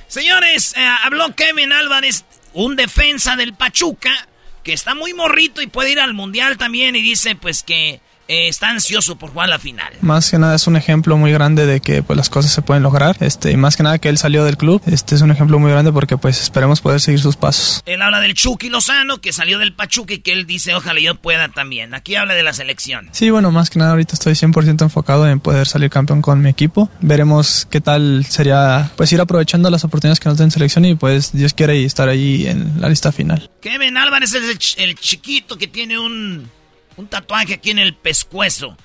Señores, 0.09 0.75
eh, 0.77 0.87
habló 1.03 1.35
Kevin 1.35 1.73
Álvarez, 1.73 2.25
un 2.53 2.77
defensa 2.77 3.37
del 3.37 3.55
Pachuca, 3.55 4.29
que 4.63 4.73
está 4.73 4.95
muy 4.95 5.13
morrito 5.15 5.61
y 5.61 5.67
puede 5.67 5.93
ir 5.93 6.01
al 6.01 6.15
mundial 6.15 6.57
también 6.57 6.97
y 6.97 7.03
dice 7.03 7.35
pues 7.37 7.63
que 7.63 8.01
eh, 8.29 8.49
está 8.49 8.71
ansioso 8.71 9.17
por 9.17 9.31
jugar 9.31 9.49
la 9.49 9.59
final. 9.59 9.93
Más 10.01 10.31
que 10.31 10.39
nada 10.39 10.55
es 10.55 10.67
un 10.67 10.77
ejemplo 10.77 11.17
muy 11.17 11.33
grande 11.33 11.67
de 11.67 11.81
que 11.81 12.03
pues 12.03 12.17
las 12.17 12.31
cosas 12.31 12.53
se 12.53 12.63
pueden 12.63 12.83
lograr. 12.83 13.17
Este, 13.21 13.51
y 13.51 13.57
más 13.57 13.77
que 13.77 13.83
nada 13.83 13.99
que 13.99 14.09
él 14.09 14.19
salió 14.19 14.45
del 14.45 14.57
club. 14.57 14.81
Este 14.87 15.15
es 15.15 15.21
un 15.23 15.31
ejemplo 15.31 15.59
muy 15.59 15.71
grande 15.71 15.93
porque 15.93 16.17
pues 16.17 16.41
esperemos 16.41 16.81
poder 16.81 17.01
seguir 17.01 17.21
sus 17.21 17.37
pasos. 17.37 17.83
Él 17.87 18.01
habla 18.03 18.21
del 18.21 18.35
Chucky 18.35 18.69
Lozano, 18.71 19.21
que 19.21 19.33
salió 19.33 19.59
del 19.59 19.73
Pachuca 19.75 20.15
y 20.15 20.19
que 20.19 20.33
él 20.33 20.47
dice, 20.47 20.75
ojalá 20.75 21.01
yo 21.01 21.15
pueda 21.17 21.49
también. 21.49 21.95
Aquí 21.95 22.15
habla 22.17 22.35
de 22.35 22.43
la 22.43 22.53
selección. 22.53 23.09
Sí, 23.13 23.31
bueno, 23.31 23.51
más 23.51 23.71
que 23.71 23.79
nada 23.79 23.93
ahorita 23.93 24.15
estoy 24.15 24.33
100% 24.35 24.83
enfocado 24.83 25.29
en 25.29 25.41
poder 25.41 25.67
salir 25.67 25.91
campeón 25.91 26.23
con 26.23 26.41
mi 26.43 26.51
equipo. 26.51 26.89
Veremos 27.01 27.67
qué 27.71 27.81
tal 27.81 28.25
sería 28.29 28.91
pues 28.97 29.13
ir 29.13 29.21
aprovechando 29.21 29.71
las 29.71 29.85
oportunidades 29.85 30.21
que 30.21 30.29
nos 30.29 30.39
den 30.39 30.51
selección 30.51 30.85
y 30.85 30.95
pues 30.95 31.33
Dios 31.33 31.55
quiere 31.55 31.79
y 31.81 31.85
estar 31.85 32.09
ahí 32.09 32.47
en 32.47 32.81
la 32.81 32.89
lista 32.89 33.13
final. 33.13 33.51
Kevin 33.61 33.97
Álvarez 33.97 34.35
es 34.35 34.49
el, 34.49 34.59
ch- 34.59 34.75
el 34.79 34.95
chiquito 34.95 35.57
que 35.59 35.67
tiene 35.69 35.99
un, 35.99 36.51
un 36.97 37.07
tatuaje 37.07 37.55
aquí 37.55 37.71
en 37.71 37.79
el 37.79 37.95
pescuezo. 37.95 38.77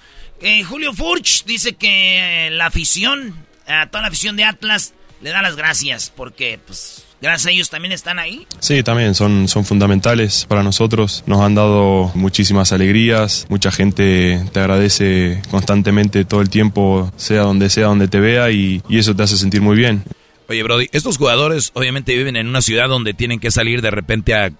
Eh, 0.41 0.63
Julio 0.63 0.93
Furch 0.93 1.45
dice 1.45 1.73
que 1.73 2.47
eh, 2.47 2.51
la 2.51 2.67
afición, 2.67 3.35
a 3.67 3.87
toda 3.87 4.03
la 4.03 4.07
afición 4.07 4.35
de 4.35 4.45
Atlas, 4.45 4.93
le 5.21 5.31
da 5.31 5.41
las 5.41 5.55
gracias 5.57 6.13
porque 6.15 6.59
pues 6.65 7.05
gracias 7.21 7.47
a 7.47 7.51
ellos 7.51 7.69
también 7.69 7.91
están 7.91 8.19
ahí. 8.19 8.47
Sí, 8.59 8.81
también 8.83 9.15
son, 9.15 9.49
son 9.49 9.65
fundamentales 9.65 10.45
para 10.47 10.63
nosotros. 10.63 11.23
Nos 11.27 11.41
han 11.41 11.55
dado 11.55 12.11
muchísimas 12.15 12.71
alegrías. 12.71 13.45
Mucha 13.49 13.71
gente 13.71 14.41
te 14.53 14.59
agradece 14.59 15.41
constantemente 15.51 16.23
todo 16.23 16.39
el 16.41 16.49
tiempo, 16.49 17.11
sea 17.17 17.41
donde 17.41 17.69
sea, 17.69 17.87
donde 17.87 18.07
te 18.07 18.19
vea, 18.21 18.49
y, 18.51 18.81
y 18.87 18.99
eso 18.99 19.13
te 19.15 19.23
hace 19.23 19.37
sentir 19.37 19.61
muy 19.61 19.75
bien. 19.75 20.03
Oye, 20.47 20.63
Brody, 20.63 20.87
estos 20.93 21.17
jugadores 21.17 21.71
obviamente 21.73 22.15
viven 22.15 22.35
en 22.37 22.47
una 22.47 22.61
ciudad 22.61 22.87
donde 22.87 23.13
tienen 23.13 23.39
que 23.39 23.51
salir 23.51 23.81
de 23.81 23.91
repente 23.91 24.33
a, 24.33 24.51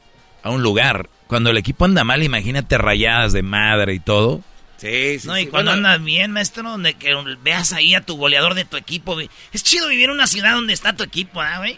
a 0.43 0.49
un 0.49 0.61
lugar. 0.61 1.09
Cuando 1.29 1.51
el 1.51 1.57
equipo 1.57 1.85
anda 1.85 2.03
mal, 2.03 2.23
imagínate 2.23 2.79
rayadas 2.79 3.33
de 3.33 3.43
madre 3.43 3.93
y 3.93 3.99
todo. 3.99 4.41
Sí, 4.77 5.17
no, 5.25 5.37
y 5.37 5.45
cuando 5.45 5.69
andas 5.71 6.03
bien, 6.03 6.31
maestro, 6.31 6.63
donde 6.63 6.95
que 6.95 7.13
veas 7.43 7.71
ahí 7.71 7.93
a 7.93 8.01
tu 8.01 8.17
goleador 8.17 8.55
de 8.55 8.65
tu 8.65 8.77
equipo. 8.77 9.15
Es 9.53 9.63
chido 9.63 9.89
vivir 9.89 10.05
en 10.05 10.11
una 10.15 10.25
ciudad 10.25 10.55
donde 10.55 10.73
está 10.73 10.95
tu 10.95 11.03
equipo, 11.03 11.39
¿ah, 11.39 11.59
güey? 11.59 11.77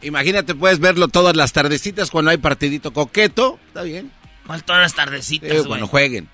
Imagínate, 0.00 0.54
puedes 0.54 0.78
verlo 0.78 1.08
todas 1.08 1.34
las 1.34 1.52
tardecitas 1.52 2.12
cuando 2.12 2.30
hay 2.30 2.36
partidito 2.36 2.92
coqueto. 2.92 3.58
Está 3.66 3.82
bien. 3.82 4.12
¿Cuál 4.46 4.62
todas 4.62 4.82
las 4.82 4.94
tardecitas, 4.94 5.50
Eh, 5.50 5.62
cuando 5.66 5.88
jueguen. 5.88 6.28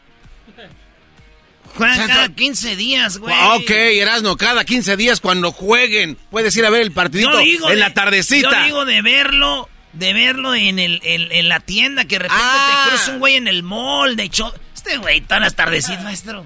Juegan 1.77 2.09
cada 2.09 2.29
15 2.35 2.77
días, 2.77 3.17
güey. 3.17 3.35
Ok, 3.55 3.71
Erasno, 3.71 4.37
cada 4.37 4.65
15 4.67 4.97
días 4.99 5.21
cuando 5.21 5.51
jueguen, 5.51 6.19
puedes 6.31 6.55
ir 6.57 6.67
a 6.67 6.71
ver 6.71 6.83
el 6.83 6.93
partidito 6.93 7.39
digo 7.39 7.69
en 7.71 7.77
de- 7.77 7.81
la 7.81 7.95
tardecita. 7.95 8.51
Yo 8.51 8.65
digo 8.65 8.85
de 8.85 9.01
verlo, 9.03 9.69
de 9.93 10.13
verlo 10.13 10.55
en, 10.55 10.79
el, 10.79 11.01
en, 11.05 11.31
en 11.33 11.49
la 11.49 11.61
tienda, 11.61 12.05
que 12.05 12.17
de 12.17 12.21
repente 12.21 12.43
Ah. 12.45 12.83
te 12.85 12.91
cruza 12.91 13.13
un 13.13 13.19
güey 13.19 13.37
en 13.37 13.49
el 13.49 13.63
mall, 13.63 14.17
de 14.17 14.25
hecho... 14.25 14.53
Este 14.75 14.97
güey, 14.97 15.21
todas 15.21 15.43
las 15.43 15.55
tardecitas, 15.55 16.03
maestro. 16.03 16.45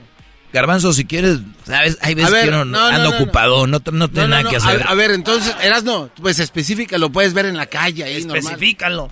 Garbanzo, 0.53 0.93
si 0.93 1.05
quieres, 1.05 1.39
sabes, 1.67 1.99
hay 2.01 2.15
veces 2.15 2.31
ver, 2.33 2.43
que 2.45 2.49
uno 2.49 2.65
no, 2.65 2.79
no, 2.79 2.87
anda 2.87 3.11
no, 3.11 3.17
ocupado, 3.17 3.67
no, 3.67 3.79
no, 3.79 3.81
tiene 3.81 3.99
No, 3.99 4.09
no, 4.09 4.27
nada 4.29 4.43
no, 4.43 4.51
que 4.51 4.57
a- 4.57 4.59
hacer. 4.59 4.85
A, 4.87 4.95
ver, 4.95 5.11
entonces, 5.13 5.55
Erasno, 5.63 6.11
pues 6.21 6.39
específica, 6.41 6.97
lo 6.99 7.11
puedes 7.11 7.33
ver 7.35 7.47
en 7.47 7.57
la 7.57 7.67
calle 7.67 8.05
ahí 8.05 8.21
normal. 8.25 8.39
Especifícalo. 8.39 9.11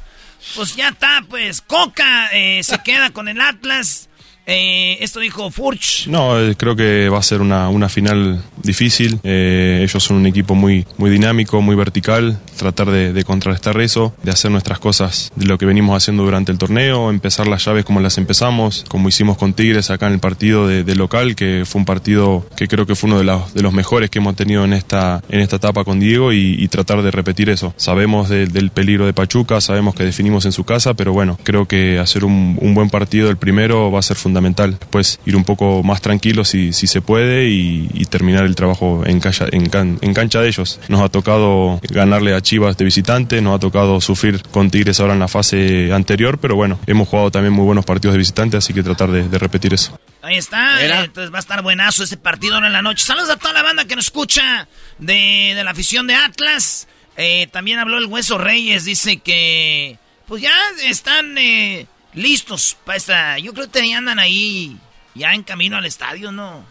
Pues 0.56 0.74
ya 0.76 0.88
está, 0.88 1.24
pues 1.28 1.60
Coca 1.60 2.30
eh, 2.32 2.62
se 2.64 2.80
queda 2.82 3.10
con 3.10 3.28
el 3.28 3.40
Atlas. 3.40 4.08
Eh, 4.46 4.98
esto 5.00 5.20
dijo 5.20 5.50
Furch. 5.50 6.08
No, 6.08 6.38
eh, 6.40 6.56
creo 6.56 6.74
que 6.74 7.08
va 7.08 7.18
a 7.18 7.22
ser 7.22 7.40
una, 7.40 7.68
una 7.68 7.88
final 7.88 8.42
difícil. 8.62 9.20
Eh, 9.22 9.80
ellos 9.82 10.02
son 10.02 10.16
un 10.16 10.26
equipo 10.26 10.54
muy, 10.54 10.84
muy 10.98 11.10
dinámico, 11.10 11.60
muy 11.60 11.76
vertical. 11.76 12.40
Tratar 12.56 12.90
de, 12.90 13.24
contrarrestar 13.24 13.80
eso, 13.80 14.14
de 14.22 14.30
hacer 14.30 14.50
nuestras 14.50 14.78
cosas 14.78 15.32
de 15.36 15.46
lo 15.46 15.58
que 15.58 15.66
venimos 15.66 15.96
haciendo 15.96 16.22
durante 16.24 16.52
el 16.52 16.58
torneo, 16.58 17.10
empezar 17.10 17.46
las 17.48 17.64
llaves 17.64 17.84
como 17.84 18.00
las 18.00 18.18
empezamos, 18.18 18.84
como 18.88 19.08
hicimos 19.08 19.36
con 19.36 19.52
Tigres 19.52 19.90
acá 19.90 20.06
en 20.06 20.14
el 20.14 20.18
partido 20.20 20.66
de, 20.68 20.94
local, 20.94 21.34
que 21.34 21.64
fue 21.66 21.80
un 21.80 21.84
partido 21.84 22.46
que 22.56 22.68
creo 22.68 22.86
que 22.86 22.94
fue 22.94 23.10
uno 23.10 23.18
de 23.18 23.24
los, 23.62 23.72
mejores 23.72 24.10
que 24.10 24.18
hemos 24.18 24.36
tenido 24.36 24.64
en 24.64 24.74
esta, 24.74 25.22
en 25.28 25.40
esta 25.40 25.56
etapa 25.56 25.82
con 25.84 25.98
Diego 25.98 26.32
y, 26.32 26.68
tratar 26.68 27.02
de 27.02 27.10
repetir 27.10 27.50
eso. 27.50 27.74
Sabemos 27.76 28.28
de- 28.30 28.46
del 28.46 28.70
peligro 28.70 29.04
de 29.06 29.12
Pachuca, 29.12 29.60
sabemos 29.60 29.94
que 29.94 30.04
definimos 30.04 30.46
en 30.46 30.52
su 30.52 30.64
casa, 30.64 30.94
pero 30.94 31.12
bueno, 31.12 31.38
creo 31.42 31.66
que 31.66 31.98
hacer 31.98 32.24
un 32.24 32.74
buen 32.74 32.88
partido 32.88 33.28
el 33.28 33.36
primero 33.36 33.90
va 33.90 33.98
a 33.98 34.02
ser 34.02 34.16
fundamental. 34.16 34.31
Después 34.78 35.20
ir 35.26 35.36
un 35.36 35.44
poco 35.44 35.82
más 35.82 36.00
tranquilo 36.00 36.44
si, 36.44 36.72
si 36.72 36.86
se 36.86 37.00
puede 37.00 37.48
y, 37.48 37.88
y 37.94 38.04
terminar 38.06 38.44
el 38.44 38.54
trabajo 38.54 39.02
en, 39.06 39.20
cancha, 39.20 39.46
en, 39.50 39.68
can- 39.68 39.98
en 40.00 40.14
cancha 40.14 40.40
de 40.40 40.48
ellos. 40.48 40.80
Nos 40.88 41.00
ha 41.02 41.08
tocado 41.08 41.80
ganarle 41.82 42.34
a 42.34 42.40
Chivas 42.40 42.76
de 42.76 42.84
visitante, 42.84 43.40
nos 43.40 43.56
ha 43.56 43.58
tocado 43.58 44.00
sufrir 44.00 44.42
con 44.50 44.70
Tigres 44.70 45.00
ahora 45.00 45.14
en 45.14 45.20
la 45.20 45.28
fase 45.28 45.92
anterior, 45.92 46.38
pero 46.38 46.56
bueno, 46.56 46.78
hemos 46.86 47.08
jugado 47.08 47.30
también 47.30 47.52
muy 47.52 47.64
buenos 47.64 47.84
partidos 47.84 48.14
de 48.14 48.18
visitante, 48.18 48.56
así 48.56 48.72
que 48.72 48.82
tratar 48.82 49.10
de, 49.10 49.28
de 49.28 49.38
repetir 49.38 49.74
eso. 49.74 49.98
Ahí 50.22 50.36
está, 50.36 50.82
eh, 50.84 51.04
entonces 51.04 51.32
va 51.32 51.38
a 51.38 51.40
estar 51.40 51.62
buenazo 51.62 52.04
ese 52.04 52.16
partido 52.16 52.54
ahora 52.54 52.68
en 52.68 52.72
la 52.72 52.82
noche. 52.82 53.04
Saludos 53.04 53.30
a 53.30 53.36
toda 53.36 53.52
la 53.52 53.62
banda 53.62 53.84
que 53.84 53.96
nos 53.96 54.04
escucha 54.06 54.68
de, 54.98 55.52
de 55.54 55.64
la 55.64 55.72
afición 55.72 56.06
de 56.06 56.14
Atlas. 56.14 56.86
Eh, 57.16 57.48
también 57.52 57.78
habló 57.78 57.98
el 57.98 58.06
Hueso 58.06 58.38
Reyes, 58.38 58.84
dice 58.84 59.18
que 59.18 59.98
pues 60.26 60.40
ya 60.42 60.52
están 60.84 61.36
eh, 61.36 61.86
listos 62.14 62.76
para 62.84 62.96
esta... 62.98 63.38
Yo 63.38 63.52
creo 63.54 63.70
que 63.70 63.88
ya 63.88 63.98
andan 63.98 64.18
ahí 64.18 64.76
ya 65.14 65.32
en 65.34 65.42
camino 65.42 65.76
al 65.76 65.86
estadio, 65.86 66.32
¿no? 66.32 66.70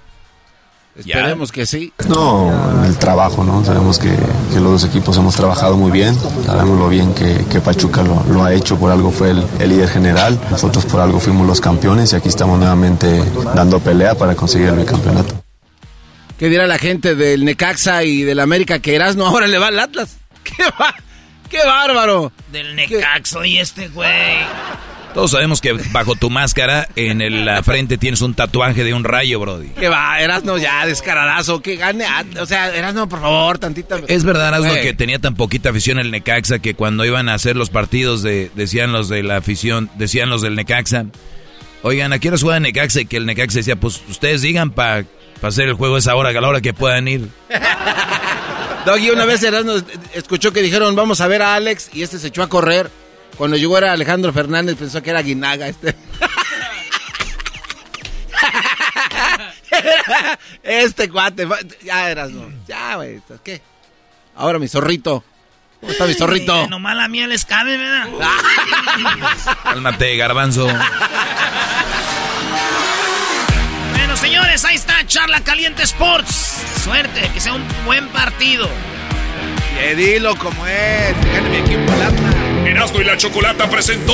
Esperemos 0.93 1.53
que 1.53 1.65
sí. 1.65 1.93
No, 2.09 2.83
el 2.85 2.97
trabajo, 2.97 3.45
¿no? 3.45 3.63
Sabemos 3.63 3.97
que, 3.97 4.09
que 4.09 4.59
los 4.59 4.81
dos 4.81 4.83
equipos 4.83 5.15
hemos 5.15 5.35
trabajado 5.35 5.77
muy 5.77 5.89
bien, 5.89 6.13
sabemos 6.45 6.77
lo 6.77 6.89
bien 6.89 7.13
que, 7.13 7.45
que 7.49 7.61
Pachuca 7.61 8.03
lo, 8.03 8.21
lo 8.25 8.43
ha 8.43 8.53
hecho, 8.53 8.77
por 8.77 8.91
algo 8.91 9.09
fue 9.09 9.29
el, 9.31 9.41
el 9.59 9.69
líder 9.69 9.87
general, 9.87 10.37
nosotros 10.51 10.85
por 10.85 10.99
algo 10.99 11.21
fuimos 11.21 11.47
los 11.47 11.61
campeones 11.61 12.11
y 12.11 12.17
aquí 12.17 12.27
estamos 12.27 12.59
nuevamente 12.59 13.23
dando 13.55 13.79
pelea 13.79 14.15
para 14.15 14.35
conseguir 14.35 14.67
el 14.67 14.75
bicampeonato. 14.75 15.41
¿Qué 16.37 16.49
dirá 16.49 16.67
la 16.67 16.77
gente 16.77 17.15
del 17.15 17.45
Necaxa 17.45 18.03
y 18.03 18.23
del 18.23 18.41
América 18.41 18.79
que 18.79 18.93
Erasno 18.95 19.27
ahora 19.27 19.47
le 19.47 19.59
va 19.59 19.67
al 19.67 19.79
Atlas? 19.79 20.17
¡Qué, 20.43 20.63
va- 20.77 20.95
qué 21.49 21.59
bárbaro! 21.65 22.33
Del 22.51 22.75
Necaxo 22.75 23.45
y 23.45 23.59
este 23.59 23.87
güey. 23.87 24.09
Todos 25.13 25.31
sabemos 25.31 25.59
que 25.59 25.73
bajo 25.91 26.15
tu 26.15 26.29
máscara, 26.29 26.87
en 26.95 27.21
el- 27.21 27.43
la 27.45 27.61
frente 27.63 27.97
tienes 27.97 28.21
un 28.21 28.33
tatuaje 28.33 28.83
de 28.85 28.93
un 28.93 29.03
rayo, 29.03 29.39
Brody. 29.41 29.67
¿Qué 29.77 29.89
va? 29.89 30.19
Erasno 30.21 30.57
ya, 30.57 30.85
descaradazo, 30.85 31.61
que 31.61 31.75
gane. 31.75 32.05
Atlas. 32.05 32.43
O 32.43 32.45
sea, 32.45 32.73
Erasno, 32.73 33.09
por 33.09 33.19
favor, 33.19 33.57
tantita. 33.59 33.97
Es 34.07 34.23
verdad, 34.23 34.53
Asno, 34.53 34.69
Güey. 34.69 34.81
que 34.81 34.93
tenía 34.93 35.19
tan 35.19 35.35
poquita 35.35 35.69
afición 35.71 35.99
el 35.99 36.11
Necaxa 36.11 36.59
que 36.59 36.75
cuando 36.75 37.03
iban 37.05 37.27
a 37.27 37.33
hacer 37.33 37.57
los 37.57 37.69
partidos 37.69 38.23
de, 38.23 38.51
decían 38.55 38.93
los 38.93 39.09
de 39.09 39.21
la 39.23 39.37
afición, 39.37 39.89
decían 39.95 40.29
los 40.29 40.41
del 40.41 40.55
Necaxa, 40.55 41.05
oigan, 41.83 42.13
¿a 42.13 42.19
qué 42.19 42.29
hora 42.29 42.37
juega 42.39 42.59
Necaxa? 42.61 43.01
Y 43.01 43.05
que 43.05 43.17
el 43.17 43.25
Necaxa 43.25 43.57
decía, 43.59 43.75
pues 43.75 44.01
ustedes 44.09 44.41
digan 44.41 44.71
para 44.71 45.03
hacer 45.41 45.67
el 45.67 45.73
juego 45.73 45.97
esa 45.97 46.15
hora, 46.15 46.29
a 46.29 46.33
la 46.33 46.47
hora 46.47 46.61
que 46.61 46.73
puedan 46.73 47.07
ir. 47.09 47.27
Doggy, 48.85 49.11
una 49.11 49.25
vez 49.25 49.43
Erasno 49.43 49.73
escuchó 50.15 50.51
que 50.53 50.61
dijeron, 50.61 50.95
vamos 50.95 51.21
a 51.21 51.27
ver 51.27 51.41
a 51.41 51.55
Alex, 51.55 51.89
y 51.93 52.01
este 52.01 52.17
se 52.17 52.27
echó 52.29 52.41
a 52.43 52.49
correr. 52.49 52.89
Cuando 53.41 53.57
llegó 53.57 53.75
era 53.75 53.93
Alejandro 53.93 54.31
Fernández, 54.31 54.77
pensó 54.77 55.01
que 55.01 55.09
era 55.09 55.23
Guinaga 55.23 55.67
este. 55.67 55.95
este 60.61 61.09
cuate, 61.09 61.47
ya 61.83 62.11
Erasno, 62.11 62.51
ya, 62.67 62.97
güey, 62.97 63.19
¿qué? 63.43 63.63
Ahora 64.35 64.59
mi 64.59 64.67
zorrito. 64.67 65.23
¿Cómo 65.79 65.91
está 65.91 66.05
mi 66.05 66.13
zorrito? 66.13 66.67
Nomás 66.67 66.95
la 66.95 67.07
mía 67.07 67.25
les 67.25 67.43
cabe, 67.43 67.77
¿verdad? 67.77 68.09
Cálmate, 69.63 70.17
garbanzo. 70.17 70.67
Bueno, 73.95 74.17
señores, 74.17 74.63
ahí 74.65 74.75
está 74.75 75.03
Charla 75.07 75.41
Caliente 75.41 75.81
Sports. 75.81 76.61
Suerte, 76.83 77.27
que 77.33 77.39
sea 77.39 77.53
un 77.53 77.65
buen 77.85 78.07
partido. 78.09 78.69
Que 79.79 79.95
dilo 79.95 80.35
como 80.35 80.67
es, 80.67 81.15
gane 81.33 81.49
mi 81.49 81.57
equipo 81.57 81.91
Atlas. 81.91 82.40
Y 82.71 83.03
la 83.03 83.17
Chocolata 83.17 83.69
presentó 83.69 84.13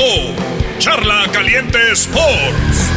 Charla 0.78 1.28
Caliente 1.32 1.78
Sports. 1.92 2.90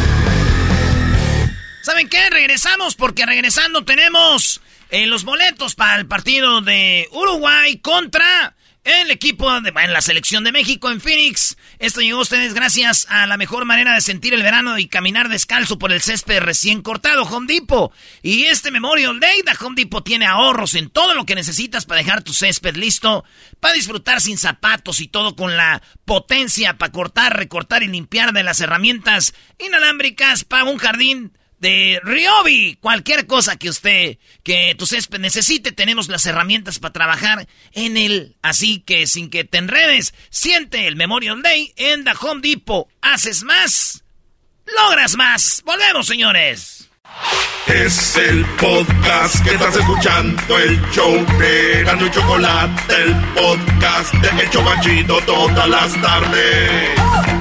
¿Saben 1.83 2.09
qué? 2.09 2.31
Regresamos 2.31 2.95
porque 2.95 3.27
regresando 3.27 3.85
tenemos 3.85 4.59
eh, 4.89 5.05
los 5.05 5.23
boletos 5.23 5.75
para 5.75 5.99
el 5.99 6.07
partido 6.07 6.61
de 6.61 7.07
Uruguay 7.11 7.77
contra 7.77 8.55
el 8.83 9.11
equipo 9.11 9.61
de 9.61 9.71
la 9.71 10.01
selección 10.01 10.43
de 10.43 10.51
México 10.51 10.89
en 10.89 11.01
Phoenix. 11.01 11.55
Esto 11.77 12.01
llegó 12.01 12.19
a 12.19 12.23
ustedes 12.23 12.53
gracias 12.55 13.05
a 13.09 13.27
la 13.27 13.37
mejor 13.37 13.65
manera 13.65 13.93
de 13.93 14.01
sentir 14.01 14.33
el 14.33 14.41
verano 14.41 14.79
y 14.79 14.87
caminar 14.87 15.29
descalzo 15.29 15.77
por 15.77 15.91
el 15.91 16.01
césped 16.01 16.39
recién 16.39 16.81
cortado, 16.81 17.23
Home 17.23 17.45
Depot. 17.45 17.91
Y 18.23 18.45
este 18.45 18.71
Memorial 18.71 19.19
Day 19.19 19.43
de 19.43 19.53
Home 19.63 19.75
Depot 19.75 20.03
tiene 20.03 20.25
ahorros 20.25 20.73
en 20.73 20.89
todo 20.89 21.13
lo 21.13 21.25
que 21.25 21.35
necesitas 21.35 21.85
para 21.85 22.01
dejar 22.01 22.23
tu 22.23 22.33
césped 22.33 22.75
listo, 22.75 23.23
para 23.59 23.75
disfrutar 23.75 24.19
sin 24.19 24.37
zapatos 24.37 24.99
y 24.99 25.07
todo 25.07 25.35
con 25.35 25.55
la 25.55 25.81
potencia 26.05 26.77
para 26.77 26.91
cortar, 26.91 27.37
recortar 27.37 27.83
y 27.83 27.87
limpiar 27.87 28.33
de 28.33 28.43
las 28.43 28.61
herramientas 28.61 29.35
inalámbricas 29.59 30.43
para 30.43 30.63
un 30.63 30.77
jardín 30.77 31.33
de 31.61 32.01
Ryobi. 32.03 32.77
Cualquier 32.81 33.27
cosa 33.27 33.55
que 33.55 33.69
usted, 33.69 34.17
que 34.43 34.75
tu 34.77 34.85
césped 34.85 35.19
necesite, 35.19 35.71
tenemos 35.71 36.09
las 36.09 36.25
herramientas 36.25 36.79
para 36.79 36.91
trabajar 36.91 37.47
en 37.71 37.95
él. 37.95 38.35
Así 38.41 38.79
que 38.79 39.07
sin 39.07 39.29
que 39.29 39.45
te 39.45 39.59
enredes, 39.59 40.13
siente 40.29 40.88
el 40.88 40.97
Memorial 40.97 41.41
Day 41.41 41.73
en 41.77 42.03
The 42.03 42.11
Home 42.19 42.41
Depot. 42.41 42.88
Haces 43.01 43.43
más, 43.43 44.03
logras 44.65 45.15
más. 45.15 45.61
Volvemos, 45.63 46.07
señores. 46.07 46.89
Es 47.67 48.15
el 48.17 48.45
podcast 48.57 49.43
que 49.43 49.51
estás 49.51 49.75
escuchando, 49.75 50.57
el 50.57 50.81
show 50.91 51.13
de 51.38 51.83
Gano 51.83 52.09
Chocolate, 52.09 52.95
el 53.03 53.15
podcast 53.33 54.13
de 54.15 54.43
Hecho 54.43 54.61
Machito 54.63 55.21
todas 55.21 55.67
las 55.69 56.01
tardes. 56.01 57.40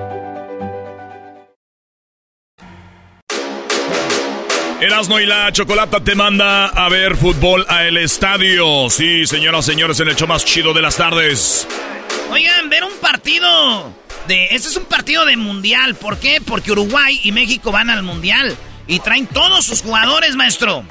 Erasmo 4.91 5.21
y 5.21 5.25
la 5.25 5.49
Chocolata 5.53 6.03
te 6.03 6.15
manda 6.15 6.65
a 6.65 6.89
ver 6.89 7.15
fútbol 7.15 7.65
a 7.69 7.85
el 7.85 7.95
estadio. 7.95 8.89
Sí, 8.89 9.25
señoras 9.25 9.65
y 9.65 9.71
señores, 9.71 10.01
en 10.01 10.09
el 10.09 10.17
show 10.17 10.27
más 10.27 10.43
chido 10.43 10.73
de 10.73 10.81
las 10.81 10.97
tardes. 10.97 11.65
Oigan, 12.29 12.69
ver 12.69 12.83
un 12.83 12.91
partido 12.99 13.93
de... 14.27 14.47
Este 14.51 14.67
es 14.67 14.75
un 14.75 14.83
partido 14.83 15.25
de 15.25 15.37
mundial. 15.37 15.95
¿Por 15.95 16.19
qué? 16.19 16.41
Porque 16.45 16.73
Uruguay 16.73 17.21
y 17.23 17.31
México 17.31 17.71
van 17.71 17.89
al 17.89 18.03
mundial. 18.03 18.53
Y 18.85 18.99
traen 18.99 19.27
todos 19.27 19.63
sus 19.63 19.81
jugadores, 19.81 20.35
maestro. 20.35 20.83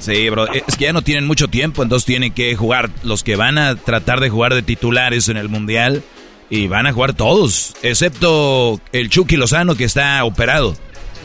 Sí, 0.00 0.30
bro, 0.30 0.50
es 0.50 0.74
que 0.74 0.84
ya 0.86 0.94
no 0.94 1.02
tienen 1.02 1.26
mucho 1.26 1.48
tiempo, 1.48 1.82
entonces 1.82 2.06
tienen 2.06 2.32
que 2.32 2.56
jugar 2.56 2.88
los 3.02 3.22
que 3.22 3.36
van 3.36 3.58
a 3.58 3.76
tratar 3.76 4.20
de 4.20 4.30
jugar 4.30 4.54
de 4.54 4.62
titulares 4.62 5.28
en 5.28 5.36
el 5.36 5.50
Mundial 5.50 6.02
y 6.48 6.68
van 6.68 6.86
a 6.86 6.92
jugar 6.94 7.12
todos, 7.12 7.74
excepto 7.82 8.80
el 8.92 9.10
Chucky 9.10 9.36
Lozano 9.36 9.74
que 9.74 9.84
está 9.84 10.24
operado. 10.24 10.74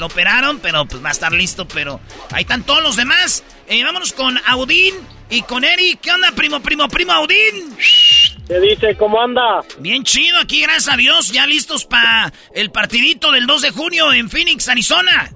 Lo 0.01 0.07
operaron, 0.07 0.57
pero 0.57 0.83
pues 0.85 1.05
va 1.05 1.09
a 1.09 1.11
estar 1.11 1.31
listo, 1.31 1.67
pero 1.67 1.99
ahí 2.31 2.41
están 2.41 2.63
todos 2.63 2.81
los 2.81 2.95
demás. 2.95 3.43
Eh, 3.67 3.83
vámonos 3.83 4.13
con 4.13 4.35
Audín 4.47 4.95
y 5.29 5.43
con 5.43 5.63
Eric. 5.63 5.99
¿Qué 6.01 6.11
onda, 6.11 6.31
primo, 6.31 6.59
primo, 6.59 6.87
primo 6.87 7.11
Audín? 7.11 7.77
¿Qué 8.47 8.59
dice? 8.61 8.97
¿Cómo 8.97 9.21
anda? 9.21 9.61
Bien 9.77 10.03
chido 10.03 10.39
aquí, 10.39 10.63
gracias 10.63 10.91
a 10.91 10.97
Dios. 10.97 11.31
Ya 11.31 11.45
listos 11.45 11.85
para 11.85 12.33
el 12.55 12.71
partidito 12.71 13.31
del 13.31 13.45
2 13.45 13.61
de 13.61 13.69
junio 13.69 14.11
en 14.11 14.27
Phoenix, 14.27 14.67
Arizona. 14.69 15.29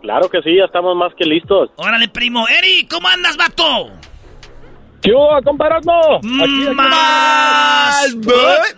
Claro 0.00 0.30
que 0.30 0.40
sí, 0.42 0.58
ya 0.58 0.66
estamos 0.66 0.94
más 0.94 1.12
que 1.18 1.24
listos. 1.24 1.70
Órale, 1.74 2.06
primo. 2.06 2.46
Eric, 2.46 2.88
¿cómo 2.88 3.08
andas, 3.08 3.36
vato? 3.36 3.90
¿Qué 5.04 5.12
hubo, 5.12 5.38
comparando? 5.44 5.92
Más. 6.22 8.06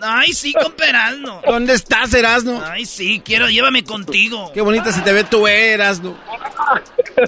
Ay, 0.01 0.33
sí, 0.33 0.53
comparando. 0.53 1.41
¿Dónde 1.47 1.73
estás, 1.73 2.13
Erasno? 2.13 2.61
Ay, 2.65 2.85
sí, 2.85 3.21
quiero, 3.23 3.49
llévame 3.49 3.85
contigo. 3.85 4.51
Qué 4.53 4.59
bonita 4.59 4.91
se 4.91 5.01
te 5.01 5.13
ve 5.13 5.23
tu 5.23 5.47
Erasno. 5.47 6.17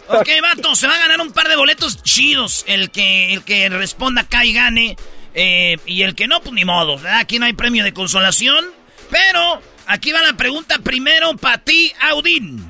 Ok, 0.10 0.28
vato, 0.42 0.76
se 0.76 0.86
va 0.88 0.96
a 0.96 1.00
ganar 1.00 1.22
un 1.22 1.32
par 1.32 1.48
de 1.48 1.56
boletos 1.56 2.04
chidos. 2.04 2.66
El 2.68 2.92
que, 2.92 3.34
el 3.34 3.44
que 3.44 3.70
responda 3.70 4.24
acá 4.24 4.44
y 4.44 4.52
gane. 4.54 4.98
eh, 5.34 5.78
y 5.86 6.04
el 6.04 6.14
que 6.14 6.28
no, 6.28 6.42
pues 6.42 6.52
ni 6.52 6.66
modo. 6.66 6.98
¿verdad? 6.98 7.20
Aquí 7.20 7.40
no 7.40 7.46
hay 7.46 7.54
premio 7.54 7.86
de 7.86 7.94
consolación. 7.94 8.66
Pero 9.10 9.62
aquí 9.88 10.12
va 10.12 10.22
la 10.22 10.34
pregunta 10.34 10.78
primero 10.84 11.38
para 11.38 11.58
ti, 11.60 11.92
Audín. 12.12 12.66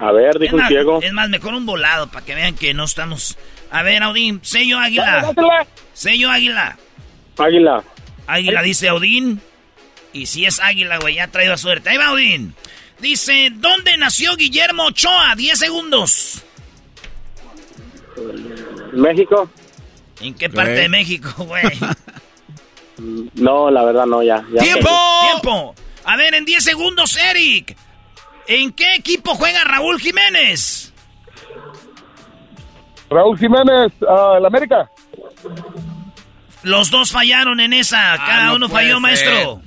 A 0.00 0.12
ver, 0.12 0.38
dijo 0.38 0.44
es 0.44 0.52
el 0.52 0.58
más, 0.58 0.68
ciego. 0.68 1.00
Es 1.02 1.12
más, 1.12 1.28
mejor 1.28 1.54
un 1.54 1.64
volado 1.66 2.08
para 2.08 2.24
que 2.24 2.34
vean 2.34 2.54
que 2.54 2.74
no 2.74 2.84
estamos. 2.84 3.36
A 3.70 3.82
ver, 3.82 4.02
Audín, 4.02 4.40
sello 4.42 4.78
águila. 4.78 5.34
Sello 5.92 6.30
águila. 6.30 6.78
Águila. 7.36 7.84
Águila 8.26 8.62
dice 8.62 8.88
Audín. 8.88 9.40
Y 10.12 10.26
si 10.26 10.46
es 10.46 10.60
águila, 10.60 10.98
güey, 10.98 11.16
ya 11.16 11.24
ha 11.24 11.28
traído 11.28 11.54
a 11.54 11.58
suerte. 11.58 11.90
Ahí 11.90 11.96
va 11.96 12.06
Audín. 12.06 12.54
Dice, 12.98 13.50
¿dónde 13.52 13.96
nació 13.96 14.34
Guillermo 14.36 14.86
Ochoa? 14.86 15.34
10 15.36 15.58
segundos. 15.58 16.42
¿México? 18.92 19.48
¿En 20.20 20.34
qué 20.34 20.48
parte 20.48 20.72
de 20.72 20.88
México, 20.88 21.32
güey? 21.44 21.64
No, 23.34 23.70
la 23.70 23.84
verdad 23.84 24.06
no, 24.06 24.24
ya. 24.24 24.44
ya 24.52 24.60
¡Tiempo! 24.60 24.90
¡Tiempo! 25.30 25.74
A 26.04 26.16
ver, 26.16 26.34
en 26.34 26.44
10 26.44 26.64
segundos, 26.64 27.16
Eric. 27.16 27.76
¿En 28.48 28.72
qué 28.72 28.94
equipo 28.96 29.34
juega 29.34 29.62
Raúl 29.62 30.00
Jiménez? 30.00 30.87
Raúl 33.10 33.38
Jiménez, 33.38 33.92
ah, 34.08 34.34
el 34.38 34.44
América. 34.46 34.90
Los 36.62 36.90
dos 36.90 37.10
fallaron 37.12 37.60
en 37.60 37.72
esa. 37.72 38.16
Cada 38.16 38.46
no 38.46 38.56
uno 38.56 38.68
falló, 38.68 38.94
ser. 38.94 39.00
maestro. 39.00 39.62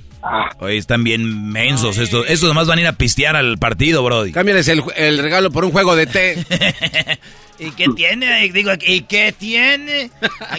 Oye, 0.60 0.76
están 0.76 1.02
bien 1.02 1.50
mensos 1.50 1.98
estos. 1.98 2.28
Estos 2.28 2.48
nomás 2.48 2.68
van 2.68 2.78
a 2.78 2.82
ir 2.82 2.86
a 2.86 2.92
pistear 2.92 3.34
al 3.34 3.58
partido, 3.58 4.04
Brody. 4.04 4.30
Cámbiales 4.30 4.68
el, 4.68 4.82
el 4.96 5.18
regalo 5.18 5.50
por 5.50 5.64
un 5.64 5.72
juego 5.72 5.96
de 5.96 6.06
té. 6.06 6.36
¿Y 7.58 7.70
qué 7.72 7.86
tiene? 7.96 8.48
Digo, 8.52 8.70
¿y 8.86 9.02
qué 9.02 9.34
tiene? 9.36 10.10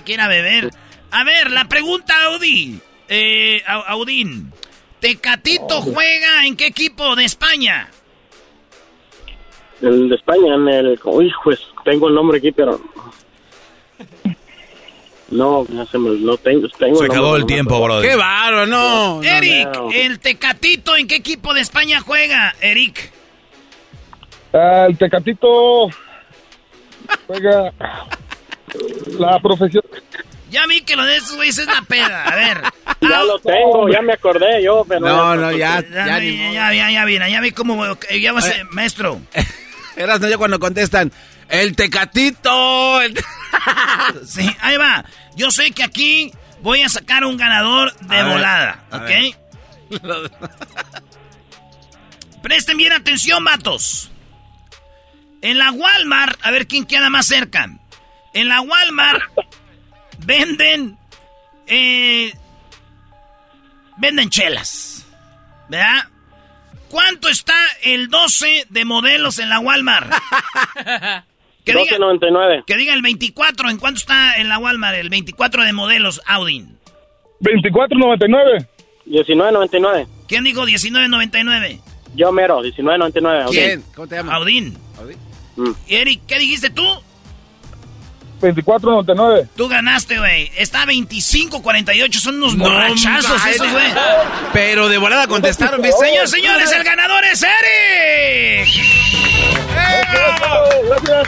Que 0.04 0.14
ir 0.14 0.22
a 0.22 0.28
beber. 0.28 0.70
A 1.12 1.24
ver, 1.24 1.52
la 1.52 1.66
pregunta, 1.66 2.14
Audi. 2.26 2.80
Eh, 3.08 3.62
Au- 3.68 3.84
Audín. 3.88 4.52
¿Tecatito 5.00 5.82
juega 5.82 6.46
en 6.46 6.56
qué 6.58 6.68
equipo 6.68 7.16
de 7.16 7.26
España? 7.26 7.90
El 9.82 10.10
de 10.10 10.16
España, 10.16 10.56
en 10.56 10.68
el... 10.70 11.00
Uy, 11.04 11.32
pues, 11.44 11.60
tengo 11.84 12.08
el 12.08 12.16
nombre 12.16 12.38
aquí, 12.38 12.52
pero... 12.52 12.80
No, 15.30 15.66
ya 15.68 15.86
se 15.86 15.98
me... 15.98 16.12
No 16.20 16.38
tengo, 16.38 16.68
tengo 16.78 16.98
Se 16.98 17.06
el 17.06 17.12
acabó 17.12 17.26
nombre, 17.28 17.42
el 17.42 17.46
tiempo, 17.48 17.76
acuerdo. 17.76 17.96
Brody. 17.98 18.08
¡Qué 18.10 18.16
bárbaro! 18.16 18.66
No. 18.68 19.16
no, 19.16 19.24
Eric, 19.24 19.68
no. 19.76 19.92
el 19.92 20.20
Tecatito, 20.20 20.96
¿en 20.96 21.08
qué 21.08 21.16
equipo 21.16 21.54
de 21.54 21.62
España 21.62 22.02
juega? 22.02 22.54
Eric. 22.62 23.12
Ah, 24.54 24.86
el 24.88 24.98
Tecatito 24.98 25.88
juega 27.26 27.74
la 29.18 29.40
profesión. 29.40 29.84
Ya 30.52 30.68
vi 30.68 30.82
que 30.82 30.96
lo 30.96 31.04
de 31.04 31.18
esos 31.18 31.36
güeyes 31.36 31.58
es 31.58 31.66
la 31.66 31.82
peda. 31.82 32.26
A 32.26 32.36
ver. 32.36 32.62
Ya 33.02 33.22
lo 33.24 33.38
tengo, 33.40 33.90
ya 33.90 34.02
me 34.02 34.14
acordé 34.14 34.64
yo, 34.64 34.86
pero... 34.88 35.02
No, 35.02 35.36
no, 35.36 35.52
ya, 35.52 35.84
Ya, 35.94 36.06
ya, 36.20 36.20
ya, 36.22 36.74
ya, 36.74 36.90
ya, 36.92 37.06
vi, 37.06 37.18
ya 37.18 37.42
vi 37.42 37.52
cómo... 37.52 37.84
eh, 37.86 38.22
Ya 38.22 38.32
va 38.32 38.40
a 38.40 38.42
ser, 38.44 38.66
maestro. 38.72 39.20
Erasno, 39.96 40.28
ya 40.30 40.38
cuando 40.38 40.60
contestan, 40.60 41.12
el 41.50 41.76
tecatito. 41.76 43.02
el- 43.02 43.14
Sí, 44.28 44.50
ahí 44.62 44.78
va. 44.78 45.06
Yo 45.36 45.52
sé 45.52 45.72
que 45.72 45.84
aquí 45.84 46.32
voy 46.62 46.82
a 46.82 46.90
sacar 46.90 47.24
un 47.26 47.38
ganador 47.38 47.94
de 48.00 48.18
A 48.18 48.28
volada, 48.28 48.84
¿ok? 48.92 49.12
Presten 52.42 52.78
bien 52.78 52.92
atención, 52.94 53.44
vatos. 53.44 54.10
En 55.42 55.58
la 55.58 55.72
Walmart, 55.72 56.40
a 56.44 56.52
ver 56.52 56.68
quién 56.68 56.86
queda 56.86 57.10
más 57.10 57.28
cerca. 57.28 57.68
En 58.34 58.48
la 58.48 58.62
Walmart 58.62 59.22
venden, 60.20 60.98
eh, 61.68 62.34
venden 63.98 64.30
chelas, 64.30 65.06
¿verdad? 65.70 66.08
¿Cuánto 66.94 67.28
está 67.28 67.56
el 67.82 68.08
12 68.08 68.68
de 68.70 68.86
modelos 68.86 69.40
en 69.40 69.50
la 69.50 69.60
Walmart? 69.60 70.14
Que 71.66 71.72
diga, 71.72 71.98
12.99. 71.98 72.66
que 72.68 72.76
diga 72.76 72.94
el 72.94 73.02
24, 73.02 73.70
¿en 73.70 73.78
cuánto 73.78 73.98
está 73.98 74.36
en 74.36 74.50
la 74.50 74.58
Walmart 74.58 74.98
el 74.98 75.10
24 75.10 75.64
de 75.64 75.72
modelos 75.72 76.22
Audi? 76.26 76.66
24.99. 77.40 78.68
19.99. 79.08 80.08
¿Quién 80.28 80.44
dijo 80.44 80.66
19.99? 80.66 81.80
Yo 82.16 82.34
mero, 82.34 82.62
19.99. 82.62 83.46
ok. 83.46 83.52
¿Quién? 83.52 83.84
¿Cómo 83.96 84.08
te 84.10 84.16
llamas? 84.18 84.36
Audín. 84.36 84.78
Mm. 85.56 85.72
Eric, 85.88 86.22
¿qué 86.28 86.38
dijiste 86.38 86.70
tú? 86.70 86.84
24.99. 88.44 89.48
Tú 89.56 89.68
ganaste, 89.68 90.20
güey. 90.20 90.52
Está 90.58 90.86
25.48, 90.86 92.14
son 92.20 92.36
unos 92.36 92.56
No, 92.56 92.66
borrachazos 92.66 93.46
esos, 93.46 93.72
güey. 93.72 93.86
Pero 94.54 94.90
de 94.90 94.98
volada 94.98 95.28
contestaron, 95.28 95.82
¿viste? 95.82 96.06
Señores, 96.06 96.30
señores, 96.32 96.72
el 96.72 96.84
ganador 96.84 97.24
es 97.26 97.44
Eric. 97.44 98.70
Gracias. 100.86 101.28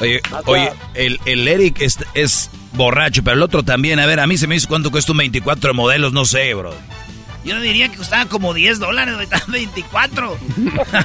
Oye, 0.00 0.20
oye, 0.46 0.72
el, 0.94 1.20
el 1.26 1.46
Eric 1.48 1.80
es, 1.80 1.98
es 2.14 2.50
borracho, 2.72 3.22
pero 3.22 3.36
el 3.36 3.42
otro 3.42 3.62
también. 3.62 4.00
A 4.00 4.06
ver, 4.06 4.20
a 4.20 4.26
mí 4.26 4.36
se 4.36 4.46
me 4.46 4.54
dice 4.54 4.66
cuánto 4.66 4.90
cuesta 4.90 5.12
un 5.12 5.18
24 5.18 5.74
modelos, 5.74 6.12
no 6.12 6.24
sé, 6.24 6.54
bro. 6.54 6.74
Yo 7.44 7.60
diría 7.60 7.88
que 7.88 7.96
costaba 7.96 8.26
como 8.26 8.54
10 8.54 8.78
dólares, 8.78 9.14
ahorita 9.14 9.42
24. 9.48 10.38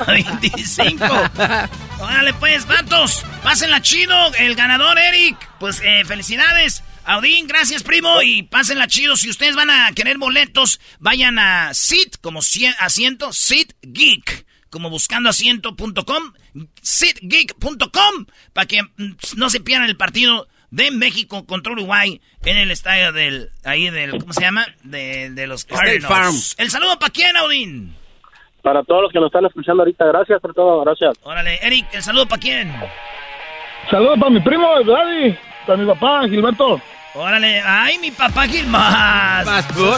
25. 0.08 1.06
Órale 2.00 2.34
pues, 2.36 2.68
vatos. 2.68 3.26
Pásenla 3.44 3.82
chido. 3.82 4.16
El 4.36 4.56
ganador, 4.56 4.98
Eric. 5.00 5.38
Pues 5.60 5.82
eh, 5.84 6.04
felicidades. 6.06 6.84
Audín, 7.06 7.48
gracias 7.48 7.84
primo 7.84 8.22
y 8.22 8.44
pásenla 8.44 8.86
chido. 8.88 9.16
Si 9.16 9.30
ustedes 9.30 9.56
van 9.56 9.70
a 9.70 9.92
querer 9.94 10.18
boletos, 10.18 10.82
vayan 11.00 11.40
a 11.40 11.74
Sit, 11.74 12.18
como 12.20 12.42
asiento, 12.80 13.32
Sit 13.32 13.74
Geek, 13.82 14.46
como 14.70 14.90
buscando 14.90 15.30
asiento.com, 15.30 16.34
sitgeek.com, 16.82 18.26
para 18.52 18.68
que 18.68 18.84
mm, 18.84 19.16
no 19.38 19.50
se 19.50 19.62
pierdan 19.62 19.88
el 19.88 19.96
partido 19.96 20.50
de 20.72 20.92
México 20.92 21.46
contra 21.46 21.74
Uruguay 21.74 22.22
en 22.46 22.58
el 22.58 22.72
estadio 22.72 23.12
del, 23.12 23.50
ahí 23.64 23.90
del, 23.90 24.12
¿cómo 24.20 24.34
se 24.34 24.42
llama? 24.42 24.66
De, 24.84 25.30
de 25.32 25.48
los 25.48 25.62
State 25.62 26.02
Farm. 26.02 26.36
El 26.58 26.70
saludo 26.70 27.00
para 27.00 27.12
quién, 27.12 27.36
Audín. 27.38 27.96
Para 28.62 28.84
todos 28.84 29.04
los 29.04 29.12
que 29.12 29.20
nos 29.20 29.28
están 29.28 29.46
escuchando 29.46 29.84
ahorita, 29.84 30.06
gracias 30.06 30.42
por 30.42 30.54
todo, 30.54 30.82
gracias. 30.82 31.16
Órale, 31.24 31.60
Eric, 31.62 31.88
el 31.94 32.04
saludo 32.04 32.28
para 32.28 32.42
quién. 32.42 32.74
Saludos 33.90 34.20
para 34.20 34.32
mi 34.32 34.42
primo, 34.42 34.68
Daddy, 34.84 35.38
para 35.66 35.78
mi 35.78 35.86
papá, 35.88 36.28
Gilberto. 36.28 36.82
Órale, 37.14 37.62
ay, 37.66 37.98
mi 37.98 38.12
papá 38.12 38.46
Gilmas. 38.48 39.48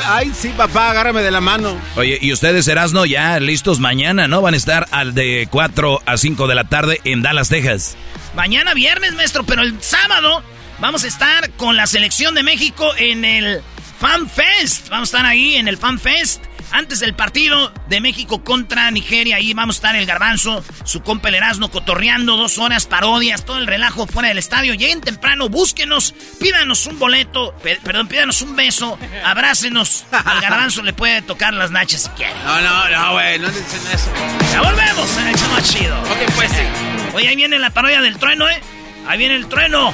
Ay, 0.05 0.31
sí, 0.33 0.53
papá, 0.55 0.91
agárrame 0.91 1.21
de 1.21 1.31
la 1.31 1.41
mano. 1.41 1.77
Oye, 1.97 2.17
y 2.21 2.31
ustedes, 2.31 2.65
Erasno, 2.69 3.05
ya 3.05 3.39
listos 3.41 3.79
mañana, 3.79 4.29
¿no? 4.29 4.41
Van 4.41 4.53
a 4.53 4.57
estar 4.57 4.85
al 4.91 5.13
de 5.13 5.47
4 5.51 5.99
a 6.05 6.17
5 6.17 6.47
de 6.47 6.55
la 6.55 6.63
tarde 6.65 7.01
en 7.03 7.21
Dallas, 7.21 7.49
Texas. 7.49 7.97
Mañana 8.35 8.73
viernes, 8.73 9.15
maestro, 9.15 9.43
pero 9.43 9.63
el 9.63 9.81
sábado 9.81 10.43
vamos 10.79 11.03
a 11.03 11.07
estar 11.07 11.51
con 11.51 11.75
la 11.75 11.87
selección 11.87 12.35
de 12.35 12.43
México 12.43 12.91
en 12.97 13.25
el 13.25 13.61
Fan 13.99 14.29
Fest. 14.29 14.89
Vamos 14.89 15.13
a 15.13 15.17
estar 15.17 15.29
ahí 15.29 15.55
en 15.55 15.67
el 15.67 15.77
Fan 15.77 15.99
Fest. 15.99 16.43
Antes 16.71 16.99
del 16.99 17.15
partido 17.15 17.73
de 17.87 17.99
México 17.99 18.43
contra 18.43 18.91
Nigeria, 18.91 19.37
ahí 19.37 19.55
vamos 19.55 19.77
a 19.77 19.79
estar 19.79 19.95
el 19.95 20.05
garbanzo, 20.05 20.63
su 20.83 21.01
compa 21.01 21.29
el 21.29 21.35
Erasmo 21.35 21.71
cotorreando, 21.71 22.37
dos 22.37 22.59
horas, 22.59 22.85
parodias, 22.85 23.43
todo 23.43 23.57
el 23.57 23.65
relajo 23.65 24.05
fuera 24.05 24.27
del 24.29 24.37
estadio. 24.37 24.75
Lleguen 24.75 25.01
temprano, 25.01 25.49
búsquenos, 25.49 26.13
pídanos 26.39 26.85
un 26.85 26.99
boleto, 26.99 27.55
perdón, 27.83 28.07
pídanos 28.07 28.43
un 28.43 28.55
beso, 28.55 28.99
abrácenos. 29.25 30.05
Al 30.11 30.41
garbanzo 30.41 30.83
le 30.83 30.93
puede 30.93 31.23
tocar 31.23 31.55
las 31.55 31.71
nachas 31.71 32.03
si 32.03 32.09
quiere. 32.09 32.35
No, 32.45 32.61
no, 32.61 32.89
no, 32.89 33.13
güey, 33.13 33.39
no 33.39 33.47
dicen 33.47 33.81
eso. 33.91 34.11
Ya 34.53 34.61
volvemos 34.61 35.17
en 35.17 35.27
el 35.27 35.33
más 35.33 35.73
chido. 35.73 35.99
Ok, 36.03 36.33
pues 36.35 36.51
sí. 36.51 37.15
Oye, 37.15 37.29
ahí 37.29 37.35
viene 37.35 37.57
la 37.57 37.71
parodia 37.71 38.01
del 38.01 38.19
trueno, 38.19 38.47
¿eh? 38.47 38.61
Ahí 39.07 39.17
viene 39.17 39.35
el 39.35 39.47
trueno. 39.47 39.91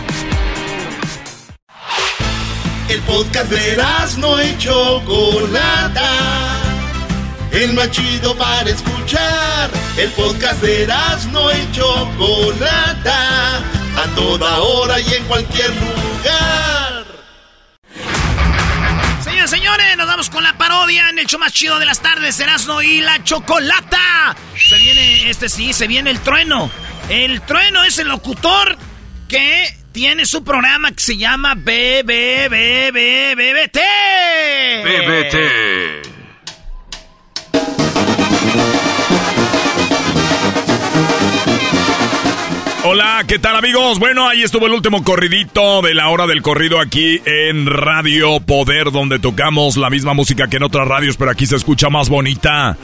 El 2.88 3.02
podcast 3.02 3.50
de 3.50 3.84
no 4.20 4.44
y 4.44 4.56
Chocolata. 4.60 6.12
El 7.52 7.74
más 7.74 7.90
chido 7.90 8.38
para 8.38 8.70
escuchar. 8.70 9.72
El 9.98 10.12
podcast 10.12 10.62
de 10.62 10.88
no 11.32 11.52
y 11.52 11.72
Chocolata. 11.72 13.58
A 13.58 14.16
toda 14.16 14.60
hora 14.62 15.00
y 15.00 15.14
en 15.14 15.24
cualquier 15.26 15.70
lugar. 15.70 17.06
Señores, 19.24 19.50
señores, 19.50 19.98
nos 19.98 20.06
vamos 20.06 20.30
con 20.30 20.44
la 20.44 20.56
parodia 20.56 21.10
en 21.10 21.18
el 21.18 21.26
show 21.26 21.40
más 21.40 21.54
chido 21.54 21.80
de 21.80 21.88
las 21.88 22.02
tardes, 22.02 22.40
Erasno 22.40 22.84
y 22.84 23.02
la 23.02 23.24
Chocolata. 23.24 24.36
Se 24.56 24.78
viene, 24.78 25.30
este 25.32 25.50
sí, 25.50 25.74
se 25.74 25.88
viene 25.88 26.12
el 26.12 26.20
trueno. 26.20 26.70
El 27.10 27.42
trueno 27.42 27.84
es 27.84 27.98
el 27.98 28.10
locutor 28.10 28.78
que 29.28 29.85
tiene 29.96 30.26
su 30.26 30.44
programa 30.44 30.92
que 30.92 31.02
se 31.02 31.16
llama 31.16 31.56
BBBBBT. 31.56 32.10
BBT. 34.84 35.36
Hola, 42.84 43.24
¿qué 43.26 43.40
tal 43.40 43.56
amigos? 43.56 43.98
Bueno, 43.98 44.28
ahí 44.28 44.44
estuvo 44.44 44.66
el 44.68 44.74
último 44.74 45.02
corridito 45.02 45.82
de 45.82 45.94
la 45.94 46.10
hora 46.10 46.28
del 46.28 46.42
corrido 46.42 46.82
aquí 46.82 47.22
en 47.26 47.66
Radio 47.66 48.42
Poder, 48.42 48.92
donde 48.92 49.20
tocamos 49.20 49.78
la 49.78 49.90
misma 49.90 50.14
música 50.14 50.50
que 50.50 50.58
en 50.58 50.64
otras 50.64 50.90
radios, 50.90 51.16
pero 51.16 51.32
aquí 51.32 51.46
se 51.46 51.56
escucha 51.56 51.90
más 51.90 52.10
bonita. 52.10 52.76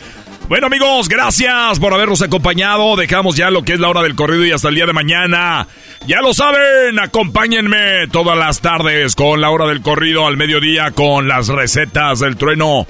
Bueno 0.51 0.67
amigos, 0.67 1.07
gracias 1.07 1.79
por 1.79 1.93
habernos 1.93 2.21
acompañado. 2.21 2.97
Dejamos 2.97 3.37
ya 3.37 3.49
lo 3.49 3.63
que 3.63 3.71
es 3.71 3.79
la 3.79 3.87
hora 3.87 4.01
del 4.01 4.15
corrido 4.15 4.45
y 4.45 4.51
hasta 4.51 4.67
el 4.67 4.75
día 4.75 4.85
de 4.85 4.91
mañana. 4.91 5.65
Ya 6.05 6.19
lo 6.19 6.33
saben, 6.33 6.99
acompáñenme 6.99 8.09
todas 8.11 8.37
las 8.37 8.59
tardes 8.59 9.15
con 9.15 9.39
la 9.39 9.49
hora 9.49 9.65
del 9.65 9.81
corrido 9.81 10.27
al 10.27 10.35
mediodía 10.35 10.91
con 10.91 11.29
las 11.29 11.47
recetas 11.47 12.19
del 12.19 12.35
trueno. 12.35 12.85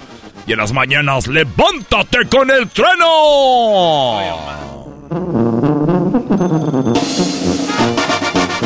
Y 0.48 0.54
en 0.54 0.58
las 0.58 0.74
mañanas, 0.74 1.28
levántate 1.28 2.26
con 2.32 2.50
el 2.50 2.68
trueno. 2.68 3.06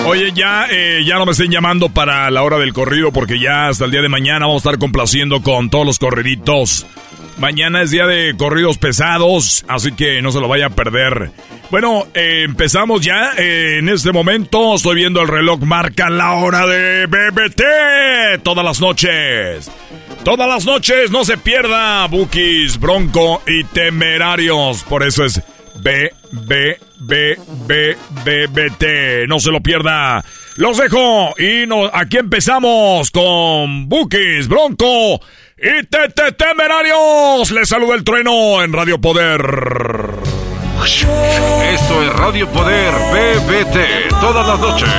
Oye, 0.05 0.31
ya, 0.33 0.67
eh, 0.71 1.03
ya 1.05 1.17
no 1.17 1.25
me 1.25 1.33
estén 1.33 1.51
llamando 1.51 1.89
para 1.89 2.31
la 2.31 2.43
hora 2.43 2.59
del 2.59 2.71
corrido 2.71 3.11
porque 3.11 3.41
ya 3.41 3.67
hasta 3.67 3.83
el 3.83 3.91
día 3.91 4.01
de 4.01 4.07
mañana 4.07 4.45
vamos 4.45 4.65
a 4.65 4.69
estar 4.69 4.79
complaciendo 4.79 5.41
con 5.41 5.69
todos 5.69 5.85
los 5.85 5.99
corriditos 5.99 6.85
Mañana 7.37 7.81
es 7.81 7.91
día 7.91 8.07
de 8.07 8.35
corridos 8.37 8.77
pesados, 8.77 9.65
así 9.67 9.91
que 9.91 10.21
no 10.21 10.31
se 10.31 10.39
lo 10.39 10.47
vaya 10.47 10.67
a 10.67 10.69
perder. 10.69 11.31
Bueno, 11.69 12.07
eh, 12.13 12.43
empezamos 12.45 13.01
ya. 13.01 13.33
Eh, 13.37 13.79
en 13.79 13.89
este 13.89 14.13
momento 14.13 14.75
estoy 14.75 14.95
viendo 14.95 15.21
el 15.21 15.27
reloj, 15.27 15.59
marca 15.61 16.09
la 16.09 16.33
hora 16.33 16.65
de 16.65 17.07
BBT 17.07 18.43
todas 18.43 18.63
las 18.63 18.79
noches. 18.79 19.69
Todas 20.23 20.47
las 20.47 20.65
noches, 20.65 21.11
no 21.11 21.25
se 21.25 21.37
pierda, 21.37 22.07
Bookies, 22.07 22.79
Bronco 22.79 23.41
y 23.45 23.63
Temerarios. 23.65 24.83
Por 24.83 25.03
eso 25.03 25.25
es 25.25 25.41
B, 25.81 26.11
B, 26.31 26.77
B, 26.99 27.37
B, 27.67 27.97
B, 28.23 28.47
B, 28.47 28.69
T. 28.71 29.27
No 29.27 29.39
se 29.39 29.51
lo 29.51 29.61
pierda. 29.61 30.23
Los 30.55 30.77
dejo 30.77 31.33
y 31.37 31.67
no, 31.67 31.85
aquí 31.93 32.17
empezamos 32.17 33.11
con 33.11 33.89
Bookies, 33.89 34.47
Bronco 34.47 35.19
y 35.57 35.85
te, 35.85 36.09
te 36.09 36.31
temerarios. 36.33 37.51
Les 37.51 37.69
saluda 37.69 37.95
el 37.95 38.03
trueno 38.03 38.61
en 38.61 38.73
Radio 38.73 38.99
Poder. 38.99 39.41
Esto 40.83 42.03
es 42.03 42.13
Radio 42.13 42.47
Poder 42.49 42.93
BBT 42.93 44.09
todas 44.19 44.47
las 44.47 44.59
noches. 44.59 44.89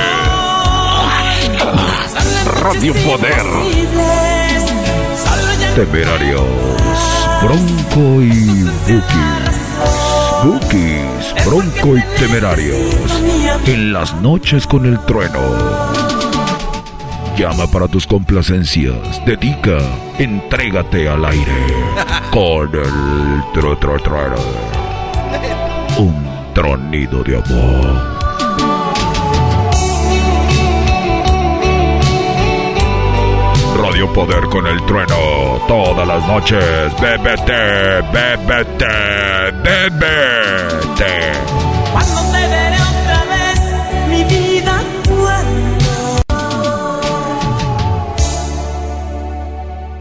Radio 2.61 2.93
Poder. 2.93 3.45
Temerarios, 5.75 6.43
Bronco 7.43 8.21
y 8.21 8.63
Bookies. 8.87 9.57
Bookies, 10.43 11.45
Bronco 11.45 11.97
y 11.97 12.01
Temerarios. 12.19 13.21
En 13.67 13.93
las 13.93 14.13
noches 14.15 14.65
con 14.65 14.87
el 14.87 14.99
trueno. 15.05 16.06
Llama 17.37 17.67
para 17.67 17.87
tus 17.87 18.07
complacencias. 18.07 19.23
Dedica. 19.23 19.77
Entrégate 20.17 21.07
al 21.07 21.23
aire. 21.23 21.53
Con 22.31 22.73
el 22.73 23.43
tro, 23.53 23.77
tro, 23.77 23.99
tro, 23.99 24.35
Un 25.99 26.27
tronido 26.55 27.23
de 27.23 27.37
amor. 27.37 28.17
Radio 33.83 34.11
Poder 34.13 34.45
con 34.45 34.65
el 34.65 34.83
trueno. 34.87 35.61
Todas 35.67 36.07
las 36.07 36.27
noches. 36.27 36.65
Bébete, 36.99 38.01
bébete, 38.11 38.87
bébete. 39.63 41.31
Cuando 41.93 42.31
te 42.31 42.47
veré 42.47 43.06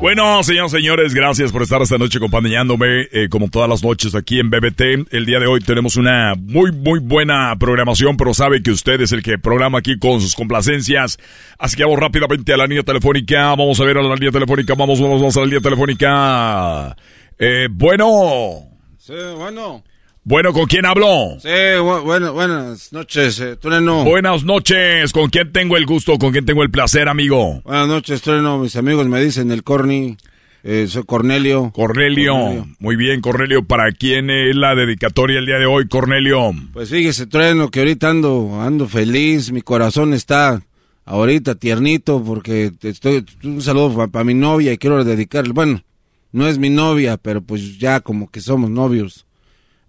Bueno, 0.01 0.43
señores, 0.43 0.73
señores, 0.73 1.15
gracias 1.15 1.51
por 1.51 1.63
estar 1.63 1.81
esta 1.81 1.97
noche 1.97 2.19
acompañándome, 2.19 3.09
eh, 3.13 3.29
como 3.31 3.49
todas 3.49 3.69
las 3.69 3.83
noches 3.83 4.15
aquí 4.15 4.39
en 4.39 4.51
BBT. 4.51 5.09
El 5.11 5.25
día 5.25 5.41
de 5.41 5.47
hoy 5.47 5.61
tenemos 5.61 5.97
una 5.97 6.35
muy, 6.37 6.71
muy 6.71 7.01
buena 7.01 7.57
programación, 7.59 8.17
pero 8.17 8.35
sabe 8.35 8.63
que 8.63 8.71
usted 8.71 9.01
es 9.01 9.13
el 9.13 9.23
que 9.23 9.39
programa 9.39 9.79
aquí 9.79 9.99
con 9.99 10.21
sus 10.21 10.35
complacencias. 10.35 11.19
Así 11.59 11.77
que 11.77 11.85
vamos 11.85 11.99
rápidamente 11.99 12.53
a 12.53 12.59
la 12.59 12.67
línea 12.67 12.83
telefónica. 12.83 13.49
Vamos 13.49 13.81
a 13.81 13.85
ver 13.85 13.97
a 13.97 14.03
la 14.03 14.15
línea 14.15 14.31
telefónica. 14.31 14.75
Vamos, 14.75 15.01
vamos, 15.01 15.19
vamos 15.19 15.37
a 15.37 15.41
la 15.41 15.47
línea 15.47 15.61
telefónica. 15.61 16.97
Eh, 17.39 17.69
bueno. 17.71 18.69
Sí, 18.99 19.15
bueno. 19.37 19.83
Bueno, 20.29 20.53
¿con 20.53 20.67
quién 20.67 20.85
habló? 20.85 21.39
Sí, 21.39 21.49
bueno, 21.81 22.33
buenas 22.33 22.93
noches, 22.93 23.39
eh, 23.39 23.55
Trueno. 23.55 24.03
Buenas 24.03 24.43
noches, 24.43 25.13
¿con 25.13 25.31
quién 25.31 25.53
tengo 25.53 25.77
el 25.77 25.87
gusto, 25.87 26.19
con 26.19 26.33
quién 26.33 26.45
tengo 26.45 26.65
el 26.65 26.71
placer, 26.73 27.09
amigo? 27.09 27.61
Buenas 27.63 27.87
noches, 27.87 28.23
Trueno, 28.23 28.59
mis 28.59 28.75
amigos 28.75 29.07
me 29.07 29.23
dicen 29.23 29.53
el 29.53 29.63
Corny, 29.63 30.17
eh, 30.65 30.87
soy 30.89 31.05
Cornelio. 31.05 31.71
Cornelio. 31.73 32.67
Muy 32.81 32.97
bien, 32.97 33.21
Cornelio, 33.21 33.67
¿para 33.67 33.93
quién 33.93 34.29
es 34.29 34.57
la 34.57 34.75
dedicatoria 34.75 35.39
el 35.39 35.47
día 35.47 35.61
de 35.61 35.67
hoy, 35.67 35.87
Cornelio? 35.87 36.51
Pues 36.73 36.91
fíjese, 36.91 37.29
Trueno, 37.29 37.71
que 37.71 37.79
ahorita 37.79 38.11
ando, 38.11 38.61
ando 38.61 38.89
feliz, 38.89 39.53
mi 39.53 39.63
corazón 39.63 40.13
está 40.13 40.61
ahorita 41.05 41.55
tiernito 41.55 42.21
porque 42.21 42.73
estoy, 42.83 43.25
un 43.45 43.63
saludo 43.63 44.09
para 44.11 44.25
mi 44.25 44.35
novia 44.35 44.73
y 44.73 44.79
quiero 44.79 45.05
dedicarle, 45.05 45.53
bueno, 45.53 45.85
no 46.33 46.49
es 46.49 46.59
mi 46.59 46.69
novia, 46.69 47.17
pero 47.17 47.43
pues 47.43 47.79
ya 47.79 48.01
como 48.01 48.29
que 48.29 48.41
somos 48.41 48.71
novios. 48.71 49.26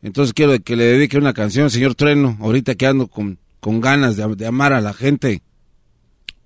Entonces 0.02 0.34
quiero 0.34 0.58
que 0.60 0.76
le 0.76 0.86
dedique 0.86 1.18
una 1.18 1.34
canción, 1.34 1.70
señor 1.70 1.96
Trueno, 1.96 2.38
ahorita 2.40 2.76
que 2.76 2.88
ando 2.88 3.08
con, 3.08 3.40
con 3.60 3.82
ganas 3.82 4.16
de, 4.16 4.36
de 4.36 4.48
amar 4.48 4.74
a 4.74 4.82
la 4.82 4.94
gente. 4.94 5.42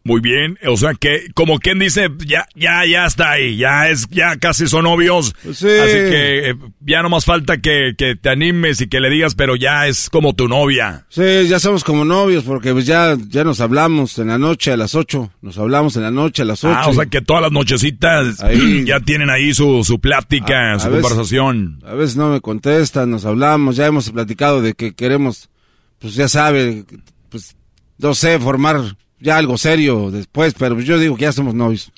Muy 0.04 0.20
bien, 0.20 0.58
o 0.66 0.78
sea 0.78 0.96
que 0.96 1.28
como 1.36 1.60
quien 1.60 1.78
dice, 1.78 2.10
ya 2.26 2.48
ya 2.56 2.86
ya 2.86 3.06
está 3.06 3.32
ahí, 3.32 3.58
ya 3.58 3.90
es 3.90 4.08
ya 4.10 4.36
casi 4.38 4.68
son 4.68 4.86
novios. 4.86 5.36
Sí. 5.44 5.68
Así 5.68 5.94
que 5.94 6.50
eh, 6.50 6.56
ya 6.80 7.04
no 7.04 7.10
más 7.10 7.26
falta 7.26 7.60
que, 7.60 7.94
que, 7.96 8.16
te 8.16 8.30
animes 8.30 8.82
y 8.82 8.88
que 8.88 9.00
le 9.00 9.12
digas, 9.12 9.36
pero 9.36 9.56
ya 9.56 9.88
es 9.88 10.10
como 10.10 10.34
tu 10.34 10.48
novia. 10.48 11.06
Sí, 11.10 11.48
ya 11.48 11.60
somos 11.60 11.84
como 11.84 12.04
novios 12.04 12.44
porque 12.44 12.74
pues 12.74 12.88
ya 12.88 13.16
ya 13.28 13.44
nos 13.44 13.62
hablamos 13.62 14.18
en 14.18 14.30
la 14.30 14.40
noche 14.40 14.72
a 14.72 14.78
las 14.78 14.96
8, 14.96 15.34
nos 15.42 15.60
hablamos 15.60 15.96
en 15.98 16.04
la 16.04 16.12
noche 16.12 16.42
a 16.42 16.46
las 16.46 16.64
8. 16.64 16.76
Ah, 16.76 16.90
o 16.90 16.94
sea 16.94 17.06
que 17.06 17.22
todas 17.22 17.44
las 17.44 17.52
nochecitas 17.52 18.44
ya 18.86 19.00
tienen 19.02 19.30
ahí 19.30 19.54
su, 19.54 19.84
su 19.84 20.00
plática, 20.00 20.80
su 20.80 20.90
conversación. 20.90 21.80
A 21.86 21.94
veces 21.94 22.16
no 22.16 22.30
me 22.30 22.42
contestan, 22.42 23.12
nos 23.12 23.26
hablamos, 23.26 23.76
ya 23.76 23.86
hemos 23.86 24.10
platicado 24.10 24.64
de 24.64 24.74
que 24.74 24.96
queremos 24.96 25.52
pues 26.02 26.16
ya 26.16 26.28
sabe, 26.28 26.84
pues 27.30 27.56
no 28.00 28.16
sé, 28.16 28.40
formar 28.40 28.98
ya 29.22 29.38
algo 29.38 29.58
serio 29.58 30.12
después, 30.12 30.54
pero 30.58 30.80
yo 30.80 31.00
digo 31.00 31.16
que 31.16 31.24
ya 31.24 31.32
somos 31.32 31.54
novios. 31.54 31.92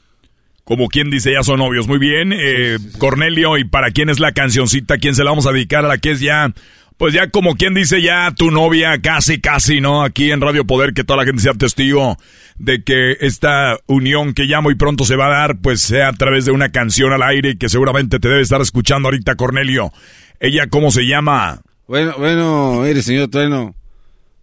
Como 0.64 0.88
quien 0.88 1.10
dice, 1.10 1.34
ya 1.34 1.44
son 1.44 1.60
novios. 1.60 1.88
Muy 1.88 2.00
bien, 2.00 2.32
eh. 2.34 2.78
Cornelio, 2.98 3.58
¿y 3.58 3.66
para 3.66 3.91
quién 3.91 4.10
es 4.10 4.20
la 4.20 4.32
cancioncita? 4.32 4.98
¿Quién 4.98 5.16
se 5.16 5.24
la 5.24 5.32
vamos 5.32 5.45
a 5.45 5.52
dedicar? 5.52 5.84
A 5.84 5.90
la 5.90 5.98
que 5.98 6.12
es 6.12 6.22
ya, 6.22 6.54
pues 6.98 7.14
ya 7.14 7.30
como 7.30 7.56
quien 7.56 7.74
dice, 7.74 8.02
ya 8.02 8.32
tu 8.32 8.50
novia, 8.50 9.02
casi, 9.02 9.41
casi, 9.41 9.82
¿no? 9.82 10.04
Aquí 10.04 10.32
en 10.32 10.40
Radio 10.40 10.66
Poder, 10.66 10.94
que 10.94 11.04
toda 11.04 11.18
la 11.18 11.26
gente 11.26 11.41
sea 11.41 11.54
testigo 11.54 12.18
de 12.58 12.84
que 12.84 13.18
esta 13.20 13.78
unión 13.88 14.34
que 14.34 14.48
ya 14.48 14.62
muy 14.62 14.76
pronto 14.76 15.04
se 15.04 15.18
va 15.18 15.26
a 15.26 15.40
dar, 15.40 15.58
pues 15.58 15.82
sea 15.82 16.10
a 16.10 16.14
través 16.14 16.45
de 16.45 16.52
una 16.52 16.70
canción 16.70 17.12
al 17.12 17.24
aire 17.24 17.58
que 17.58 17.68
seguramente 17.68 18.20
te 18.20 18.30
debe 18.30 18.41
estar 18.41 18.62
escuchando 18.62 19.08
ahorita, 19.08 19.36
Cornelio. 19.36 19.91
¿Ella 20.40 20.68
cómo 20.68 20.91
se 20.91 21.04
llama? 21.08 21.62
Bueno, 21.88 22.14
bueno, 22.18 22.82
mire, 22.84 23.02
señor 23.02 23.28
Trueno. 23.28 23.76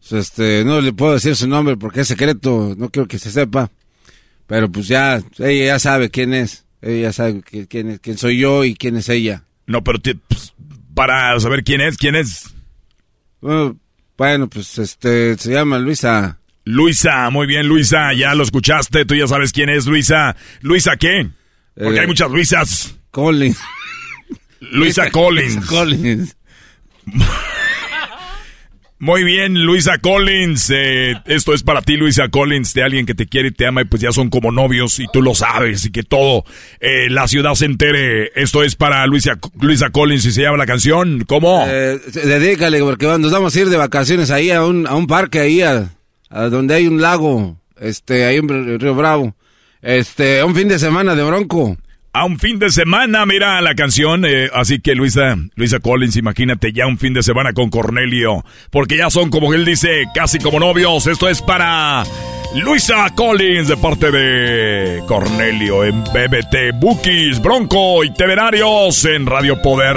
Pues, 0.09 0.12
este, 0.12 0.64
no 0.64 0.81
le 0.81 0.93
puedo 0.93 1.14
decir 1.14 1.36
su 1.36 1.47
nombre 1.47 1.77
porque 1.77 2.01
es 2.01 2.09
secreto, 2.09 2.74
no 2.77 2.90
quiero 2.90 3.09
que 3.09 3.18
se 3.18 3.31
sepa. 3.31 3.70
Pero 4.47 4.70
pues 4.70 4.89
ya, 4.89 5.22
ella 5.39 5.66
ya 5.66 5.78
sabe 5.78 6.10
quién 6.10 6.35
es. 6.35 6.64
Ella 6.82 7.02
ya 7.02 7.12
sabe 7.12 7.43
quién, 7.68 7.90
es, 7.90 8.01
quién 8.01 8.18
soy 8.18 8.39
yo 8.39 8.64
y 8.64 8.74
quién 8.74 8.97
es 8.97 9.09
ella. 9.09 9.44
No, 9.66 9.85
pero 9.85 10.01
pues, 10.01 10.55
para 10.94 11.39
saber 11.39 11.62
quién 11.62 11.81
es, 11.81 11.97
quién 11.97 12.16
es. 12.16 12.52
Bueno, 13.40 14.48
pues 14.48 14.78
este, 14.78 15.36
se 15.39 15.52
llama 15.52 15.78
Luisa. 15.78 16.39
Luisa, 16.64 17.31
muy 17.31 17.47
bien, 17.47 17.66
Luisa, 17.66 18.12
ya 18.12 18.35
lo 18.35 18.43
escuchaste, 18.43 19.05
tú 19.05 19.14
ya 19.14 19.27
sabes 19.27 19.52
quién 19.52 19.68
es 19.68 19.86
Luisa. 19.86 20.36
¿Luisa 20.60 20.97
qué? 20.97 21.31
Porque 21.74 21.98
eh, 21.98 22.01
hay 22.01 22.06
muchas 22.06 22.31
Luisas. 22.31 22.97
Collins. 23.10 23.59
Luisa, 24.60 25.10
Collins. 25.10 25.55
Luisa 25.56 25.68
Collins. 25.68 26.36
Muy 29.02 29.24
bien, 29.24 29.64
Luisa 29.64 29.97
Collins. 29.97 30.68
Eh, 30.68 31.14
esto 31.24 31.55
es 31.55 31.62
para 31.62 31.81
ti, 31.81 31.97
Luisa 31.97 32.28
Collins, 32.28 32.74
de 32.74 32.82
alguien 32.82 33.06
que 33.06 33.14
te 33.14 33.27
quiere 33.27 33.48
y 33.48 33.51
te 33.51 33.66
ama 33.66 33.81
y 33.81 33.86
pues 33.86 34.02
ya 34.02 34.12
son 34.12 34.28
como 34.28 34.52
novios 34.52 35.01
y 35.01 35.06
tú 35.10 35.22
lo 35.22 35.35
sabes 35.35 35.86
y 35.86 35.90
que 35.90 36.02
todo 36.02 36.44
eh, 36.81 37.09
la 37.09 37.27
ciudad 37.27 37.55
se 37.55 37.64
entere. 37.64 38.31
Esto 38.35 38.62
es 38.62 38.77
para 38.77 39.06
Luisa, 39.06 39.39
Luisa 39.59 39.89
Collins 39.89 40.27
y 40.27 40.32
se 40.32 40.43
llama 40.43 40.59
la 40.59 40.66
canción. 40.66 41.24
¿Cómo? 41.27 41.64
Eh, 41.66 41.98
dedícale 42.12 42.81
porque 42.81 43.06
nos 43.06 43.32
vamos 43.32 43.56
a 43.56 43.60
ir 43.60 43.70
de 43.70 43.78
vacaciones 43.78 44.31
ahí 44.31 44.51
a 44.51 44.66
un, 44.66 44.86
a 44.86 44.94
un 44.94 45.06
parque 45.06 45.40
ahí 45.40 45.62
a, 45.62 45.89
a 46.28 46.43
donde 46.51 46.74
hay 46.74 46.86
un 46.86 47.01
lago, 47.01 47.56
este, 47.81 48.27
ahí 48.27 48.36
en 48.36 48.78
Río 48.78 48.94
Bravo, 48.94 49.35
este, 49.81 50.44
un 50.44 50.55
fin 50.55 50.68
de 50.68 50.78
semana 50.78 51.14
de 51.14 51.24
bronco 51.24 51.78
a 52.12 52.24
un 52.24 52.39
fin 52.39 52.59
de 52.59 52.70
semana, 52.70 53.24
mira 53.27 53.61
la 53.61 53.74
canción. 53.74 54.24
Eh, 54.24 54.51
así 54.53 54.81
que 54.81 54.95
Luisa, 54.95 55.37
Luisa 55.55 55.78
Collins, 55.81 56.16
imagínate 56.16 56.73
ya 56.73 56.87
un 56.87 56.99
fin 56.99 57.15
de 57.15 57.23
semana 57.23 57.53
con 57.53 57.70
Cornelio. 57.70 58.45
Porque 58.70 58.97
ya 58.97 59.11
son, 59.11 59.31
como 59.31 59.53
él 59.55 59.65
dice, 59.65 60.05
casi 60.15 60.39
como 60.39 60.59
novios. 60.61 61.07
Esto 61.07 61.28
es 61.28 61.43
para 61.43 62.05
Luisa 62.55 63.07
Collins 63.15 63.69
de 63.69 63.77
parte 63.77 64.11
de 64.11 65.03
Cornelio 65.07 65.85
en 65.85 66.03
BBT, 66.03 66.81
Bookies, 66.81 67.41
Bronco 67.41 68.03
y 68.03 68.12
Temerarios 68.12 69.05
en 69.05 69.27
Radio 69.27 69.61
Poder. 69.62 69.97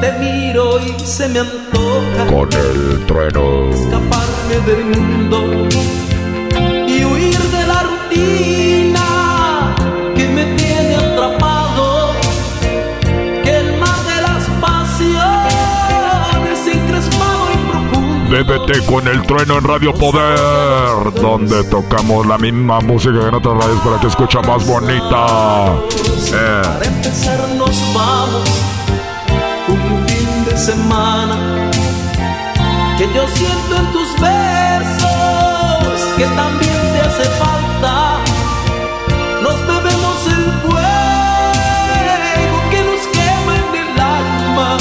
Te 0.00 0.12
miro 0.18 0.78
y 0.80 1.00
se 1.00 1.28
me 1.28 1.40
antoja 1.40 2.26
con 2.26 2.48
el 2.52 3.06
trueno 3.06 3.70
escaparme 3.70 4.56
del 4.66 4.84
mundo 4.84 5.68
y 6.86 7.04
huir 7.04 7.38
de 7.38 7.66
la 7.66 7.82
DDT 18.28 18.86
con 18.86 19.06
el 19.06 19.22
trueno 19.22 19.58
en 19.58 19.64
Radio 19.64 19.94
Poder, 19.94 21.12
donde 21.14 21.62
tocamos 21.64 22.26
la 22.26 22.36
misma 22.36 22.80
música 22.80 23.20
que 23.20 23.28
en 23.28 23.34
otras 23.34 23.56
radios 23.56 23.80
para 23.82 24.00
que 24.00 24.08
escucha 24.08 24.40
más 24.42 24.66
bonita. 24.66 25.76
Eh. 26.32 26.62
Para 26.62 26.84
empezar 26.84 27.48
nos 27.56 27.94
vamos 27.94 28.50
un 29.68 30.08
fin 30.08 30.44
de 30.44 30.56
semana 30.56 31.70
que 32.98 33.04
yo 33.14 33.28
siento 33.28 33.76
en 33.76 33.92
tus 33.92 34.20
besos 34.20 35.06
que 36.16 36.24
también 36.24 36.92
te 36.92 37.00
hace 37.00 37.24
falta. 37.38 38.18
Nos 39.42 39.66
bebemos 39.66 40.26
el 40.26 40.44
fuego 40.62 42.56
que 42.70 42.80
nos 42.82 43.06
quema 43.06 43.56
en 43.56 43.74
el 43.82 44.00
alma 44.00 44.76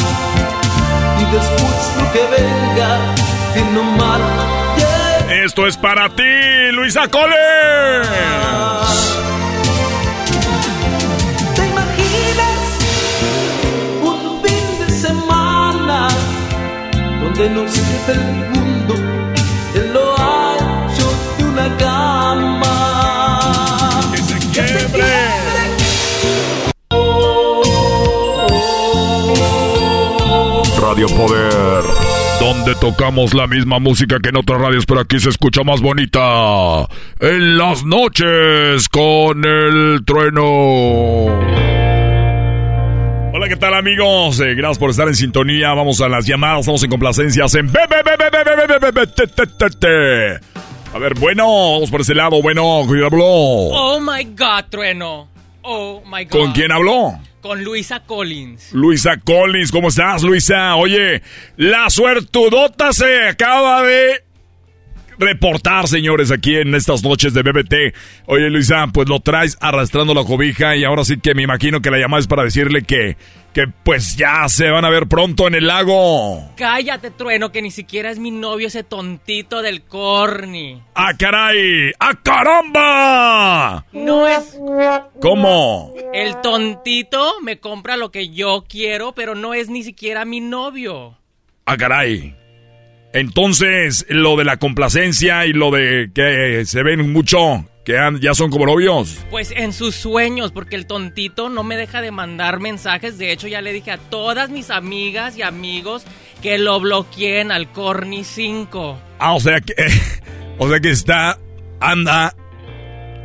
y 1.20 1.26
después 1.32 1.94
lo 1.98 2.12
que 2.12 2.24
venga. 2.36 3.15
Esto 5.46 5.68
es 5.68 5.78
para 5.78 6.10
ti, 6.10 6.24
Luisa 6.74 7.08
Cole. 7.08 7.36
¿Te 11.56 11.66
imaginas 11.66 12.60
un 14.02 14.42
fin 14.44 14.80
de 14.80 14.90
semana 14.90 16.10
donde 17.22 17.50
no 17.52 17.68
se 17.70 18.12
el 18.12 18.20
mundo 18.50 18.96
en 19.76 19.94
lo 19.94 20.18
ancho 20.18 21.08
de 21.38 21.44
una 21.46 21.78
cama? 21.78 22.92
Que 24.12 24.68
se. 24.68 24.88
Radio 30.82 31.08
Poder 31.08 32.15
donde 32.40 32.76
tocamos 32.76 33.34
la 33.34 33.48
misma 33.48 33.80
música 33.80 34.18
que 34.22 34.30
en 34.30 34.38
otras 34.38 34.62
radios, 34.62 34.86
pero 34.86 35.02
aquí 35.02 35.20
se 35.20 35.30
escucha 35.30 35.64
más 35.64 35.82
bonita. 35.82 36.88
En 37.20 37.58
las 37.58 37.84
noches 37.84 38.88
con 38.90 39.44
el 39.46 40.04
trueno. 40.06 41.26
Hola, 43.34 43.50
¿qué 43.50 43.56
tal 43.58 43.74
amigos? 43.74 44.40
Eh, 44.40 44.56
gracias 44.56 44.80
por 44.80 44.90
estar 44.90 45.08
en 45.08 45.16
sintonía. 45.16 45.74
Vamos 45.74 46.02
a 46.02 46.08
las 46.08 46.26
llamadas, 46.26 46.62
estamos 46.62 46.84
en 46.84 46.90
complacencias 46.90 47.56
en... 47.56 47.70
A 50.94 50.98
ver, 50.98 51.16
bueno, 51.16 51.46
vamos 51.74 51.90
por 51.92 52.02
ese 52.02 52.16
lado. 52.16 52.42
Bueno, 52.42 52.84
¿quién 52.88 53.04
habló? 53.04 53.26
Oh, 53.26 54.00
my 54.00 54.24
God, 54.24 54.66
trueno. 54.70 55.28
Oh, 55.62 56.02
my 56.06 56.24
God. 56.24 56.32
¿Con 56.32 56.52
quién 56.54 56.72
habló? 56.72 57.20
Con 57.46 57.64
Luisa 57.64 58.00
Collins. 58.00 58.74
Luisa 58.74 59.20
Collins, 59.24 59.72
¿cómo 59.72 59.90
estás, 59.90 60.24
Luisa? 60.24 60.76
Oye, 60.78 61.22
la 61.58 61.92
suertudota 61.92 62.92
se 62.92 63.28
acaba 63.28 63.84
de 63.84 64.25
reportar, 65.18 65.88
señores, 65.88 66.32
aquí 66.32 66.56
en 66.56 66.76
estas 66.76 67.04
noches 67.04 67.34
de 67.34 67.42
BBT. 67.42 67.96
Oye, 68.28 68.50
Luisa, 68.50 68.88
pues 68.94 69.08
lo 69.10 69.20
traes 69.20 69.58
arrastrando 69.62 70.14
la 70.14 70.24
cobija 70.24 70.76
y 70.76 70.84
ahora 70.84 71.04
sí 71.04 71.20
que 71.20 71.34
me 71.34 71.44
imagino 71.44 71.82
que 71.82 71.92
la 71.92 71.98
llamada 71.98 72.20
es 72.22 72.28
para 72.28 72.44
decirle 72.44 72.84
que, 72.84 73.18
que 73.54 73.66
pues 73.84 74.18
ya 74.18 74.48
se 74.50 74.70
van 74.70 74.86
a 74.86 74.90
ver 74.90 75.08
pronto 75.08 75.48
en 75.48 75.56
el 75.56 75.68
lago. 75.68 76.52
Cállate, 76.58 77.12
trueno, 77.12 77.52
que 77.52 77.62
ni 77.62 77.72
siquiera 77.72 78.12
es 78.12 78.20
mi 78.20 78.32
novio 78.32 78.68
ese 78.68 78.84
tontito 78.84 79.62
del 79.62 79.84
corny. 79.84 80.82
¡Ah, 80.94 81.14
caray! 81.18 81.92
¡Ah, 82.00 82.14
caramba! 82.22 83.86
No 83.94 84.28
es. 84.28 84.60
¿Cómo? 85.22 85.94
El 86.14 86.40
tontito 86.42 87.42
me 87.42 87.60
compra 87.60 87.98
lo 87.98 88.12
que 88.12 88.30
yo 88.30 88.66
quiero, 88.68 89.14
pero 89.14 89.36
no 89.36 89.54
es 89.54 89.70
ni 89.70 89.84
siquiera 89.84 90.26
mi 90.26 90.42
novio. 90.42 91.18
¡Ah, 91.66 91.78
caray! 91.78 92.36
Entonces, 93.16 94.06
lo 94.10 94.36
de 94.36 94.44
la 94.44 94.58
complacencia 94.58 95.46
y 95.46 95.54
lo 95.54 95.72
de 95.72 96.12
que 96.14 96.66
se 96.66 96.84
ven 96.84 97.14
mucho, 97.14 97.66
que 97.86 97.98
ya 98.20 98.34
son 98.34 98.52
como 98.52 98.66
novios. 98.66 99.18
Pues 99.30 99.52
en 99.56 99.72
sus 99.72 99.96
sueños, 99.96 100.52
porque 100.52 100.76
el 100.76 100.86
tontito 100.86 101.48
no 101.48 101.64
me 101.64 101.78
deja 101.78 102.02
de 102.02 102.12
mandar 102.12 102.60
mensajes. 102.60 103.18
De 103.18 103.32
hecho, 103.32 103.48
ya 103.48 103.62
le 103.62 103.72
dije 103.72 103.92
a 103.92 103.98
todas 103.98 104.50
mis 104.50 104.70
amigas 104.70 105.38
y 105.38 105.44
amigos 105.44 106.04
que 106.42 106.58
lo 106.58 106.78
bloqueen 106.82 107.54
al 107.54 107.72
Corny 107.72 108.26
5. 108.26 109.00
Ah, 109.20 109.34
o 109.34 109.40
sea 109.40 109.62
que. 109.62 109.74
o 110.58 110.68
sea 110.68 110.82
que 110.82 110.90
está. 110.90 111.40
Anda. 111.80 112.36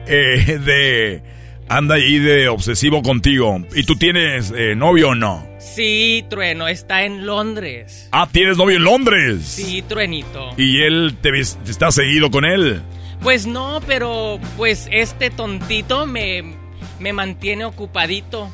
eh, 0.07 0.61
de. 0.65 1.23
anda 1.69 1.97
ahí 1.97 2.21
de 2.21 2.49
obsesivo 2.49 3.03
contigo. 3.03 3.61
¿Y 3.75 3.83
tú 3.83 3.97
tienes 3.97 4.53
eh, 4.57 4.77
novio 4.77 5.09
o 5.09 5.15
no? 5.17 5.50
Sí, 5.61 6.25
Trueno, 6.31 6.69
está 6.69 7.05
en 7.05 7.27
Londres. 7.27 8.09
Ah, 8.13 8.27
¿tienes 8.33 8.57
novio 8.57 8.79
en 8.79 8.85
Londres? 8.85 9.43
Sí, 9.45 9.83
Truenito. 9.83 10.51
¿Y 10.57 10.81
él 10.81 11.17
te, 11.21 11.39
está 11.39 11.93
seguido 11.93 12.31
con 12.31 12.47
él? 12.47 12.81
Pues 13.23 13.47
no, 13.47 13.83
pero 13.87 14.41
pues 14.57 14.89
este 14.91 15.29
tontito 15.29 16.07
me, 16.07 16.55
me 16.99 17.13
mantiene 17.13 17.67
ocupadito. 17.67 18.51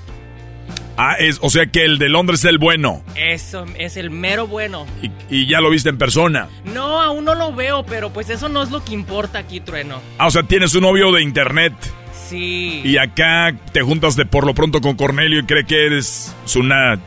Ah, 0.97 1.15
es, 1.19 1.39
o 1.43 1.51
sea 1.51 1.67
que 1.67 1.85
el 1.85 1.99
de 1.99 2.09
Londres 2.09 2.41
es 2.41 2.47
el 2.47 2.59
bueno. 2.59 3.05
Eso 3.15 3.67
es 3.79 3.97
el 3.97 4.11
mero 4.11 4.49
bueno. 4.49 4.87
Y, 5.01 5.11
y 5.29 5.47
ya 5.47 5.61
lo 5.61 5.71
viste 5.71 5.91
en 5.91 5.99
persona. 5.99 6.49
No, 6.65 7.01
aún 7.01 7.25
no 7.25 7.37
lo 7.37 7.55
veo, 7.55 7.85
pero 7.87 8.13
pues 8.13 8.31
eso 8.31 8.49
no 8.49 8.63
es 8.63 8.71
lo 8.71 8.85
que 8.85 8.95
importa 8.95 9.39
aquí, 9.39 9.61
Trueno. 9.61 10.01
Ah, 10.19 10.27
o 10.27 10.31
sea, 10.33 10.43
tienes 10.43 10.75
un 10.75 10.83
novio 10.83 11.13
de 11.13 11.23
internet. 11.23 11.73
Sí. 12.29 12.83
Y 12.85 12.99
acá 12.99 13.55
te 13.73 13.83
juntas 13.83 14.17
de 14.17 14.27
por 14.27 14.47
lo 14.47 14.55
pronto 14.55 14.81
con 14.81 14.97
Cornelio 14.97 15.41
y 15.41 15.45
cree 15.45 15.65
que 15.65 15.87
eres 15.87 16.35
una... 16.55 16.99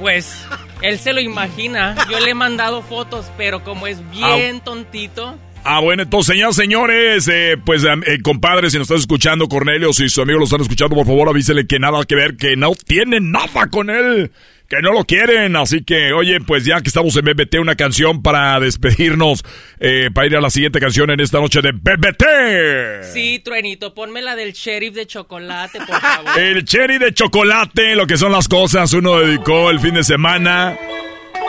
Pues 0.00 0.46
él 0.82 0.98
se 0.98 1.12
lo 1.12 1.20
imagina. 1.20 1.94
Yo 2.10 2.20
le 2.20 2.30
he 2.30 2.34
mandado 2.34 2.82
fotos, 2.82 3.30
pero 3.36 3.64
como 3.64 3.86
es 3.86 3.98
bien 4.10 4.60
tontito. 4.60 5.38
Ah, 5.66 5.80
bueno, 5.80 6.02
entonces, 6.02 6.34
señoras, 6.34 6.56
señores, 6.56 7.28
eh, 7.28 7.56
pues, 7.64 7.84
eh, 7.84 8.18
compadre, 8.22 8.68
si 8.68 8.76
nos 8.76 8.84
estás 8.84 9.00
escuchando, 9.00 9.48
Cornelio, 9.48 9.94
si 9.94 10.10
sus 10.10 10.22
amigos 10.22 10.40
lo 10.40 10.44
están 10.44 10.60
escuchando, 10.60 10.94
por 10.94 11.06
favor, 11.06 11.30
avísele 11.30 11.66
que 11.66 11.78
nada 11.78 12.04
que 12.04 12.14
ver, 12.14 12.36
que 12.36 12.54
no 12.54 12.72
tienen 12.74 13.32
nada 13.32 13.68
con 13.70 13.88
él, 13.88 14.30
que 14.74 14.82
no 14.82 14.92
lo 14.92 15.04
quieren. 15.04 15.56
Así 15.56 15.84
que, 15.84 16.12
oye, 16.12 16.40
pues 16.40 16.64
ya 16.64 16.80
que 16.80 16.88
estamos 16.88 17.16
en 17.16 17.24
BBT, 17.24 17.58
una 17.60 17.76
canción 17.76 18.22
para 18.22 18.58
despedirnos, 18.60 19.44
eh, 19.78 20.10
para 20.12 20.26
ir 20.26 20.36
a 20.36 20.40
la 20.40 20.50
siguiente 20.50 20.80
canción 20.80 21.10
en 21.10 21.20
esta 21.20 21.38
noche 21.40 21.60
de 21.60 21.72
BBT. 21.72 23.12
Sí, 23.12 23.40
Truenito, 23.44 23.94
ponme 23.94 24.22
la 24.22 24.36
del 24.36 24.52
sheriff 24.52 24.94
de 24.94 25.06
chocolate, 25.06 25.78
por 25.78 26.00
favor. 26.00 26.38
El 26.38 26.64
cherry 26.64 26.98
de 26.98 27.12
chocolate, 27.12 27.94
lo 27.94 28.06
que 28.06 28.16
son 28.16 28.32
las 28.32 28.48
cosas, 28.48 28.92
uno 28.92 29.20
dedicó 29.20 29.70
el 29.70 29.80
fin 29.80 29.94
de 29.94 30.04
semana. 30.04 30.76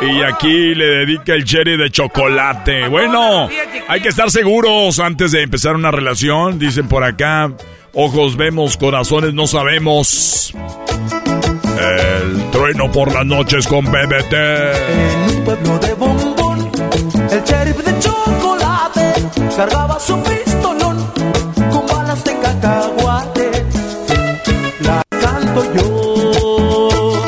Y 0.01 0.23
aquí 0.23 0.75
le 0.75 0.85
dedica 0.85 1.33
el 1.33 1.45
cherry 1.45 1.77
de 1.77 1.89
chocolate. 1.89 2.89
Bueno, 2.89 3.49
hay 3.87 4.01
que 4.01 4.09
estar 4.09 4.29
seguros 4.29 4.99
antes 4.99 5.31
de 5.31 5.41
empezar 5.41 5.75
una 5.75 5.89
relación. 5.89 6.59
Dicen 6.59 6.89
por 6.89 7.03
acá, 7.03 7.53
ojos 7.93 8.35
vemos, 8.35 8.75
corazones 8.75 9.33
no 9.33 9.47
sabemos. 9.47 10.53
El 11.79 12.51
trueno 12.51 12.91
por 12.91 13.13
las 13.13 13.25
noches 13.25 13.67
con 13.67 13.85
BBT. 13.85 14.33
En 14.33 15.37
un 15.37 15.43
pueblo 15.43 15.79
de 15.79 15.93
bombón, 15.93 16.71
el 17.31 17.43
sheriff 17.43 17.77
de 17.77 17.99
chocolate 17.99 19.13
cargaba 19.55 19.99
su 19.99 20.21
pistolón 20.23 21.05
con 21.71 21.85
balas 21.87 22.23
de 22.23 22.35
cacahuate. 22.39 23.51
La 24.81 25.03
canto 25.21 25.73
yo. 25.75 27.19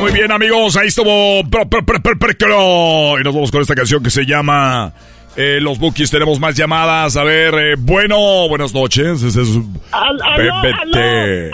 Muy 0.00 0.12
bien, 0.12 0.32
amigos, 0.32 0.76
ahí 0.76 0.88
estuvo. 0.88 1.42
Pro- 1.48 1.68
pro- 1.68 1.84
pro- 1.84 2.00
pro- 2.02 2.18
pro- 2.18 2.34
pro- 2.36 3.20
Y 3.20 3.22
nos 3.24 3.34
vamos 3.34 3.50
con 3.52 3.60
esta 3.62 3.74
canción 3.74 4.02
que 4.02 4.10
se 4.10 4.24
llama. 4.26 4.92
eh, 5.36 5.60
los 5.62 5.78
Bookies, 5.78 6.10
tenemos 6.10 6.38
más 6.40 6.54
llamadas. 6.56 7.16
A 7.16 7.22
ver, 7.24 7.54
eh, 7.54 7.74
bueno, 7.78 8.48
buenas 8.48 8.74
noches. 8.74 9.22
Este 9.22 9.40
es 9.40 9.48
BBT. 9.56 11.50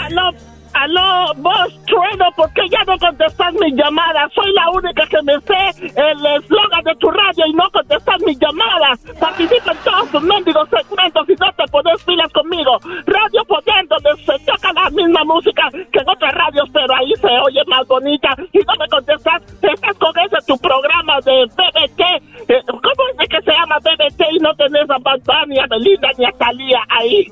Aló, 0.79 1.35
vos, 1.37 1.85
Trueno, 1.87 2.27
¿por 2.37 2.53
qué 2.53 2.63
ya 2.71 2.83
no 2.87 2.99
contestas 2.99 3.53
mis 3.55 3.75
llamadas? 3.75 4.33
Soy 4.35 4.53
la 4.53 4.71
única 4.71 5.07
que 5.07 5.23
me 5.23 5.35
sé 5.41 5.91
el 5.97 6.27
eslogan 6.27 6.85
de 6.85 6.95
tu 6.97 7.11
radio 7.11 7.47
y 7.47 7.53
no 7.53 7.71
contestas 7.71 8.17
mis 8.25 8.39
llamadas. 8.39 9.01
Participa 9.19 9.73
en 9.73 9.79
todos 9.79 10.11
tus 10.11 10.23
mendigos 10.23 10.69
segmentos 10.69 11.29
y 11.29 11.35
no 11.35 11.53
te 11.53 11.65
pones 11.71 12.03
pilas 12.05 12.33
conmigo. 12.33 12.79
Radio 13.07 13.45
Poder, 13.45 13.89
donde 13.89 14.23
se 14.23 14.39
toca 14.45 14.73
la 14.73 14.91
misma 14.91 15.25
música 15.25 15.69
que 15.71 15.99
en 15.99 16.09
otras 16.09 16.35
radios, 16.35 16.69
pero 16.73 16.95
ahí 16.95 17.13
se 17.17 17.29
oye 17.47 17.61
más 17.67 17.87
bonita. 17.87 18.29
Y 18.53 18.59
no 18.59 18.75
me 18.79 18.89
contestas, 18.89 19.43
estás 19.63 19.97
con 19.99 20.13
ese 20.19 20.37
tu 20.47 20.59
programa 20.59 21.21
de 21.25 21.45
BBT. 21.47 22.01
Eh, 22.49 22.63
¿Cómo 22.67 23.03
es 23.21 23.29
que 23.29 23.43
se 23.43 23.53
llama 23.53 23.77
BBT 23.79 24.21
y 24.33 24.39
no 24.39 24.55
tenés 24.55 24.89
a 24.91 24.99
Bad 24.99 25.21
Bunny, 25.25 25.59
a 25.59 25.67
Belinda 25.69 26.09
ni 26.19 26.25
a 26.25 26.33
Thalía 26.33 26.81
ahí? 26.89 27.27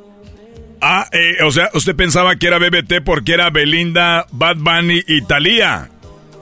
Ah, 0.80 1.06
eh, 1.12 1.42
o 1.44 1.50
sea, 1.50 1.70
usted 1.74 1.96
pensaba 1.96 2.36
que 2.36 2.46
era 2.46 2.58
BBT 2.58 3.02
porque 3.04 3.34
era 3.34 3.50
Belinda, 3.50 4.26
Bad 4.30 4.56
Bunny 4.56 5.02
y 5.06 5.22
Thalía. 5.22 5.88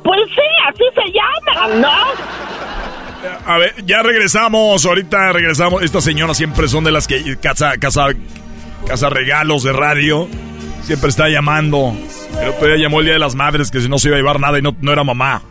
Pues 0.02 0.20
sí, 0.34 0.42
así 0.68 0.84
se 0.94 1.12
llama, 1.12 1.74
¿no? 1.76 2.34
A 3.46 3.58
ver, 3.58 3.74
ya 3.86 4.02
regresamos, 4.02 4.84
ahorita 4.84 5.32
regresamos. 5.32 5.82
Estas 5.82 6.04
señoras 6.04 6.36
siempre 6.36 6.68
son 6.68 6.84
de 6.84 6.92
las 6.92 7.06
que 7.06 7.36
casa, 7.36 7.76
casa, 7.78 8.08
casa 8.86 9.08
regalos 9.08 9.62
de 9.62 9.72
radio. 9.72 10.28
Siempre 10.82 11.08
está 11.08 11.28
llamando. 11.28 11.96
El 12.40 12.48
otro 12.48 12.66
día 12.66 12.76
llamó 12.76 13.00
el 13.00 13.06
Día 13.06 13.14
de 13.14 13.20
las 13.20 13.34
Madres 13.34 13.70
que 13.70 13.80
si 13.80 13.88
no 13.88 13.98
se 13.98 14.08
iba 14.08 14.16
a 14.16 14.20
llevar 14.20 14.40
nada 14.40 14.58
y 14.58 14.62
no, 14.62 14.76
no 14.80 14.92
era 14.92 15.04
mamá. 15.04 15.42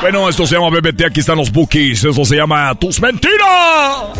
Bueno, 0.00 0.28
esto 0.28 0.46
se 0.46 0.54
llama 0.54 0.70
BBT, 0.70 1.04
aquí 1.06 1.20
están 1.20 1.36
los 1.36 1.52
bookies. 1.52 2.04
Eso 2.04 2.24
se 2.24 2.36
llama 2.36 2.74
Tus 2.76 3.00
Mentiras. 3.00 4.12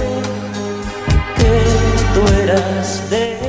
Tú 2.15 2.43
eras 2.43 3.11
de 3.11 3.46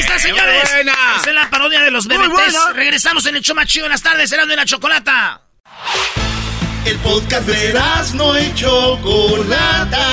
Ahí 0.00 0.06
está, 0.06 0.18
señores. 0.18 0.70
buena. 0.72 0.94
Esa 1.20 1.28
es 1.28 1.34
la 1.34 1.50
parodia 1.50 1.82
de 1.82 1.90
los 1.90 2.06
Muy 2.06 2.16
BBTs. 2.16 2.30
buena. 2.30 2.72
Regresamos 2.72 3.26
en 3.26 3.36
el 3.36 3.42
show 3.42 3.54
más 3.54 3.66
chido 3.66 3.84
de 3.84 3.90
las 3.90 4.02
tardes, 4.02 4.30
será 4.30 4.46
de 4.46 4.56
la 4.56 4.64
chocolata. 4.64 5.42
El 6.86 6.96
podcast 7.00 7.46
de 7.46 7.78
no 8.14 8.38
y 8.40 8.54
Chocolata. 8.54 10.06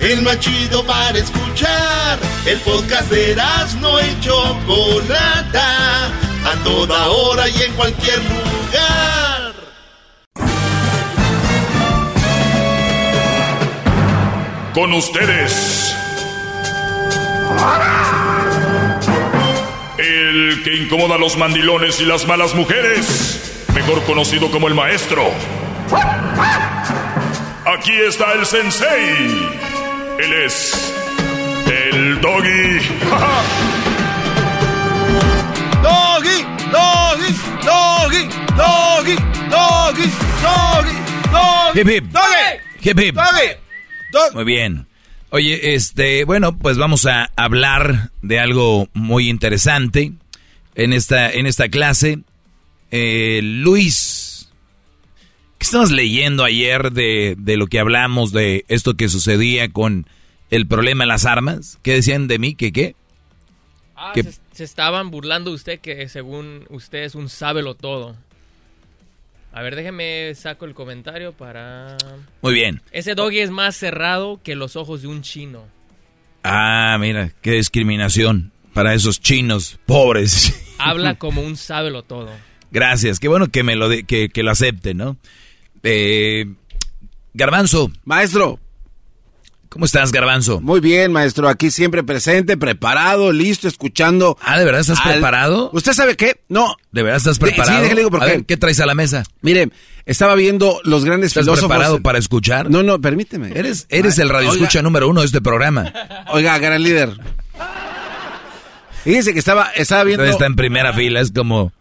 El 0.00 0.20
más 0.20 0.38
chido 0.40 0.84
para 0.84 1.18
escuchar. 1.18 2.18
El 2.44 2.58
podcast 2.60 3.10
de 3.10 3.34
no 3.80 3.98
y 4.00 4.20
Chocolata. 4.20 6.06
A 6.44 6.54
toda 6.62 7.06
hora 7.08 7.48
y 7.48 7.62
en 7.62 7.72
cualquier 7.72 8.18
lugar. 8.18 9.54
Con 14.74 14.92
ustedes. 14.92 15.94
El 20.62 20.70
que 20.70 20.76
incomoda 20.76 21.16
a 21.16 21.18
los 21.18 21.36
mandilones 21.36 22.00
y 22.00 22.04
las 22.04 22.24
malas 22.26 22.54
mujeres. 22.54 23.64
Mejor 23.74 24.04
conocido 24.04 24.48
como 24.50 24.68
el 24.68 24.74
maestro. 24.74 25.28
Aquí 27.66 27.92
está 28.08 28.32
el 28.34 28.46
sensei. 28.46 29.50
Él 30.20 30.32
es. 30.44 30.94
El 31.66 32.20
doggy. 32.20 32.78
Doggy, 35.82 36.44
doggy, 36.70 37.34
doggy, 37.64 38.28
doggy, 38.56 39.16
doggy, 39.50 40.06
doggy, 40.42 40.96
doggy. 41.32 41.80
Hip, 41.80 41.88
hip. 41.88 42.04
Doggy. 42.12 42.60
Hip, 42.82 43.00
hip. 43.00 43.16
Doggy. 43.16 44.34
Muy 44.34 44.44
bien. 44.44 44.86
Oye, 45.30 45.74
este, 45.74 46.24
bueno, 46.24 46.56
pues 46.56 46.78
vamos 46.78 47.06
a 47.06 47.30
hablar 47.34 48.10
de 48.20 48.38
algo 48.38 48.88
muy 48.92 49.28
interesante 49.28 50.12
en 50.74 50.92
esta, 50.92 51.30
en 51.30 51.46
esta 51.46 51.68
clase. 51.68 52.20
Eh, 52.90 53.40
Luis, 53.42 54.50
¿qué 55.58 55.64
estabas 55.64 55.90
leyendo 55.90 56.44
ayer 56.44 56.92
de, 56.92 57.34
de 57.38 57.56
lo 57.56 57.66
que 57.66 57.80
hablamos 57.80 58.32
de 58.32 58.64
esto 58.68 58.94
que 58.94 59.08
sucedía 59.08 59.70
con 59.70 60.06
el 60.50 60.66
problema 60.66 61.04
de 61.04 61.08
las 61.08 61.24
armas? 61.24 61.78
¿Qué 61.82 61.94
decían 61.94 62.28
de 62.28 62.38
mí? 62.38 62.54
¿Qué 62.54 62.72
qué? 62.72 62.94
Ah, 63.96 64.12
se 64.52 64.64
estaban 64.64 65.10
burlando 65.10 65.50
de 65.50 65.56
usted 65.56 65.80
que 65.80 66.08
según 66.08 66.66
usted 66.70 67.04
es 67.04 67.14
un 67.14 67.28
sábelo 67.28 67.74
todo. 67.74 68.16
A 69.52 69.62
ver, 69.62 69.76
déjeme 69.76 70.34
saco 70.34 70.64
el 70.64 70.74
comentario 70.74 71.32
para... 71.32 71.98
Muy 72.40 72.54
bien. 72.54 72.80
Ese 72.90 73.14
doggy 73.14 73.40
es 73.40 73.50
más 73.50 73.76
cerrado 73.76 74.40
que 74.42 74.56
los 74.56 74.76
ojos 74.76 75.02
de 75.02 75.08
un 75.08 75.22
chino. 75.22 75.66
Ah, 76.42 76.96
mira, 76.98 77.32
qué 77.42 77.52
discriminación 77.52 78.51
para 78.74 78.94
esos 78.94 79.20
chinos 79.20 79.78
pobres. 79.86 80.54
Habla 80.78 81.14
como 81.16 81.42
un 81.42 81.56
sábelo 81.56 82.02
todo. 82.02 82.30
Gracias, 82.70 83.18
qué 83.20 83.28
bueno 83.28 83.48
que 83.48 83.62
me 83.62 83.76
lo 83.76 83.88
de- 83.88 84.04
que, 84.04 84.28
que 84.30 84.42
lo 84.42 84.50
acepte, 84.50 84.94
¿no? 84.94 85.16
Eh, 85.82 86.46
Garbanzo. 87.34 87.90
Maestro. 88.04 88.58
¿Cómo 89.68 89.86
estás, 89.86 90.12
Garbanzo? 90.12 90.60
Muy 90.60 90.80
bien, 90.80 91.12
maestro. 91.12 91.48
Aquí 91.48 91.70
siempre 91.70 92.02
presente, 92.02 92.58
preparado, 92.58 93.32
listo, 93.32 93.68
escuchando. 93.68 94.36
Ah, 94.42 94.58
¿de 94.58 94.66
verdad 94.66 94.82
estás 94.82 94.98
al- 95.00 95.12
preparado? 95.12 95.70
¿Usted 95.72 95.94
sabe 95.94 96.14
qué? 96.14 96.40
No. 96.50 96.76
¿De 96.92 97.02
verdad 97.02 97.16
estás 97.16 97.38
De- 97.38 97.46
preparado? 97.46 97.76
sí, 97.78 97.82
déjale 97.82 98.00
digo 98.02 98.10
por 98.10 98.22
A 98.22 98.26
qué. 98.26 98.32
ver, 98.32 98.44
¿qué 98.44 98.56
traes 98.58 98.80
a 98.80 98.86
la 98.86 98.94
mesa? 98.94 99.24
Mire, 99.40 99.70
estaba 100.04 100.34
viendo 100.34 100.78
los 100.84 101.06
grandes 101.06 101.28
¿Estás 101.28 101.44
filósofos. 101.44 101.70
preparado 101.70 102.02
para 102.02 102.18
escuchar? 102.18 102.68
No, 102.70 102.82
no, 102.82 103.00
permíteme. 103.00 103.50
Eres, 103.58 103.86
eres 103.88 104.18
el 104.18 104.28
radio 104.28 104.50
Oiga, 104.50 104.62
escucha 104.64 104.82
número 104.82 105.08
uno 105.08 105.20
de 105.20 105.26
este 105.26 105.40
programa. 105.40 105.90
Oiga, 106.32 106.58
gran 106.58 106.82
líder. 106.82 107.16
Fíjese 109.04 109.32
que 109.32 109.38
estaba, 109.38 109.70
estaba 109.76 110.04
viendo. 110.04 110.24
Está 110.24 110.46
en 110.46 110.56
primera 110.56 110.92
fila, 110.92 111.20
es 111.20 111.32
como... 111.32 111.72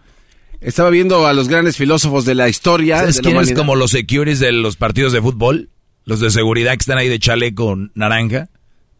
Estaba 0.59 0.89
viendo 0.91 1.25
a 1.25 1.33
los 1.33 1.47
grandes 1.47 1.75
filósofos 1.77 2.23
de 2.25 2.35
la 2.35 2.47
historia. 2.49 2.99
¿Sabes 2.99 3.15
de 3.15 3.21
la 3.21 3.23
quién 3.23 3.35
es 3.37 3.41
humanidad. 3.47 3.57
como 3.57 3.75
los 3.75 3.91
securities 3.91 4.39
de 4.39 4.51
los 4.51 4.75
partidos 4.77 5.11
de 5.13 5.21
fútbol? 5.21 5.69
Los 6.05 6.19
de 6.19 6.29
seguridad 6.29 6.71
que 6.73 6.79
están 6.81 6.97
ahí 6.99 7.09
de 7.09 7.19
chaleco 7.19 7.75
naranja. 7.95 8.49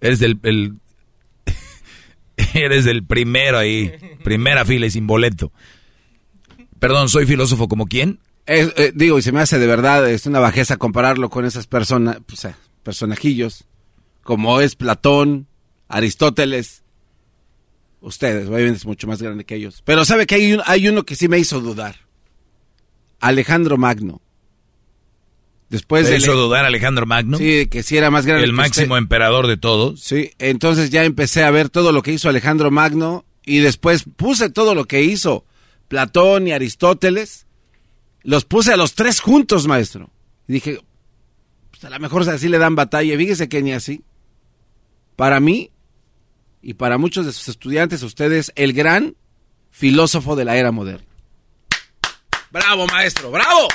Eres 0.02 0.22
el... 0.22 0.39
el- 0.43 0.73
Eres 2.53 2.85
el 2.88 3.03
primero 3.06 3.57
ahí, 3.60 3.91
primera 4.23 4.65
fila 4.65 4.88
y 4.88 4.91
sin 4.91 5.06
boleto. 5.06 5.52
Perdón, 6.80 7.10
¿soy 7.10 7.26
filósofo 7.27 7.68
como 7.68 7.85
quién? 7.85 8.19
Eh, 8.48 8.91
digo, 8.95 9.19
y 9.19 9.22
se 9.22 9.31
me 9.31 9.39
hace 9.41 9.60
de 9.60 9.68
verdad, 9.68 10.10
es 10.10 10.26
una 10.26 10.39
bajeza 10.39 10.77
compararlo 10.77 11.30
con 11.30 11.45
esas 11.45 11.68
personas, 11.68 12.18
pues, 12.26 12.43
eh, 12.45 12.56
personajillos, 12.81 13.65
como 14.23 14.60
es 14.61 14.76
Platón, 14.76 15.48
Aristóteles. 15.88 16.81
Ustedes, 18.02 18.48
obviamente 18.48 18.78
es 18.78 18.86
mucho 18.86 19.07
más 19.07 19.22
grande 19.22 19.45
que 19.45 19.56
ellos. 19.56 19.84
Pero 19.86 20.03
sabe 20.06 20.26
que 20.26 20.36
hay, 20.36 20.57
hay 20.65 20.88
uno 20.88 21.03
que 21.03 21.15
sí 21.15 21.28
me 21.28 21.38
hizo 21.38 21.61
dudar. 21.61 21.95
Alejandro 23.19 23.78
Magno. 23.78 24.22
Después 25.69 26.10
de 26.10 26.18
hizo 26.18 26.34
dudar 26.34 26.65
Alejandro 26.65 27.06
Magno? 27.06 27.38
Sí, 27.38 27.68
que 27.68 27.84
sí 27.84 27.95
era 27.95 28.11
más 28.11 28.26
grande. 28.26 28.44
El 28.44 28.52
máximo 28.52 28.98
emperador 28.98 29.48
de 29.48 29.56
todos. 29.56 30.02
Sí, 30.02 30.32
entonces 30.38 30.90
ya 30.90 31.06
empecé 31.06 31.44
a 31.44 31.52
ver 31.52 31.69
todo 31.69 31.94
lo 31.94 32.02
que 32.02 32.11
hizo 32.11 32.28
Alejandro 32.28 32.72
Magno 32.72 33.23
y 33.45 33.60
después 33.60 34.03
puse 34.18 34.49
todo 34.49 34.76
lo 34.76 34.86
que 34.86 35.03
hizo 35.03 35.45
Platón 35.88 36.48
y 36.48 36.52
Aristóteles. 36.52 37.45
Los 38.23 38.44
puse 38.44 38.73
a 38.73 38.78
los 38.78 38.95
tres 38.95 39.22
juntos, 39.22 39.68
maestro. 39.68 40.10
Y 40.48 40.53
dije, 40.53 40.82
pues 41.69 41.86
a 41.86 41.90
lo 41.90 41.99
mejor 41.99 42.28
así 42.30 42.49
le 42.49 42.57
dan 42.57 42.76
batalla. 42.76 43.15
Fíjese 43.15 43.48
que 43.48 43.61
ni 43.61 43.72
así. 43.72 44.03
Para 45.15 45.40
mí 45.40 45.72
y 46.62 46.76
para 46.76 46.98
muchos 46.98 47.26
de 47.26 47.34
sus 47.34 47.50
estudiantes, 47.50 48.04
ustedes, 48.04 48.52
el 48.56 48.74
gran 48.74 49.16
filósofo 49.72 50.36
de 50.36 50.46
la 50.46 50.58
era 50.58 50.72
moderna. 50.72 51.06
Bravo, 52.52 52.86
maestro, 52.88 53.32
bravo. 53.32 53.68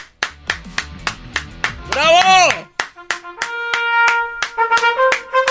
¡Bravo! 1.90 2.70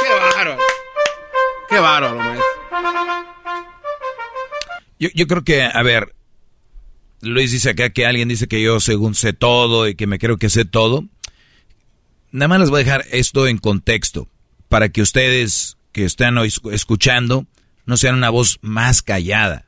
¡Qué 0.01 0.09
bárbaro! 0.13 0.57
¡Qué 1.69 1.79
bárbaro, 1.79 2.17
maestro! 2.17 2.45
Yo, 4.99 5.09
yo 5.13 5.27
creo 5.27 5.43
que, 5.43 5.63
a 5.63 5.83
ver, 5.83 6.15
Luis 7.21 7.51
dice 7.51 7.71
acá 7.71 7.89
que 7.89 8.05
alguien 8.05 8.29
dice 8.29 8.47
que 8.47 8.61
yo 8.61 8.79
según 8.79 9.15
sé 9.15 9.33
todo 9.33 9.87
y 9.87 9.95
que 9.95 10.07
me 10.07 10.19
creo 10.19 10.37
que 10.37 10.49
sé 10.49 10.63
todo. 10.63 11.05
Nada 12.31 12.47
más 12.47 12.59
les 12.59 12.69
voy 12.69 12.81
a 12.81 12.83
dejar 12.83 13.05
esto 13.11 13.47
en 13.47 13.57
contexto 13.57 14.29
para 14.69 14.89
que 14.89 15.01
ustedes 15.01 15.74
que 15.95 16.03
están 16.03 16.37
hoy 16.37 16.51
escuchando 16.73 17.47
no 17.85 17.95
sean 17.95 18.15
una 18.15 18.29
voz 18.29 18.59
más 18.61 19.01
callada, 19.01 19.63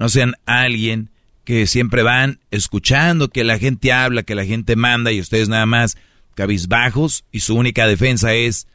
no 0.00 0.08
sean 0.08 0.34
alguien 0.46 1.10
que 1.44 1.68
siempre 1.68 2.02
van 2.02 2.40
escuchando 2.50 3.28
que 3.28 3.44
la 3.44 3.56
gente 3.60 3.92
habla, 3.92 4.24
que 4.24 4.34
la 4.34 4.44
gente 4.44 4.74
manda 4.74 5.12
y 5.12 5.20
ustedes 5.20 5.48
nada 5.48 5.64
más 5.64 5.96
cabizbajos 6.34 7.24
y 7.30 7.38
su 7.38 7.54
única 7.54 7.86
defensa 7.86 8.34
es, 8.34 8.66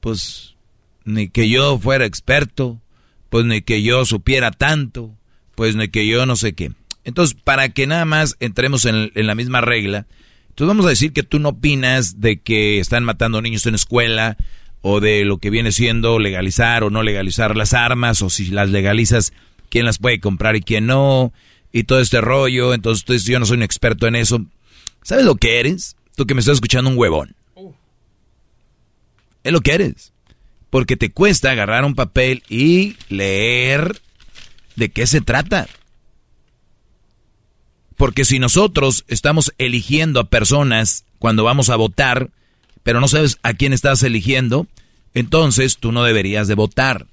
pues, 0.00 0.56
ni 1.04 1.28
que 1.28 1.50
yo 1.50 1.78
fuera 1.78 2.06
experto, 2.06 2.80
pues 3.28 3.44
ni 3.44 3.60
que 3.60 3.82
yo 3.82 4.06
supiera 4.06 4.52
tanto, 4.52 5.14
pues 5.54 5.76
ni 5.76 5.88
que 5.88 6.06
yo 6.06 6.24
no 6.24 6.36
sé 6.36 6.54
qué. 6.54 6.72
Entonces, 7.04 7.36
para 7.44 7.68
que 7.68 7.86
nada 7.86 8.06
más 8.06 8.38
entremos 8.40 8.86
en, 8.86 9.10
la 9.14 9.34
misma 9.34 9.60
regla, 9.60 10.06
entonces 10.48 10.68
vamos 10.68 10.86
a 10.86 10.90
decir 10.90 11.12
que 11.12 11.24
tú 11.24 11.38
no 11.40 11.50
opinas 11.50 12.22
de 12.22 12.40
que 12.40 12.78
están 12.78 13.04
matando 13.04 13.42
niños 13.42 13.66
en 13.66 13.74
escuela 13.74 14.38
o 14.82 15.00
de 15.00 15.24
lo 15.24 15.38
que 15.38 15.50
viene 15.50 15.72
siendo 15.72 16.18
legalizar 16.18 16.84
o 16.84 16.90
no 16.90 17.02
legalizar 17.02 17.56
las 17.56 17.72
armas 17.72 18.20
o 18.20 18.28
si 18.28 18.46
las 18.46 18.68
legalizas, 18.68 19.32
quién 19.70 19.86
las 19.86 19.98
puede 19.98 20.20
comprar 20.20 20.56
y 20.56 20.60
quién 20.60 20.86
no 20.86 21.32
y 21.72 21.84
todo 21.84 22.00
este 22.00 22.20
rollo. 22.20 22.74
Entonces 22.74 23.24
yo 23.24 23.38
no 23.38 23.46
soy 23.46 23.56
un 23.56 23.62
experto 23.62 24.06
en 24.06 24.16
eso. 24.16 24.44
¿Sabes 25.02 25.24
lo 25.24 25.36
que 25.36 25.60
eres? 25.60 25.96
Tú 26.16 26.26
que 26.26 26.34
me 26.34 26.40
estás 26.40 26.54
escuchando 26.54 26.90
un 26.90 26.98
huevón. 26.98 27.34
Es 29.44 29.52
lo 29.52 29.60
que 29.60 29.72
eres. 29.72 30.12
Porque 30.68 30.96
te 30.96 31.10
cuesta 31.10 31.50
agarrar 31.50 31.84
un 31.84 31.94
papel 31.94 32.42
y 32.48 32.96
leer 33.08 34.00
de 34.76 34.90
qué 34.90 35.06
se 35.06 35.20
trata. 35.20 35.68
Porque 37.96 38.24
si 38.24 38.38
nosotros 38.38 39.04
estamos 39.06 39.52
eligiendo 39.58 40.18
a 40.18 40.28
personas 40.28 41.04
cuando 41.18 41.44
vamos 41.44 41.70
a 41.70 41.76
votar, 41.76 42.30
pero 42.82 43.00
no 43.00 43.08
sabes 43.08 43.38
a 43.42 43.54
quién 43.54 43.72
estás 43.72 44.02
eligiendo, 44.02 44.66
entonces 45.14 45.78
tú 45.78 45.92
no 45.92 46.04
deberías 46.04 46.48
de 46.48 46.54
votar. 46.54 47.06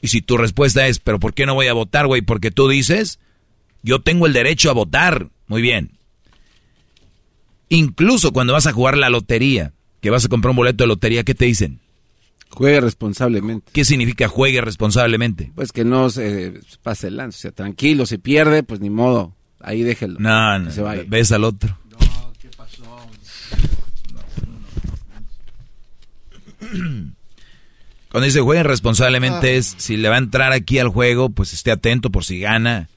Y 0.00 0.08
si 0.08 0.20
tu 0.20 0.36
respuesta 0.36 0.86
es, 0.86 0.98
pero 0.98 1.20
¿por 1.20 1.34
qué 1.34 1.46
no 1.46 1.54
voy 1.54 1.68
a 1.68 1.72
votar, 1.72 2.06
güey? 2.06 2.22
Porque 2.22 2.50
tú 2.50 2.68
dices, 2.68 3.20
yo 3.82 4.00
tengo 4.00 4.26
el 4.26 4.32
derecho 4.32 4.70
a 4.70 4.74
votar. 4.74 5.28
Muy 5.46 5.62
bien. 5.62 5.92
Incluso 7.68 8.32
cuando 8.32 8.52
vas 8.52 8.66
a 8.66 8.72
jugar 8.72 8.98
la 8.98 9.10
lotería, 9.10 9.72
que 10.00 10.10
vas 10.10 10.24
a 10.24 10.28
comprar 10.28 10.50
un 10.50 10.56
boleto 10.56 10.84
de 10.84 10.88
lotería, 10.88 11.22
¿qué 11.24 11.34
te 11.34 11.44
dicen? 11.44 11.80
Juegue 12.50 12.80
responsablemente. 12.80 13.70
¿Qué 13.72 13.84
significa 13.84 14.28
juegue 14.28 14.60
responsablemente? 14.60 15.52
Pues 15.54 15.72
que 15.72 15.84
no 15.84 16.10
se 16.10 16.60
pase 16.82 17.06
el 17.08 17.16
lance. 17.16 17.38
O 17.38 17.40
sea, 17.40 17.52
tranquilo, 17.52 18.04
si 18.04 18.18
pierde, 18.18 18.62
pues 18.62 18.80
ni 18.80 18.90
modo. 18.90 19.34
Ahí 19.60 19.82
déjelo. 19.82 20.18
No, 20.18 20.58
no. 20.58 20.70
Se 20.70 20.82
vaya. 20.82 21.04
Ves 21.06 21.32
al 21.32 21.44
otro. 21.44 21.78
No, 21.90 22.32
¿qué 22.38 22.48
pasó? 22.48 22.82
Cuando 28.10 28.26
dice 28.26 28.40
juegue 28.40 28.62
responsablemente 28.62 29.48
ah. 29.48 29.56
es 29.58 29.74
si 29.78 29.96
le 29.96 30.08
va 30.08 30.16
a 30.16 30.18
entrar 30.18 30.52
aquí 30.52 30.78
al 30.78 30.88
juego, 30.88 31.30
pues 31.30 31.52
esté 31.52 31.70
atento 31.70 32.10
por 32.10 32.24
si 32.24 32.38
gana 32.40 32.88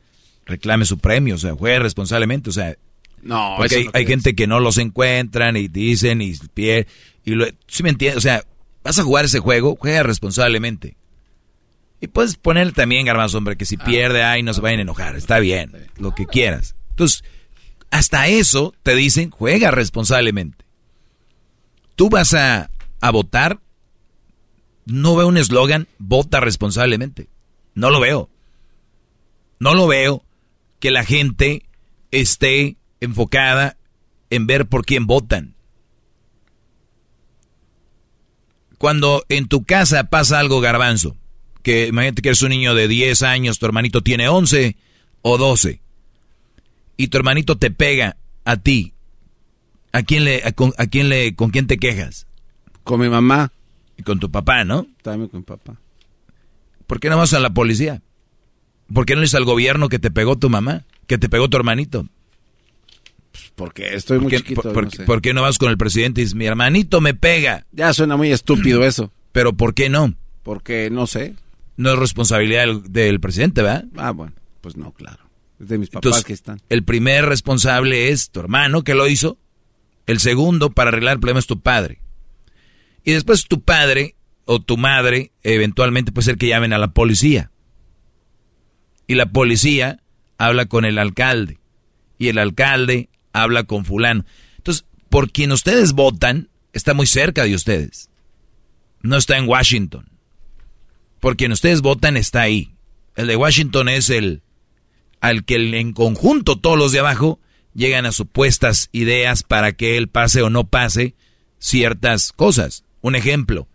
reclame 0.46 0.86
su 0.86 1.00
premio, 1.00 1.36
o 1.36 1.38
sea, 1.38 1.54
juegue 1.56 1.80
responsablemente, 1.80 2.50
o 2.50 2.54
sea, 2.54 2.76
no, 3.22 3.56
porque 3.58 3.90
hay, 3.92 4.06
gente 4.06 4.36
que 4.36 4.46
no 4.46 4.60
los 4.60 4.78
encuentran 4.78 5.58
y 5.58 5.68
dicen 5.68 6.22
y 6.22 6.36
pie 6.54 6.86
y 7.24 7.32
lo, 7.32 7.48
¿sí 7.68 7.82
me 7.82 7.90
entiendes? 7.90 8.18
O 8.18 8.22
sea, 8.22 8.44
vas 8.84 9.00
a 9.00 9.04
jugar 9.04 9.26
ese 9.26 9.40
juego, 9.40 9.76
juega 9.80 10.04
responsablemente. 10.04 10.96
Y 12.00 12.08
puedes 12.08 12.36
poner 12.36 12.72
también, 12.72 13.06
garbanzo, 13.06 13.40
hombre, 13.40 13.58
que 13.58 13.66
si 13.66 13.78
ah. 13.80 13.84
pierde, 13.84 14.24
ay, 14.24 14.44
no 14.44 14.54
se 14.54 14.62
vayan 14.62 14.80
a 14.80 14.84
enojar, 14.84 15.16
está 15.16 15.40
bien, 15.40 15.72
lo 15.98 16.14
que 16.14 16.28
quieras. 16.28 16.76
Entonces, 16.92 17.24
hasta 17.90 18.28
eso 18.28 18.76
te 18.84 18.96
dicen, 18.96 19.32
juega 19.32 19.72
responsablemente. 19.72 20.66
Tú 21.96 22.10
vas 22.10 22.34
a, 22.36 22.70
a 23.02 23.10
votar, 23.10 23.60
no 24.86 25.16
veo 25.16 25.28
un 25.28 25.38
eslogan, 25.38 25.88
vota 25.98 26.40
responsablemente. 26.40 27.28
No 27.74 27.90
lo 27.90 28.00
veo. 28.00 28.30
No 29.60 29.74
lo 29.74 29.88
veo 29.88 30.24
que 30.80 30.92
la 30.92 31.04
gente 31.04 31.66
esté 32.12 32.78
enfocada 33.00 33.78
en 34.30 34.48
ver 34.48 34.68
por 34.68 34.86
quién 34.86 35.08
votan. 35.08 35.56
Cuando 38.78 39.26
en 39.30 39.48
tu 39.48 39.64
casa 39.64 40.06
pasa 40.06 40.40
algo 40.40 40.62
garbanzo, 40.62 41.16
que 41.64 41.88
imagínate 41.88 42.22
que 42.22 42.30
eres 42.30 42.42
un 42.42 42.50
niño 42.50 42.76
de 42.76 42.88
10 42.88 43.24
años, 43.24 43.58
tu 43.58 43.66
hermanito 43.66 44.02
tiene 44.02 44.28
11 44.28 44.76
o 45.22 45.38
12, 45.38 45.82
y 46.98 47.08
tu 47.08 47.18
hermanito 47.18 47.58
te 47.58 47.72
pega 47.72 48.18
a 48.44 48.58
ti, 48.58 48.94
¿a 49.92 50.04
quién 50.04 50.26
le, 50.26 50.44
a, 50.44 50.52
quién 50.88 51.10
le, 51.10 51.36
con 51.36 51.50
quién 51.50 51.68
te 51.68 51.78
quejas? 51.78 52.28
Con 52.84 53.00
mi 53.00 53.10
mamá. 53.10 53.52
Y 53.98 54.04
con 54.04 54.20
tu 54.20 54.30
papá, 54.30 54.64
¿no? 54.64 54.88
También 55.02 55.30
con 55.30 55.44
papá. 55.44 55.76
¿Por 56.88 57.00
qué 57.00 57.10
no 57.10 57.18
vas 57.18 57.34
a 57.34 57.40
la 57.40 57.54
policía? 57.54 58.02
¿Por 58.94 59.06
qué 59.06 59.16
no 59.16 59.22
le 59.22 59.26
dices 59.26 59.36
al 59.36 59.46
gobierno 59.46 59.90
que 59.90 60.00
te 60.00 60.12
pegó 60.12 60.38
tu 60.38 60.50
mamá? 60.50 60.84
Que 61.08 61.18
te 61.18 61.30
pegó 61.30 61.50
tu 61.50 61.58
hermanito. 61.58 62.08
Pues 63.32 63.52
porque 63.56 63.96
estoy 63.96 64.20
muy 64.20 64.32
chiquito. 64.32 64.62
Por, 65.06 65.22
qué 65.22 65.34
no 65.34 65.42
vas 65.42 65.58
con 65.58 65.70
el 65.70 65.78
presidente 65.78 66.22
y 66.22 66.24
dices, 66.24 66.36
mi 66.36 66.46
hermanito 66.46 67.02
me 67.02 67.14
pega? 67.14 67.66
Ya 67.72 67.94
suena 67.94 68.16
muy 68.16 68.32
estúpido 68.32 68.86
eso. 68.86 69.12
Pero 69.32 69.54
¿por 69.54 69.74
qué 69.74 69.90
no? 69.90 70.14
Porque 70.44 70.90
no 70.90 71.08
sé. 71.08 71.36
No 71.76 71.92
es 71.92 72.00
responsabilidad 72.00 72.68
del, 72.88 73.20
presidente, 73.20 73.62
¿verdad? 73.62 73.86
Ah, 73.98 74.12
bueno, 74.12 74.34
pues 74.62 74.78
no, 74.78 74.94
claro. 74.94 75.24
Es 75.60 75.68
de 75.68 75.78
mis 75.78 75.90
papás 75.90 76.24
que 76.24 76.34
están. 76.34 76.62
El 76.70 76.84
primer 76.84 77.26
responsable 77.26 78.10
es 78.10 78.30
tu 78.30 78.40
hermano 78.40 78.84
que 78.84 78.96
lo 78.96 79.08
hizo. 79.08 79.38
El 80.06 80.20
segundo, 80.20 80.70
para 80.70 80.90
arreglar 80.90 81.16
el 81.16 81.20
problema, 81.20 81.40
es 81.40 81.48
tu 81.48 81.60
padre. 81.60 82.00
Y 83.06 83.14
después 83.14 83.46
tu 83.46 83.62
padre 83.62 84.16
o 84.44 84.60
tu 84.60 84.78
madre, 84.78 85.32
eventualmente 85.44 86.12
puede 86.12 86.26
ser 86.26 86.38
que 86.38 86.48
llamen 86.48 86.74
a 86.74 86.78
la 86.78 86.90
policía 86.90 87.52
y 89.08 89.16
la 89.16 89.28
policía 89.28 90.02
habla 90.38 90.66
con 90.66 90.86
el 90.86 90.98
alcalde 90.98 91.60
y 92.18 92.30
el 92.30 92.38
alcalde 92.38 93.10
habla 93.34 93.64
con 93.64 93.86
fulano. 93.86 94.26
Entonces, 94.58 94.86
por 95.10 95.32
quien 95.32 95.52
ustedes 95.52 95.94
votan 95.94 96.50
está 96.74 96.94
muy 96.94 97.08
cerca 97.08 97.44
de 97.44 97.56
ustedes. 97.56 98.10
No 99.02 99.18
está 99.18 99.38
en 99.38 99.48
Washington. 99.48 100.10
Por 101.20 101.38
quien 101.38 101.52
ustedes 101.52 101.82
votan 101.82 102.18
está 102.18 102.42
ahí. 102.42 102.76
El 103.16 103.28
de 103.28 103.36
Washington 103.36 103.90
es 103.90 104.10
el 104.10 104.42
al 105.22 105.46
que 105.46 105.56
en 105.56 105.94
conjunto 105.94 106.60
todos 106.60 106.78
los 106.78 106.92
de 106.92 107.00
abajo 107.00 107.40
llegan 107.74 108.06
a 108.06 108.12
supuestas 108.12 108.90
ideas 108.92 109.44
para 109.44 109.72
que 109.72 109.98
él 109.98 110.08
pase 110.08 110.42
o 110.42 110.50
no 110.50 110.68
pase 110.68 111.16
ciertas 111.58 112.32
cosas. 112.32 112.84
Un 113.06 113.16
ejemplo, 113.16 113.68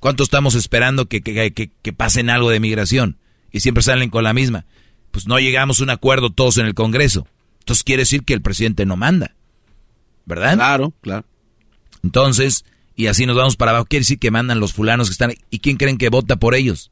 ¿cuánto 0.00 0.22
estamos 0.22 0.54
esperando 0.54 1.08
que, 1.08 1.20
que, 1.20 1.52
que, 1.52 1.70
que 1.82 1.92
pasen 1.92 2.30
algo 2.30 2.50
de 2.50 2.60
migración? 2.60 3.18
Y 3.50 3.60
siempre 3.60 3.82
salen 3.82 4.10
con 4.10 4.24
la 4.24 4.32
misma 4.32 4.66
pues 5.10 5.26
no 5.26 5.38
llegamos 5.38 5.80
a 5.80 5.84
un 5.84 5.90
acuerdo 5.90 6.30
todos 6.30 6.58
en 6.58 6.66
el 6.66 6.74
Congreso. 6.74 7.26
Entonces 7.60 7.84
quiere 7.84 8.02
decir 8.02 8.24
que 8.24 8.34
el 8.34 8.42
presidente 8.42 8.86
no 8.86 8.96
manda. 8.96 9.34
¿Verdad? 10.26 10.54
Claro, 10.54 10.92
claro. 11.00 11.26
Entonces, 12.02 12.64
y 12.94 13.06
así 13.06 13.26
nos 13.26 13.36
vamos 13.36 13.56
para 13.56 13.72
abajo. 13.72 13.86
Quiere 13.86 14.02
decir 14.02 14.18
que 14.18 14.30
mandan 14.30 14.60
los 14.60 14.72
fulanos 14.72 15.08
que 15.08 15.12
están. 15.12 15.34
¿Y 15.50 15.58
quién 15.58 15.76
creen 15.76 15.98
que 15.98 16.08
vota 16.08 16.36
por 16.36 16.54
ellos? 16.54 16.90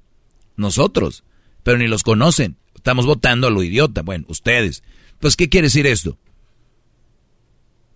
Nosotros. 0.56 1.24
pero 1.62 1.78
ni 1.78 1.86
los 1.89 2.02
conocen. 2.02 2.56
Estamos 2.74 3.06
votando 3.06 3.47
a 3.47 3.51
lo 3.51 3.62
idiota. 3.62 4.02
Bueno, 4.02 4.24
ustedes. 4.28 4.82
Pues, 5.18 5.36
¿qué 5.36 5.48
quiere 5.48 5.66
decir 5.66 5.86
esto? 5.86 6.18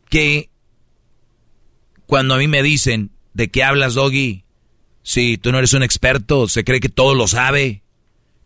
Que 0.09 0.51
cuando 2.07 2.35
a 2.35 2.39
mí 2.39 2.49
me 2.49 2.63
dicen, 2.63 3.11
¿de 3.35 3.49
qué 3.49 3.63
hablas, 3.63 3.95
Doggy? 3.95 4.45
Si 5.03 5.39
tú 5.39 5.53
no 5.53 5.59
eres 5.59 5.73
un 5.73 5.83
experto, 5.83 6.49
se 6.49 6.65
cree 6.65 6.81
que 6.81 6.89
todo 6.89 7.15
lo 7.15 7.27
sabe. 7.27 7.83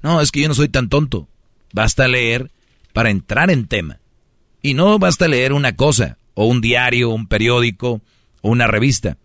No, 0.03 0.21
es 0.21 0.31
que 0.31 0.41
yo 0.41 0.49
no 0.49 0.55
soy 0.55 0.69
tan 0.69 0.89
tonto. 0.89 1.29
Basta 1.73 2.09
leer 2.09 2.51
para 2.93 3.11
entrar 3.11 3.51
en 3.51 3.67
tema. 3.67 3.99
Y 4.63 4.75
no 4.75 4.99
basta 4.99 5.29
leer 5.29 5.53
una 5.53 5.77
cosa, 5.77 6.19
o 6.35 6.47
un 6.47 6.61
diario, 6.61 7.11
un 7.11 7.27
periódico, 7.27 8.01
o 8.41 8.49
una 8.49 8.67
revista. 8.67 9.19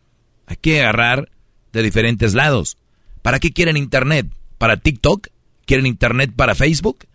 Hay 0.48 0.58
que 0.58 0.82
agarrar 0.82 1.30
de 1.72 1.84
diferentes 1.84 2.34
lados. 2.34 2.78
¿Para 3.22 3.40
qué 3.40 3.52
quieren 3.52 3.78
Internet? 3.78 4.28
¿Para 4.58 4.78
TikTok? 4.78 5.28
¿Quieren 5.66 5.86
Internet 5.86 6.34
para 6.36 6.56
Facebook? 6.56 7.06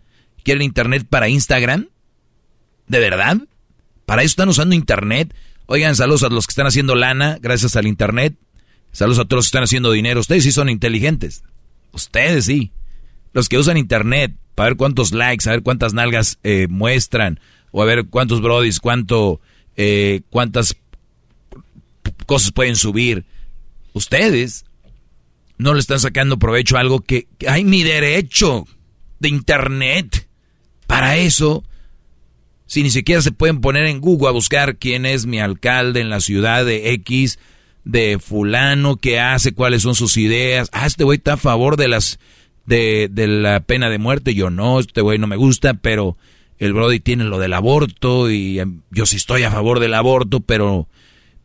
¿Quieren 0.43 0.61
Internet 0.61 1.05
para 1.09 1.27
Instagram? 1.27 1.89
¿De 2.87 2.99
verdad? 2.99 3.37
¿Para 4.05 4.21
eso 4.21 4.29
están 4.29 4.49
usando 4.49 4.75
Internet? 4.75 5.33
Oigan, 5.67 5.95
saludos 5.95 6.23
a 6.23 6.29
los 6.29 6.45
que 6.45 6.51
están 6.51 6.67
haciendo 6.67 6.95
lana 6.95 7.37
gracias 7.41 7.75
al 7.75 7.87
Internet. 7.87 8.35
Saludos 8.91 9.19
a 9.19 9.25
todos 9.25 9.39
los 9.39 9.45
que 9.45 9.49
están 9.49 9.63
haciendo 9.63 9.91
dinero. 9.91 10.19
Ustedes 10.19 10.43
sí 10.43 10.51
son 10.51 10.69
inteligentes. 10.69 11.43
Ustedes 11.91 12.45
sí. 12.45 12.71
Los 13.33 13.49
que 13.49 13.57
usan 13.57 13.77
Internet 13.77 14.35
para 14.53 14.69
ver 14.69 14.77
cuántos 14.77 15.11
likes, 15.11 15.47
a 15.49 15.51
ver 15.51 15.63
cuántas 15.63 15.93
nalgas 15.93 16.39
eh, 16.43 16.67
muestran, 16.69 17.39
o 17.71 17.81
a 17.81 17.85
ver 17.85 18.05
cuántos 18.05 18.41
brodis, 18.41 18.79
cuánto, 18.79 19.41
eh, 19.75 20.21
cuántas 20.29 20.77
cosas 22.25 22.51
pueden 22.51 22.75
subir. 22.75 23.25
Ustedes 23.93 24.65
no 25.57 25.73
le 25.73 25.79
están 25.79 25.99
sacando 25.99 26.39
provecho 26.39 26.77
a 26.77 26.79
algo 26.79 27.01
que, 27.01 27.27
hay 27.47 27.63
mi 27.63 27.83
derecho 27.83 28.65
de 29.19 29.29
internet. 29.29 30.27
Para 30.87 31.17
eso, 31.17 31.63
si 32.65 32.83
ni 32.83 32.89
siquiera 32.89 33.21
se 33.21 33.31
pueden 33.31 33.61
poner 33.61 33.85
en 33.85 34.01
Google 34.01 34.29
a 34.29 34.31
buscar 34.31 34.77
quién 34.77 35.05
es 35.05 35.25
mi 35.25 35.39
alcalde 35.39 36.01
en 36.01 36.09
la 36.09 36.19
ciudad 36.19 36.65
de 36.65 36.91
X, 36.93 37.39
de 37.83 38.17
fulano, 38.19 38.97
qué 38.97 39.19
hace, 39.19 39.53
cuáles 39.53 39.83
son 39.83 39.95
sus 39.95 40.17
ideas. 40.17 40.69
Ah, 40.71 40.87
este 40.87 41.03
güey 41.03 41.17
está 41.17 41.33
a 41.33 41.37
favor 41.37 41.77
de 41.77 41.87
las 41.87 42.19
de, 42.65 43.09
de 43.11 43.27
la 43.27 43.59
pena 43.61 43.89
de 43.89 43.99
muerte. 43.99 44.33
Yo 44.33 44.49
no, 44.49 44.79
este 44.79 45.01
güey 45.01 45.19
no 45.19 45.27
me 45.27 45.35
gusta, 45.35 45.75
pero 45.75 46.17
el 46.57 46.73
Brody 46.73 46.99
tiene 46.99 47.23
lo 47.25 47.39
del 47.39 47.53
aborto 47.53 48.29
y 48.29 48.59
em, 48.59 48.81
yo 48.91 49.05
sí 49.05 49.17
estoy 49.17 49.43
a 49.43 49.51
favor 49.51 49.79
del 49.79 49.93
aborto, 49.93 50.39
pero 50.41 50.87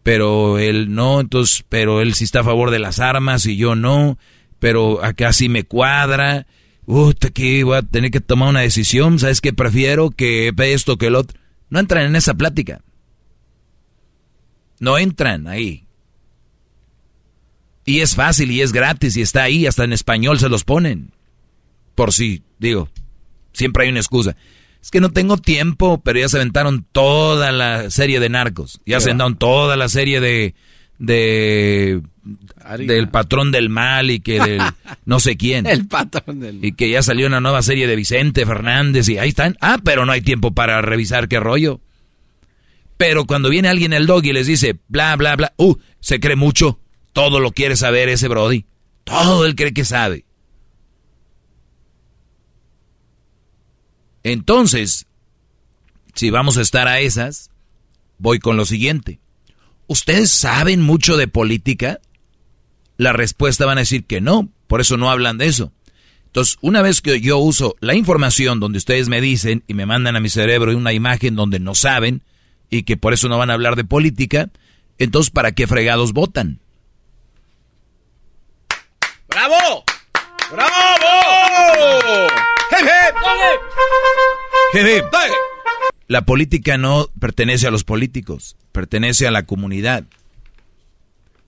pero 0.03 0.59
él 0.59 0.95
no, 0.95 1.21
entonces, 1.21 1.65
pero 1.69 2.01
él 2.01 2.15
sí 2.15 2.25
está 2.25 2.41
a 2.41 2.45
favor 2.45 2.71
de 2.71 2.79
las 2.79 3.01
armas 3.01 3.45
y 3.45 3.57
yo 3.57 3.75
no, 3.75 4.19
pero 4.59 5.05
acá 5.05 5.33
sí 5.33 5.49
me 5.51 5.65
cuadra. 5.65 6.47
Uy, 6.91 7.15
que 7.15 7.63
voy 7.63 7.77
a 7.77 7.83
tener 7.83 8.11
que 8.11 8.21
tomar 8.21 8.49
una 8.49 8.63
decisión, 8.63 9.21
¿sabes 9.21 9.41
qué 9.41 9.53
prefiero 9.53 10.11
que 10.11 10.53
esto 10.59 10.99
que 10.99 11.07
el 11.07 11.15
otro? 11.15 11.39
No 11.69 11.79
entran 11.79 12.05
en 12.05 12.17
esa 12.17 12.35
plática. 12.35 12.81
No 14.81 14.99
entran 14.99 15.47
ahí. 15.47 15.87
Y 17.85 18.01
es 18.01 18.17
fácil 18.17 18.51
y 18.51 18.61
es 18.61 18.73
gratis 18.73 19.17
y 19.17 19.23
está 19.23 19.45
ahí, 19.45 19.67
hasta 19.67 19.85
en 19.85 19.93
español 19.93 20.41
se 20.41 20.49
los 20.49 20.65
ponen. 20.65 21.13
Por 21.95 22.13
si, 22.13 22.43
digo, 22.59 22.89
siempre 23.53 23.85
hay 23.85 23.91
una 23.91 24.01
excusa. 24.01 24.37
Es 24.83 24.91
que 24.91 25.01
no 25.01 25.13
tengo 25.13 25.37
tiempo, 25.37 26.01
pero 26.03 26.19
ya 26.19 26.29
se 26.29 26.39
aventaron 26.39 26.85
toda 26.91 27.53
la 27.53 27.89
serie 27.93 28.19
de 28.19 28.31
narcos. 28.31 28.81
Ya 28.85 28.99
se 28.99 29.11
aventaron 29.11 29.39
toda 29.39 29.77
la 29.77 29.89
serie 29.89 30.19
de, 30.19 30.57
de 31.01 32.03
del 32.79 33.09
patrón 33.09 33.51
del 33.51 33.71
mal 33.71 34.11
y 34.11 34.21
que 34.21 34.39
del 34.39 34.63
no 35.07 35.19
sé 35.19 35.37
quién. 35.37 35.67
El 35.67 35.89
patrón 35.89 36.39
del 36.39 36.57
mal. 36.57 36.65
Y 36.65 36.73
que 36.73 36.91
ya 36.91 37.03
salió 37.03 37.27
una 37.27 37.41
nueva 37.41 37.63
serie 37.63 37.89
de 37.89 37.97
Vicente 37.97 38.47
Fernández 38.47 39.09
y 39.09 39.19
ahí 39.19 39.31
están. 39.31 39.57
Ah, 39.61 39.79
pero 39.83 40.07
no 40.07 40.13
hay 40.13 40.21
tiempo 40.21 40.53
para 40.53 40.81
revisar 40.83 41.27
qué 41.27 41.41
rollo. 41.41 41.81
Pero 42.97 43.25
cuando 43.25 43.49
viene 43.49 43.69
alguien 43.69 43.95
el 43.95 44.07
dog 44.07 44.25
y 44.27 44.33
les 44.33 44.47
dice 44.47 44.79
bla 44.89 45.17
bla 45.17 45.35
bla, 45.35 45.55
uh, 45.57 45.75
se 45.99 46.21
cree 46.21 46.37
mucho. 46.37 46.79
Todo 47.13 47.41
lo 47.41 47.51
quiere 47.51 47.75
saber 47.75 48.09
ese 48.09 48.29
Brody. 48.29 48.67
Todo 49.05 49.47
él 49.47 49.57
cree 49.57 49.73
que 49.73 49.85
sabe. 49.85 50.27
Entonces, 54.23 55.07
si 56.15 56.29
vamos 56.29 56.59
a 56.59 56.61
estar 56.61 56.87
a 56.87 57.01
esas, 57.01 57.51
voy 58.19 58.39
con 58.39 58.59
lo 58.59 58.67
siguiente. 58.67 59.19
¿Ustedes 59.91 60.31
saben 60.31 60.83
mucho 60.83 61.17
de 61.17 61.27
política? 61.27 61.99
La 62.97 63.13
respuesta 63.13 63.67
van 63.67 63.79
a 63.79 63.81
decir 63.81 64.05
que 64.05 64.21
no, 64.21 64.49
por 64.69 64.81
eso 64.81 64.97
no 64.97 65.11
hablan 65.11 65.37
de 65.37 65.47
eso. 65.47 65.73
Entonces, 66.27 66.59
una 66.61 66.81
vez 66.81 67.01
que 67.01 67.21
yo 67.21 67.39
uso 67.39 67.75
la 67.81 67.97
información 67.97 68.61
donde 68.61 68.79
ustedes 68.79 69.09
me 69.09 69.21
dicen 69.21 69.65
y 69.67 69.75
me 69.75 69.87
mandan 69.87 70.15
a 70.15 70.21
mi 70.21 70.29
cerebro 70.29 70.77
una 70.77 70.93
imagen 70.93 71.35
donde 71.35 71.59
no 71.59 71.75
saben 71.75 72.23
y 72.71 72.85
que 72.85 72.97
por 72.97 73.15
eso 73.15 73.29
no 73.29 73.37
van 73.37 73.51
a 73.51 73.55
hablar 73.55 73.75
de 73.75 73.83
política, 73.83 74.51
entonces, 74.99 75.33
¿para 75.33 75.51
qué 75.51 75.67
fregados 75.67 76.13
votan? 76.13 76.61
¡Bravo! 79.29 79.85
¡Bravo! 80.53 81.01
La 86.11 86.23
política 86.23 86.77
no 86.77 87.09
pertenece 87.21 87.69
a 87.69 87.71
los 87.71 87.85
políticos, 87.85 88.57
pertenece 88.73 89.29
a 89.29 89.31
la 89.31 89.47
comunidad. 89.47 90.03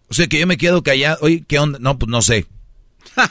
O 0.09 0.15
sea 0.15 0.29
que 0.29 0.39
yo 0.39 0.47
me 0.47 0.57
quedo 0.57 0.85
callado. 0.85 1.19
Oye, 1.23 1.43
¿qué 1.49 1.59
onda? 1.59 1.81
No, 1.81 1.99
pues 1.99 2.09
no 2.09 2.23
sé. 2.23 2.47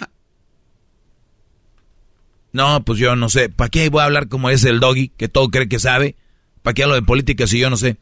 no, 2.51 2.83
pues 2.83 2.99
yo 2.99 3.15
no 3.15 3.29
sé. 3.29 3.47
¿Para 3.47 3.69
qué 3.69 3.87
voy 3.87 4.01
a 4.01 4.07
hablar 4.07 4.27
como 4.27 4.49
es 4.49 4.65
el 4.65 4.81
doggy, 4.81 5.07
que 5.07 5.29
todo 5.29 5.47
cree 5.47 5.69
que 5.69 5.79
sabe? 5.79 6.17
¿Para 6.63 6.73
qué 6.73 6.83
hablo 6.83 6.95
de 6.95 7.01
política 7.01 7.47
si 7.47 7.59
yo 7.59 7.69
no 7.69 7.77
sé? 7.77 7.95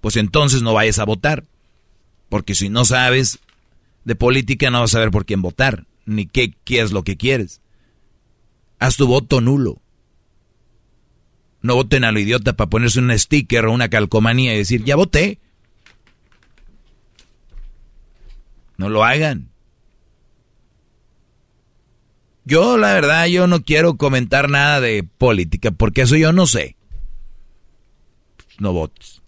Pues 0.00 0.16
entonces 0.16 0.62
no 0.62 0.72
vayas 0.72 0.98
a 1.00 1.04
votar. 1.04 1.44
Porque 2.30 2.54
si 2.54 2.70
no 2.70 2.86
sabes 2.86 3.40
de 4.06 4.14
política, 4.14 4.70
no 4.70 4.80
vas 4.80 4.92
a 4.92 4.96
saber 4.96 5.10
por 5.10 5.26
quién 5.26 5.42
votar, 5.42 5.84
ni 6.06 6.24
qué, 6.24 6.54
qué 6.64 6.80
es 6.80 6.92
lo 6.92 7.04
que 7.04 7.18
quieres. 7.18 7.60
Haz 8.78 8.96
tu 8.96 9.06
voto 9.06 9.42
nulo. 9.42 9.82
No 11.62 11.74
voten 11.74 12.04
a 12.04 12.12
lo 12.12 12.18
idiota 12.18 12.54
para 12.54 12.70
ponerse 12.70 13.00
un 13.00 13.16
sticker 13.18 13.66
o 13.66 13.72
una 13.72 13.88
calcomanía 13.88 14.54
y 14.54 14.58
decir, 14.58 14.84
ya 14.84 14.96
voté. 14.96 15.38
No 18.76 18.88
lo 18.88 19.04
hagan. 19.04 19.50
Yo, 22.44 22.78
la 22.78 22.94
verdad, 22.94 23.26
yo 23.26 23.46
no 23.46 23.62
quiero 23.62 23.96
comentar 23.96 24.48
nada 24.48 24.80
de 24.80 25.04
política, 25.04 25.70
porque 25.70 26.02
eso 26.02 26.16
yo 26.16 26.32
no 26.32 26.46
sé. 26.46 26.76
No 28.58 28.72
votes. 28.72 29.20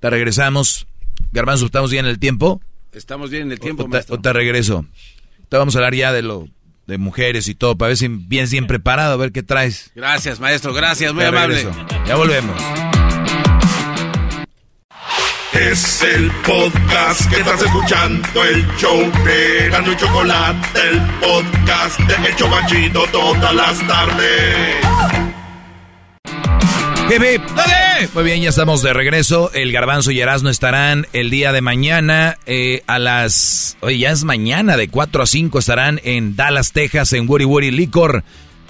Te 0.00 0.10
regresamos. 0.10 0.86
Garbanzo, 1.32 1.66
¿estamos 1.66 1.90
bien 1.90 2.06
en 2.06 2.10
el 2.10 2.18
tiempo? 2.18 2.60
Estamos 2.92 3.30
bien 3.30 3.44
en 3.44 3.52
el 3.52 3.60
tiempo, 3.60 3.86
o 4.08 4.20
te 4.20 4.32
regreso. 4.32 4.86
Te 5.48 5.56
vamos 5.58 5.76
a 5.76 5.78
hablar 5.78 5.94
ya 5.94 6.12
de 6.12 6.22
lo 6.22 6.48
de 6.86 6.98
mujeres 6.98 7.48
y 7.48 7.54
todo, 7.54 7.76
para 7.76 7.88
ver 7.88 7.96
si 7.96 8.08
bien, 8.08 8.48
bien 8.48 8.66
preparado, 8.66 9.14
a 9.14 9.16
ver 9.16 9.32
qué 9.32 9.42
traes. 9.42 9.90
Gracias, 9.94 10.40
maestro, 10.40 10.72
gracias, 10.72 11.12
muy 11.12 11.24
amable. 11.24 11.66
Ya 12.06 12.16
volvemos. 12.16 12.56
Es 15.52 16.02
el 16.02 16.30
podcast 16.46 17.30
que 17.30 17.36
estás 17.36 17.62
escuchando, 17.62 18.44
el 18.44 18.66
show 18.76 19.10
de 19.24 19.70
Gano 19.70 19.90
y 19.90 19.96
Chocolate, 19.96 20.80
el 20.90 21.00
podcast 21.18 21.98
de 22.00 22.28
Hecho 22.28 22.46
Machito 22.48 23.06
todas 23.10 23.54
las 23.54 23.86
tardes. 23.86 25.25
Muy 28.14 28.24
bien, 28.24 28.42
ya 28.42 28.48
estamos 28.48 28.82
de 28.82 28.92
regreso. 28.92 29.52
El 29.54 29.70
Garbanzo 29.70 30.10
y 30.10 30.20
Erasmo 30.20 30.48
estarán 30.48 31.06
el 31.12 31.30
día 31.30 31.52
de 31.52 31.60
mañana 31.60 32.36
eh, 32.46 32.82
a 32.88 32.98
las... 32.98 33.76
Oye, 33.80 33.98
ya 33.98 34.10
es 34.10 34.24
mañana, 34.24 34.76
de 34.76 34.88
4 34.88 35.22
a 35.22 35.26
5 35.26 35.58
estarán 35.58 36.00
en 36.02 36.34
Dallas, 36.34 36.72
Texas, 36.72 37.12
en 37.12 37.28
Woody 37.28 37.44
Woody 37.44 37.70
Licor. 37.70 38.24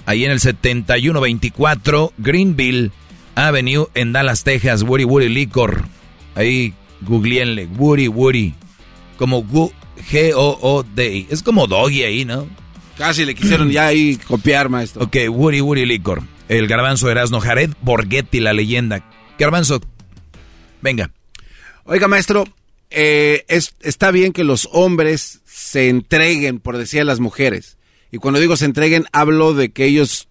Ahí 0.05 0.23
en 0.23 0.31
el 0.31 0.39
7124 0.39 2.13
Greenville 2.19 2.91
Avenue 3.33 3.87
en 3.95 4.13
Dallas, 4.13 4.43
Texas, 4.43 4.83
Woody 4.83 5.03
Woody 5.03 5.29
Licor. 5.29 5.85
Ahí 6.35 6.75
googleenle, 7.01 7.65
Woody 7.65 8.07
Woody. 8.07 8.53
Como 9.17 9.43
G-O-O-D. 10.11 11.27
Es 11.31 11.41
como 11.41 11.65
Doggy 11.65 12.03
ahí, 12.03 12.23
¿no? 12.23 12.47
Casi 12.99 13.25
le 13.25 13.33
quisieron 13.33 13.71
ya 13.71 13.87
ahí 13.87 14.17
copiar, 14.27 14.69
maestro. 14.69 15.05
Ok, 15.05 15.17
Woody 15.27 15.61
Woody 15.61 15.85
Licor 15.85 16.36
el 16.49 16.67
garbanzo 16.67 17.09
Erasno, 17.09 17.39
Jared 17.39 17.71
Borghetti, 17.81 18.39
la 18.39 18.53
leyenda. 18.53 19.03
Garbanzo, 19.37 19.81
venga. 20.81 21.11
Oiga, 21.83 22.07
maestro, 22.07 22.45
eh, 22.89 23.45
está 23.47 24.11
bien 24.11 24.33
que 24.33 24.43
los 24.43 24.69
hombres 24.71 25.41
se 25.45 25.89
entreguen, 25.89 26.59
por 26.59 26.77
decir 26.77 27.01
a 27.01 27.05
las 27.05 27.19
mujeres. 27.19 27.77
Y 28.11 28.17
cuando 28.17 28.39
digo 28.39 28.57
se 28.57 28.65
entreguen, 28.65 29.05
hablo 29.11 29.53
de 29.53 29.69
que 29.69 29.85
ellos 29.85 30.27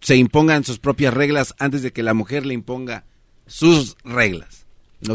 se 0.00 0.16
impongan 0.16 0.64
sus 0.64 0.78
propias 0.78 1.14
reglas 1.14 1.54
antes 1.58 1.82
de 1.82 1.92
que 1.92 2.02
la 2.02 2.14
mujer 2.14 2.46
le 2.46 2.54
imponga 2.54 3.04
sus 3.46 3.96
reglas. 4.04 4.66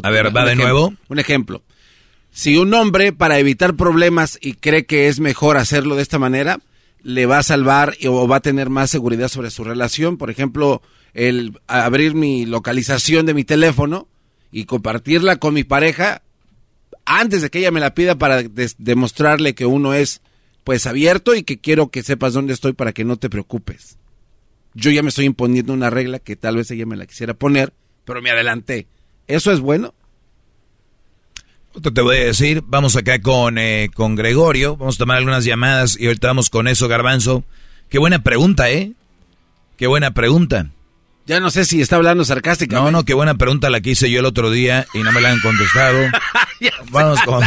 a 0.03 0.10
ver, 0.10 0.36
va 0.36 0.45
de 0.45 0.56
nuevo. 0.56 0.94
Un 1.10 1.20
ejemplo. 1.20 1.64
Si 2.32 2.56
un 2.56 2.74
hombre, 2.74 3.12
para 3.12 3.40
evitar 3.40 3.76
problemas 3.76 4.40
y 4.41 4.53
cree 4.53 4.86
que 4.86 5.08
es 5.08 5.20
mejor 5.20 5.58
hacerlo 5.58 5.95
de 5.95 6.02
esta 6.02 6.18
manera, 6.18 6.60
le 7.03 7.26
va 7.26 7.40
a 7.40 7.44
salvar 7.44 7.98
o 8.07 8.28
va 8.28 8.38
a 8.38 8.41
tener 8.41 8.69
más 8.69 8.90
seguridad 8.90 9.28
sobre 9.28 9.49
su 9.49 9.64
relación. 9.64 10.18
Por 10.18 10.30
ejemplo, 10.30 10.82
el 11.14 11.60
abrir 11.68 12.15
mi 12.15 12.45
localización 12.45 13.26
de 13.26 13.34
mi 13.34 13.44
teléfono 13.44 14.07
y 14.52 14.65
compartirla 14.65 15.38
con 15.38 15.53
mi 15.53 15.64
pareja 15.64 16.22
antes 17.06 17.41
de 17.41 17.49
que 17.49 17.60
ella 17.60 17.72
me 17.72 17.80
la 17.80 17.94
pida 17.94 18.15
para 18.15 18.44
demostrarle 18.78 19.56
que 19.56 19.65
uno 19.65 19.94
es 19.94 20.22
pues 20.64 20.86
abierto 20.86 21.36
y 21.36 21.44
que 21.44 21.60
quiero 21.60 21.90
que 21.90 22.03
sepas 22.03 22.34
dónde 22.34 22.53
estoy 22.53 22.73
para 22.73 22.94
que 22.94 23.03
no 23.03 23.18
te 23.18 23.30
preocupes. 23.30 23.98
Yo 24.73 24.91
ya 24.91 25.03
me 25.03 25.10
estoy 25.10 25.26
imponiendo 25.26 25.73
una 25.73 25.90
regla 25.90 26.19
que 26.19 26.36
tal 26.36 26.57
vez 26.57 26.69
ella 26.72 26.86
me 26.86 26.95
la 26.95 27.06
quisiera 27.06 27.34
poner, 27.34 27.73
pero 28.06 28.22
me 28.22 28.32
adelanté. 28.32 28.88
¿Eso 29.28 29.52
es 29.52 29.60
bueno? 29.60 29.94
Te 31.80 32.02
voy 32.02 32.18
a 32.18 32.26
decir, 32.26 32.64
vamos 32.65 32.98
acá 32.98 33.22
con, 33.22 33.57
eh, 33.57 33.89
con 33.93 34.15
Gregorio, 34.15 34.76
vamos 34.76 34.95
a 34.95 34.98
tomar 34.98 35.18
algunas 35.18 35.45
llamadas 35.45 35.98
y 35.98 36.07
ahorita 36.07 36.27
vamos 36.27 36.49
con 36.49 36.68
eso, 36.68 36.88
Garbanzo. 36.89 37.43
Qué 37.89 37.98
buena 37.98 38.19
pregunta, 38.23 38.69
¿eh? 38.69 38.91
Qué 39.77 39.88
buena 39.88 40.11
pregunta. 40.11 40.68
Ya 41.26 41.39
no 41.39 41.49
sé 41.49 41.65
si 41.65 41.81
está 41.81 41.95
hablando 41.95 42.26
sarcásticamente. 42.26 42.91
No, 42.91 42.99
no, 42.99 43.06
qué 43.06 43.14
buena 43.14 43.35
pregunta 43.35 43.69
la 43.69 43.80
que 43.80 43.91
hice 43.91 44.11
yo 44.11 44.19
el 44.19 44.26
otro 44.26 44.52
día 44.52 44.85
y 44.93 44.99
no 44.99 45.11
me 45.14 45.22
la 45.22 45.31
han 45.31 45.39
contestado. 45.39 45.98
vamos 46.91 47.22
con... 47.22 47.41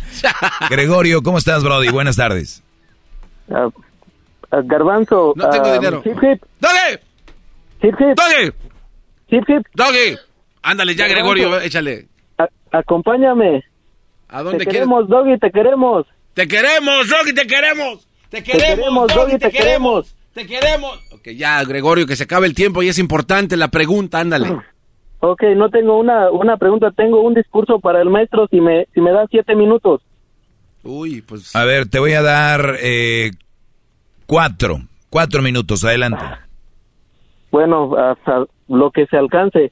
Gregorio, 0.70 1.22
¿cómo 1.22 1.38
estás, 1.38 1.62
Brody? 1.62 1.90
Buenas 1.90 2.16
tardes. 2.16 2.62
Ah, 3.50 3.68
ah, 4.50 4.60
garbanzo. 4.64 5.34
No 5.36 5.50
tengo 5.50 5.66
ah, 5.66 5.72
dinero. 5.74 6.02
Hip 6.04 6.16
hip. 6.22 6.42
¡Doggy! 6.60 6.98
Hip 7.82 7.94
hip. 8.00 8.16
¡Doggy! 8.16 8.52
Hip 9.28 9.44
hip. 9.48 9.66
¡Doggy! 9.74 10.18
Ándale 10.62 10.94
ya, 10.94 11.06
Gregorio, 11.08 11.60
échale. 11.60 12.06
Acompáñame. 12.72 13.64
¿A 14.28 14.42
dónde 14.42 14.58
Te 14.58 14.64
quieres? 14.64 14.88
queremos, 14.88 15.08
Doggy, 15.08 15.38
te 15.38 15.50
queremos. 15.50 16.06
¡Te 16.34 16.48
queremos, 16.48 17.08
Doggy, 17.08 17.34
te 17.34 17.46
queremos! 17.46 18.08
¡Te 18.30 18.42
queremos, 18.42 18.76
queremos, 18.76 19.14
Doggy, 19.14 19.38
te 19.38 19.50
queremos. 19.50 20.16
¡Te 20.32 20.46
queremos! 20.46 20.98
Ok, 21.12 21.28
ya, 21.36 21.62
Gregorio, 21.64 22.06
que 22.06 22.16
se 22.16 22.24
acabe 22.24 22.46
el 22.46 22.54
tiempo 22.54 22.82
y 22.82 22.88
es 22.88 22.98
importante 22.98 23.56
la 23.56 23.68
pregunta, 23.68 24.20
ándale. 24.20 24.48
Ok, 25.24 25.40
no 25.54 25.70
tengo 25.70 26.00
una, 26.00 26.32
una 26.32 26.56
pregunta, 26.56 26.90
tengo 26.90 27.22
un 27.22 27.32
discurso 27.32 27.78
para 27.78 28.02
el 28.02 28.10
maestro 28.10 28.48
si 28.48 28.60
me, 28.60 28.88
si 28.92 29.00
me 29.00 29.12
da 29.12 29.24
siete 29.30 29.54
minutos. 29.54 30.02
Uy, 30.82 31.20
pues... 31.22 31.54
A 31.54 31.64
ver, 31.64 31.88
te 31.88 32.00
voy 32.00 32.14
a 32.14 32.22
dar 32.22 32.74
eh, 32.80 33.30
cuatro, 34.26 34.80
cuatro 35.10 35.40
minutos, 35.40 35.84
adelante. 35.84 36.24
Bueno, 37.52 37.94
hasta 37.96 38.46
lo 38.66 38.90
que 38.90 39.06
se 39.06 39.16
alcance. 39.16 39.70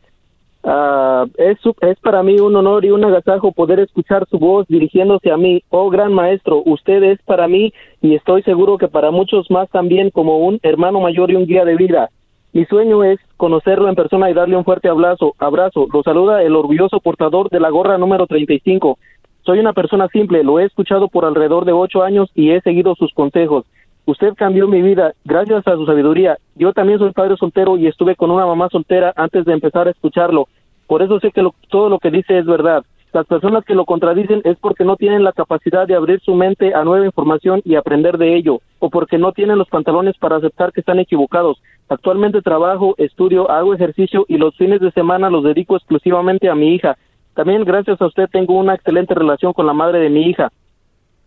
Ah, 0.63 1.25
es, 1.39 1.59
es 1.81 1.99
para 2.01 2.23
mí 2.23 2.39
un 2.39 2.55
honor 2.55 2.85
y 2.85 2.91
un 2.91 3.05
agasajo 3.05 3.53
poder 3.53 3.81
escuchar 3.81 4.27
su 4.29 4.39
voz 4.39 4.67
dirigiéndose 4.69 5.31
a 5.31 5.37
mí. 5.37 5.63
Oh, 5.71 5.89
gran 5.89 6.13
maestro, 6.13 6.63
usted 6.67 7.03
es 7.03 7.23
para 7.23 7.49
mí 7.49 7.73
y 8.03 8.15
estoy 8.15 8.43
seguro 8.43 8.77
que 8.77 8.89
para 8.89 9.11
muchos 9.11 9.51
más 9.51 9.71
también 9.71 10.11
como 10.11 10.39
un 10.39 10.61
hermano 10.63 11.01
mayor 11.01 11.31
y 11.31 11.37
un 11.37 11.47
guía 11.47 11.65
de 11.65 11.77
vida. 11.77 12.11
Mi 12.53 12.65
sueño 12.67 13.05
es 13.05 13.19
conocerlo 13.37 13.89
en 13.89 13.95
persona 13.95 14.29
y 14.29 14.35
darle 14.35 14.57
un 14.57 14.65
fuerte 14.65 14.89
abrazo. 14.89 15.35
Abrazo. 15.39 15.87
Lo 15.93 16.03
saluda 16.03 16.43
el 16.43 16.57
orgulloso 16.57 17.01
portador 17.01 17.49
de 17.49 17.61
la 17.61 17.71
gorra 17.71 17.97
número 17.97 18.27
35. 18.27 18.99
Soy 19.43 19.61
una 19.61 19.73
persona 19.73 20.09
simple, 20.09 20.45
lo 20.45 20.59
he 20.59 20.65
escuchado 20.65 21.09
por 21.09 21.25
alrededor 21.25 21.65
de 21.65 21.73
ocho 21.73 22.03
años 22.03 22.29
y 22.35 22.51
he 22.51 22.61
seguido 22.61 22.95
sus 22.97 23.15
consejos. 23.15 23.65
Usted 24.11 24.35
cambió 24.35 24.67
mi 24.67 24.83
vida 24.83 25.13
gracias 25.25 25.65
a 25.69 25.77
su 25.77 25.87
sabiduría. 25.87 26.37
Yo 26.57 26.73
también 26.73 26.99
soy 26.99 27.13
padre 27.13 27.37
soltero 27.37 27.77
y 27.77 27.87
estuve 27.87 28.17
con 28.17 28.33
una 28.33 28.45
mamá 28.45 28.69
soltera 28.69 29.13
antes 29.15 29.45
de 29.45 29.53
empezar 29.53 29.87
a 29.87 29.93
escucharlo. 29.93 30.49
Por 30.89 31.01
eso 31.01 31.21
sé 31.21 31.31
que 31.31 31.43
lo- 31.43 31.55
todo 31.69 31.89
lo 31.89 32.01
que 32.01 32.11
dice 32.11 32.37
es 32.37 32.45
verdad. 32.45 32.83
Las 33.13 33.25
personas 33.27 33.65
que 33.65 33.77
lo 33.77 33.85
contradicen 33.85 34.41
es 34.43 34.59
porque 34.59 34.83
no 34.83 34.97
tienen 34.97 35.23
la 35.23 35.31
capacidad 35.31 35.87
de 35.87 35.95
abrir 35.95 36.19
su 36.23 36.35
mente 36.35 36.75
a 36.75 36.83
nueva 36.83 37.07
información 37.07 37.63
y 37.65 37.77
aprender 37.77 38.19
de 38.19 38.35
ello, 38.35 38.59
o 38.81 38.91
porque 38.91 39.17
no 39.17 39.31
tienen 39.31 39.59
los 39.59 39.69
pantalones 39.69 40.17
para 40.19 40.39
aceptar 40.39 40.73
que 40.73 40.81
están 40.81 40.99
equivocados. 40.99 41.63
Actualmente 41.89 42.43
trabajo, 42.43 42.97
estudio, 42.99 43.49
hago 43.49 43.75
ejercicio 43.75 44.25
y 44.27 44.39
los 44.39 44.57
fines 44.57 44.81
de 44.81 44.91
semana 44.91 45.31
los 45.31 45.45
dedico 45.45 45.77
exclusivamente 45.77 46.49
a 46.49 46.57
mi 46.57 46.75
hija. 46.75 46.97
También 47.35 47.63
gracias 47.65 48.03
a 48.03 48.07
usted 48.07 48.29
tengo 48.29 48.55
una 48.55 48.75
excelente 48.75 49.15
relación 49.15 49.53
con 49.53 49.67
la 49.67 49.73
madre 49.73 50.01
de 50.01 50.11
mi 50.11 50.23
hija 50.23 50.51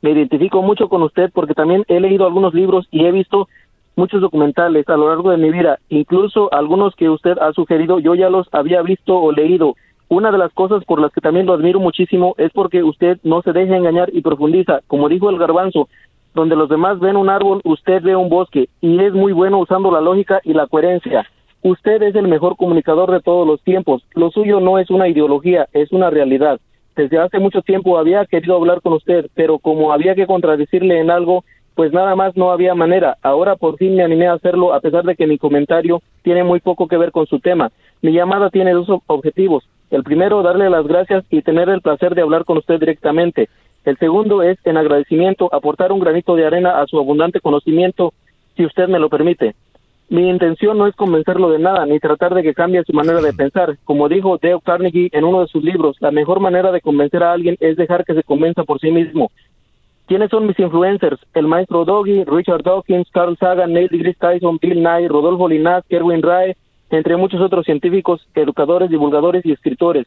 me 0.04 0.12
identifico 0.12 0.62
mucho 0.62 0.90
con 0.90 1.02
usted 1.02 1.32
porque 1.34 1.54
también 1.54 1.86
he 1.88 2.00
leído 2.02 2.26
algunos 2.26 2.54
libros 2.54 2.88
y 2.92 3.06
he 3.06 3.12
visto 3.12 3.48
muchos 3.96 4.20
documentales 4.20 4.88
a 4.90 4.98
lo 4.98 5.08
largo 5.08 5.32
de 5.32 5.38
mi 5.38 5.50
vida, 5.50 5.80
incluso 5.88 6.54
algunos 6.54 6.94
que 6.96 7.10
usted 7.10 7.38
ha 7.40 7.54
sugerido, 7.54 8.00
yo 8.00 8.14
ya 8.14 8.30
los 8.30 8.48
había 8.52 8.82
visto 8.82 9.18
o 9.18 9.32
leído. 9.32 9.76
Una 10.10 10.30
de 10.32 10.38
las 10.38 10.52
cosas 10.52 10.84
por 10.84 11.00
las 11.00 11.14
que 11.14 11.22
también 11.22 11.46
lo 11.46 11.54
admiro 11.54 11.80
muchísimo 11.80 12.36
es 12.38 12.52
porque 12.52 12.84
usted 12.84 13.18
no 13.24 13.42
se 13.44 13.54
deja 13.54 13.78
engañar 13.78 14.10
y 14.14 14.22
profundiza, 14.22 14.82
como 14.88 15.08
dijo 15.08 15.30
el 15.30 15.40
garbanzo, 15.40 15.88
donde 16.36 16.58
los 16.58 16.68
demás 16.68 17.00
ven 17.00 17.16
un 17.16 17.30
árbol, 17.30 17.62
usted 17.64 18.04
ve 18.04 18.18
un 18.18 18.28
bosque, 18.28 18.68
y 18.82 19.00
es 19.00 19.14
muy 19.14 19.32
bueno 19.32 19.60
usando 19.60 19.90
la 19.90 20.02
lógica 20.02 20.42
y 20.44 20.54
la 20.54 20.68
coherencia. 20.68 21.26
Usted 21.62 22.02
es 22.04 22.16
el 22.16 22.28
mejor 22.28 22.58
comunicador 22.58 23.10
de 23.10 23.22
todos 23.22 23.48
los 23.48 23.62
tiempos. 23.62 24.04
Lo 24.16 24.32
suyo 24.32 24.60
no 24.60 24.80
es 24.80 24.90
una 24.90 25.08
ideología, 25.08 25.70
es 25.72 25.94
una 25.94 26.10
realidad 26.10 26.60
desde 26.96 27.20
hace 27.20 27.40
mucho 27.40 27.62
tiempo 27.62 27.98
había 27.98 28.26
querido 28.26 28.56
hablar 28.56 28.82
con 28.82 28.94
usted, 28.94 29.28
pero 29.34 29.60
como 29.60 29.92
había 29.92 30.16
que 30.16 30.28
contradecirle 30.28 31.00
en 31.00 31.10
algo, 31.10 31.44
pues 31.76 31.92
nada 31.92 32.16
más 32.16 32.38
no 32.38 32.52
había 32.52 32.76
manera. 32.76 33.18
Ahora 33.24 33.56
por 33.56 33.78
fin 33.78 33.96
me 33.96 34.04
animé 34.04 34.28
a 34.28 34.34
hacerlo 34.34 34.74
a 34.74 34.80
pesar 34.80 35.04
de 35.04 35.16
que 35.16 35.26
mi 35.28 35.38
comentario 35.38 36.02
tiene 36.22 36.44
muy 36.44 36.60
poco 36.60 36.88
que 36.88 36.98
ver 36.98 37.12
con 37.12 37.26
su 37.26 37.40
tema. 37.40 37.72
Mi 38.02 38.12
llamada 38.14 38.50
tiene 38.50 38.74
dos 38.74 38.88
ob- 38.90 39.02
objetivos. 39.08 39.64
El 39.90 40.04
primero, 40.04 40.42
darle 40.44 40.70
las 40.70 40.86
gracias 40.88 41.24
y 41.30 41.42
tener 41.42 41.70
el 41.70 41.82
placer 41.82 42.16
de 42.16 42.22
hablar 42.22 42.46
con 42.46 42.58
usted 42.58 42.80
directamente. 42.80 43.50
El 43.86 43.98
segundo 43.98 44.42
es, 44.44 44.58
en 44.66 44.78
agradecimiento, 44.78 45.50
aportar 45.54 45.92
un 45.92 46.00
granito 46.00 46.36
de 46.36 46.46
arena 46.46 46.82
a 46.82 46.88
su 46.88 46.98
abundante 47.00 47.42
conocimiento, 47.42 48.14
si 48.56 48.66
usted 48.66 48.88
me 48.88 49.00
lo 49.00 49.10
permite. 49.10 49.56
Mi 50.10 50.30
intención 50.30 50.78
no 50.78 50.86
es 50.86 50.96
convencerlo 50.96 51.50
de 51.50 51.60
nada 51.60 51.86
ni 51.86 52.00
tratar 52.00 52.34
de 52.36 52.44
que 52.44 52.54
cambie 52.54 52.84
su 52.84 52.94
manera 52.94 53.22
de 53.22 53.34
pensar. 53.34 53.78
Como 53.84 54.10
dijo 54.10 54.38
Dale 54.42 54.60
Carnegie 54.64 55.10
en 55.12 55.24
uno 55.24 55.42
de 55.42 55.48
sus 55.48 55.64
libros, 55.64 55.98
la 56.00 56.12
mejor 56.12 56.40
manera 56.40 56.72
de 56.72 56.82
convencer 56.82 57.24
a 57.24 57.34
alguien 57.34 57.56
es 57.60 57.78
dejar 57.78 58.06
que 58.06 58.14
se 58.14 58.24
convenza 58.24 58.64
por 58.64 58.80
sí 58.80 58.92
mismo. 58.92 59.32
¿Quiénes 60.06 60.30
son 60.30 60.46
mis 60.46 60.60
influencers? 60.60 61.20
El 61.34 61.48
maestro 61.48 61.86
Doggy, 61.86 62.26
Richard 62.26 62.64
Dawkins, 62.64 63.10
Carl 63.12 63.38
Sagan, 63.38 63.72
Neil 63.74 63.88
deGrasse 63.90 64.20
Tyson, 64.20 64.60
Bill 64.62 64.84
Nye, 64.84 65.08
Rodolfo 65.08 65.48
Linás, 65.48 65.86
Kerwin 65.88 66.22
Rae, 66.22 66.58
entre 66.90 67.16
muchos 67.16 67.42
otros 67.42 67.66
científicos, 67.66 68.28
educadores, 68.36 68.90
divulgadores 68.90 69.46
y 69.46 69.54
escritores. 69.54 70.06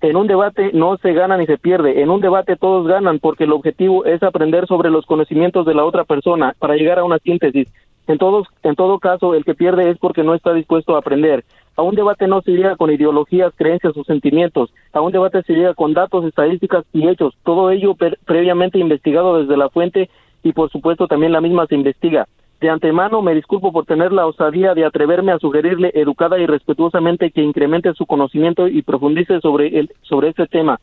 En 0.00 0.16
un 0.16 0.26
debate 0.26 0.70
no 0.72 0.96
se 0.98 1.12
gana 1.12 1.36
ni 1.36 1.46
se 1.46 1.58
pierde, 1.58 2.02
en 2.02 2.10
un 2.10 2.20
debate 2.20 2.56
todos 2.56 2.86
ganan 2.86 3.18
porque 3.18 3.44
el 3.44 3.52
objetivo 3.52 4.04
es 4.04 4.22
aprender 4.22 4.66
sobre 4.66 4.90
los 4.90 5.06
conocimientos 5.06 5.66
de 5.66 5.74
la 5.74 5.84
otra 5.84 6.04
persona 6.04 6.54
para 6.58 6.76
llegar 6.76 6.98
a 6.98 7.04
una 7.04 7.18
síntesis. 7.18 7.68
En 8.06 8.18
todos, 8.18 8.46
en 8.62 8.74
todo 8.74 8.98
caso, 8.98 9.34
el 9.34 9.44
que 9.44 9.54
pierde 9.54 9.88
es 9.90 9.98
porque 9.98 10.22
no 10.22 10.34
está 10.34 10.52
dispuesto 10.52 10.94
a 10.94 10.98
aprender. 10.98 11.44
A 11.76 11.82
un 11.82 11.94
debate 11.94 12.26
no 12.28 12.42
se 12.42 12.52
llega 12.52 12.76
con 12.76 12.90
ideologías, 12.90 13.52
creencias 13.56 13.96
o 13.96 14.04
sentimientos. 14.04 14.72
A 14.92 15.00
un 15.00 15.10
debate 15.10 15.42
se 15.42 15.54
llega 15.54 15.74
con 15.74 15.94
datos, 15.94 16.24
estadísticas 16.24 16.84
y 16.92 17.08
hechos. 17.08 17.34
Todo 17.44 17.70
ello 17.70 17.94
pre- 17.94 18.18
previamente 18.26 18.78
investigado 18.78 19.38
desde 19.40 19.56
la 19.56 19.70
fuente 19.70 20.10
y, 20.42 20.52
por 20.52 20.70
supuesto, 20.70 21.08
también 21.08 21.32
la 21.32 21.40
misma 21.40 21.66
se 21.66 21.74
investiga. 21.74 22.26
De 22.60 22.70
antemano 22.70 23.22
me 23.22 23.34
disculpo 23.34 23.72
por 23.72 23.86
tener 23.86 24.12
la 24.12 24.26
osadía 24.26 24.74
de 24.74 24.84
atreverme 24.84 25.32
a 25.32 25.38
sugerirle 25.38 25.90
educada 25.94 26.38
y 26.38 26.46
respetuosamente 26.46 27.30
que 27.30 27.42
incremente 27.42 27.92
su 27.94 28.06
conocimiento 28.06 28.68
y 28.68 28.82
profundice 28.82 29.40
sobre 29.40 29.78
el, 29.78 29.90
sobre 30.02 30.28
este 30.28 30.46
tema. 30.46 30.78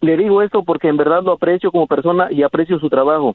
Le 0.00 0.16
digo 0.16 0.42
esto 0.42 0.62
porque 0.62 0.88
en 0.88 0.96
verdad 0.96 1.22
lo 1.22 1.32
aprecio 1.32 1.72
como 1.72 1.86
persona 1.86 2.28
y 2.30 2.42
aprecio 2.42 2.78
su 2.78 2.90
trabajo. 2.90 3.34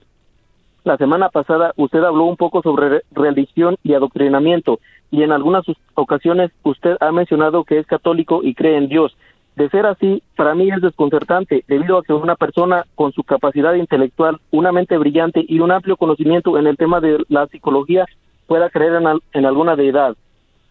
La 0.83 0.97
semana 0.97 1.29
pasada 1.29 1.73
usted 1.77 2.03
habló 2.03 2.23
un 2.25 2.37
poco 2.37 2.61
sobre 2.63 2.89
re- 2.89 3.01
religión 3.11 3.75
y 3.83 3.93
adoctrinamiento 3.93 4.79
y 5.11 5.21
en 5.23 5.31
algunas 5.31 5.63
ocasiones 5.93 6.51
usted 6.63 6.97
ha 6.99 7.11
mencionado 7.11 7.63
que 7.63 7.77
es 7.77 7.85
católico 7.85 8.41
y 8.43 8.55
cree 8.55 8.77
en 8.77 8.87
Dios. 8.87 9.15
De 9.55 9.69
ser 9.69 9.85
así, 9.85 10.23
para 10.35 10.55
mí 10.55 10.69
es 10.71 10.81
desconcertante 10.81 11.63
debido 11.67 11.97
a 11.97 12.03
que 12.03 12.13
una 12.13 12.35
persona 12.35 12.85
con 12.95 13.11
su 13.11 13.23
capacidad 13.23 13.73
intelectual, 13.75 14.39
una 14.49 14.71
mente 14.71 14.97
brillante 14.97 15.45
y 15.47 15.59
un 15.59 15.71
amplio 15.71 15.97
conocimiento 15.97 16.57
en 16.57 16.65
el 16.67 16.77
tema 16.77 16.99
de 16.99 17.23
la 17.27 17.45
psicología 17.47 18.05
pueda 18.47 18.69
creer 18.69 18.95
en, 18.95 19.07
al- 19.07 19.21
en 19.33 19.45
alguna 19.45 19.75
deidad. 19.75 20.15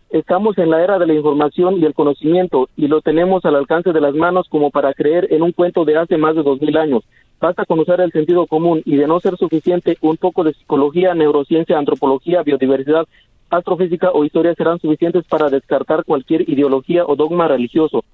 Estamos 0.08 0.58
en 0.58 0.70
la 0.70 0.82
era 0.82 0.98
de 0.98 1.06
la 1.06 1.14
información 1.14 1.78
y 1.78 1.84
el 1.84 1.94
conocimiento 1.94 2.68
y 2.76 2.88
lo 2.88 3.00
tenemos 3.00 3.44
al 3.44 3.54
alcance 3.54 3.92
de 3.92 4.00
las 4.00 4.14
manos 4.14 4.48
como 4.48 4.70
para 4.70 4.92
creer 4.92 5.32
en 5.32 5.42
un 5.42 5.52
cuento 5.52 5.84
de 5.84 5.98
hace 5.98 6.16
más 6.16 6.34
de 6.34 6.42
dos 6.42 6.60
mil 6.60 6.76
años. 6.76 7.04
Basta 7.40 7.64
con 7.64 7.78
usar 7.78 8.02
el 8.02 8.12
sentido 8.12 8.46
común 8.46 8.82
y 8.84 8.96
de 8.96 9.06
no 9.06 9.18
ser 9.18 9.36
suficiente, 9.38 9.96
un 10.02 10.18
poco 10.18 10.44
de 10.44 10.52
psicología, 10.52 11.14
neurociencia, 11.14 11.78
antropología, 11.78 12.42
biodiversidad, 12.42 13.06
astrofísica 13.48 14.10
o 14.10 14.24
historia 14.24 14.54
serán 14.54 14.78
suficientes 14.78 15.24
para 15.26 15.48
descartar 15.48 16.04
cualquier 16.04 16.48
ideología 16.48 17.04
o 17.06 17.16
dogma 17.16 17.48
religioso. 17.48 18.04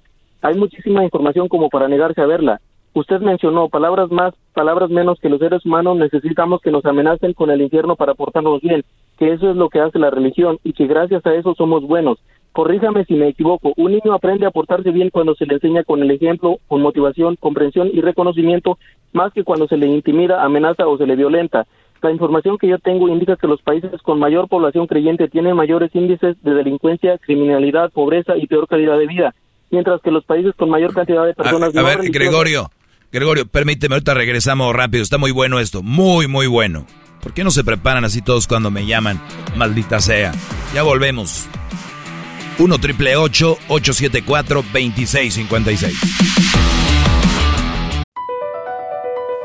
Hay 0.41 0.55
muchísima 0.55 1.03
información 1.03 1.49
como 1.49 1.69
para 1.69 1.89
negarse 1.89 2.21
a 2.21 2.25
verla. 2.25 2.61
Usted 2.93 3.19
mencionó 3.19 3.67
palabras 3.67 4.09
más, 4.11 4.33
palabras 4.53 4.89
menos 4.89 5.19
que 5.19 5.29
los 5.29 5.39
seres 5.39 5.65
humanos 5.65 5.97
necesitamos 5.97 6.61
que 6.61 6.71
nos 6.71 6.85
amenacen 6.85 7.33
con 7.33 7.51
el 7.51 7.61
infierno 7.61 7.95
para 7.95 8.13
portarnos 8.13 8.61
bien, 8.61 8.83
que 9.19 9.33
eso 9.33 9.51
es 9.51 9.57
lo 9.57 9.69
que 9.69 9.81
hace 9.81 9.99
la 9.99 10.09
religión 10.09 10.57
y 10.63 10.73
que 10.73 10.87
gracias 10.87 11.25
a 11.25 11.35
eso 11.35 11.53
somos 11.53 11.83
buenos. 11.83 12.17
Corríjame 12.51 13.05
si 13.05 13.13
me 13.13 13.29
equivoco. 13.29 13.73
Un 13.77 13.91
niño 13.91 14.13
aprende 14.13 14.45
a 14.45 14.51
portarse 14.51 14.91
bien 14.91 15.09
cuando 15.09 15.35
se 15.35 15.45
le 15.45 15.55
enseña 15.55 15.83
con 15.83 16.01
el 16.01 16.09
ejemplo, 16.11 16.57
con 16.67 16.81
motivación, 16.81 17.35
comprensión 17.35 17.89
y 17.93 18.01
reconocimiento, 18.01 18.79
más 19.13 19.31
que 19.33 19.43
cuando 19.43 19.67
se 19.67 19.77
le 19.77 19.87
intimida, 19.87 20.43
amenaza 20.43 20.87
o 20.87 20.97
se 20.97 21.05
le 21.05 21.15
violenta. 21.15 21.67
La 22.01 22.11
información 22.11 22.57
que 22.57 22.67
yo 22.67 22.77
tengo 22.79 23.07
indica 23.09 23.35
que 23.35 23.47
los 23.47 23.61
países 23.61 24.01
con 24.01 24.19
mayor 24.19 24.47
población 24.47 24.87
creyente 24.87 25.27
tienen 25.27 25.55
mayores 25.55 25.93
índices 25.93 26.35
de 26.43 26.53
delincuencia, 26.53 27.17
criminalidad, 27.17 27.91
pobreza 27.91 28.37
y 28.37 28.45
peor 28.47 28.67
calidad 28.67 28.97
de 28.97 29.07
vida, 29.07 29.35
mientras 29.71 30.01
que 30.01 30.11
los 30.11 30.23
países 30.23 30.53
con 30.55 30.69
mayor 30.69 30.93
cantidad 30.93 31.25
de 31.25 31.33
personas... 31.33 31.75
A, 31.75 31.81
ver, 31.81 31.99
Gregorio, 32.11 32.69
Gregorio, 33.11 33.47
permíteme, 33.47 33.95
ahorita 33.95 34.13
regresamos 34.13 34.75
rápido, 34.75 35.01
está 35.01 35.17
muy 35.17 35.31
bueno 35.31 35.59
esto, 35.59 35.81
muy, 35.81 36.27
muy 36.27 36.45
bueno. 36.45 36.85
¿Por 37.21 37.33
qué 37.33 37.43
no 37.43 37.51
se 37.51 37.63
preparan 37.63 38.05
así 38.05 38.21
todos 38.21 38.47
cuando 38.47 38.69
me 38.69 38.85
llaman? 38.85 39.19
Maldita 39.55 39.99
sea. 39.99 40.31
Ya 40.73 40.83
volvemos. 40.83 41.49
1 42.59 42.69
triple 42.81 43.07
874 43.07 44.43
2656. 44.43 46.37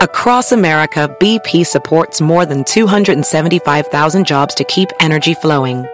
Across 0.00 0.52
America, 0.52 1.14
BP 1.20 1.64
supports 1.64 2.20
more 2.20 2.44
than 2.44 2.64
275,000 2.64 4.26
jobs 4.26 4.54
to 4.54 4.64
keep 4.64 4.88
energy 4.98 5.34
flowing. 5.34 5.86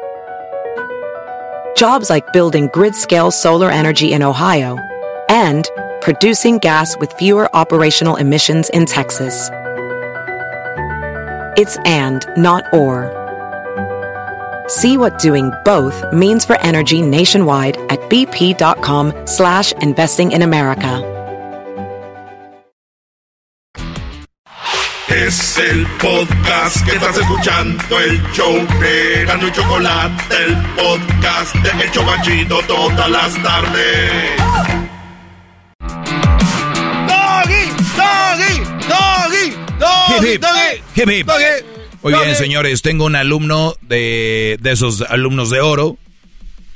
Jobs 1.76 2.08
like 2.08 2.32
building 2.32 2.68
grid 2.72 2.94
scale 2.94 3.30
solar 3.30 3.70
energy 3.70 4.12
in 4.12 4.22
Ohio 4.22 4.78
and 5.28 5.68
producing 6.00 6.58
gas 6.58 6.96
with 6.98 7.12
fewer 7.12 7.54
operational 7.54 8.16
emissions 8.16 8.70
in 8.70 8.86
Texas. 8.86 9.50
It's 11.56 11.76
and, 11.84 12.24
not 12.36 12.64
or. 12.72 13.17
See 14.68 14.98
what 14.98 15.18
doing 15.18 15.50
both 15.64 16.04
means 16.12 16.44
for 16.44 16.60
energy 16.60 17.00
nationwide 17.00 17.78
at 17.88 17.98
bp.com 18.10 19.14
slash 19.26 19.72
investing 19.80 20.32
in 20.32 20.42
America. 20.42 21.02
Es 25.08 25.56
el 25.58 25.86
podcast 25.98 26.84
que 26.84 26.96
estás 26.96 27.16
escuchando, 27.16 27.98
el 27.98 28.20
show 28.32 28.54
de 28.78 29.24
Gano 29.24 29.48
y 29.48 29.52
Chocolate, 29.52 30.44
el 30.44 30.54
podcast 30.76 31.54
de 31.56 31.70
El 31.84 31.90
Chobachito 31.90 32.60
todas 32.66 33.10
las 33.10 33.42
tardes. 33.42 34.36
Doggy, 37.08 37.72
doggy, 40.36 41.22
doggy. 41.22 41.77
Muy 42.02 42.12
bien, 42.12 42.36
señores, 42.36 42.82
tengo 42.82 43.06
un 43.06 43.16
alumno 43.16 43.74
de, 43.82 44.58
esos 44.64 45.02
alumnos 45.02 45.50
de 45.50 45.60
oro, 45.60 45.98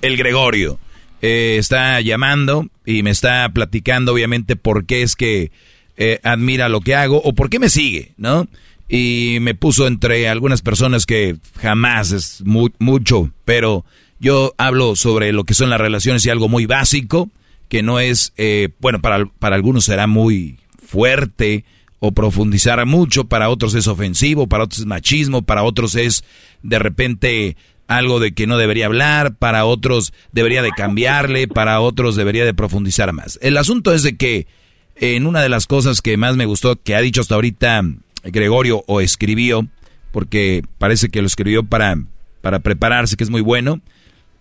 el 0.01 0.17
Gregorio. 0.17 0.81
Eh, 1.21 1.57
está 1.59 2.01
llamando 2.01 2.67
y 2.85 3.05
me 3.05 3.11
está 3.11 3.49
platicando, 3.51 4.13
obviamente, 4.13 4.57
por 4.57 4.85
qué 4.85 5.03
es 5.03 5.15
que 5.15 5.53
eh, 5.97 6.19
admira 6.25 6.69
lo 6.69 6.81
que 6.81 6.97
hago 6.97 7.23
o 7.23 7.35
por 7.35 7.51
qué 7.51 7.61
me 7.61 7.69
sigue, 7.69 8.13
¿no? 8.17 8.49
Y 8.89 9.39
me 9.41 9.55
puso 9.55 9.87
entre 9.87 10.29
algunas 10.29 10.61
personas 10.61 11.07
que 11.07 11.37
jamás 11.61 12.11
es 12.11 12.43
mucho, 12.45 13.31
pero 13.45 13.85
yo 14.19 14.55
hablo 14.59 14.97
sobre 14.97 15.33
lo 15.33 15.45
que 15.45 15.55
son 15.55 15.71
las 15.71 15.81
relaciones 15.81 16.27
y 16.27 16.31
algo 16.31 16.49
muy 16.49 16.67
básico, 16.67 17.31
que 17.69 17.83
no 17.85 18.01
es, 18.01 18.33
eh, 18.37 18.71
bueno, 18.81 19.01
para, 19.01 19.27
para 19.39 19.55
algunos 19.55 19.85
será 19.85 20.09
muy 20.09 20.59
fuerte, 20.85 21.65
o 22.05 22.11
profundizar 22.11 22.85
mucho, 22.85 23.27
para 23.27 23.49
otros 23.49 23.77
es 23.77 23.87
ofensivo, 23.87 24.49
para 24.49 24.65
otros 24.65 24.81
es 24.81 24.87
machismo, 24.87 25.43
para 25.43 25.63
otros 25.63 25.95
es 25.95 26.25
de 26.65 26.81
repente 26.81 27.57
algo 27.87 28.19
de 28.19 28.33
que 28.33 28.49
no 28.49 28.59
debería 28.59 28.87
hablar, 28.87 29.37
para 29.37 29.65
otros 29.67 30.13
debería 30.33 30.63
de 30.63 30.73
cambiarle, 30.73 31.47
para 31.47 31.79
otros 31.79 32.17
debería 32.17 32.45
de 32.45 32.55
profundizar 32.55 33.13
más. 33.13 33.39
El 33.41 33.57
asunto 33.57 33.95
es 33.95 34.03
de 34.03 34.17
que 34.17 34.49
en 34.97 35.29
una 35.29 35.43
de 35.43 35.49
las 35.49 35.69
cosas 35.69 36.01
que 36.01 36.17
más 36.17 36.35
me 36.35 36.45
gustó 36.45 36.75
que 36.75 36.97
ha 36.97 37.01
dicho 37.01 37.21
hasta 37.21 37.37
ahorita 37.37 37.85
Gregorio 38.25 38.83
o 38.89 39.01
escribió, 39.01 39.69
porque 40.11 40.65
parece 40.79 41.09
que 41.09 41.21
lo 41.21 41.29
escribió 41.29 41.63
para, 41.63 41.97
para 42.41 42.59
prepararse, 42.59 43.17
que 43.17 43.23
es 43.23 43.31
muy 43.31 43.43
bueno, 43.43 43.81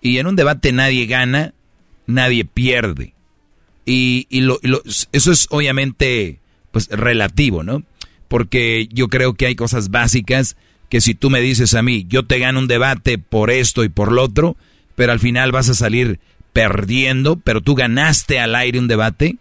y 0.02 0.18
en 0.18 0.26
un 0.26 0.36
debate 0.36 0.72
nadie 0.72 1.06
gana, 1.06 1.54
nadie 2.08 2.44
pierde. 2.44 3.14
Y, 3.86 4.26
y, 4.32 4.42
lo, 4.42 4.60
eso 5.12 5.32
es 5.32 5.46
obviamente 5.52 6.41
pues 6.72 6.88
relativo, 6.90 7.64
¿no? 7.64 7.84
Porque 8.28 8.88
yo 8.92 9.08
creo 9.08 9.34
que 9.34 9.46
hay 9.46 9.56
cosas 9.56 9.90
básicas 9.90 10.56
que 10.90 11.02
si 11.02 11.16
tú 11.16 11.30
me 11.30 11.42
dices 11.42 11.74
a 11.74 11.82
mí, 11.82 12.06
yo 12.10 12.26
te 12.26 12.40
gano 12.40 12.60
un 12.60 12.68
debate 12.68 13.18
por 13.18 13.50
esto 13.50 13.84
y 13.84 13.90
por 13.90 14.12
lo 14.12 14.24
otro, 14.24 14.58
pero 14.96 15.12
al 15.14 15.20
final 15.20 15.52
vas 15.52 15.70
a 15.70 15.74
salir 15.74 16.20
perdiendo, 16.54 17.38
pero 17.38 17.62
tú 17.62 17.76
ganaste 17.76 18.40
al 18.40 18.56
aire 18.56 18.80
un 18.80 18.88
debate, 18.88 19.38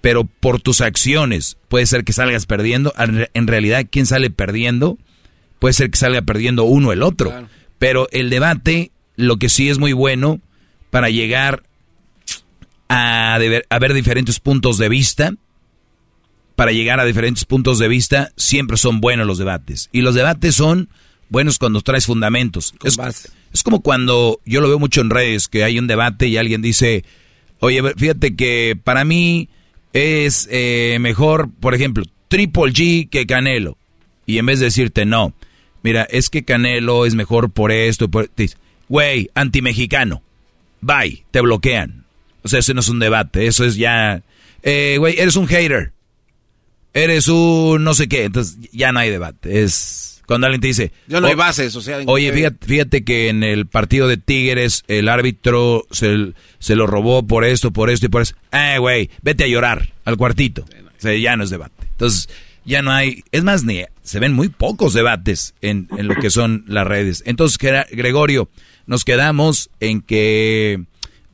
pero 0.00 0.24
por 0.24 0.60
tus 0.60 0.82
acciones 0.82 1.56
puede 1.68 1.86
ser 1.86 2.04
que 2.04 2.12
salgas 2.12 2.46
perdiendo. 2.46 2.92
En 2.98 3.46
realidad, 3.46 3.86
¿quién 3.90 4.06
sale 4.06 4.30
perdiendo? 4.30 4.98
Puede 5.58 5.72
ser 5.72 5.90
que 5.90 5.96
salga 5.96 6.22
perdiendo 6.22 6.64
uno 6.64 6.92
el 6.92 7.02
otro. 7.02 7.32
Pero 7.78 8.08
el 8.12 8.30
debate, 8.30 8.90
lo 9.16 9.38
que 9.38 9.48
sí 9.48 9.68
es 9.68 9.78
muy 9.78 9.92
bueno 9.92 10.40
para 10.90 11.08
llegar 11.08 11.62
a, 12.88 13.34
a 13.34 13.78
ver 13.78 13.94
diferentes 13.94 14.40
puntos 14.40 14.78
de 14.78 14.88
vista, 14.88 15.32
para 16.56 16.72
llegar 16.72 16.98
a 16.98 17.04
diferentes 17.04 17.44
puntos 17.44 17.78
de 17.78 17.86
vista, 17.86 18.32
siempre 18.36 18.78
son 18.78 19.00
buenos 19.00 19.26
los 19.26 19.38
debates. 19.38 19.90
Y 19.92 20.00
los 20.00 20.14
debates 20.14 20.54
son 20.56 20.88
buenos 21.28 21.58
cuando 21.58 21.82
traes 21.82 22.06
fundamentos. 22.06 22.74
Es, 22.82 22.98
es, 23.52 23.62
como 23.62 23.82
cuando 23.82 24.40
yo 24.46 24.62
lo 24.62 24.68
veo 24.68 24.78
mucho 24.78 25.02
en 25.02 25.10
redes, 25.10 25.48
que 25.48 25.64
hay 25.64 25.78
un 25.78 25.86
debate 25.86 26.28
y 26.28 26.38
alguien 26.38 26.62
dice, 26.62 27.04
oye, 27.60 27.82
fíjate 27.96 28.34
que 28.34 28.76
para 28.82 29.04
mí 29.04 29.50
es 29.92 30.48
eh, 30.50 30.96
mejor, 31.00 31.50
por 31.60 31.74
ejemplo, 31.74 32.04
Triple 32.28 32.72
G 32.72 33.10
que 33.10 33.26
Canelo. 33.26 33.76
Y 34.24 34.38
en 34.38 34.46
vez 34.46 34.58
de 34.58 34.64
decirte, 34.64 35.04
no, 35.04 35.34
mira, 35.82 36.04
es 36.10 36.30
que 36.30 36.44
Canelo 36.44 37.04
es 37.04 37.14
mejor 37.14 37.50
por 37.50 37.70
esto, 37.70 38.08
por... 38.08 38.30
Güey, 38.88 39.30
anti-mexicano. 39.34 40.22
Bye, 40.80 41.24
te 41.32 41.42
bloquean. 41.42 42.06
O 42.42 42.48
sea, 42.48 42.60
eso 42.60 42.72
no 42.72 42.80
es 42.80 42.88
un 42.88 42.98
debate, 42.98 43.46
eso 43.46 43.64
es 43.64 43.76
ya... 43.76 44.22
Eh, 44.62 44.96
güey, 44.98 45.18
eres 45.18 45.36
un 45.36 45.46
hater 45.46 45.92
eres 46.96 47.28
un 47.28 47.84
no 47.84 47.94
sé 47.94 48.08
qué, 48.08 48.24
entonces 48.24 48.56
ya 48.72 48.90
no 48.90 48.98
hay 48.98 49.10
debate. 49.10 49.62
Es 49.62 50.22
cuando 50.26 50.46
alguien 50.46 50.60
te 50.60 50.66
dice... 50.66 50.92
Ya 51.06 51.20
no 51.20 51.28
hay 51.28 51.34
bases, 51.34 51.76
o 51.76 51.80
sea... 51.80 52.00
Oye, 52.06 52.32
fíjate, 52.60 53.04
que 53.04 53.28
en 53.28 53.44
el 53.44 53.66
partido 53.66 54.08
de 54.08 54.16
Tigres 54.16 54.82
el 54.88 55.08
árbitro 55.08 55.86
se, 55.92 56.32
se 56.58 56.74
lo 56.74 56.86
robó 56.86 57.24
por 57.26 57.44
esto, 57.44 57.72
por 57.72 57.90
esto 57.90 58.06
y 58.06 58.08
por 58.08 58.22
eso. 58.22 58.34
Eh, 58.50 58.78
güey, 58.78 59.08
vete 59.22 59.44
a 59.44 59.46
llorar 59.46 59.92
al 60.04 60.16
cuartito. 60.16 60.62
O 60.62 61.00
sea, 61.00 61.14
ya 61.14 61.36
no 61.36 61.44
es 61.44 61.50
debate. 61.50 61.74
Entonces, 61.92 62.28
ya 62.64 62.82
no 62.82 62.90
hay... 62.90 63.22
Es 63.30 63.44
más, 63.44 63.62
ni 63.62 63.84
se 64.02 64.18
ven 64.18 64.32
muy 64.32 64.48
pocos 64.48 64.94
debates 64.94 65.54
en, 65.60 65.88
en 65.96 66.08
lo 66.08 66.16
que 66.16 66.30
son 66.30 66.64
las 66.66 66.86
redes. 66.88 67.22
Entonces, 67.26 67.58
Gregorio, 67.92 68.50
nos 68.86 69.04
quedamos 69.04 69.70
en 69.78 70.00
que... 70.00 70.82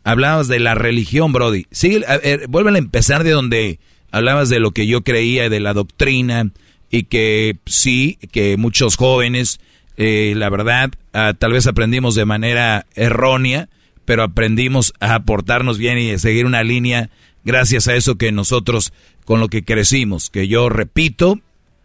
Hablabas 0.04 0.48
de 0.48 0.58
la 0.58 0.74
religión, 0.74 1.32
Brody. 1.32 1.66
Sigue, 1.70 2.04
a 2.06 2.18
vuelven 2.48 2.74
a 2.74 2.78
empezar 2.78 3.22
de 3.22 3.30
donde 3.30 3.78
hablabas 4.12 4.48
de 4.48 4.60
lo 4.60 4.70
que 4.70 4.86
yo 4.86 5.02
creía, 5.02 5.48
de 5.48 5.60
la 5.60 5.74
doctrina, 5.74 6.52
y 6.90 7.04
que 7.04 7.56
sí, 7.66 8.18
que 8.30 8.56
muchos 8.58 8.96
jóvenes, 8.96 9.58
eh, 9.96 10.34
la 10.36 10.50
verdad, 10.50 10.92
ah, 11.14 11.34
tal 11.36 11.52
vez 11.52 11.66
aprendimos 11.66 12.14
de 12.14 12.26
manera 12.26 12.86
errónea, 12.94 13.68
pero 14.04 14.22
aprendimos 14.22 14.92
a 15.00 15.14
aportarnos 15.14 15.78
bien 15.78 15.98
y 15.98 16.10
a 16.10 16.18
seguir 16.18 16.44
una 16.44 16.62
línea 16.62 17.10
gracias 17.44 17.88
a 17.88 17.96
eso 17.96 18.16
que 18.16 18.30
nosotros 18.30 18.92
con 19.24 19.40
lo 19.40 19.48
que 19.48 19.64
crecimos, 19.64 20.28
que 20.28 20.48
yo 20.48 20.68
repito, 20.68 21.40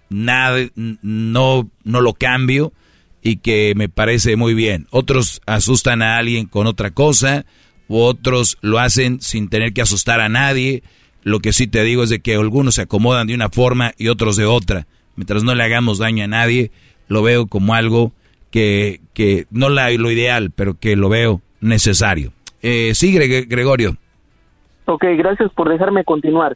nada, 0.10 0.60
no, 0.76 1.70
no 1.84 2.02
lo 2.02 2.14
cambio 2.14 2.74
y 3.22 3.38
que 3.38 3.74
me 3.76 3.88
parece 3.88 4.36
muy 4.36 4.54
bien. 4.54 4.88
Otros 4.90 5.41
asustan 5.45 6.02
a 6.02 6.18
alguien 6.18 6.48
con 6.48 6.68
otra 6.68 6.91
cosa, 6.91 7.45
u 7.88 7.99
otros 7.99 8.58
lo 8.62 8.80
hacen 8.80 9.22
sin 9.22 9.48
tener 9.48 9.72
que 9.72 9.82
asustar 9.82 10.20
a 10.20 10.28
nadie 10.28 10.84
lo 11.28 11.40
que 11.41 11.52
sí 11.52 11.68
te 11.68 11.84
digo 11.84 12.04
es 12.04 12.10
de 12.10 12.22
que 12.22 12.36
algunos 12.36 12.76
se 12.76 12.84
acomodan 12.84 13.28
de 13.28 13.36
una 13.36 13.49
forma 13.49 13.91
y 13.98 14.08
otros 14.08 14.38
de 14.38 14.45
otra. 14.45 14.88
Mientras 15.18 15.44
no 15.44 15.56
le 15.56 15.64
hagamos 15.64 15.98
daño 15.98 16.24
a 16.24 16.28
nadie, 16.28 16.72
lo 17.10 17.22
veo 17.22 17.48
como 17.48 17.74
algo 17.74 18.14
que, 18.49 19.02
que 19.14 19.45
no 19.52 19.68
la, 19.68 19.91
lo 19.91 20.10
ideal, 20.10 20.52
pero 20.56 20.80
que 20.80 20.95
lo 20.95 21.10
veo 21.10 21.41
necesario. 21.60 22.32
Eh, 22.62 22.94
sí, 22.95 23.12
Gregorio. 23.12 23.98
Ok, 24.86 25.04
gracias 25.18 25.52
por 25.52 25.68
dejarme 25.68 26.06
continuar. 26.06 26.56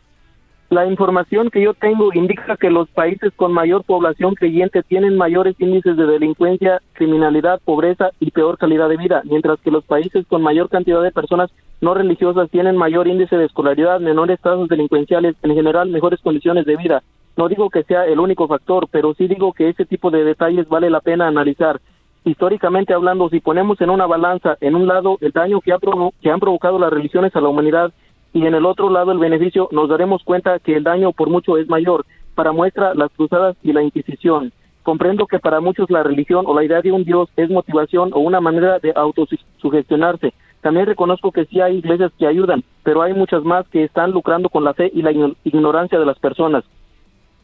La 0.72 0.88
información 0.88 1.50
que 1.50 1.62
yo 1.62 1.74
tengo 1.74 2.14
indica 2.14 2.56
que 2.56 2.70
los 2.70 2.88
países 2.88 3.34
con 3.36 3.52
mayor 3.52 3.84
población 3.84 4.36
creyente 4.36 4.82
tienen 4.84 5.18
mayores 5.18 5.54
índices 5.60 5.98
de 5.98 6.06
delincuencia, 6.06 6.82
criminalidad, 6.94 7.60
pobreza 7.66 8.12
y 8.22 8.32
peor 8.32 8.58
calidad 8.58 8.88
de 8.88 8.96
vida, 8.96 9.22
mientras 9.26 9.60
que 9.60 9.70
los 9.70 9.84
países 9.84 10.26
con 10.28 10.42
mayor 10.42 10.70
cantidad 10.70 11.04
de 11.04 11.12
personas 11.12 11.52
no 11.82 11.94
religiosas 11.94 12.50
tienen 12.50 12.78
mayor 12.78 13.10
índice 13.10 13.36
de 13.36 13.48
escolaridad, 13.48 14.00
menores 14.00 14.40
tasas 14.40 14.70
delincuenciales, 14.70 15.36
en 15.44 15.56
general 15.56 15.90
mejores 15.90 16.22
condiciones 16.22 16.66
de 16.66 16.78
vida. 16.78 17.04
No 17.36 17.50
digo 17.50 17.70
que 17.70 17.84
sea 17.84 18.06
el 18.06 18.22
único 18.22 18.48
factor, 18.48 18.88
pero 18.90 19.14
sí 19.14 19.28
digo 19.28 19.52
que 19.52 19.68
ese 19.68 19.84
tipo 19.84 20.10
de 20.10 20.24
detalles 20.24 20.70
vale 20.70 20.90
la 20.90 21.02
pena 21.02 21.28
analizar. 21.28 21.82
Históricamente 22.24 22.94
hablando, 22.94 23.28
si 23.28 23.42
ponemos 23.42 23.82
en 23.82 23.90
una 23.90 24.06
balanza, 24.06 24.56
en 24.62 24.76
un 24.76 24.88
lado 24.88 25.18
el 25.20 25.34
daño 25.34 25.60
que, 25.60 25.74
ha 25.74 25.80
que 26.22 26.32
han 26.32 26.40
provocado 26.40 26.80
las 26.80 26.94
religiones 26.94 27.36
a 27.36 27.42
la 27.42 27.50
humanidad 27.50 27.92
y 28.34 28.46
en 28.46 28.56
el 28.56 28.66
otro 28.66 28.90
lado 28.90 29.12
el 29.12 29.20
beneficio, 29.20 29.68
nos 29.72 29.90
daremos 29.90 30.24
cuenta 30.24 30.60
que 30.60 30.76
el 30.76 30.84
daño 30.84 31.12
por 31.12 31.30
mucho 31.30 31.58
es 31.58 31.68
mayor. 31.68 32.06
Para 32.36 32.54
muestra 32.54 32.94
las 32.96 33.12
cruzadas 33.12 33.58
y 33.62 33.74
la 33.74 33.84
Inquisición. 33.84 34.54
Comprendo 34.84 35.28
que 35.28 35.40
para 35.40 35.60
muchos 35.60 35.90
la 35.92 36.02
religión 36.02 36.46
o 36.48 36.56
la 36.56 36.64
idea 36.64 36.82
de 36.82 36.92
un 36.92 37.04
Dios 37.04 37.30
es 37.36 37.50
motivación 37.50 38.12
o 38.14 38.20
una 38.20 38.40
manera 38.40 38.80
de 38.80 38.94
autosugestionarse. 38.96 40.34
También 40.62 40.86
reconozco 40.86 41.32
que 41.32 41.46
sí 41.46 41.60
hay 41.60 41.78
iglesias 41.78 42.12
que 42.18 42.26
ayudan, 42.26 42.64
pero 42.84 43.02
hay 43.02 43.14
muchas 43.14 43.44
más 43.44 43.68
que 43.68 43.84
están 43.84 44.12
lucrando 44.12 44.50
con 44.50 44.64
la 44.64 44.74
fe 44.74 44.90
y 44.94 45.02
la 45.02 45.12
ignorancia 45.44 46.00
de 46.00 46.06
las 46.06 46.18
personas. 46.20 46.64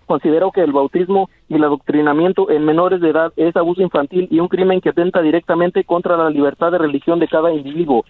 Considero 0.05 0.51
que 0.51 0.61
el 0.61 0.71
bautismo 0.71 1.29
y 1.49 1.55
el 1.55 1.63
adoctrinamiento 1.65 2.49
en 2.49 2.63
menores 2.63 3.01
de 3.01 3.09
edad 3.09 3.33
es 3.35 3.55
abuso 3.57 3.81
infantil 3.81 4.27
y 4.31 4.39
un 4.39 4.47
crimen 4.47 4.79
que 4.79 4.89
atenta 4.89 5.21
directamente 5.21 5.83
contra 5.83 6.15
la 6.15 6.29
libertad 6.29 6.71
de 6.71 6.77
religión 6.77 7.19
de 7.19 7.27
cada 7.27 7.51
individuo 7.51 8.05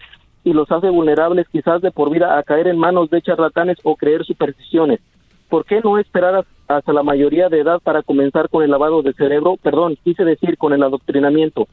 y 0.48 0.54
los 0.54 0.70
hace 0.72 0.88
vulnerables 0.88 1.46
quizás 1.52 1.82
de 1.82 1.90
por 1.90 2.10
vida 2.10 2.38
a 2.38 2.42
caer 2.42 2.68
en 2.68 2.78
manos 2.78 3.10
de 3.10 3.20
charlatanes 3.20 3.76
o 3.82 3.96
creer 3.96 4.24
supersticiones. 4.24 5.00
¿Por 5.50 5.66
qué 5.66 5.80
no 5.82 5.98
esperar 5.98 6.44
hasta 6.66 6.92
la 6.92 7.02
mayoría 7.02 7.50
de 7.50 7.60
edad 7.60 7.80
para 7.80 8.02
comenzar 8.02 8.48
con 8.48 8.64
el 8.64 8.70
lavado 8.70 9.02
de 9.02 9.12
cerebro? 9.12 9.58
Perdón, 9.62 9.96
quise 10.04 10.24
decir 10.24 10.56
con 10.56 10.72
el 10.72 10.82
adoctrinamiento. 10.82 11.68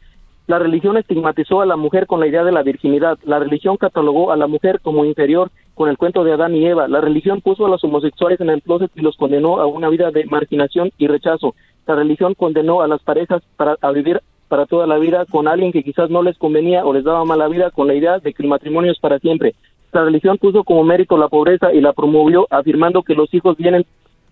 La 0.47 0.59
religión 0.59 0.97
estigmatizó 0.97 1.61
a 1.61 1.65
la 1.65 1.77
mujer 1.77 2.05
con 2.05 2.19
la 2.19 2.27
idea 2.27 2.43
de 2.43 2.51
la 2.51 2.63
virginidad. 2.63 3.17
La 3.23 3.39
religión 3.39 3.77
catalogó 3.77 4.31
a 4.31 4.37
la 4.37 4.47
mujer 4.47 4.81
como 4.81 5.05
inferior 5.05 5.51
con 5.73 5.89
el 5.89 5.97
cuento 5.97 6.23
de 6.25 6.33
Adán 6.33 6.53
y 6.53 6.65
Eva. 6.67 6.87
La 6.89 6.99
religión 6.99 7.41
puso 7.41 7.65
a 7.65 7.69
los 7.69 7.83
homosexuales 7.83 8.41
en 8.41 8.49
el 8.49 8.61
closet 8.61 8.91
y 8.93 9.01
los 9.01 9.15
condenó 9.15 9.59
a 9.59 9.67
una 9.67 9.89
vida 9.89 10.11
de 10.11 10.25
marginación 10.25 10.91
y 10.97 11.07
rechazo. 11.07 11.55
La 11.87 11.95
religión 11.95 12.33
condenó 12.33 12.81
a 12.81 12.87
las 12.87 13.01
parejas 13.01 13.41
para, 13.55 13.77
a 13.81 13.91
vivir 13.91 14.21
para 14.55 14.67
toda 14.67 14.87
la 14.87 14.97
vida 14.97 15.25
con 15.25 15.49
alguien 15.49 15.73
que 15.73 15.83
quizás 15.83 16.09
no 16.09 16.23
les 16.23 16.37
convenía 16.37 16.85
o 16.85 16.93
les 16.93 17.03
daba 17.03 17.25
mala 17.25 17.49
vida 17.49 17.71
con 17.71 17.87
la 17.87 17.93
idea 17.93 18.19
de 18.19 18.33
que 18.33 18.41
el 18.41 18.47
matrimonio 18.47 18.89
es 18.89 18.99
para 18.99 19.19
siempre. 19.19 19.53
La 19.91 20.05
religión 20.05 20.37
puso 20.37 20.63
como 20.63 20.81
mérito 20.85 21.17
la 21.17 21.27
pobreza 21.27 21.73
y 21.73 21.81
la 21.81 21.91
promovió 21.91 22.47
afirmando 22.49 23.03
que 23.03 23.15
los 23.15 23.33
hijos 23.33 23.57
vienen 23.57 23.85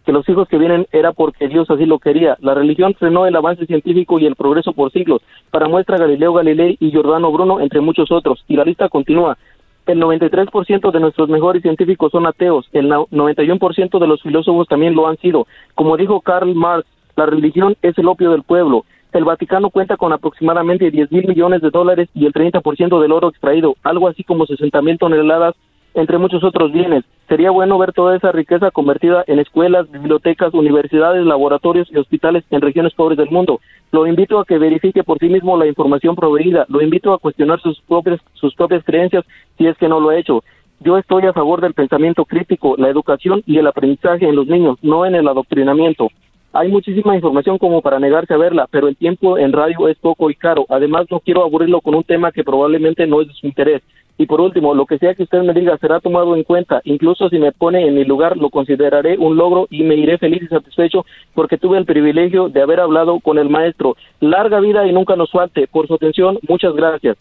que 0.05 0.13
los 0.13 0.27
hijos 0.29 0.47
que 0.47 0.57
vienen 0.57 0.87
era 0.93 1.11
porque 1.11 1.49
Dios 1.49 1.69
así 1.69 1.85
lo 1.85 1.99
quería. 1.99 2.37
La 2.39 2.53
religión 2.53 2.93
frenó 2.93 3.25
el 3.25 3.35
avance 3.35 3.65
científico 3.65 4.17
y 4.17 4.25
el 4.25 4.37
progreso 4.37 4.71
por 4.71 4.93
siglos. 4.93 5.21
Para 5.51 5.67
muestra 5.67 5.97
Galileo 5.97 6.31
Galilei 6.31 6.77
y 6.79 6.91
Giordano 6.91 7.29
Bruno, 7.29 7.59
entre 7.59 7.81
muchos 7.81 8.09
otros. 8.09 8.45
Y 8.47 8.55
la 8.55 8.63
lista 8.63 8.87
continúa. 8.87 9.37
El 9.85 10.01
93% 10.01 10.89
de 10.89 10.99
nuestros 11.01 11.27
mejores 11.27 11.63
científicos 11.63 12.13
son 12.13 12.27
ateos. 12.27 12.69
El 12.71 12.89
91% 12.89 13.99
de 13.99 14.07
los 14.07 14.21
filósofos 14.21 14.69
también 14.69 14.95
lo 14.95 15.05
han 15.05 15.17
sido. 15.17 15.47
Como 15.75 15.97
dijo 15.97 16.21
Karl 16.21 16.55
Marx, 16.55 16.87
la 17.17 17.25
religión 17.25 17.75
es 17.81 17.97
el 17.97 18.07
opio 18.07 18.31
del 18.31 18.43
pueblo. 18.43 18.85
El 19.13 19.25
Vaticano 19.25 19.69
cuenta 19.69 19.95
con 19.95 20.11
aproximadamente 20.11 20.89
10 20.89 21.11
mil 21.11 21.27
millones 21.27 21.61
de 21.61 21.69
dólares 21.69 22.09
y 22.15 22.25
el 22.25 22.33
30% 22.33 22.99
del 22.99 23.11
oro 23.11 23.29
extraído, 23.29 23.75
algo 23.83 24.07
así 24.07 24.23
como 24.23 24.47
60 24.47 24.81
mil 24.81 24.97
toneladas 24.97 25.53
entre 25.93 26.17
muchos 26.17 26.43
otros 26.43 26.71
bienes. 26.71 27.03
Sería 27.27 27.51
bueno 27.51 27.77
ver 27.77 27.93
toda 27.93 28.15
esa 28.15 28.31
riqueza 28.31 28.71
convertida 28.71 29.23
en 29.27 29.37
escuelas, 29.37 29.89
bibliotecas, 29.91 30.55
universidades, 30.55 31.23
laboratorios 31.27 31.87
y 31.91 31.97
hospitales 31.97 32.43
en 32.49 32.61
regiones 32.61 32.95
pobres 32.95 33.19
del 33.19 33.29
mundo. 33.29 33.59
Lo 33.91 34.07
invito 34.07 34.39
a 34.39 34.45
que 34.45 34.57
verifique 34.57 35.03
por 35.03 35.19
sí 35.19 35.29
mismo 35.29 35.57
la 35.57 35.67
información 35.67 36.15
proveída. 36.15 36.65
Lo 36.67 36.81
invito 36.81 37.13
a 37.13 37.19
cuestionar 37.19 37.61
sus 37.61 37.79
propias, 37.81 38.19
sus 38.33 38.55
propias 38.55 38.83
creencias 38.83 39.25
si 39.59 39.67
es 39.67 39.77
que 39.77 39.87
no 39.87 39.99
lo 39.99 40.09
ha 40.09 40.17
hecho. 40.17 40.43
Yo 40.79 40.97
estoy 40.97 41.27
a 41.27 41.33
favor 41.33 41.61
del 41.61 41.75
pensamiento 41.75 42.25
crítico, 42.25 42.75
la 42.77 42.89
educación 42.89 43.43
y 43.45 43.59
el 43.59 43.67
aprendizaje 43.67 44.27
en 44.27 44.35
los 44.35 44.47
niños, 44.47 44.79
no 44.81 45.05
en 45.05 45.13
el 45.13 45.27
adoctrinamiento. 45.27 46.09
Hay 46.53 46.69
muchísima 46.69 47.15
información 47.15 47.57
como 47.57 47.81
para 47.81 47.99
negarse 47.99 48.33
a 48.33 48.37
verla, 48.37 48.67
pero 48.69 48.87
el 48.87 48.95
tiempo 48.95 49.39
en 49.39 49.51
radio 49.51 49.87
es 49.87 49.97
poco 49.97 50.29
y 50.29 50.35
caro. 50.35 50.67
Además, 50.69 51.07
no 51.09 51.19
quiero 51.19 51.43
aburrirlo 51.43 51.81
con 51.81 51.95
un 51.95 52.03
tema 52.03 52.31
que 52.31 52.43
probablemente 52.43 53.07
no 53.07 53.21
es 53.21 53.27
de 53.27 53.33
su 53.33 53.47
interés. 53.47 53.81
Y 54.19 54.27
por 54.27 54.39
último, 54.39 54.75
lo 54.75 54.85
que 54.85 54.99
sea 54.99 55.15
que 55.15 55.23
usted 55.23 55.41
me 55.41 55.53
diga 55.53 55.75
será 55.79 55.99
tomado 55.99 56.35
en 56.35 56.43
cuenta. 56.43 56.81
Incluso 56.83 57.27
si 57.29 57.39
me 57.39 57.51
pone 57.51 57.87
en 57.87 57.95
mi 57.95 58.05
lugar, 58.05 58.37
lo 58.37 58.51
consideraré 58.51 59.17
un 59.17 59.35
logro 59.35 59.65
y 59.71 59.81
me 59.81 59.95
iré 59.95 60.19
feliz 60.19 60.43
y 60.43 60.47
satisfecho 60.47 61.05
porque 61.33 61.57
tuve 61.57 61.79
el 61.79 61.85
privilegio 61.85 62.49
de 62.49 62.61
haber 62.61 62.79
hablado 62.79 63.19
con 63.19 63.39
el 63.39 63.49
maestro. 63.49 63.97
Larga 64.19 64.59
vida 64.59 64.85
y 64.85 64.93
nunca 64.93 65.15
nos 65.15 65.31
falte. 65.31 65.65
Por 65.67 65.87
su 65.87 65.95
atención, 65.95 66.37
muchas 66.47 66.75
gracias. 66.75 67.17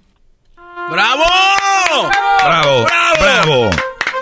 ¡Bravo! 0.90 1.24
¡Bravo! 2.44 2.84
¡Bravo! 3.18 3.70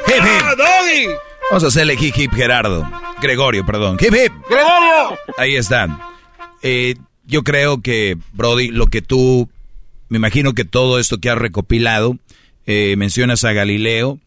¡Hip, 0.07 0.23
hip! 0.23 1.30
Vamos 1.51 1.65
a 1.65 1.67
hacerle 1.67 1.97
hip 2.01 2.15
hip 2.17 2.33
Gerardo. 2.33 2.89
Gregorio, 3.21 3.67
perdón. 3.67 3.97
Hip 4.01 4.15
hip. 4.15 4.33
¡Gregorio! 4.49 5.19
Ahí 5.37 5.57
están. 5.57 5.99
Eh, 6.63 6.95
yo 7.27 7.43
creo 7.43 7.83
que, 7.83 8.17
Brody, 8.33 8.69
lo 8.69 8.87
que 8.87 9.03
tú... 9.03 9.51
Me 10.09 10.19
imagino 10.19 10.55
que 10.55 10.65
todo 10.65 11.01
esto 11.01 11.19
que 11.19 11.29
has 11.29 11.37
recopilado 11.37 12.17
eh, 12.67 12.95
mencionas 12.97 13.43
a 13.43 13.53
Galileo 13.53 14.21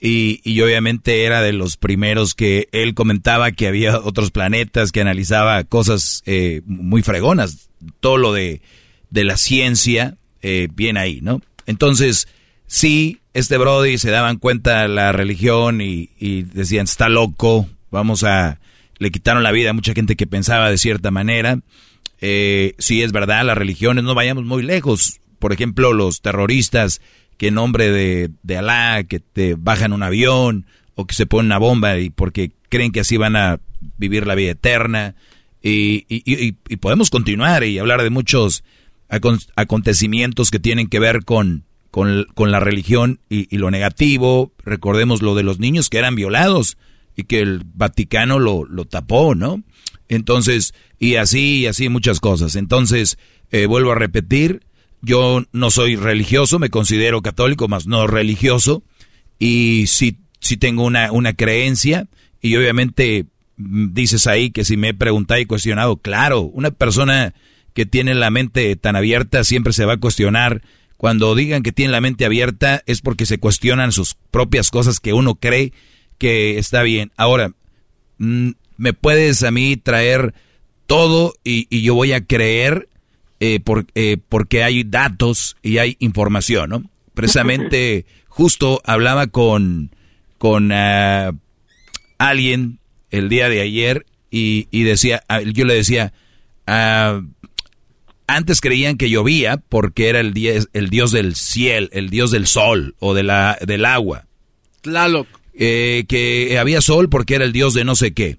y, 0.00 0.60
obviamente 0.60 1.24
era 1.24 1.42
de 1.42 1.52
los 1.52 1.76
primeros 1.76 2.34
que 2.34 2.68
él 2.70 2.94
comentaba 2.94 3.50
que 3.50 3.66
había 3.66 3.98
otros 3.98 4.30
planetas, 4.30 4.92
que 4.92 5.00
analizaba 5.00 5.64
cosas 5.64 6.22
eh, 6.26 6.62
muy 6.64 7.02
fregonas, 7.02 7.70
todo 7.98 8.18
lo 8.18 8.32
de, 8.32 8.60
de 9.10 9.24
la 9.24 9.36
ciencia, 9.36 10.16
eh, 10.42 10.68
bien 10.72 10.96
ahí, 10.96 11.20
¿no? 11.22 11.40
Entonces, 11.66 12.28
sí, 12.66 13.18
este 13.38 13.58
Brody 13.58 13.98
se 13.98 14.10
daban 14.10 14.38
cuenta 14.38 14.82
de 14.82 14.88
la 14.88 15.12
religión 15.12 15.80
y, 15.80 16.10
y 16.18 16.42
decían, 16.42 16.84
está 16.84 17.08
loco, 17.08 17.68
vamos 17.90 18.24
a... 18.24 18.60
Le 18.98 19.10
quitaron 19.10 19.44
la 19.44 19.52
vida 19.52 19.70
a 19.70 19.74
mucha 19.74 19.94
gente 19.94 20.16
que 20.16 20.26
pensaba 20.26 20.70
de 20.70 20.78
cierta 20.78 21.10
manera. 21.12 21.60
sí, 22.20 23.02
es 23.02 23.12
verdad, 23.12 23.44
las 23.44 23.56
religiones, 23.56 24.02
no 24.02 24.14
vayamos 24.14 24.44
muy 24.44 24.64
lejos. 24.64 25.20
Por 25.38 25.52
ejemplo, 25.52 25.92
los 25.92 26.20
terroristas 26.20 27.00
que 27.38 27.48
en 27.48 27.54
nombre 27.54 27.90
de, 27.90 28.30
de 28.42 28.58
Alá, 28.58 29.04
que 29.04 29.20
te 29.20 29.54
bajan 29.54 29.92
un 29.92 30.02
avión 30.02 30.66
o 30.96 31.06
que 31.06 31.14
se 31.14 31.26
ponen 31.26 31.46
una 31.46 31.58
bomba 31.58 31.96
y 31.98 32.10
porque 32.10 32.50
creen 32.68 32.90
que 32.90 33.00
así 33.00 33.16
van 33.16 33.36
a 33.36 33.60
vivir 33.96 34.26
la 34.26 34.34
vida 34.34 34.50
eterna. 34.50 35.14
Y, 35.62 36.04
y, 36.08 36.52
podemos 36.76 37.10
continuar 37.10 37.64
y 37.64 37.78
hablar 37.78 38.02
de 38.02 38.10
muchos 38.10 38.64
acontecimientos 39.08 40.50
que 40.50 40.58
tienen 40.58 40.88
que 40.88 40.98
ver 40.98 41.24
con, 41.24 41.64
con, 41.90 42.26
con 42.34 42.50
la 42.50 42.60
religión 42.60 43.20
y, 43.28 43.56
lo 43.56 43.70
negativo. 43.70 44.52
Recordemos 44.64 45.22
lo 45.22 45.34
de 45.34 45.42
los 45.42 45.58
niños 45.58 45.88
que 45.88 45.98
eran 45.98 46.14
violados 46.14 46.76
y 47.16 47.24
que 47.24 47.40
el 47.40 47.62
Vaticano 47.64 48.38
lo, 48.38 48.64
lo 48.64 48.84
tapó, 48.84 49.34
¿no? 49.34 49.62
Entonces, 50.08 50.74
y 50.98 51.16
así, 51.16 51.60
y 51.60 51.66
así 51.66 51.88
muchas 51.88 52.20
cosas. 52.20 52.56
Entonces, 52.56 53.18
eh, 53.50 53.66
vuelvo 53.66 53.92
a 53.92 53.96
repetir, 53.96 54.62
yo 55.02 55.42
no 55.52 55.70
soy 55.70 55.96
religioso, 55.96 56.58
me 56.58 56.70
considero 56.70 57.22
católico, 57.22 57.68
más 57.68 57.86
no 57.86 58.06
religioso, 58.06 58.82
y 59.38 59.86
sí, 59.86 60.18
sí 60.40 60.56
tengo 60.56 60.84
una, 60.84 61.12
una 61.12 61.34
creencia, 61.34 62.08
y 62.40 62.56
obviamente 62.56 63.26
mm, 63.56 63.92
dices 63.92 64.26
ahí 64.26 64.50
que 64.50 64.64
si 64.64 64.76
me 64.76 64.90
he 64.90 64.94
preguntado 64.94 65.40
y 65.40 65.46
cuestionado, 65.46 65.96
claro, 65.96 66.42
una 66.42 66.70
persona 66.70 67.34
que 67.74 67.86
tiene 67.86 68.14
la 68.14 68.30
mente 68.30 68.74
tan 68.76 68.96
abierta 68.96 69.44
siempre 69.44 69.72
se 69.72 69.84
va 69.84 69.94
a 69.94 69.98
cuestionar. 69.98 70.62
Cuando 70.98 71.34
digan 71.34 71.62
que 71.62 71.72
tiene 71.72 71.92
la 71.92 72.02
mente 72.02 72.26
abierta 72.26 72.82
es 72.84 73.00
porque 73.00 73.24
se 73.24 73.38
cuestionan 73.38 73.92
sus 73.92 74.16
propias 74.30 74.70
cosas 74.70 75.00
que 75.00 75.14
uno 75.14 75.36
cree 75.36 75.72
que 76.18 76.58
está 76.58 76.82
bien. 76.82 77.12
Ahora, 77.16 77.52
mm, 78.18 78.50
me 78.76 78.92
puedes 78.92 79.42
a 79.44 79.50
mí 79.50 79.76
traer 79.76 80.34
todo 80.86 81.32
y, 81.42 81.66
y 81.70 81.80
yo 81.82 81.94
voy 81.94 82.12
a 82.12 82.26
creer 82.26 82.88
eh, 83.40 83.60
eh, 83.94 84.16
porque 84.28 84.64
hay 84.64 84.82
datos 84.82 85.56
y 85.62 85.78
hay 85.78 85.96
información, 86.00 86.70
¿no? 86.70 86.90
Precisamente, 87.14 88.04
justo 88.28 88.80
hablaba 88.84 89.28
con, 89.28 89.94
con 90.38 90.72
ah, 90.72 91.32
alguien 92.18 92.80
el 93.10 93.28
día 93.28 93.48
de 93.48 93.60
ayer 93.60 94.06
y, 94.30 94.66
decía, 94.82 95.22
ah, 95.28 95.40
yo 95.40 95.64
le 95.64 95.74
decía, 95.74 96.12
ah, 96.66 97.22
antes 98.28 98.60
creían 98.60 98.96
que 98.96 99.10
llovía 99.10 99.56
porque 99.56 100.08
era 100.08 100.20
el, 100.20 100.32
dios, 100.32 100.68
el 100.72 100.90
dios 100.90 101.10
del 101.10 101.34
cielo, 101.34 101.88
el 101.90 102.10
dios 102.10 102.30
del 102.30 102.46
sol 102.46 102.94
o 103.00 103.14
de 103.14 103.24
la, 103.24 103.58
del 103.66 103.84
agua. 103.84 104.26
Tlaloc. 104.82 105.26
Eh, 105.54 106.04
que 106.08 106.56
había 106.56 106.80
sol 106.80 107.08
porque 107.08 107.34
era 107.34 107.44
el 107.44 107.52
dios 107.52 107.74
de 107.74 107.84
no 107.84 107.96
sé 107.96 108.12
qué. 108.12 108.38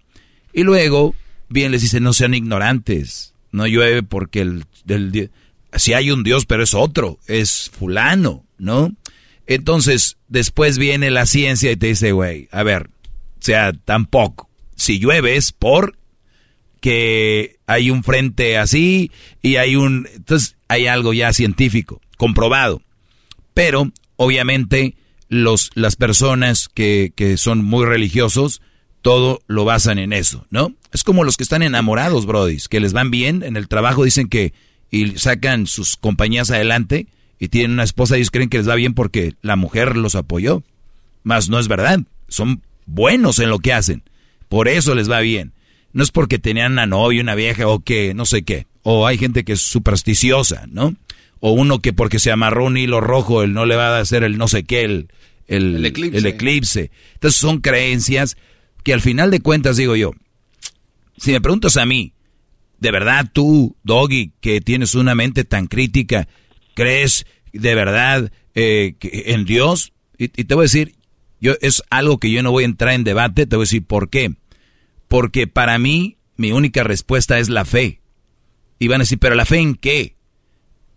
Y 0.54 0.64
luego, 0.64 1.16
bien 1.50 1.72
les 1.72 1.82
dice, 1.82 2.00
no 2.00 2.14
sean 2.14 2.34
ignorantes. 2.34 3.34
No 3.52 3.68
llueve 3.68 4.04
porque 4.04 4.42
el 4.42 4.64
del 4.86 5.32
si 5.74 5.94
hay 5.94 6.12
un 6.12 6.24
Dios, 6.24 6.46
pero 6.46 6.64
es 6.64 6.74
otro, 6.74 7.20
es 7.28 7.70
fulano, 7.78 8.46
¿no? 8.58 8.92
Entonces, 9.46 10.18
después 10.28 10.78
viene 10.78 11.12
la 11.12 11.26
ciencia 11.26 11.72
y 11.72 11.76
te 11.76 11.88
dice, 11.88 12.12
güey, 12.12 12.48
a 12.52 12.64
ver, 12.64 12.88
o 12.88 13.42
sea, 13.42 13.74
tampoco. 13.74 14.50
Si 14.76 15.00
llueve 15.00 15.36
es 15.36 15.52
por 15.52 15.98
que 16.80 17.58
hay 17.68 17.92
un 17.92 18.04
frente 18.04 18.58
así 18.58 19.12
y 19.42 19.58
hay 19.58 19.76
un... 19.76 20.08
Entonces, 20.14 20.56
hay 20.68 20.88
algo 20.88 21.14
ya 21.14 21.34
científico, 21.34 22.02
comprobado. 22.18 22.82
Pero, 23.54 23.92
obviamente, 24.16 24.96
los, 25.28 25.72
las 25.76 25.96
personas 25.96 26.70
que, 26.70 27.12
que 27.16 27.38
son 27.38 27.64
muy 27.64 27.86
religiosos, 27.86 28.62
todo 29.02 29.42
lo 29.48 29.66
basan 29.66 30.00
en 30.00 30.14
eso, 30.14 30.46
¿no? 30.50 30.74
Es 30.92 31.04
como 31.04 31.24
los 31.24 31.38
que 31.38 31.44
están 31.44 31.64
enamorados, 31.64 32.26
brodis, 32.26 32.68
que 32.68 32.80
les 32.80 32.94
van 32.94 33.12
bien 33.12 33.44
en 33.44 33.56
el 33.58 33.68
trabajo, 33.68 34.04
dicen 34.04 34.28
que 34.28 34.54
y 34.92 35.18
sacan 35.18 35.68
sus 35.68 35.98
compañías 35.98 36.52
adelante 36.52 37.08
y 37.40 37.50
tienen 37.50 37.72
una 37.72 37.84
esposa 37.84 38.16
y 38.16 38.20
ellos 38.20 38.32
creen 38.32 38.50
que 38.50 38.58
les 38.58 38.68
va 38.68 38.76
bien 38.76 38.94
porque 38.94 39.36
la 39.42 39.56
mujer 39.56 39.96
los 39.96 40.16
apoyó. 40.16 40.64
Mas 41.24 41.50
no 41.50 41.60
es 41.60 41.68
verdad. 41.68 42.02
Son 42.28 42.64
buenos 42.86 43.40
en 43.40 43.50
lo 43.50 43.60
que 43.60 43.74
hacen. 43.74 44.04
Por 44.48 44.68
eso 44.68 44.96
les 44.96 45.10
va 45.10 45.20
bien. 45.20 45.54
No 45.94 46.04
es 46.04 46.12
porque 46.12 46.40
tenían 46.40 46.74
una 46.74 46.86
novia, 46.86 47.22
una 47.22 47.36
vieja 47.36 47.68
o 47.68 47.80
que 47.80 48.14
no 48.14 48.26
sé 48.26 48.44
qué. 48.44 48.68
O 48.84 49.08
hay 49.08 49.18
gente 49.18 49.44
que 49.44 49.54
es 49.54 49.62
supersticiosa, 49.62 50.66
¿no? 50.70 50.96
O 51.40 51.52
uno 51.52 51.80
que 51.80 51.94
porque 51.94 52.20
se 52.20 52.32
amarró 52.32 52.66
un 52.66 52.78
hilo 52.78 53.02
rojo, 53.02 53.44
él 53.44 53.54
no 53.54 53.66
le 53.66 53.76
va 53.76 53.98
a 53.98 54.00
hacer 54.00 54.24
el 54.24 54.38
no 54.38 54.48
sé 54.48 54.64
qué, 54.64 54.84
el, 54.84 55.10
el, 55.48 55.86
eclipse. 55.86 56.18
el 56.18 56.26
eclipse. 56.26 56.92
Entonces 57.14 57.40
son 57.40 57.60
creencias 57.60 58.38
que 58.84 58.94
al 58.94 59.02
final 59.02 59.32
de 59.32 59.42
cuentas 59.42 59.78
digo 59.78 59.96
yo, 59.96 60.14
si 61.18 61.32
me 61.32 61.42
preguntas 61.42 61.78
a 61.78 61.86
mí, 61.86 62.14
¿de 62.80 62.92
verdad 62.92 63.30
tú, 63.32 63.76
Doggy, 63.84 64.32
que 64.40 64.62
tienes 64.62 64.96
una 64.96 65.16
mente 65.16 65.44
tan 65.44 65.68
crítica, 65.68 66.28
crees 66.76 67.26
de 67.52 67.76
verdad 67.76 68.32
eh, 68.56 68.96
en 69.02 69.46
Dios? 69.46 69.92
Y, 70.18 70.26
y, 70.26 70.44
te 70.46 70.56
voy 70.56 70.64
a 70.64 70.64
decir, 70.64 70.96
yo 71.42 71.56
es 71.62 71.84
algo 71.90 72.20
que 72.20 72.32
yo 72.32 72.44
no 72.44 72.52
voy 72.52 72.64
a 72.64 72.68
entrar 72.68 72.94
en 72.94 73.04
debate, 73.04 73.46
te 73.46 73.56
voy 73.56 73.64
a 73.64 73.68
decir 73.68 73.84
por 73.84 74.10
qué. 74.10 74.34
Porque 75.10 75.48
para 75.48 75.78
mí 75.78 76.18
mi 76.38 76.54
única 76.54 76.84
respuesta 76.84 77.38
es 77.40 77.50
la 77.50 77.66
fe. 77.66 78.00
Y 78.80 78.88
van 78.88 79.02
a 79.02 79.04
decir, 79.04 79.20
pero 79.20 79.36
la 79.36 79.44
fe 79.44 79.58
en 79.58 79.76
qué? 79.76 80.16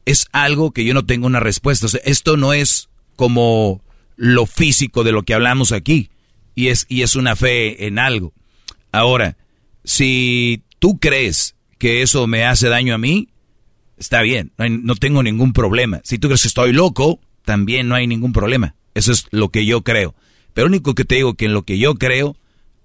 Es 0.04 0.28
algo 0.30 0.70
que 0.70 0.84
yo 0.84 0.94
no 0.94 1.04
tengo 1.04 1.26
una 1.26 1.40
respuesta. 1.40 1.86
O 1.86 1.88
sea, 1.88 2.00
esto 2.04 2.36
no 2.36 2.52
es 2.52 2.88
como 3.16 3.82
lo 4.14 4.46
físico 4.46 5.02
de 5.02 5.10
lo 5.10 5.24
que 5.24 5.34
hablamos 5.34 5.72
aquí. 5.72 6.10
Y 6.54 6.68
es, 6.68 6.86
y 6.88 7.02
es 7.02 7.16
una 7.16 7.34
fe 7.34 7.86
en 7.86 7.98
algo. 7.98 8.32
Ahora, 8.92 9.36
si 9.82 10.62
tú 10.78 10.98
crees 11.00 11.56
que 11.78 12.02
eso 12.02 12.28
me 12.28 12.44
hace 12.44 12.68
daño 12.68 12.94
a 12.94 12.98
mí, 12.98 13.28
está 13.96 14.22
bien, 14.22 14.52
no, 14.58 14.68
no 14.68 14.94
tengo 14.94 15.22
ningún 15.22 15.52
problema. 15.52 16.00
Si 16.04 16.18
tú 16.18 16.28
crees 16.28 16.42
que 16.42 16.48
estoy 16.48 16.72
loco, 16.72 17.18
también 17.44 17.88
no 17.88 17.94
hay 17.94 18.06
ningún 18.06 18.32
problema. 18.32 18.76
Eso 18.94 19.10
es 19.10 19.26
lo 19.30 19.48
que 19.48 19.66
yo 19.66 19.82
creo. 19.82 20.14
Pero 20.54 20.66
único 20.66 20.94
que 20.94 21.04
te 21.04 21.16
digo 21.16 21.34
que 21.34 21.46
en 21.46 21.54
lo 21.54 21.62
que 21.62 21.78
yo 21.78 21.94
creo 21.94 22.36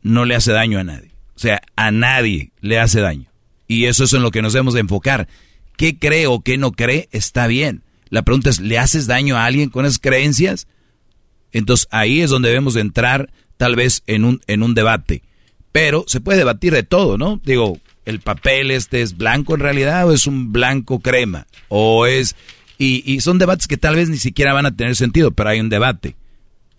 no 0.01 0.25
le 0.25 0.35
hace 0.35 0.53
daño 0.53 0.79
a 0.79 0.83
nadie. 0.83 1.11
O 1.37 1.39
sea, 1.39 1.61
a 1.75 1.91
nadie 1.91 2.51
le 2.61 2.79
hace 2.79 2.99
daño. 2.99 3.29
Y 3.67 3.85
eso 3.85 4.05
es 4.05 4.13
en 4.13 4.23
lo 4.23 4.31
que 4.31 4.41
nos 4.41 4.53
debemos 4.53 4.73
de 4.73 4.79
enfocar. 4.79 5.27
¿Qué 5.77 5.99
cree 5.99 6.25
o 6.25 6.41
qué 6.41 6.57
no 6.57 6.71
cree? 6.71 7.09
Está 7.11 7.45
bien. 7.45 7.83
La 8.09 8.23
pregunta 8.23 8.49
es, 8.49 8.59
¿le 8.59 8.79
haces 8.79 9.05
daño 9.05 9.37
a 9.37 9.45
alguien 9.45 9.69
con 9.69 9.85
esas 9.85 9.99
creencias? 9.99 10.67
Entonces 11.51 11.87
ahí 11.91 12.21
es 12.21 12.31
donde 12.31 12.49
debemos 12.49 12.73
de 12.73 12.81
entrar 12.81 13.31
tal 13.57 13.75
vez 13.75 14.01
en 14.07 14.25
un, 14.25 14.41
en 14.47 14.63
un 14.63 14.73
debate. 14.73 15.21
Pero 15.71 16.05
se 16.07 16.21
puede 16.21 16.39
debatir 16.39 16.73
de 16.73 16.81
todo, 16.81 17.19
¿no? 17.19 17.39
Digo, 17.43 17.77
el 18.05 18.19
papel 18.19 18.71
este 18.71 19.03
es 19.03 19.15
blanco 19.15 19.53
en 19.53 19.59
realidad 19.59 20.07
o 20.07 20.13
es 20.13 20.25
un 20.25 20.51
blanco 20.51 21.01
crema. 21.01 21.45
O 21.67 22.07
es... 22.07 22.35
Y, 22.79 23.03
y 23.05 23.21
son 23.21 23.37
debates 23.37 23.67
que 23.67 23.77
tal 23.77 23.95
vez 23.95 24.09
ni 24.09 24.17
siquiera 24.17 24.53
van 24.53 24.65
a 24.65 24.75
tener 24.75 24.95
sentido, 24.95 25.29
pero 25.31 25.49
hay 25.49 25.59
un 25.59 25.69
debate. 25.69 26.15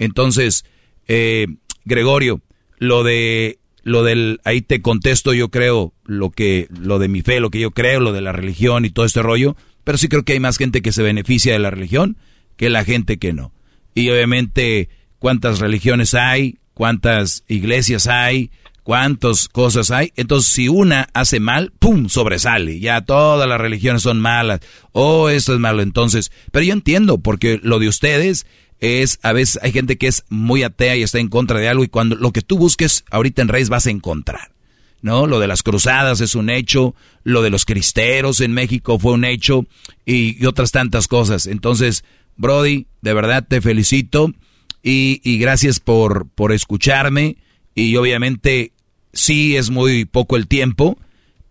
Entonces, 0.01 0.65
eh, 1.07 1.47
Gregorio, 1.85 2.41
lo 2.79 3.05
de 3.05 3.59
lo 3.89 4.02
del 4.05 4.40
ahí 4.44 4.60
te 4.60 4.82
contesto 4.82 5.32
yo 5.32 5.48
creo 5.48 5.94
lo 6.05 6.31
que 6.31 6.69
lo 6.70 6.98
de 6.98 7.09
mi 7.09 7.23
fe 7.23 7.40
lo 7.40 7.51
que 7.51 7.60
yo 7.60 7.70
creo 7.70 8.01
lo 8.01 8.12
de 8.12 8.20
la 8.20 8.32
religión 8.32 8.85
y 8.85 8.90
todo 8.90 9.06
este 9.06 9.23
rollo 9.23 9.56
pero 9.85 9.98
sí 9.98 10.09
creo 10.09 10.24
que 10.24 10.35
hay 10.35 10.40
más 10.40 10.59
gente 10.59 10.82
que 10.82 10.93
se 10.93 11.02
beneficia 11.02 11.55
de 11.55 11.59
la 11.59 11.70
religión 11.70 12.19
que 12.56 12.69
la 12.69 12.85
gente 12.85 13.19
que 13.19 13.32
no. 13.32 13.52
Y 13.94 14.10
obviamente 14.10 14.90
cuántas 15.19 15.60
religiones 15.60 16.15
hay 16.15 16.59
cuántas 16.74 17.44
iglesias 17.48 18.06
hay 18.06 18.51
cuántas 18.82 19.48
cosas 19.48 19.90
hay. 19.90 20.12
Entonces 20.16 20.52
si 20.52 20.69
una 20.69 21.09
hace 21.15 21.40
mal 21.40 21.73
pum 21.78 22.09
sobresale. 22.09 22.81
Ya 22.81 23.01
todas 23.01 23.48
las 23.48 23.60
religiones 23.60 24.02
son 24.02 24.20
malas. 24.20 24.60
Oh 24.93 25.31
esto 25.31 25.55
es 25.55 25.60
malo. 25.60 25.82
Entonces 25.82 26.32
pero 26.52 26.65
yo 26.65 26.74
entiendo 26.74 27.19
porque 27.19 27.59
lo 27.62 27.78
de 27.78 27.89
ustedes 27.89 28.47
es, 28.81 29.19
a 29.23 29.33
veces 29.33 29.59
hay 29.63 29.73
gente 29.73 29.97
que 29.97 30.07
es 30.07 30.25
muy 30.29 30.63
atea 30.63 30.97
y 30.97 31.03
está 31.03 31.19
en 31.19 31.29
contra 31.29 31.59
de 31.59 31.69
algo 31.69 31.85
y 31.85 31.89
cuando 31.89 32.17
lo 32.17 32.33
que 32.33 32.43
tú 32.43 32.59
busques 32.59 33.05
ahorita 33.11 33.43
en 33.43 33.49
redes 33.49 33.69
vas 33.69 33.87
a 33.87 33.91
encontrar. 33.91 34.53
¿No? 35.01 35.29
Lo 35.29 35.39
de 35.39 35.47
las 35.47 35.63
cruzadas 35.63 36.21
es 36.21 36.35
un 36.35 36.51
hecho, 36.51 36.97
lo 37.23 37.43
de 37.43 37.51
los 37.51 37.65
cristeros 37.65 38.41
en 38.41 38.53
México 38.53 38.99
fue 38.99 39.13
un 39.13 39.25
hecho 39.25 39.65
y, 40.05 40.45
otras 40.45 40.73
tantas 40.73 41.07
cosas. 41.07 41.47
Entonces, 41.47 42.03
Brody, 42.37 42.87
de 43.01 43.15
verdad 43.15 43.47
te 43.47 43.61
felicito 43.61 44.35
y, 44.83 45.21
y 45.23 45.39
gracias 45.39 45.79
por, 45.79 46.29
por 46.29 46.51
escucharme 46.51 47.37
y 47.77 47.95
obviamente 47.95 48.73
sí 49.13 49.57
es 49.57 49.71
muy 49.71 50.05
poco 50.05 50.37
el 50.37 50.49
tiempo, 50.49 50.99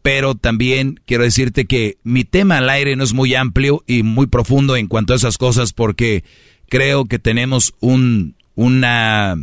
pero 0.02 0.36
también 0.36 1.00
quiero 1.06 1.24
decirte 1.24 1.66
que 1.66 1.98
mi 2.04 2.26
tema 2.26 2.58
al 2.58 2.70
aire 2.70 2.96
no 2.98 3.04
es 3.04 3.14
muy 3.14 3.34
amplio 3.36 3.84
y 3.88 4.04
muy 4.04 4.28
profundo 4.28 4.76
en 4.76 4.88
cuanto 4.88 5.14
a 5.14 5.16
esas 5.16 5.38
cosas 5.38 5.74
porque 5.74 6.24
creo 6.70 7.06
que 7.06 7.20
tenemos 7.20 7.74
un, 7.80 8.36
una, 8.56 9.36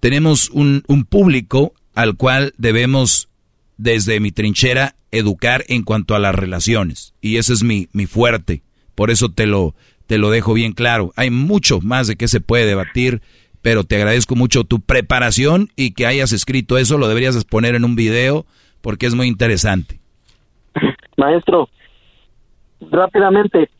tenemos 0.00 0.50
un, 0.50 0.82
un 0.86 1.04
público 1.04 1.72
al 1.94 2.16
cual 2.16 2.52
debemos, 2.58 3.28
desde 3.76 4.20
mi 4.20 4.32
trinchera, 4.32 4.94
educar 5.10 5.64
en 5.68 5.82
cuanto 5.82 6.14
a 6.14 6.18
las 6.18 6.34
relaciones. 6.34 7.14
Y 7.20 7.36
ese 7.36 7.52
es 7.52 7.62
mi, 7.62 7.88
mi 7.92 8.06
fuerte. 8.06 8.62
Por 8.94 9.10
eso 9.10 9.28
te 9.28 9.46
lo, 9.46 9.74
te 10.06 10.18
lo 10.18 10.30
dejo 10.30 10.54
bien 10.54 10.72
claro. 10.72 11.12
Hay 11.16 11.30
mucho 11.30 11.80
más 11.80 12.06
de 12.06 12.16
que 12.16 12.28
se 12.28 12.40
puede 12.40 12.66
debatir, 12.66 13.22
pero 13.62 13.84
te 13.84 13.96
agradezco 13.96 14.36
mucho 14.36 14.64
tu 14.64 14.80
preparación 14.80 15.70
y 15.76 15.92
que 15.92 16.06
hayas 16.06 16.32
escrito 16.32 16.78
eso. 16.78 16.98
Lo 16.98 17.08
deberías 17.08 17.42
poner 17.44 17.74
en 17.74 17.84
un 17.84 17.96
video 17.96 18.44
porque 18.80 19.06
es 19.06 19.14
muy 19.14 19.28
interesante. 19.28 20.00
Maestro, 21.16 21.68
rápidamente, 22.90 23.70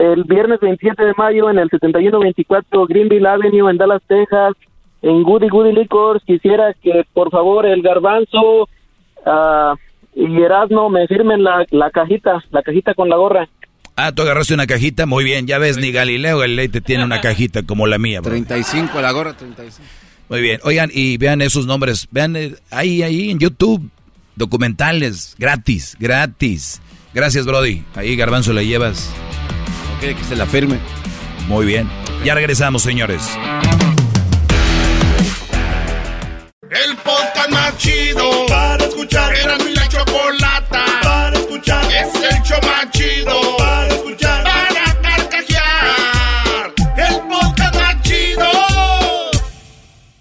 el 0.00 0.24
viernes 0.24 0.60
27 0.60 1.04
de 1.04 1.12
mayo 1.16 1.50
en 1.50 1.58
el 1.58 1.68
7124 1.68 2.86
Greenville 2.86 3.28
Avenue 3.28 3.70
en 3.70 3.76
Dallas, 3.76 4.02
Texas, 4.06 4.54
en 5.02 5.22
Goody 5.22 5.48
Goody 5.48 5.72
Liquors. 5.72 6.22
Quisiera 6.24 6.74
que 6.82 7.04
por 7.12 7.30
favor 7.30 7.66
el 7.66 7.82
garbanzo 7.82 8.62
uh, 8.62 9.76
y 10.14 10.42
Erasmo 10.42 10.88
me 10.88 11.06
firmen 11.06 11.44
la, 11.44 11.66
la 11.70 11.90
cajita, 11.90 12.42
la 12.50 12.62
cajita 12.62 12.94
con 12.94 13.10
la 13.10 13.16
gorra. 13.16 13.48
Ah, 13.96 14.12
tú 14.12 14.22
agarraste 14.22 14.54
una 14.54 14.66
cajita, 14.66 15.04
muy 15.04 15.24
bien, 15.24 15.46
ya 15.46 15.58
ves, 15.58 15.76
ni 15.76 15.92
Galileo 15.92 16.38
Galilei 16.38 16.68
te 16.68 16.80
tiene 16.80 17.04
una 17.04 17.20
cajita 17.22 17.64
como 17.64 17.86
la 17.86 17.98
mía. 17.98 18.20
Bro. 18.20 18.30
35, 18.30 19.00
la 19.02 19.12
gorra 19.12 19.36
35. 19.36 19.86
Muy 20.30 20.40
bien, 20.40 20.60
oigan, 20.64 20.90
y 20.94 21.18
vean 21.18 21.42
esos 21.42 21.66
nombres, 21.66 22.08
vean 22.10 22.36
eh, 22.36 22.54
ahí, 22.70 23.02
ahí 23.02 23.30
en 23.30 23.38
YouTube, 23.38 23.90
documentales, 24.36 25.36
gratis, 25.38 25.96
gratis. 26.00 26.80
Gracias, 27.12 27.44
Brody. 27.44 27.82
Ahí, 27.96 28.14
Garbanzo, 28.14 28.52
le 28.52 28.64
llevas 28.64 29.12
que 30.00 30.24
se 30.24 30.34
la 30.34 30.46
firme. 30.46 30.78
Muy 31.46 31.66
bien. 31.66 31.88
Ya 32.24 32.34
regresamos, 32.34 32.82
señores. 32.82 33.22
El 36.70 36.96
podcast 36.96 37.50
más 37.50 37.76
chido 37.76 38.46
para 38.48 38.84
escuchar. 38.84 39.34
Era 39.36 39.58
mi 39.58 39.74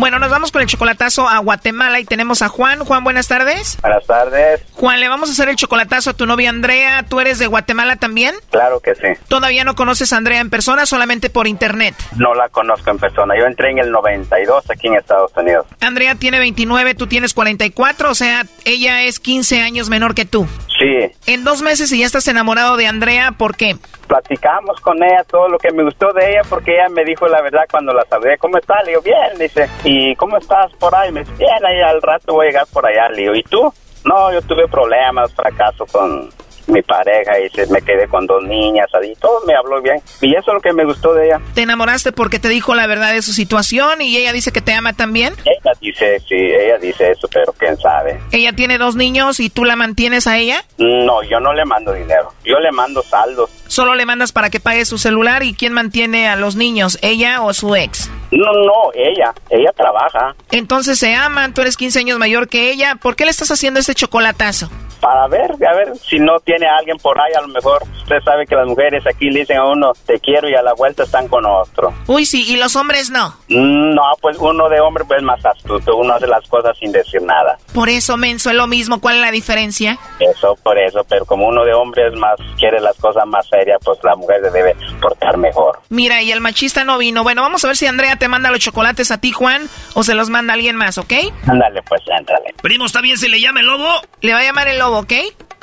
Bueno, 0.00 0.18
nos 0.18 0.30
vamos 0.30 0.50
con 0.50 0.62
el 0.62 0.66
chocolatazo 0.66 1.28
a 1.28 1.36
Guatemala 1.40 2.00
y 2.00 2.06
tenemos 2.06 2.40
a 2.40 2.48
Juan. 2.48 2.78
Juan, 2.78 3.04
buenas 3.04 3.28
tardes. 3.28 3.76
Buenas 3.82 4.06
tardes. 4.06 4.62
Juan, 4.72 4.98
le 4.98 5.10
vamos 5.10 5.28
a 5.28 5.32
hacer 5.32 5.50
el 5.50 5.56
chocolatazo 5.56 6.08
a 6.08 6.12
tu 6.14 6.24
novia 6.24 6.48
Andrea. 6.48 7.04
¿Tú 7.06 7.20
eres 7.20 7.38
de 7.38 7.46
Guatemala 7.46 7.96
también? 7.96 8.34
Claro 8.50 8.80
que 8.80 8.94
sí. 8.94 9.08
¿Todavía 9.28 9.62
no 9.62 9.74
conoces 9.74 10.14
a 10.14 10.16
Andrea 10.16 10.40
en 10.40 10.48
persona, 10.48 10.86
solamente 10.86 11.28
por 11.28 11.46
internet? 11.46 11.94
No 12.16 12.32
la 12.32 12.48
conozco 12.48 12.90
en 12.90 12.98
persona. 12.98 13.34
Yo 13.38 13.44
entré 13.44 13.72
en 13.72 13.78
el 13.78 13.90
92 13.90 14.70
aquí 14.70 14.86
en 14.86 14.94
Estados 14.94 15.32
Unidos. 15.36 15.66
Andrea 15.82 16.14
tiene 16.14 16.38
29, 16.38 16.94
tú 16.94 17.06
tienes 17.06 17.34
44, 17.34 18.10
o 18.10 18.14
sea, 18.14 18.46
ella 18.64 19.02
es 19.02 19.20
15 19.20 19.60
años 19.60 19.90
menor 19.90 20.14
que 20.14 20.24
tú. 20.24 20.48
Sí. 20.80 21.10
En 21.26 21.44
dos 21.44 21.60
meses 21.60 21.92
y 21.92 22.00
ya 22.00 22.06
estás 22.06 22.26
enamorado 22.28 22.78
de 22.78 22.86
Andrea, 22.86 23.32
¿por 23.32 23.54
qué? 23.54 23.76
Platicamos 24.08 24.80
con 24.80 24.96
ella 25.02 25.22
todo 25.30 25.46
lo 25.48 25.58
que 25.58 25.70
me 25.72 25.84
gustó 25.84 26.10
de 26.14 26.30
ella 26.30 26.40
porque 26.48 26.72
ella 26.72 26.88
me 26.88 27.04
dijo 27.04 27.28
la 27.28 27.42
verdad 27.42 27.64
cuando 27.70 27.92
la 27.92 28.02
saludé. 28.08 28.38
¿Cómo 28.38 28.56
estás? 28.56 28.78
Le 28.84 28.92
digo, 28.92 29.02
bien. 29.02 29.38
Dice, 29.38 29.68
¿y 29.84 30.16
cómo 30.16 30.38
estás 30.38 30.72
por 30.76 30.94
ahí? 30.94 31.12
Me 31.12 31.20
dice, 31.20 31.32
bien, 31.38 31.64
ahí 31.66 31.82
al 31.82 32.00
rato 32.00 32.32
voy 32.32 32.46
a 32.46 32.48
llegar 32.48 32.66
por 32.72 32.86
allá. 32.86 33.10
Le 33.10 33.22
digo, 33.22 33.34
¿y 33.34 33.42
tú? 33.42 33.72
No, 34.04 34.32
yo 34.32 34.40
tuve 34.40 34.66
problemas, 34.68 35.34
fracaso 35.34 35.84
con 35.84 36.30
mi 36.66 36.82
pareja 36.82 37.38
y 37.40 37.48
se, 37.50 37.66
me 37.66 37.82
quedé 37.82 38.08
con 38.08 38.26
dos 38.26 38.42
niñas, 38.44 38.86
así, 38.92 39.12
todo 39.20 39.40
me 39.46 39.54
habló 39.54 39.80
bien. 39.80 40.00
Y 40.20 40.34
eso 40.34 40.50
es 40.50 40.54
lo 40.54 40.60
que 40.60 40.72
me 40.72 40.84
gustó 40.84 41.14
de 41.14 41.26
ella. 41.26 41.40
¿Te 41.54 41.62
enamoraste 41.62 42.12
porque 42.12 42.38
te 42.38 42.48
dijo 42.48 42.74
la 42.74 42.86
verdad 42.86 43.12
de 43.12 43.22
su 43.22 43.32
situación 43.32 44.02
y 44.02 44.16
ella 44.16 44.32
dice 44.32 44.52
que 44.52 44.60
te 44.60 44.72
ama 44.72 44.92
también? 44.92 45.34
Ella 45.44 45.72
dice, 45.80 46.20
sí, 46.20 46.36
ella 46.36 46.78
dice 46.78 47.10
eso, 47.10 47.28
pero 47.32 47.52
quién 47.52 47.76
sabe. 47.76 48.20
¿Ella 48.32 48.52
tiene 48.52 48.78
dos 48.78 48.96
niños 48.96 49.40
y 49.40 49.50
tú 49.50 49.64
la 49.64 49.76
mantienes 49.76 50.26
a 50.26 50.38
ella? 50.38 50.64
No, 50.78 51.22
yo 51.22 51.40
no 51.40 51.52
le 51.52 51.64
mando 51.64 51.92
dinero, 51.92 52.32
yo 52.44 52.58
le 52.58 52.72
mando 52.72 53.02
saldos. 53.02 53.50
Solo 53.66 53.94
le 53.94 54.06
mandas 54.06 54.32
para 54.32 54.50
que 54.50 54.60
pague 54.60 54.84
su 54.84 54.98
celular 54.98 55.42
y 55.42 55.54
quién 55.54 55.72
mantiene 55.72 56.28
a 56.28 56.36
los 56.36 56.56
niños, 56.56 56.98
ella 57.02 57.42
o 57.42 57.52
su 57.52 57.74
ex. 57.76 58.10
No, 58.30 58.52
no, 58.52 58.92
ella, 58.94 59.32
ella 59.48 59.72
trabaja. 59.76 60.34
Entonces 60.50 60.98
se 60.98 61.14
aman, 61.14 61.52
tú 61.54 61.60
eres 61.60 61.76
15 61.76 62.00
años 62.00 62.18
mayor 62.18 62.48
que 62.48 62.70
ella, 62.70 62.96
¿por 62.96 63.16
qué 63.16 63.24
le 63.24 63.30
estás 63.30 63.50
haciendo 63.50 63.80
este 63.80 63.94
chocolatazo? 63.94 64.70
Para 65.00 65.26
ver, 65.28 65.50
a 65.52 65.74
ver, 65.76 65.96
si 65.96 66.18
no 66.18 66.38
tiene 66.40 66.66
a 66.66 66.76
alguien 66.76 66.96
por 66.98 67.18
ahí, 67.20 67.32
a 67.36 67.40
lo 67.40 67.48
mejor 67.48 67.82
usted 68.02 68.20
sabe 68.24 68.46
que 68.46 68.54
las 68.54 68.66
mujeres 68.66 69.02
aquí 69.06 69.30
le 69.30 69.40
dicen 69.40 69.56
a 69.58 69.66
uno, 69.66 69.92
te 70.06 70.18
quiero 70.20 70.48
y 70.48 70.54
a 70.54 70.62
la 70.62 70.74
vuelta 70.74 71.04
están 71.04 71.26
con 71.28 71.44
otro. 71.46 71.92
Uy, 72.06 72.26
sí, 72.26 72.44
y 72.52 72.56
los 72.56 72.76
hombres 72.76 73.10
no. 73.10 73.34
Mm, 73.48 73.94
No, 73.94 74.02
pues 74.20 74.36
uno 74.38 74.68
de 74.68 74.80
hombre 74.80 75.04
pues 75.04 75.22
más 75.22 75.44
astuto, 75.44 75.96
uno 75.96 76.14
hace 76.14 76.26
las 76.26 76.46
cosas 76.48 76.76
sin 76.78 76.92
decir 76.92 77.22
nada. 77.22 77.56
Por 77.74 77.88
eso, 77.88 78.16
menso, 78.16 78.50
es 78.50 78.56
lo 78.56 78.66
mismo, 78.66 79.00
¿cuál 79.00 79.16
es 79.16 79.20
la 79.22 79.30
diferencia? 79.30 79.98
Eso, 80.18 80.56
por 80.62 80.78
eso, 80.78 81.04
pero 81.08 81.24
como 81.24 81.46
uno 81.48 81.64
de 81.64 81.72
hombre 81.72 82.08
es 82.08 82.14
más, 82.18 82.36
quiere 82.58 82.80
las 82.80 82.96
cosas 82.98 83.24
más 83.26 83.46
serias, 83.48 83.78
pues 83.84 83.98
la 84.02 84.16
mujer 84.16 84.40
se 84.42 84.50
debe 84.50 84.74
portar 85.00 85.36
mejor. 85.36 85.78
Mira, 85.88 86.22
y 86.22 86.32
el 86.32 86.40
machista 86.40 86.84
no 86.84 86.98
vino. 86.98 87.22
Bueno, 87.22 87.42
vamos 87.42 87.64
a 87.64 87.68
ver 87.68 87.76
si 87.76 87.86
Andrea 87.86 88.16
te 88.16 88.28
manda 88.28 88.50
los 88.50 88.60
chocolates 88.60 89.10
a 89.10 89.18
ti, 89.18 89.32
Juan, 89.32 89.68
o 89.94 90.02
se 90.02 90.14
los 90.14 90.28
manda 90.30 90.54
alguien 90.54 90.76
más, 90.76 90.98
¿ok? 90.98 91.12
Ándale, 91.46 91.82
pues, 91.88 92.02
ándale. 92.16 92.54
Primo, 92.62 92.86
¿está 92.86 93.00
bien 93.00 93.16
si 93.16 93.28
le 93.28 93.40
llama 93.40 93.60
el 93.60 93.66
lobo? 93.66 93.88
Le 94.20 94.32
va 94.32 94.40
a 94.40 94.42
llamar 94.44 94.68
el 94.68 94.78
lobo, 94.78 94.89
¿ok? 94.98 95.12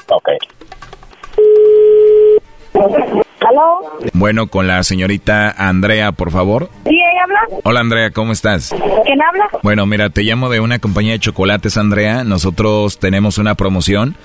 Ok. 0.10 0.30
¿Aló? 3.48 3.98
Bueno, 4.14 4.48
con 4.48 4.68
la 4.68 4.84
señorita 4.84 5.52
Andrea, 5.52 6.12
por 6.12 6.32
favor. 6.32 6.70
¿Sí, 6.86 6.96
ella 6.96 7.24
habla? 7.24 7.40
Hola 7.64 7.80
Andrea, 7.80 8.12
¿cómo 8.12 8.32
estás? 8.34 8.74
¿Quién 9.06 9.22
habla? 9.22 9.48
Bueno, 9.64 9.86
mira, 9.86 10.10
te 10.10 10.24
llamo 10.24 10.50
de 10.50 10.60
una 10.60 10.80
compañía 10.80 11.14
de 11.14 11.20
chocolates, 11.20 11.78
Andrea. 11.78 12.24
Nosotros 12.24 13.00
tenemos 13.00 13.38
una 13.38 13.56
promoción 13.56 14.16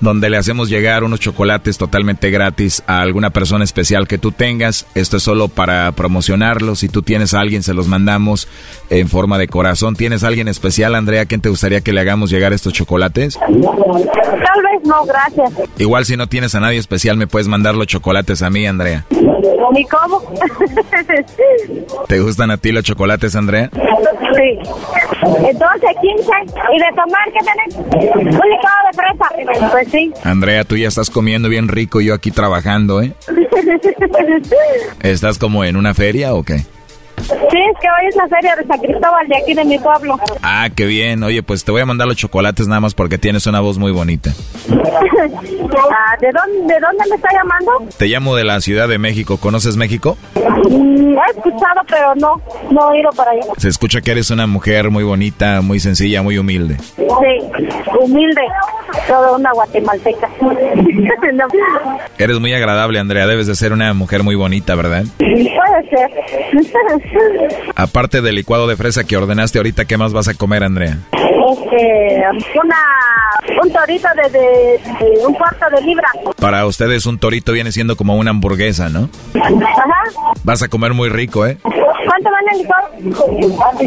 donde 0.00 0.30
le 0.30 0.36
hacemos 0.36 0.68
llegar 0.68 1.04
unos 1.04 1.20
chocolates 1.20 1.78
totalmente 1.78 2.30
gratis 2.30 2.82
a 2.86 3.00
alguna 3.00 3.30
persona 3.30 3.64
especial 3.64 4.06
que 4.06 4.18
tú 4.18 4.32
tengas. 4.32 4.86
Esto 4.94 5.16
es 5.16 5.22
solo 5.22 5.48
para 5.48 5.90
promocionarlos. 5.92 6.80
Si 6.80 6.88
tú 6.88 7.02
tienes 7.02 7.34
a 7.34 7.40
alguien, 7.40 7.62
se 7.62 7.74
los 7.74 7.88
mandamos 7.88 8.48
en 8.90 9.08
forma 9.08 9.38
de 9.38 9.48
corazón. 9.48 9.96
¿Tienes 9.96 10.24
a 10.24 10.28
alguien 10.28 10.48
especial, 10.48 10.94
Andrea? 10.94 11.26
¿Quién 11.26 11.40
te 11.40 11.48
gustaría 11.48 11.80
que 11.80 11.92
le 11.92 12.00
hagamos 12.00 12.30
llegar 12.30 12.52
estos 12.52 12.72
chocolates? 12.72 13.38
Tal 13.38 13.52
vez 13.52 14.84
no, 14.84 15.04
gracias. 15.04 15.52
Igual 15.78 16.04
si 16.04 16.16
no 16.16 16.26
tienes 16.26 16.54
a 16.54 16.60
nadie 16.60 16.78
especial, 16.78 17.16
me 17.16 17.26
puedes 17.26 17.48
mandar 17.48 17.74
los 17.74 17.86
chocolates 17.86 18.42
a 18.42 18.50
mí, 18.50 18.66
Andrea. 18.66 19.04
¿Y 19.10 19.84
cómo? 19.84 20.22
¿Te 22.08 22.20
gustan 22.20 22.50
a 22.50 22.56
ti 22.56 22.72
los 22.72 22.84
chocolates, 22.84 23.36
Andrea? 23.36 23.70
sí. 23.72 24.58
Entonces, 25.24 25.90
15. 26.00 26.30
¿Y 26.72 26.78
de 26.78 26.90
tomar 26.94 27.32
qué 27.32 27.40
tenés? 27.44 27.76
Un 27.76 28.48
licuado 28.48 28.82
de 28.86 28.94
fresa. 28.94 29.70
Pues 29.70 29.87
sí. 29.90 30.12
Andrea, 30.24 30.64
tú 30.64 30.76
ya 30.76 30.88
estás 30.88 31.10
comiendo 31.10 31.48
bien 31.48 31.68
rico, 31.68 32.00
yo 32.00 32.14
aquí 32.14 32.30
trabajando, 32.30 33.02
¿eh? 33.02 33.12
¿Estás 35.02 35.38
como 35.38 35.64
en 35.64 35.76
una 35.76 35.94
feria 35.94 36.34
o 36.34 36.42
qué? 36.42 36.64
Sí, 37.20 37.58
es 37.58 37.80
que 37.80 37.88
hoy 37.88 38.08
es 38.08 38.16
la 38.16 38.28
feria 38.28 38.56
de 38.56 38.64
San 38.66 38.78
Cristóbal 38.80 39.28
de 39.28 39.36
aquí 39.36 39.54
de 39.54 39.64
mi 39.64 39.78
pueblo. 39.78 40.16
Ah, 40.42 40.68
qué 40.74 40.86
bien. 40.86 41.22
Oye, 41.22 41.42
pues 41.42 41.64
te 41.64 41.72
voy 41.72 41.80
a 41.80 41.86
mandar 41.86 42.06
los 42.06 42.16
chocolates 42.16 42.66
nada 42.68 42.80
más 42.80 42.94
porque 42.94 43.18
tienes 43.18 43.46
una 43.46 43.60
voz 43.60 43.78
muy 43.78 43.92
bonita. 43.92 44.30
Ah, 45.90 46.16
¿de, 46.20 46.28
dónde, 46.32 46.74
¿De 46.74 46.80
dónde 46.80 47.04
me 47.10 47.16
está 47.16 47.28
llamando? 47.32 47.94
Te 47.96 48.06
llamo 48.06 48.34
de 48.34 48.44
la 48.44 48.60
Ciudad 48.60 48.88
de 48.88 48.98
México. 48.98 49.36
¿Conoces 49.38 49.76
México? 49.76 50.16
Mm, 50.70 51.16
he 51.16 51.30
escuchado, 51.36 51.80
pero 51.88 52.14
no, 52.16 52.40
no 52.70 52.92
he 52.92 53.00
ido 53.00 53.10
para 53.10 53.32
allá. 53.32 53.42
Se 53.58 53.68
escucha 53.68 54.00
que 54.00 54.12
eres 54.12 54.30
una 54.30 54.46
mujer 54.46 54.90
muy 54.90 55.04
bonita, 55.04 55.60
muy 55.60 55.78
sencilla, 55.80 56.22
muy 56.22 56.38
humilde. 56.38 56.76
Sí, 56.96 57.04
humilde, 58.00 58.42
toda 59.06 59.36
una 59.36 59.52
guatemalteca. 59.52 60.28
No. 61.32 61.46
Eres 62.18 62.40
muy 62.40 62.52
agradable, 62.54 62.98
Andrea. 62.98 63.26
Debes 63.26 63.46
de 63.46 63.54
ser 63.54 63.72
una 63.72 63.92
mujer 63.92 64.22
muy 64.22 64.34
bonita, 64.34 64.74
¿verdad? 64.74 65.04
Puede 65.18 65.90
ser. 65.90 66.10
Aparte 67.74 68.20
del 68.20 68.34
licuado 68.34 68.66
de 68.66 68.76
fresa 68.76 69.04
que 69.04 69.16
ordenaste 69.16 69.58
ahorita, 69.58 69.84
¿qué 69.84 69.96
más 69.96 70.12
vas 70.12 70.28
a 70.28 70.34
comer, 70.34 70.64
Andrea? 70.64 70.98
Este, 71.12 72.22
una, 72.62 72.76
un 73.62 73.72
torito 73.72 74.08
de, 74.22 74.30
de- 74.38 74.78
de 75.18 75.26
un 75.26 75.34
cuarto 75.34 75.64
de 75.74 75.80
libra. 75.82 76.06
Para 76.40 76.66
ustedes 76.66 77.06
un 77.06 77.18
torito 77.18 77.52
viene 77.52 77.72
siendo 77.72 77.96
como 77.96 78.16
una 78.16 78.30
hamburguesa, 78.30 78.88
¿no? 78.88 79.08
Ajá. 79.34 80.32
Vas 80.44 80.62
a 80.62 80.68
comer 80.68 80.92
muy 80.94 81.08
rico, 81.08 81.46
¿eh? 81.46 81.58
¿Cuánto 82.08 82.30
vale 82.30 82.48
el 82.52 82.58
licuado? 82.58 82.88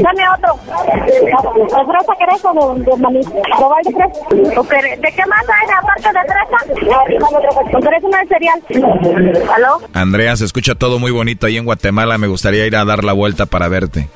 Dame 0.04 0.24
otro. 0.38 0.60
¿De 1.06 1.86
fresa 1.86 2.14
querés 2.20 2.46
o 2.46 2.74
de, 2.76 2.84
de 2.84 2.98
maní? 2.98 3.22
¿Probal 3.58 3.84
de 3.84 3.92
fresa? 3.92 4.98
¿De 5.02 5.12
qué 5.12 5.24
más 5.28 5.46
hay 5.50 5.68
aparte 5.82 6.10
de 6.14 6.24
fresa? 6.32 7.78
¿O 7.78 7.82
querés 7.82 8.04
una 8.04 8.20
de 8.22 8.28
cereal? 8.28 8.62
¿Aló? 9.56 9.82
Andrea, 9.94 10.36
se 10.36 10.46
escucha 10.46 10.76
todo 10.76 11.00
muy 11.00 11.12
bonito 11.12 11.48
ahí 11.48 11.58
en 11.58 11.66
Guatemala. 11.66 12.18
Me 12.18 12.28
gustaría 12.28 12.66
ir 12.68 12.76
a 12.76 12.86
dar 12.86 13.04
la 13.04 13.14
vuelta 13.14 13.46
para 13.46 13.68
verte. 13.68 14.08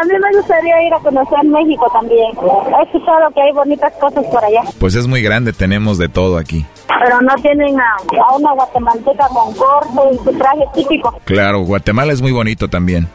A 0.00 0.04
mí 0.04 0.12
me 0.20 0.38
gustaría 0.38 0.86
ir 0.86 0.94
a 0.94 0.98
conocer 1.00 1.44
México 1.44 1.90
también. 1.92 2.30
He 2.30 2.82
escuchado 2.84 3.30
que 3.34 3.42
hay 3.42 3.52
bonitas 3.52 3.92
cosas 3.94 4.24
por 4.26 4.44
allá. 4.44 4.62
Pues 4.78 4.94
es 4.94 5.08
muy 5.08 5.22
grande, 5.22 5.52
tenemos 5.52 5.98
de 5.98 6.08
todo 6.08 6.38
aquí. 6.38 6.64
Pero 7.02 7.20
no 7.20 7.34
tienen 7.42 7.78
a, 7.80 7.96
a 7.96 8.36
una 8.36 8.52
guatemalteca 8.52 9.28
con 9.28 9.54
corte 9.54 10.14
y 10.14 10.18
su 10.18 10.32
traje 10.38 10.64
típico. 10.74 11.18
Claro, 11.24 11.60
Guatemala 11.60 12.12
es 12.12 12.22
muy 12.22 12.32
bonito 12.32 12.68
también. 12.68 13.08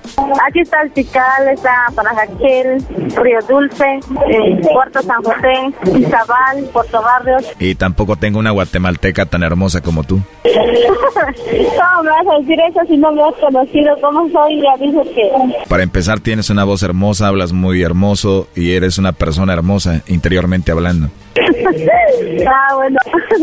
Aquí 0.46 0.60
está 0.62 0.82
el 0.82 0.92
Tikal, 0.92 1.48
está 1.54 1.88
Panajaquel, 1.96 2.84
Río 3.16 3.40
Dulce, 3.48 3.86
eh, 4.30 4.62
Puerto 4.74 5.02
San 5.02 5.22
José, 5.24 5.98
Izabal, 6.00 6.64
Puerto 6.72 7.02
Barrios. 7.02 7.46
Y 7.60 7.76
tampoco 7.76 8.16
tengo 8.16 8.40
una 8.40 8.52
guatemalteca 8.52 9.26
tan 9.26 9.44
hermosa 9.44 9.82
como 9.82 10.04
tú. 10.04 10.20
¿Cómo 10.44 12.04
me 12.04 12.10
vas 12.10 12.28
a 12.36 12.40
decir 12.40 12.60
eso 12.70 12.80
si 12.88 12.98
no 12.98 13.12
me 13.12 13.24
has 13.24 13.36
conocido? 13.36 13.96
¿Cómo 14.02 14.30
soy? 14.30 14.62
Ya 14.62 14.78
dices 14.78 15.08
que... 15.14 15.32
Para 15.68 15.84
empezar, 15.84 16.20
tienes 16.20 16.50
una 16.50 16.64
voz 16.64 16.73
hermosa, 16.82 17.28
hablas 17.28 17.52
muy 17.52 17.84
hermoso 17.84 18.48
y 18.56 18.72
eres 18.72 18.98
una 18.98 19.12
persona 19.12 19.54
hermosa 19.54 20.02
interiormente 20.08 20.72
hablando. 20.72 21.10
ah, 22.48 22.76
bueno. 22.76 22.98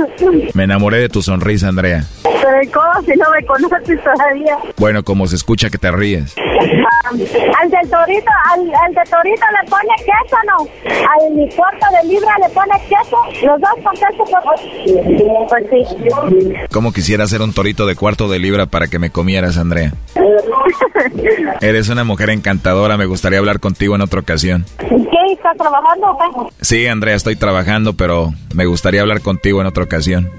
Me 0.55 0.65
enamoré 0.65 0.99
de 0.99 1.09
tu 1.09 1.23
sonrisa, 1.23 1.69
Andrea. 1.69 2.05
Pero 2.23 2.73
¿cómo 2.73 3.07
si 3.07 3.17
no 3.19 3.27
me 3.31 3.45
conoces 3.47 4.03
todavía? 4.03 4.57
Bueno, 4.77 5.03
como 5.03 5.27
se 5.27 5.37
escucha 5.37 5.71
que 5.71 5.79
te 5.79 5.91
ríes. 5.91 6.35
Al 6.61 7.71
del 7.71 7.91
torito, 7.91 8.31
al, 8.53 8.61
al 8.61 8.95
de 8.95 9.11
torito 9.11 9.47
le 9.63 9.71
pone 9.71 9.95
queso, 9.99 10.37
¿no? 10.47 10.57
Al 10.87 11.55
cuarto 11.57 11.87
de 11.91 12.09
libra 12.09 12.37
le 12.39 12.49
pone 12.51 12.73
queso. 12.89 13.47
Los 13.47 13.61
dos 13.61 13.71
con 13.83 13.95
queso, 13.95 14.25
por 14.25 15.49
Pues 15.49 15.67
sí. 15.71 16.67
¿Cómo 16.71 16.93
quisiera 16.93 17.27
ser 17.27 17.43
un 17.43 17.53
torito 17.55 17.87
de 17.87 17.97
cuarto 17.97 18.29
de 18.29 18.39
libra 18.39 18.67
para 18.67 18.89
que 18.89 18.99
me 18.99 19.11
comieras, 19.11 19.57
Andrea? 19.59 19.95
Eres 21.61 21.89
una 21.89 22.05
mujer 22.05 22.31
encantadora, 22.31 22.97
me 22.97 23.07
gustaría 23.07 23.39
hablar 23.39 23.61
contigo 23.61 23.95
en 23.95 24.03
otra 24.03 24.21
ocasión. 24.21 24.65
¿Qué? 24.79 25.33
¿Estás 25.33 25.57
trabajando 25.57 26.09
o 26.11 26.19
qué? 26.19 26.55
Sí, 26.61 26.87
Andrea, 26.87 27.15
estoy 27.15 27.37
trabajando, 27.37 27.95
pero 27.95 28.33
me 28.55 28.67
gustaría 28.67 29.01
hablar 29.01 29.21
contigo 29.21 29.61
en 29.61 29.67
otra 29.67 29.85
ocasión. 29.85 30.31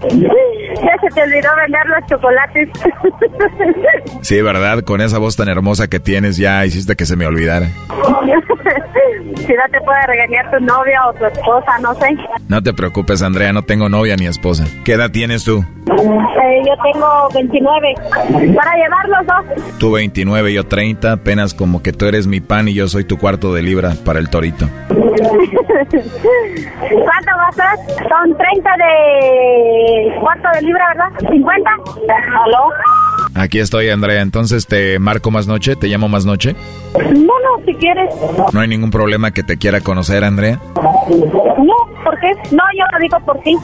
Ya 0.81 0.97
se 0.99 1.07
te 1.13 1.21
olvidó 1.21 1.49
vender 1.55 1.85
los 1.87 2.05
chocolates. 2.07 2.69
Sí, 4.21 4.41
¿verdad? 4.41 4.83
Con 4.83 5.01
esa 5.01 5.17
voz 5.17 5.35
tan 5.35 5.49
hermosa 5.49 5.87
que 5.87 5.99
tienes 5.99 6.37
ya 6.37 6.63
hiciste 6.65 6.95
que 6.95 7.05
se 7.05 7.15
me 7.15 7.25
olvidara. 7.25 7.65
si 9.35 9.53
no 9.53 9.63
te 9.71 9.81
puede 9.81 10.07
regañar 10.07 10.51
tu 10.51 10.59
novia 10.63 11.01
o 11.09 11.13
tu 11.13 11.25
esposa, 11.25 11.79
no 11.81 11.93
sé. 11.95 12.15
No 12.47 12.61
te 12.61 12.73
preocupes, 12.73 13.21
Andrea, 13.23 13.51
no 13.51 13.63
tengo 13.63 13.89
novia 13.89 14.15
ni 14.15 14.27
esposa. 14.27 14.65
¿Qué 14.85 14.93
edad 14.93 15.09
tienes 15.11 15.43
tú? 15.43 15.65
Eh, 15.91 16.61
yo 16.65 16.73
tengo 16.93 17.29
29. 17.33 17.95
Para 18.55 18.75
llevar 18.75 19.09
los 19.09 19.25
dos. 19.27 19.45
Tú 19.79 19.91
29, 19.91 20.53
yo 20.53 20.65
30, 20.65 21.11
apenas 21.11 21.53
como 21.53 21.81
que 21.81 21.91
tú 21.91 22.05
eres 22.05 22.27
mi 22.27 22.39
pan 22.39 22.67
y 22.67 22.73
yo 22.73 22.87
soy 22.87 23.03
tu 23.03 23.17
cuarto 23.17 23.53
de 23.53 23.61
libra 23.63 23.93
para 24.05 24.19
el 24.19 24.29
torito. 24.29 24.69
¿Cuánto 24.89 25.17
va 27.37 27.47
a? 27.47 27.51
Son 28.09 28.37
30 28.37 28.69
de 28.77 30.13
cuarto 30.19 30.47
de 30.55 30.61
libra, 30.61 30.70
¿verdad? 30.73 31.11
¿50? 31.19 31.63
¿Aló? 32.45 32.69
Aquí 33.35 33.59
estoy, 33.59 33.89
Andrea. 33.89 34.21
Entonces 34.21 34.67
te 34.67 34.99
marco 34.99 35.31
más 35.31 35.47
noche, 35.47 35.75
te 35.75 35.87
llamo 35.87 36.07
más 36.09 36.25
noche. 36.25 36.55
No, 36.93 37.01
no, 37.11 37.65
si 37.65 37.73
quieres. 37.75 38.13
No 38.53 38.59
hay 38.59 38.67
ningún 38.67 38.91
problema 38.91 39.31
que 39.31 39.43
te 39.43 39.57
quiera 39.57 39.79
conocer, 39.81 40.23
Andrea. 40.23 40.59
No, 40.75 41.75
¿por 42.03 42.19
qué? 42.19 42.33
No, 42.51 42.63
yo 42.77 42.83
lo 42.91 42.99
digo 42.99 43.19
por 43.25 43.39
ti. 43.41 43.57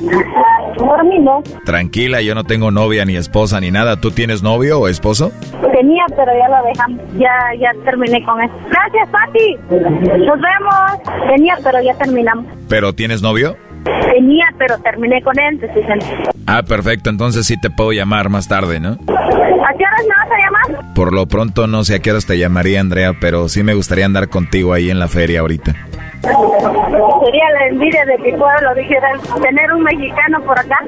Por 0.77 1.03
mí 1.05 1.19
no. 1.19 1.41
Tranquila, 1.65 2.21
yo 2.21 2.35
no 2.35 2.43
tengo 2.45 2.71
novia 2.71 3.03
ni 3.05 3.17
esposa 3.17 3.59
ni 3.59 3.71
nada. 3.71 3.99
¿Tú 3.99 4.11
tienes 4.11 4.41
novio 4.43 4.79
o 4.79 4.87
esposo? 4.87 5.31
Tenía, 5.73 6.05
pero 6.15 6.31
ya 6.37 6.47
lo 6.47 6.65
dejamos. 6.67 7.01
Ya, 7.17 7.37
ya 7.59 7.83
terminé 7.83 8.23
con 8.23 8.41
eso. 8.41 8.53
Gracias, 8.69 9.09
Pati. 9.09 9.57
Nos 10.25 10.39
vemos. 10.39 11.27
Tenía, 11.35 11.57
pero 11.63 11.81
ya 11.81 11.93
terminamos. 11.95 12.45
¿Pero 12.69 12.93
tienes 12.93 13.21
novio? 13.21 13.57
Tenía, 13.83 14.45
pero 14.57 14.77
terminé 14.79 15.21
con 15.21 15.37
él, 15.39 15.59
te 15.59 15.69
Ah, 16.45 16.63
perfecto, 16.63 17.09
entonces 17.09 17.45
sí 17.45 17.59
te 17.59 17.69
puedo 17.69 17.91
llamar 17.91 18.29
más 18.29 18.47
tarde, 18.47 18.79
¿no? 18.79 18.91
¿A 18.91 18.97
qué 18.97 19.83
horas 19.83 20.03
me 20.03 20.15
vas 20.15 20.31
a 20.31 20.75
llamar? 20.77 20.93
Por 20.93 21.13
lo 21.13 21.25
pronto 21.27 21.67
no 21.67 21.83
sé 21.83 21.95
a 21.95 21.99
qué 21.99 22.11
horas 22.11 22.25
te 22.25 22.37
llamaría, 22.37 22.79
Andrea, 22.79 23.13
pero 23.19 23.49
sí 23.49 23.63
me 23.63 23.73
gustaría 23.73 24.05
andar 24.05 24.29
contigo 24.29 24.73
ahí 24.73 24.89
en 24.89 24.99
la 24.99 25.07
feria 25.07 25.41
ahorita. 25.41 25.75
Sería 26.21 27.49
la 27.59 27.67
envidia 27.69 28.05
de 28.05 28.17
mi 28.17 28.31
pueblo, 28.31 28.75
dijeran, 28.75 29.19
tener 29.41 29.73
un 29.73 29.83
mexicano 29.83 30.41
por 30.43 30.59
acá. 30.59 30.79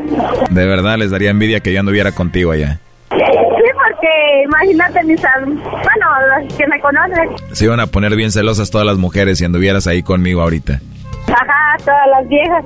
De 0.49 0.65
verdad 0.65 0.97
les 0.97 1.11
daría 1.11 1.29
envidia 1.29 1.59
que 1.59 1.71
yo 1.73 1.79
anduviera 1.79 2.11
contigo 2.11 2.51
allá. 2.51 2.79
Sí, 3.11 3.17
porque 3.17 4.43
imagínate 4.45 5.03
mis... 5.03 5.21
Bueno, 5.21 6.41
los 6.41 6.53
que 6.55 6.67
me 6.67 6.79
conocen. 6.79 7.29
Se 7.53 7.65
iban 7.65 7.79
a 7.79 7.87
poner 7.87 8.15
bien 8.15 8.31
celosas 8.31 8.71
todas 8.71 8.85
las 8.87 8.97
mujeres 8.97 9.39
si 9.39 9.45
anduvieras 9.45 9.87
ahí 9.87 10.03
conmigo 10.03 10.41
ahorita. 10.41 10.79
Ajá, 11.27 11.58
todas 11.79 12.07
las 12.11 12.27
viejas. 12.27 12.65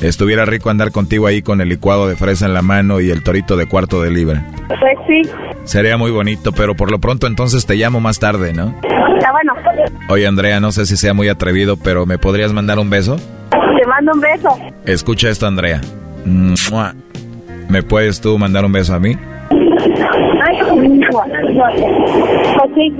Estuviera 0.00 0.44
rico 0.44 0.68
andar 0.68 0.90
contigo 0.90 1.28
ahí 1.28 1.42
con 1.42 1.60
el 1.60 1.68
licuado 1.68 2.08
de 2.08 2.16
fresa 2.16 2.46
en 2.46 2.54
la 2.54 2.62
mano 2.62 3.00
y 3.00 3.10
el 3.10 3.22
torito 3.22 3.56
de 3.56 3.66
cuarto 3.66 4.02
de 4.02 4.10
libra. 4.10 4.44
Pues 4.66 4.80
sí. 5.06 5.22
Sería 5.64 5.96
muy 5.96 6.10
bonito, 6.10 6.50
pero 6.52 6.74
por 6.74 6.90
lo 6.90 6.98
pronto 6.98 7.28
entonces 7.28 7.66
te 7.66 7.76
llamo 7.76 8.00
más 8.00 8.18
tarde, 8.18 8.52
¿no? 8.52 8.74
Está 8.82 9.30
bueno. 9.30 9.54
Oye, 10.08 10.26
Andrea, 10.26 10.58
no 10.58 10.72
sé 10.72 10.86
si 10.86 10.96
sea 10.96 11.14
muy 11.14 11.28
atrevido, 11.28 11.76
pero 11.76 12.04
¿me 12.04 12.18
podrías 12.18 12.52
mandar 12.52 12.80
un 12.80 12.90
beso? 12.90 13.16
Te 13.50 13.86
mando 13.86 14.12
un 14.12 14.20
beso. 14.20 14.58
Escucha 14.86 15.28
esto, 15.28 15.46
Andrea. 15.46 15.80
¿Me 17.68 17.82
puedes 17.82 18.20
tú 18.20 18.38
mandar 18.38 18.64
un 18.64 18.72
beso 18.72 18.94
a 18.94 18.98
mí? 18.98 19.16
Ay, 20.44 20.58
pues 20.68 20.80
sí. 22.74 22.92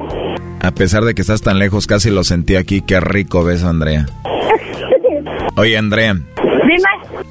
A 0.61 0.71
pesar 0.71 1.03
de 1.05 1.15
que 1.15 1.23
estás 1.23 1.43
tan 1.43 1.59
lejos, 1.59 1.89
casi 1.89 2.11
lo 2.11 2.23
sentí 2.23 2.55
aquí. 2.55 2.81
Qué 2.81 3.01
rico 3.01 3.43
beso, 3.43 3.69
Andrea. 3.69 4.07
Oye, 5.57 5.77
Andrea. 5.77 6.15
Dime. 6.15 7.25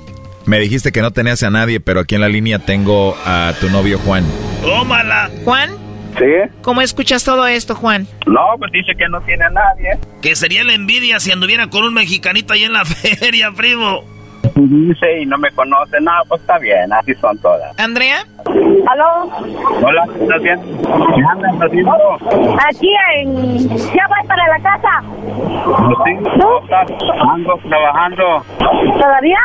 Me 0.45 0.59
dijiste 0.59 0.91
que 0.91 1.01
no 1.01 1.11
tenías 1.11 1.43
a 1.43 1.49
nadie, 1.49 1.79
pero 1.79 1.99
aquí 2.01 2.15
en 2.15 2.21
la 2.21 2.29
línea 2.29 2.59
tengo 2.59 3.15
a 3.25 3.53
tu 3.59 3.69
novio 3.69 3.99
Juan. 3.99 4.23
¡Tómala! 4.61 5.29
¿Juan? 5.43 5.69
Sí. 6.17 6.25
¿Cómo 6.61 6.81
escuchas 6.81 7.23
todo 7.23 7.47
esto, 7.47 7.73
Juan? 7.75 8.07
No, 8.27 8.41
pues 8.59 8.71
dice 8.71 8.91
que 8.97 9.07
no 9.09 9.21
tiene 9.21 9.45
a 9.45 9.49
nadie. 9.49 9.97
Que 10.21 10.35
sería 10.35 10.63
la 10.63 10.73
envidia 10.73 11.19
si 11.19 11.31
anduviera 11.31 11.67
con 11.67 11.83
un 11.83 11.93
mexicanito 11.93 12.53
ahí 12.53 12.63
en 12.63 12.73
la 12.73 12.85
feria, 12.85 13.51
primo. 13.51 14.03
Dice 14.55 15.21
y 15.21 15.25
no 15.25 15.37
me 15.37 15.49
conoce. 15.51 15.99
No, 16.01 16.11
pues 16.27 16.41
está 16.41 16.57
bien, 16.59 16.91
así 16.93 17.13
son 17.15 17.37
todas. 17.39 17.77
¿Andrea? 17.79 18.17
¿Aló? 18.87 19.29
Hola, 19.83 20.05
¿qué 20.13 20.23
estás 20.23 20.37
haciendo? 20.39 20.81
¿Qué 21.15 21.21
andas 21.31 21.55
haciendo? 21.61 21.93
Aquí 22.67 22.89
en... 23.17 23.69
Ya 23.69 24.07
voy 24.07 24.27
para 24.27 24.47
la 24.47 24.59
casa. 24.59 25.01
Sí, 26.05 26.15
¿cómo 26.39 26.59
estás? 26.63 26.87
Ando 27.33 27.57
trabajando. 27.67 28.23
¿Todavía? 28.99 29.37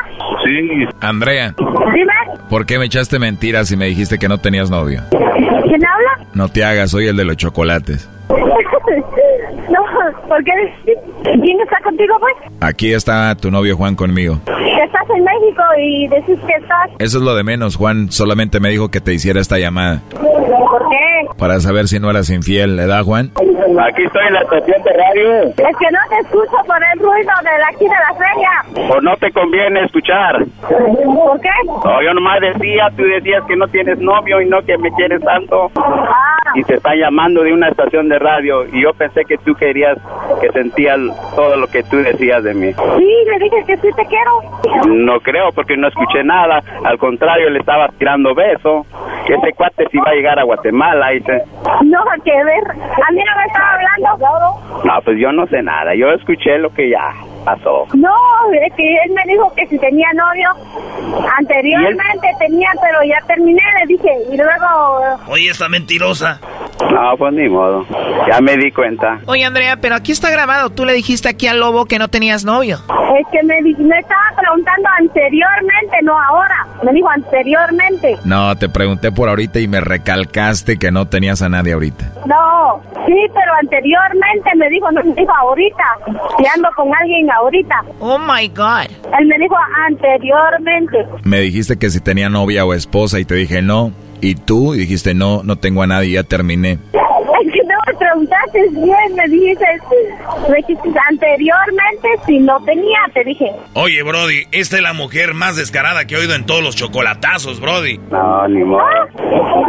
Sí. 0.45 0.87
Andrea, 1.01 1.55
Dime. 1.59 2.13
¿por 2.49 2.67
qué 2.67 2.79
me 2.79 2.87
echaste 2.87 3.19
mentiras 3.19 3.71
y 3.73 3.77
me 3.77 3.87
dijiste 3.87 4.19
que 4.19 4.29
no 4.29 4.39
tenías 4.39 4.71
novio? 4.71 5.03
¿Quién 5.11 5.85
habla? 5.85 6.27
No 6.35 6.49
te 6.49 6.65
hagas, 6.65 6.91
soy 6.91 7.07
el 7.09 7.17
de 7.17 7.25
los 7.25 7.37
chocolates. 7.37 8.09
no, 9.71 10.29
¿por 10.29 10.45
qué? 10.45 10.53
¿Quién 11.23 11.61
está 11.61 11.81
contigo, 11.83 12.15
pues? 12.21 12.35
Aquí 12.61 12.93
está 12.93 13.35
tu 13.35 13.51
novio 13.51 13.77
Juan 13.77 13.95
conmigo. 13.95 14.39
Estás 14.47 15.09
en 15.17 15.25
México 15.25 15.63
y 15.79 16.09
decís 16.09 16.39
que 16.47 16.55
estás... 16.55 16.91
Eso 16.99 17.19
es 17.19 17.25
lo 17.25 17.35
de 17.35 17.43
menos, 17.43 17.77
Juan. 17.77 18.11
Solamente 18.13 18.61
me 18.61 18.69
dijo 18.71 18.89
que 18.91 19.01
te 19.01 19.13
hiciera 19.15 19.41
esta 19.41 19.59
llamada. 19.59 20.03
¿Por 20.11 20.21
qué? 20.86 20.86
Para 21.39 21.61
saber 21.61 21.87
si 21.87 22.01
no 22.01 22.09
eras 22.11 22.31
infiel, 22.31 22.77
¿le 22.77 22.87
da, 22.87 23.03
Juan? 23.05 23.31
Aquí 23.37 24.05
estoy 24.05 24.27
en 24.27 24.33
la 24.33 24.41
estación 24.41 24.83
de 24.83 24.93
radio. 24.93 25.43
Es 25.43 25.55
que 25.77 25.91
no 25.91 25.99
te 26.09 26.19
escucho 26.23 26.57
por 26.67 26.79
el 26.93 26.99
ruido 26.99 27.33
de 27.43 27.59
la 27.59 27.69
aquí 27.69 27.85
de 27.85 27.91
la 27.91 28.15
feria. 28.17 28.89
¿O 28.95 29.01
no 29.03 29.15
te 29.19 29.31
conviene 29.33 29.85
escuchar? 29.85 30.45
¿Por 30.67 31.41
qué? 31.41 31.49
No, 31.67 32.03
yo 32.03 32.15
nomás 32.15 32.41
decía, 32.41 32.89
tú 32.97 33.03
decías 33.03 33.43
que 33.47 33.57
no 33.57 33.69
tienes 33.69 33.99
novio 33.99 34.41
y 34.41 34.47
no 34.49 34.63
que 34.63 34.79
me 34.79 34.91
quieres 34.93 35.21
tanto. 35.23 35.71
Ah, 35.77 36.53
Y 36.55 36.63
te 36.65 36.77
están 36.77 36.97
llamando 36.97 37.43
de 37.43 37.53
una 37.53 37.69
estación 37.69 38.09
de 38.09 38.19
radio 38.19 38.65
y 38.73 38.83
yo 38.83 38.95
pensé 38.95 39.23
que 39.27 39.37
tú 39.39 39.55
querías 39.57 39.99
que 40.41 40.49
sentías 40.53 40.99
todo 41.35 41.57
lo 41.57 41.67
que 41.67 41.83
tú 41.83 41.99
decías 41.99 42.43
de 42.45 42.55
mí. 42.55 42.73
sí, 42.73 43.15
le 43.31 43.39
dije 43.39 43.65
que 43.67 43.77
sí 43.77 43.89
te 43.95 44.07
quiero. 44.07 44.87
No 44.87 45.21
creo 45.21 45.53
porque 45.55 45.77
no 45.77 45.89
escuché 45.89 46.25
nada. 46.25 46.63
Al 46.85 46.97
contrario, 46.99 47.51
le 47.51 47.59
estaba 47.59 47.89
tirando 47.99 48.35
beso. 48.35 48.87
Que 49.27 49.35
ese 49.35 49.53
cuate 49.55 49.87
sí 49.91 49.99
va 49.99 50.13
a 50.13 50.15
llegar 50.15 50.39
a 50.39 50.45
Guatemala. 50.45 51.13
Dice. 51.27 51.45
No, 51.85 51.99
que 52.25 52.45
ver. 52.45 52.71
A 52.71 53.13
mí 53.13 53.23
no 53.25 53.37
me 53.37 53.47
estaba 53.47 53.75
hablando. 53.75 54.61
No, 54.85 55.03
pues 55.03 55.19
yo 55.19 55.33
no 55.33 55.47
sé 55.47 55.63
nada. 55.63 55.95
Yo 55.95 56.11
escuché 56.11 56.59
lo 56.59 56.73
que 56.73 56.91
ya 56.91 57.13
pasó. 57.47 57.87
No, 57.95 58.11
es 58.61 58.75
que 58.75 58.83
él 58.83 59.13
me 59.15 59.33
dijo 59.33 59.53
que 59.55 59.67
si 59.69 59.79
tenía 59.79 60.09
novio. 60.15 60.51
Anteriormente 61.39 62.29
tenía, 62.41 62.69
pero 62.83 62.99
ya 63.05 63.25
terminé, 63.27 63.63
le 63.81 63.87
dije. 63.87 64.11
Y 64.33 64.37
luego... 64.37 65.17
Oye, 65.29 65.51
esta 65.51 65.69
mentirosa. 65.69 66.41
No, 66.93 67.17
pues 67.17 67.33
ni 67.33 67.49
modo. 67.49 67.87
Ya 68.29 68.41
me 68.41 68.57
di 68.57 68.71
cuenta. 68.71 69.19
Oye, 69.27 69.45
Andrea, 69.45 69.77
pero 69.81 69.95
aquí 69.95 70.13
está 70.13 70.31
grabado. 70.31 70.71
Tú 70.71 70.85
le 70.85 70.93
dijiste 70.93 71.29
aquí 71.29 71.47
al 71.47 71.61
lobo 71.61 71.87
que 71.87 71.99
no 71.99 72.09
tenías 72.09 72.45
novio. 72.45 72.79
Es 73.19 73.27
que 73.33 73.43
me, 73.45 73.59
estaba 73.59 74.33
preguntando 74.37 74.89
anteriormente, 74.99 75.97
no 76.03 76.21
ahora. 76.21 76.67
Me 76.83 76.93
dijo 76.93 77.09
anteriormente. 77.09 78.17
No, 78.25 78.57
te 78.57 78.69
pregunté 78.69 79.11
por 79.13 79.29
ahorita 79.29 79.61
y 79.61 79.69
me 79.69 79.81
recalcaste 79.81 80.79
que 80.79 80.91
no 80.91 81.07
tenías 81.07 81.41
a 81.43 81.49
nadie 81.49 81.73
ahorita. 81.73 82.13
No, 82.27 82.83
sí, 83.07 83.17
pero 83.33 83.53
anteriormente 83.61 84.51
me 84.57 84.69
dijo, 84.69 84.91
no 84.91 85.03
me 85.03 85.15
dijo 85.15 85.33
ahorita. 85.33 85.85
Y 86.39 86.47
ando 86.55 86.69
con 86.77 86.95
alguien 86.95 87.31
ahorita. 87.37 87.75
Oh 88.01 88.19
my 88.19 88.49
God. 88.49 88.91
Él 89.19 89.27
me 89.27 89.39
dijo 89.39 89.57
anteriormente. 89.87 90.99
Me 91.25 91.41
dijiste 91.41 91.79
que 91.79 91.91
si 91.91 92.01
tenía 92.01 92.29
novia 92.29 92.65
o 92.65 92.75
esposa 92.75 93.19
y 93.21 93.25
te 93.25 93.35
dije 93.35 93.63
no. 93.63 93.93
Y 94.21 94.35
tú 94.35 94.75
y 94.75 94.79
dijiste 94.79 95.15
no, 95.15 95.43
no 95.43 95.57
tengo 95.57 95.83
a 95.83 95.87
nadie, 95.87 96.13
ya 96.13 96.23
terminé. 96.23 96.73
Es 96.73 97.53
que 97.53 97.61
no 97.65 97.75
me 97.87 97.99
preguntaste 97.99 98.61
bien, 98.71 99.15
me 99.15 99.29
dices, 99.29 99.81
me 100.49 100.57
dijiste 100.57 100.89
anteriormente 101.11 102.09
si 102.27 102.39
no 102.39 102.59
tenía, 102.65 102.99
te 103.13 103.25
dije. 103.25 103.53
Oye, 103.75 104.03
Brody, 104.03 104.45
esta 104.53 104.77
es 104.77 104.83
la 104.83 104.95
mujer 104.95 105.35
más 105.35 105.57
descarada 105.57 106.07
que 106.07 106.15
he 106.15 106.19
oído 106.19 106.35
en 106.35 106.47
todos 106.47 106.63
los 106.63 106.75
chocolatazos, 106.77 107.61
Brody. 107.61 107.99
No, 108.11 108.49
ni 108.49 108.65
modo. 108.65 108.83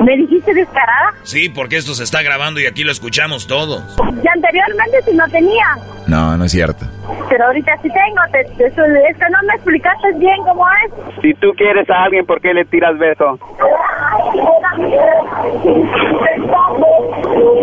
¿Me 0.06 0.16
dijiste 0.16 0.54
descarada? 0.54 1.14
Sí, 1.24 1.50
porque 1.50 1.76
esto 1.76 1.94
se 1.94 2.06
está 2.06 2.22
grabando 2.22 2.62
y 2.62 2.68
aquí 2.68 2.84
lo 2.86 2.92
escuchamos 2.92 3.48
todos. 3.48 3.84
Y 4.24 4.28
anteriormente 4.28 5.02
si 5.06 5.14
no 5.14 5.28
tenía. 5.28 5.66
No, 6.08 6.38
no 6.38 6.46
es 6.46 6.52
cierto. 6.54 6.86
Pero 7.30 7.46
ahorita 7.46 7.78
sí 7.82 7.90
tengo, 7.90 8.22
te, 8.32 8.44
te- 8.56 8.68
es 8.68 8.74
que 9.18 9.30
no 9.30 9.38
me 9.48 9.54
explicaste 9.56 10.12
bien 10.16 10.38
cómo 10.46 10.66
es. 10.86 11.22
Si 11.22 11.34
tú 11.36 11.52
quieres 11.58 11.90
a 11.90 12.04
alguien, 12.04 12.26
¿por 12.26 12.40
qué 12.42 12.54
le 12.54 12.66
tiras 12.66 12.98
beso? 12.98 13.38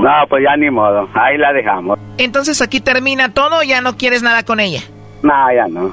No, 0.01 0.11
pues 0.29 0.45
ya 0.45 0.57
ni 0.57 0.71
modo. 0.71 1.09
Ahí 1.15 1.39
la 1.39 1.53
dejamos. 1.53 1.99
Entonces 2.19 2.61
aquí 2.63 2.81
termina 2.81 3.33
todo, 3.33 3.63
ya 3.63 3.81
no 3.81 3.97
quieres 3.97 4.23
nada 4.23 4.43
con 4.45 4.61
ella. 4.61 4.81
No, 5.23 5.53
ya 5.53 5.67
no. 5.69 5.93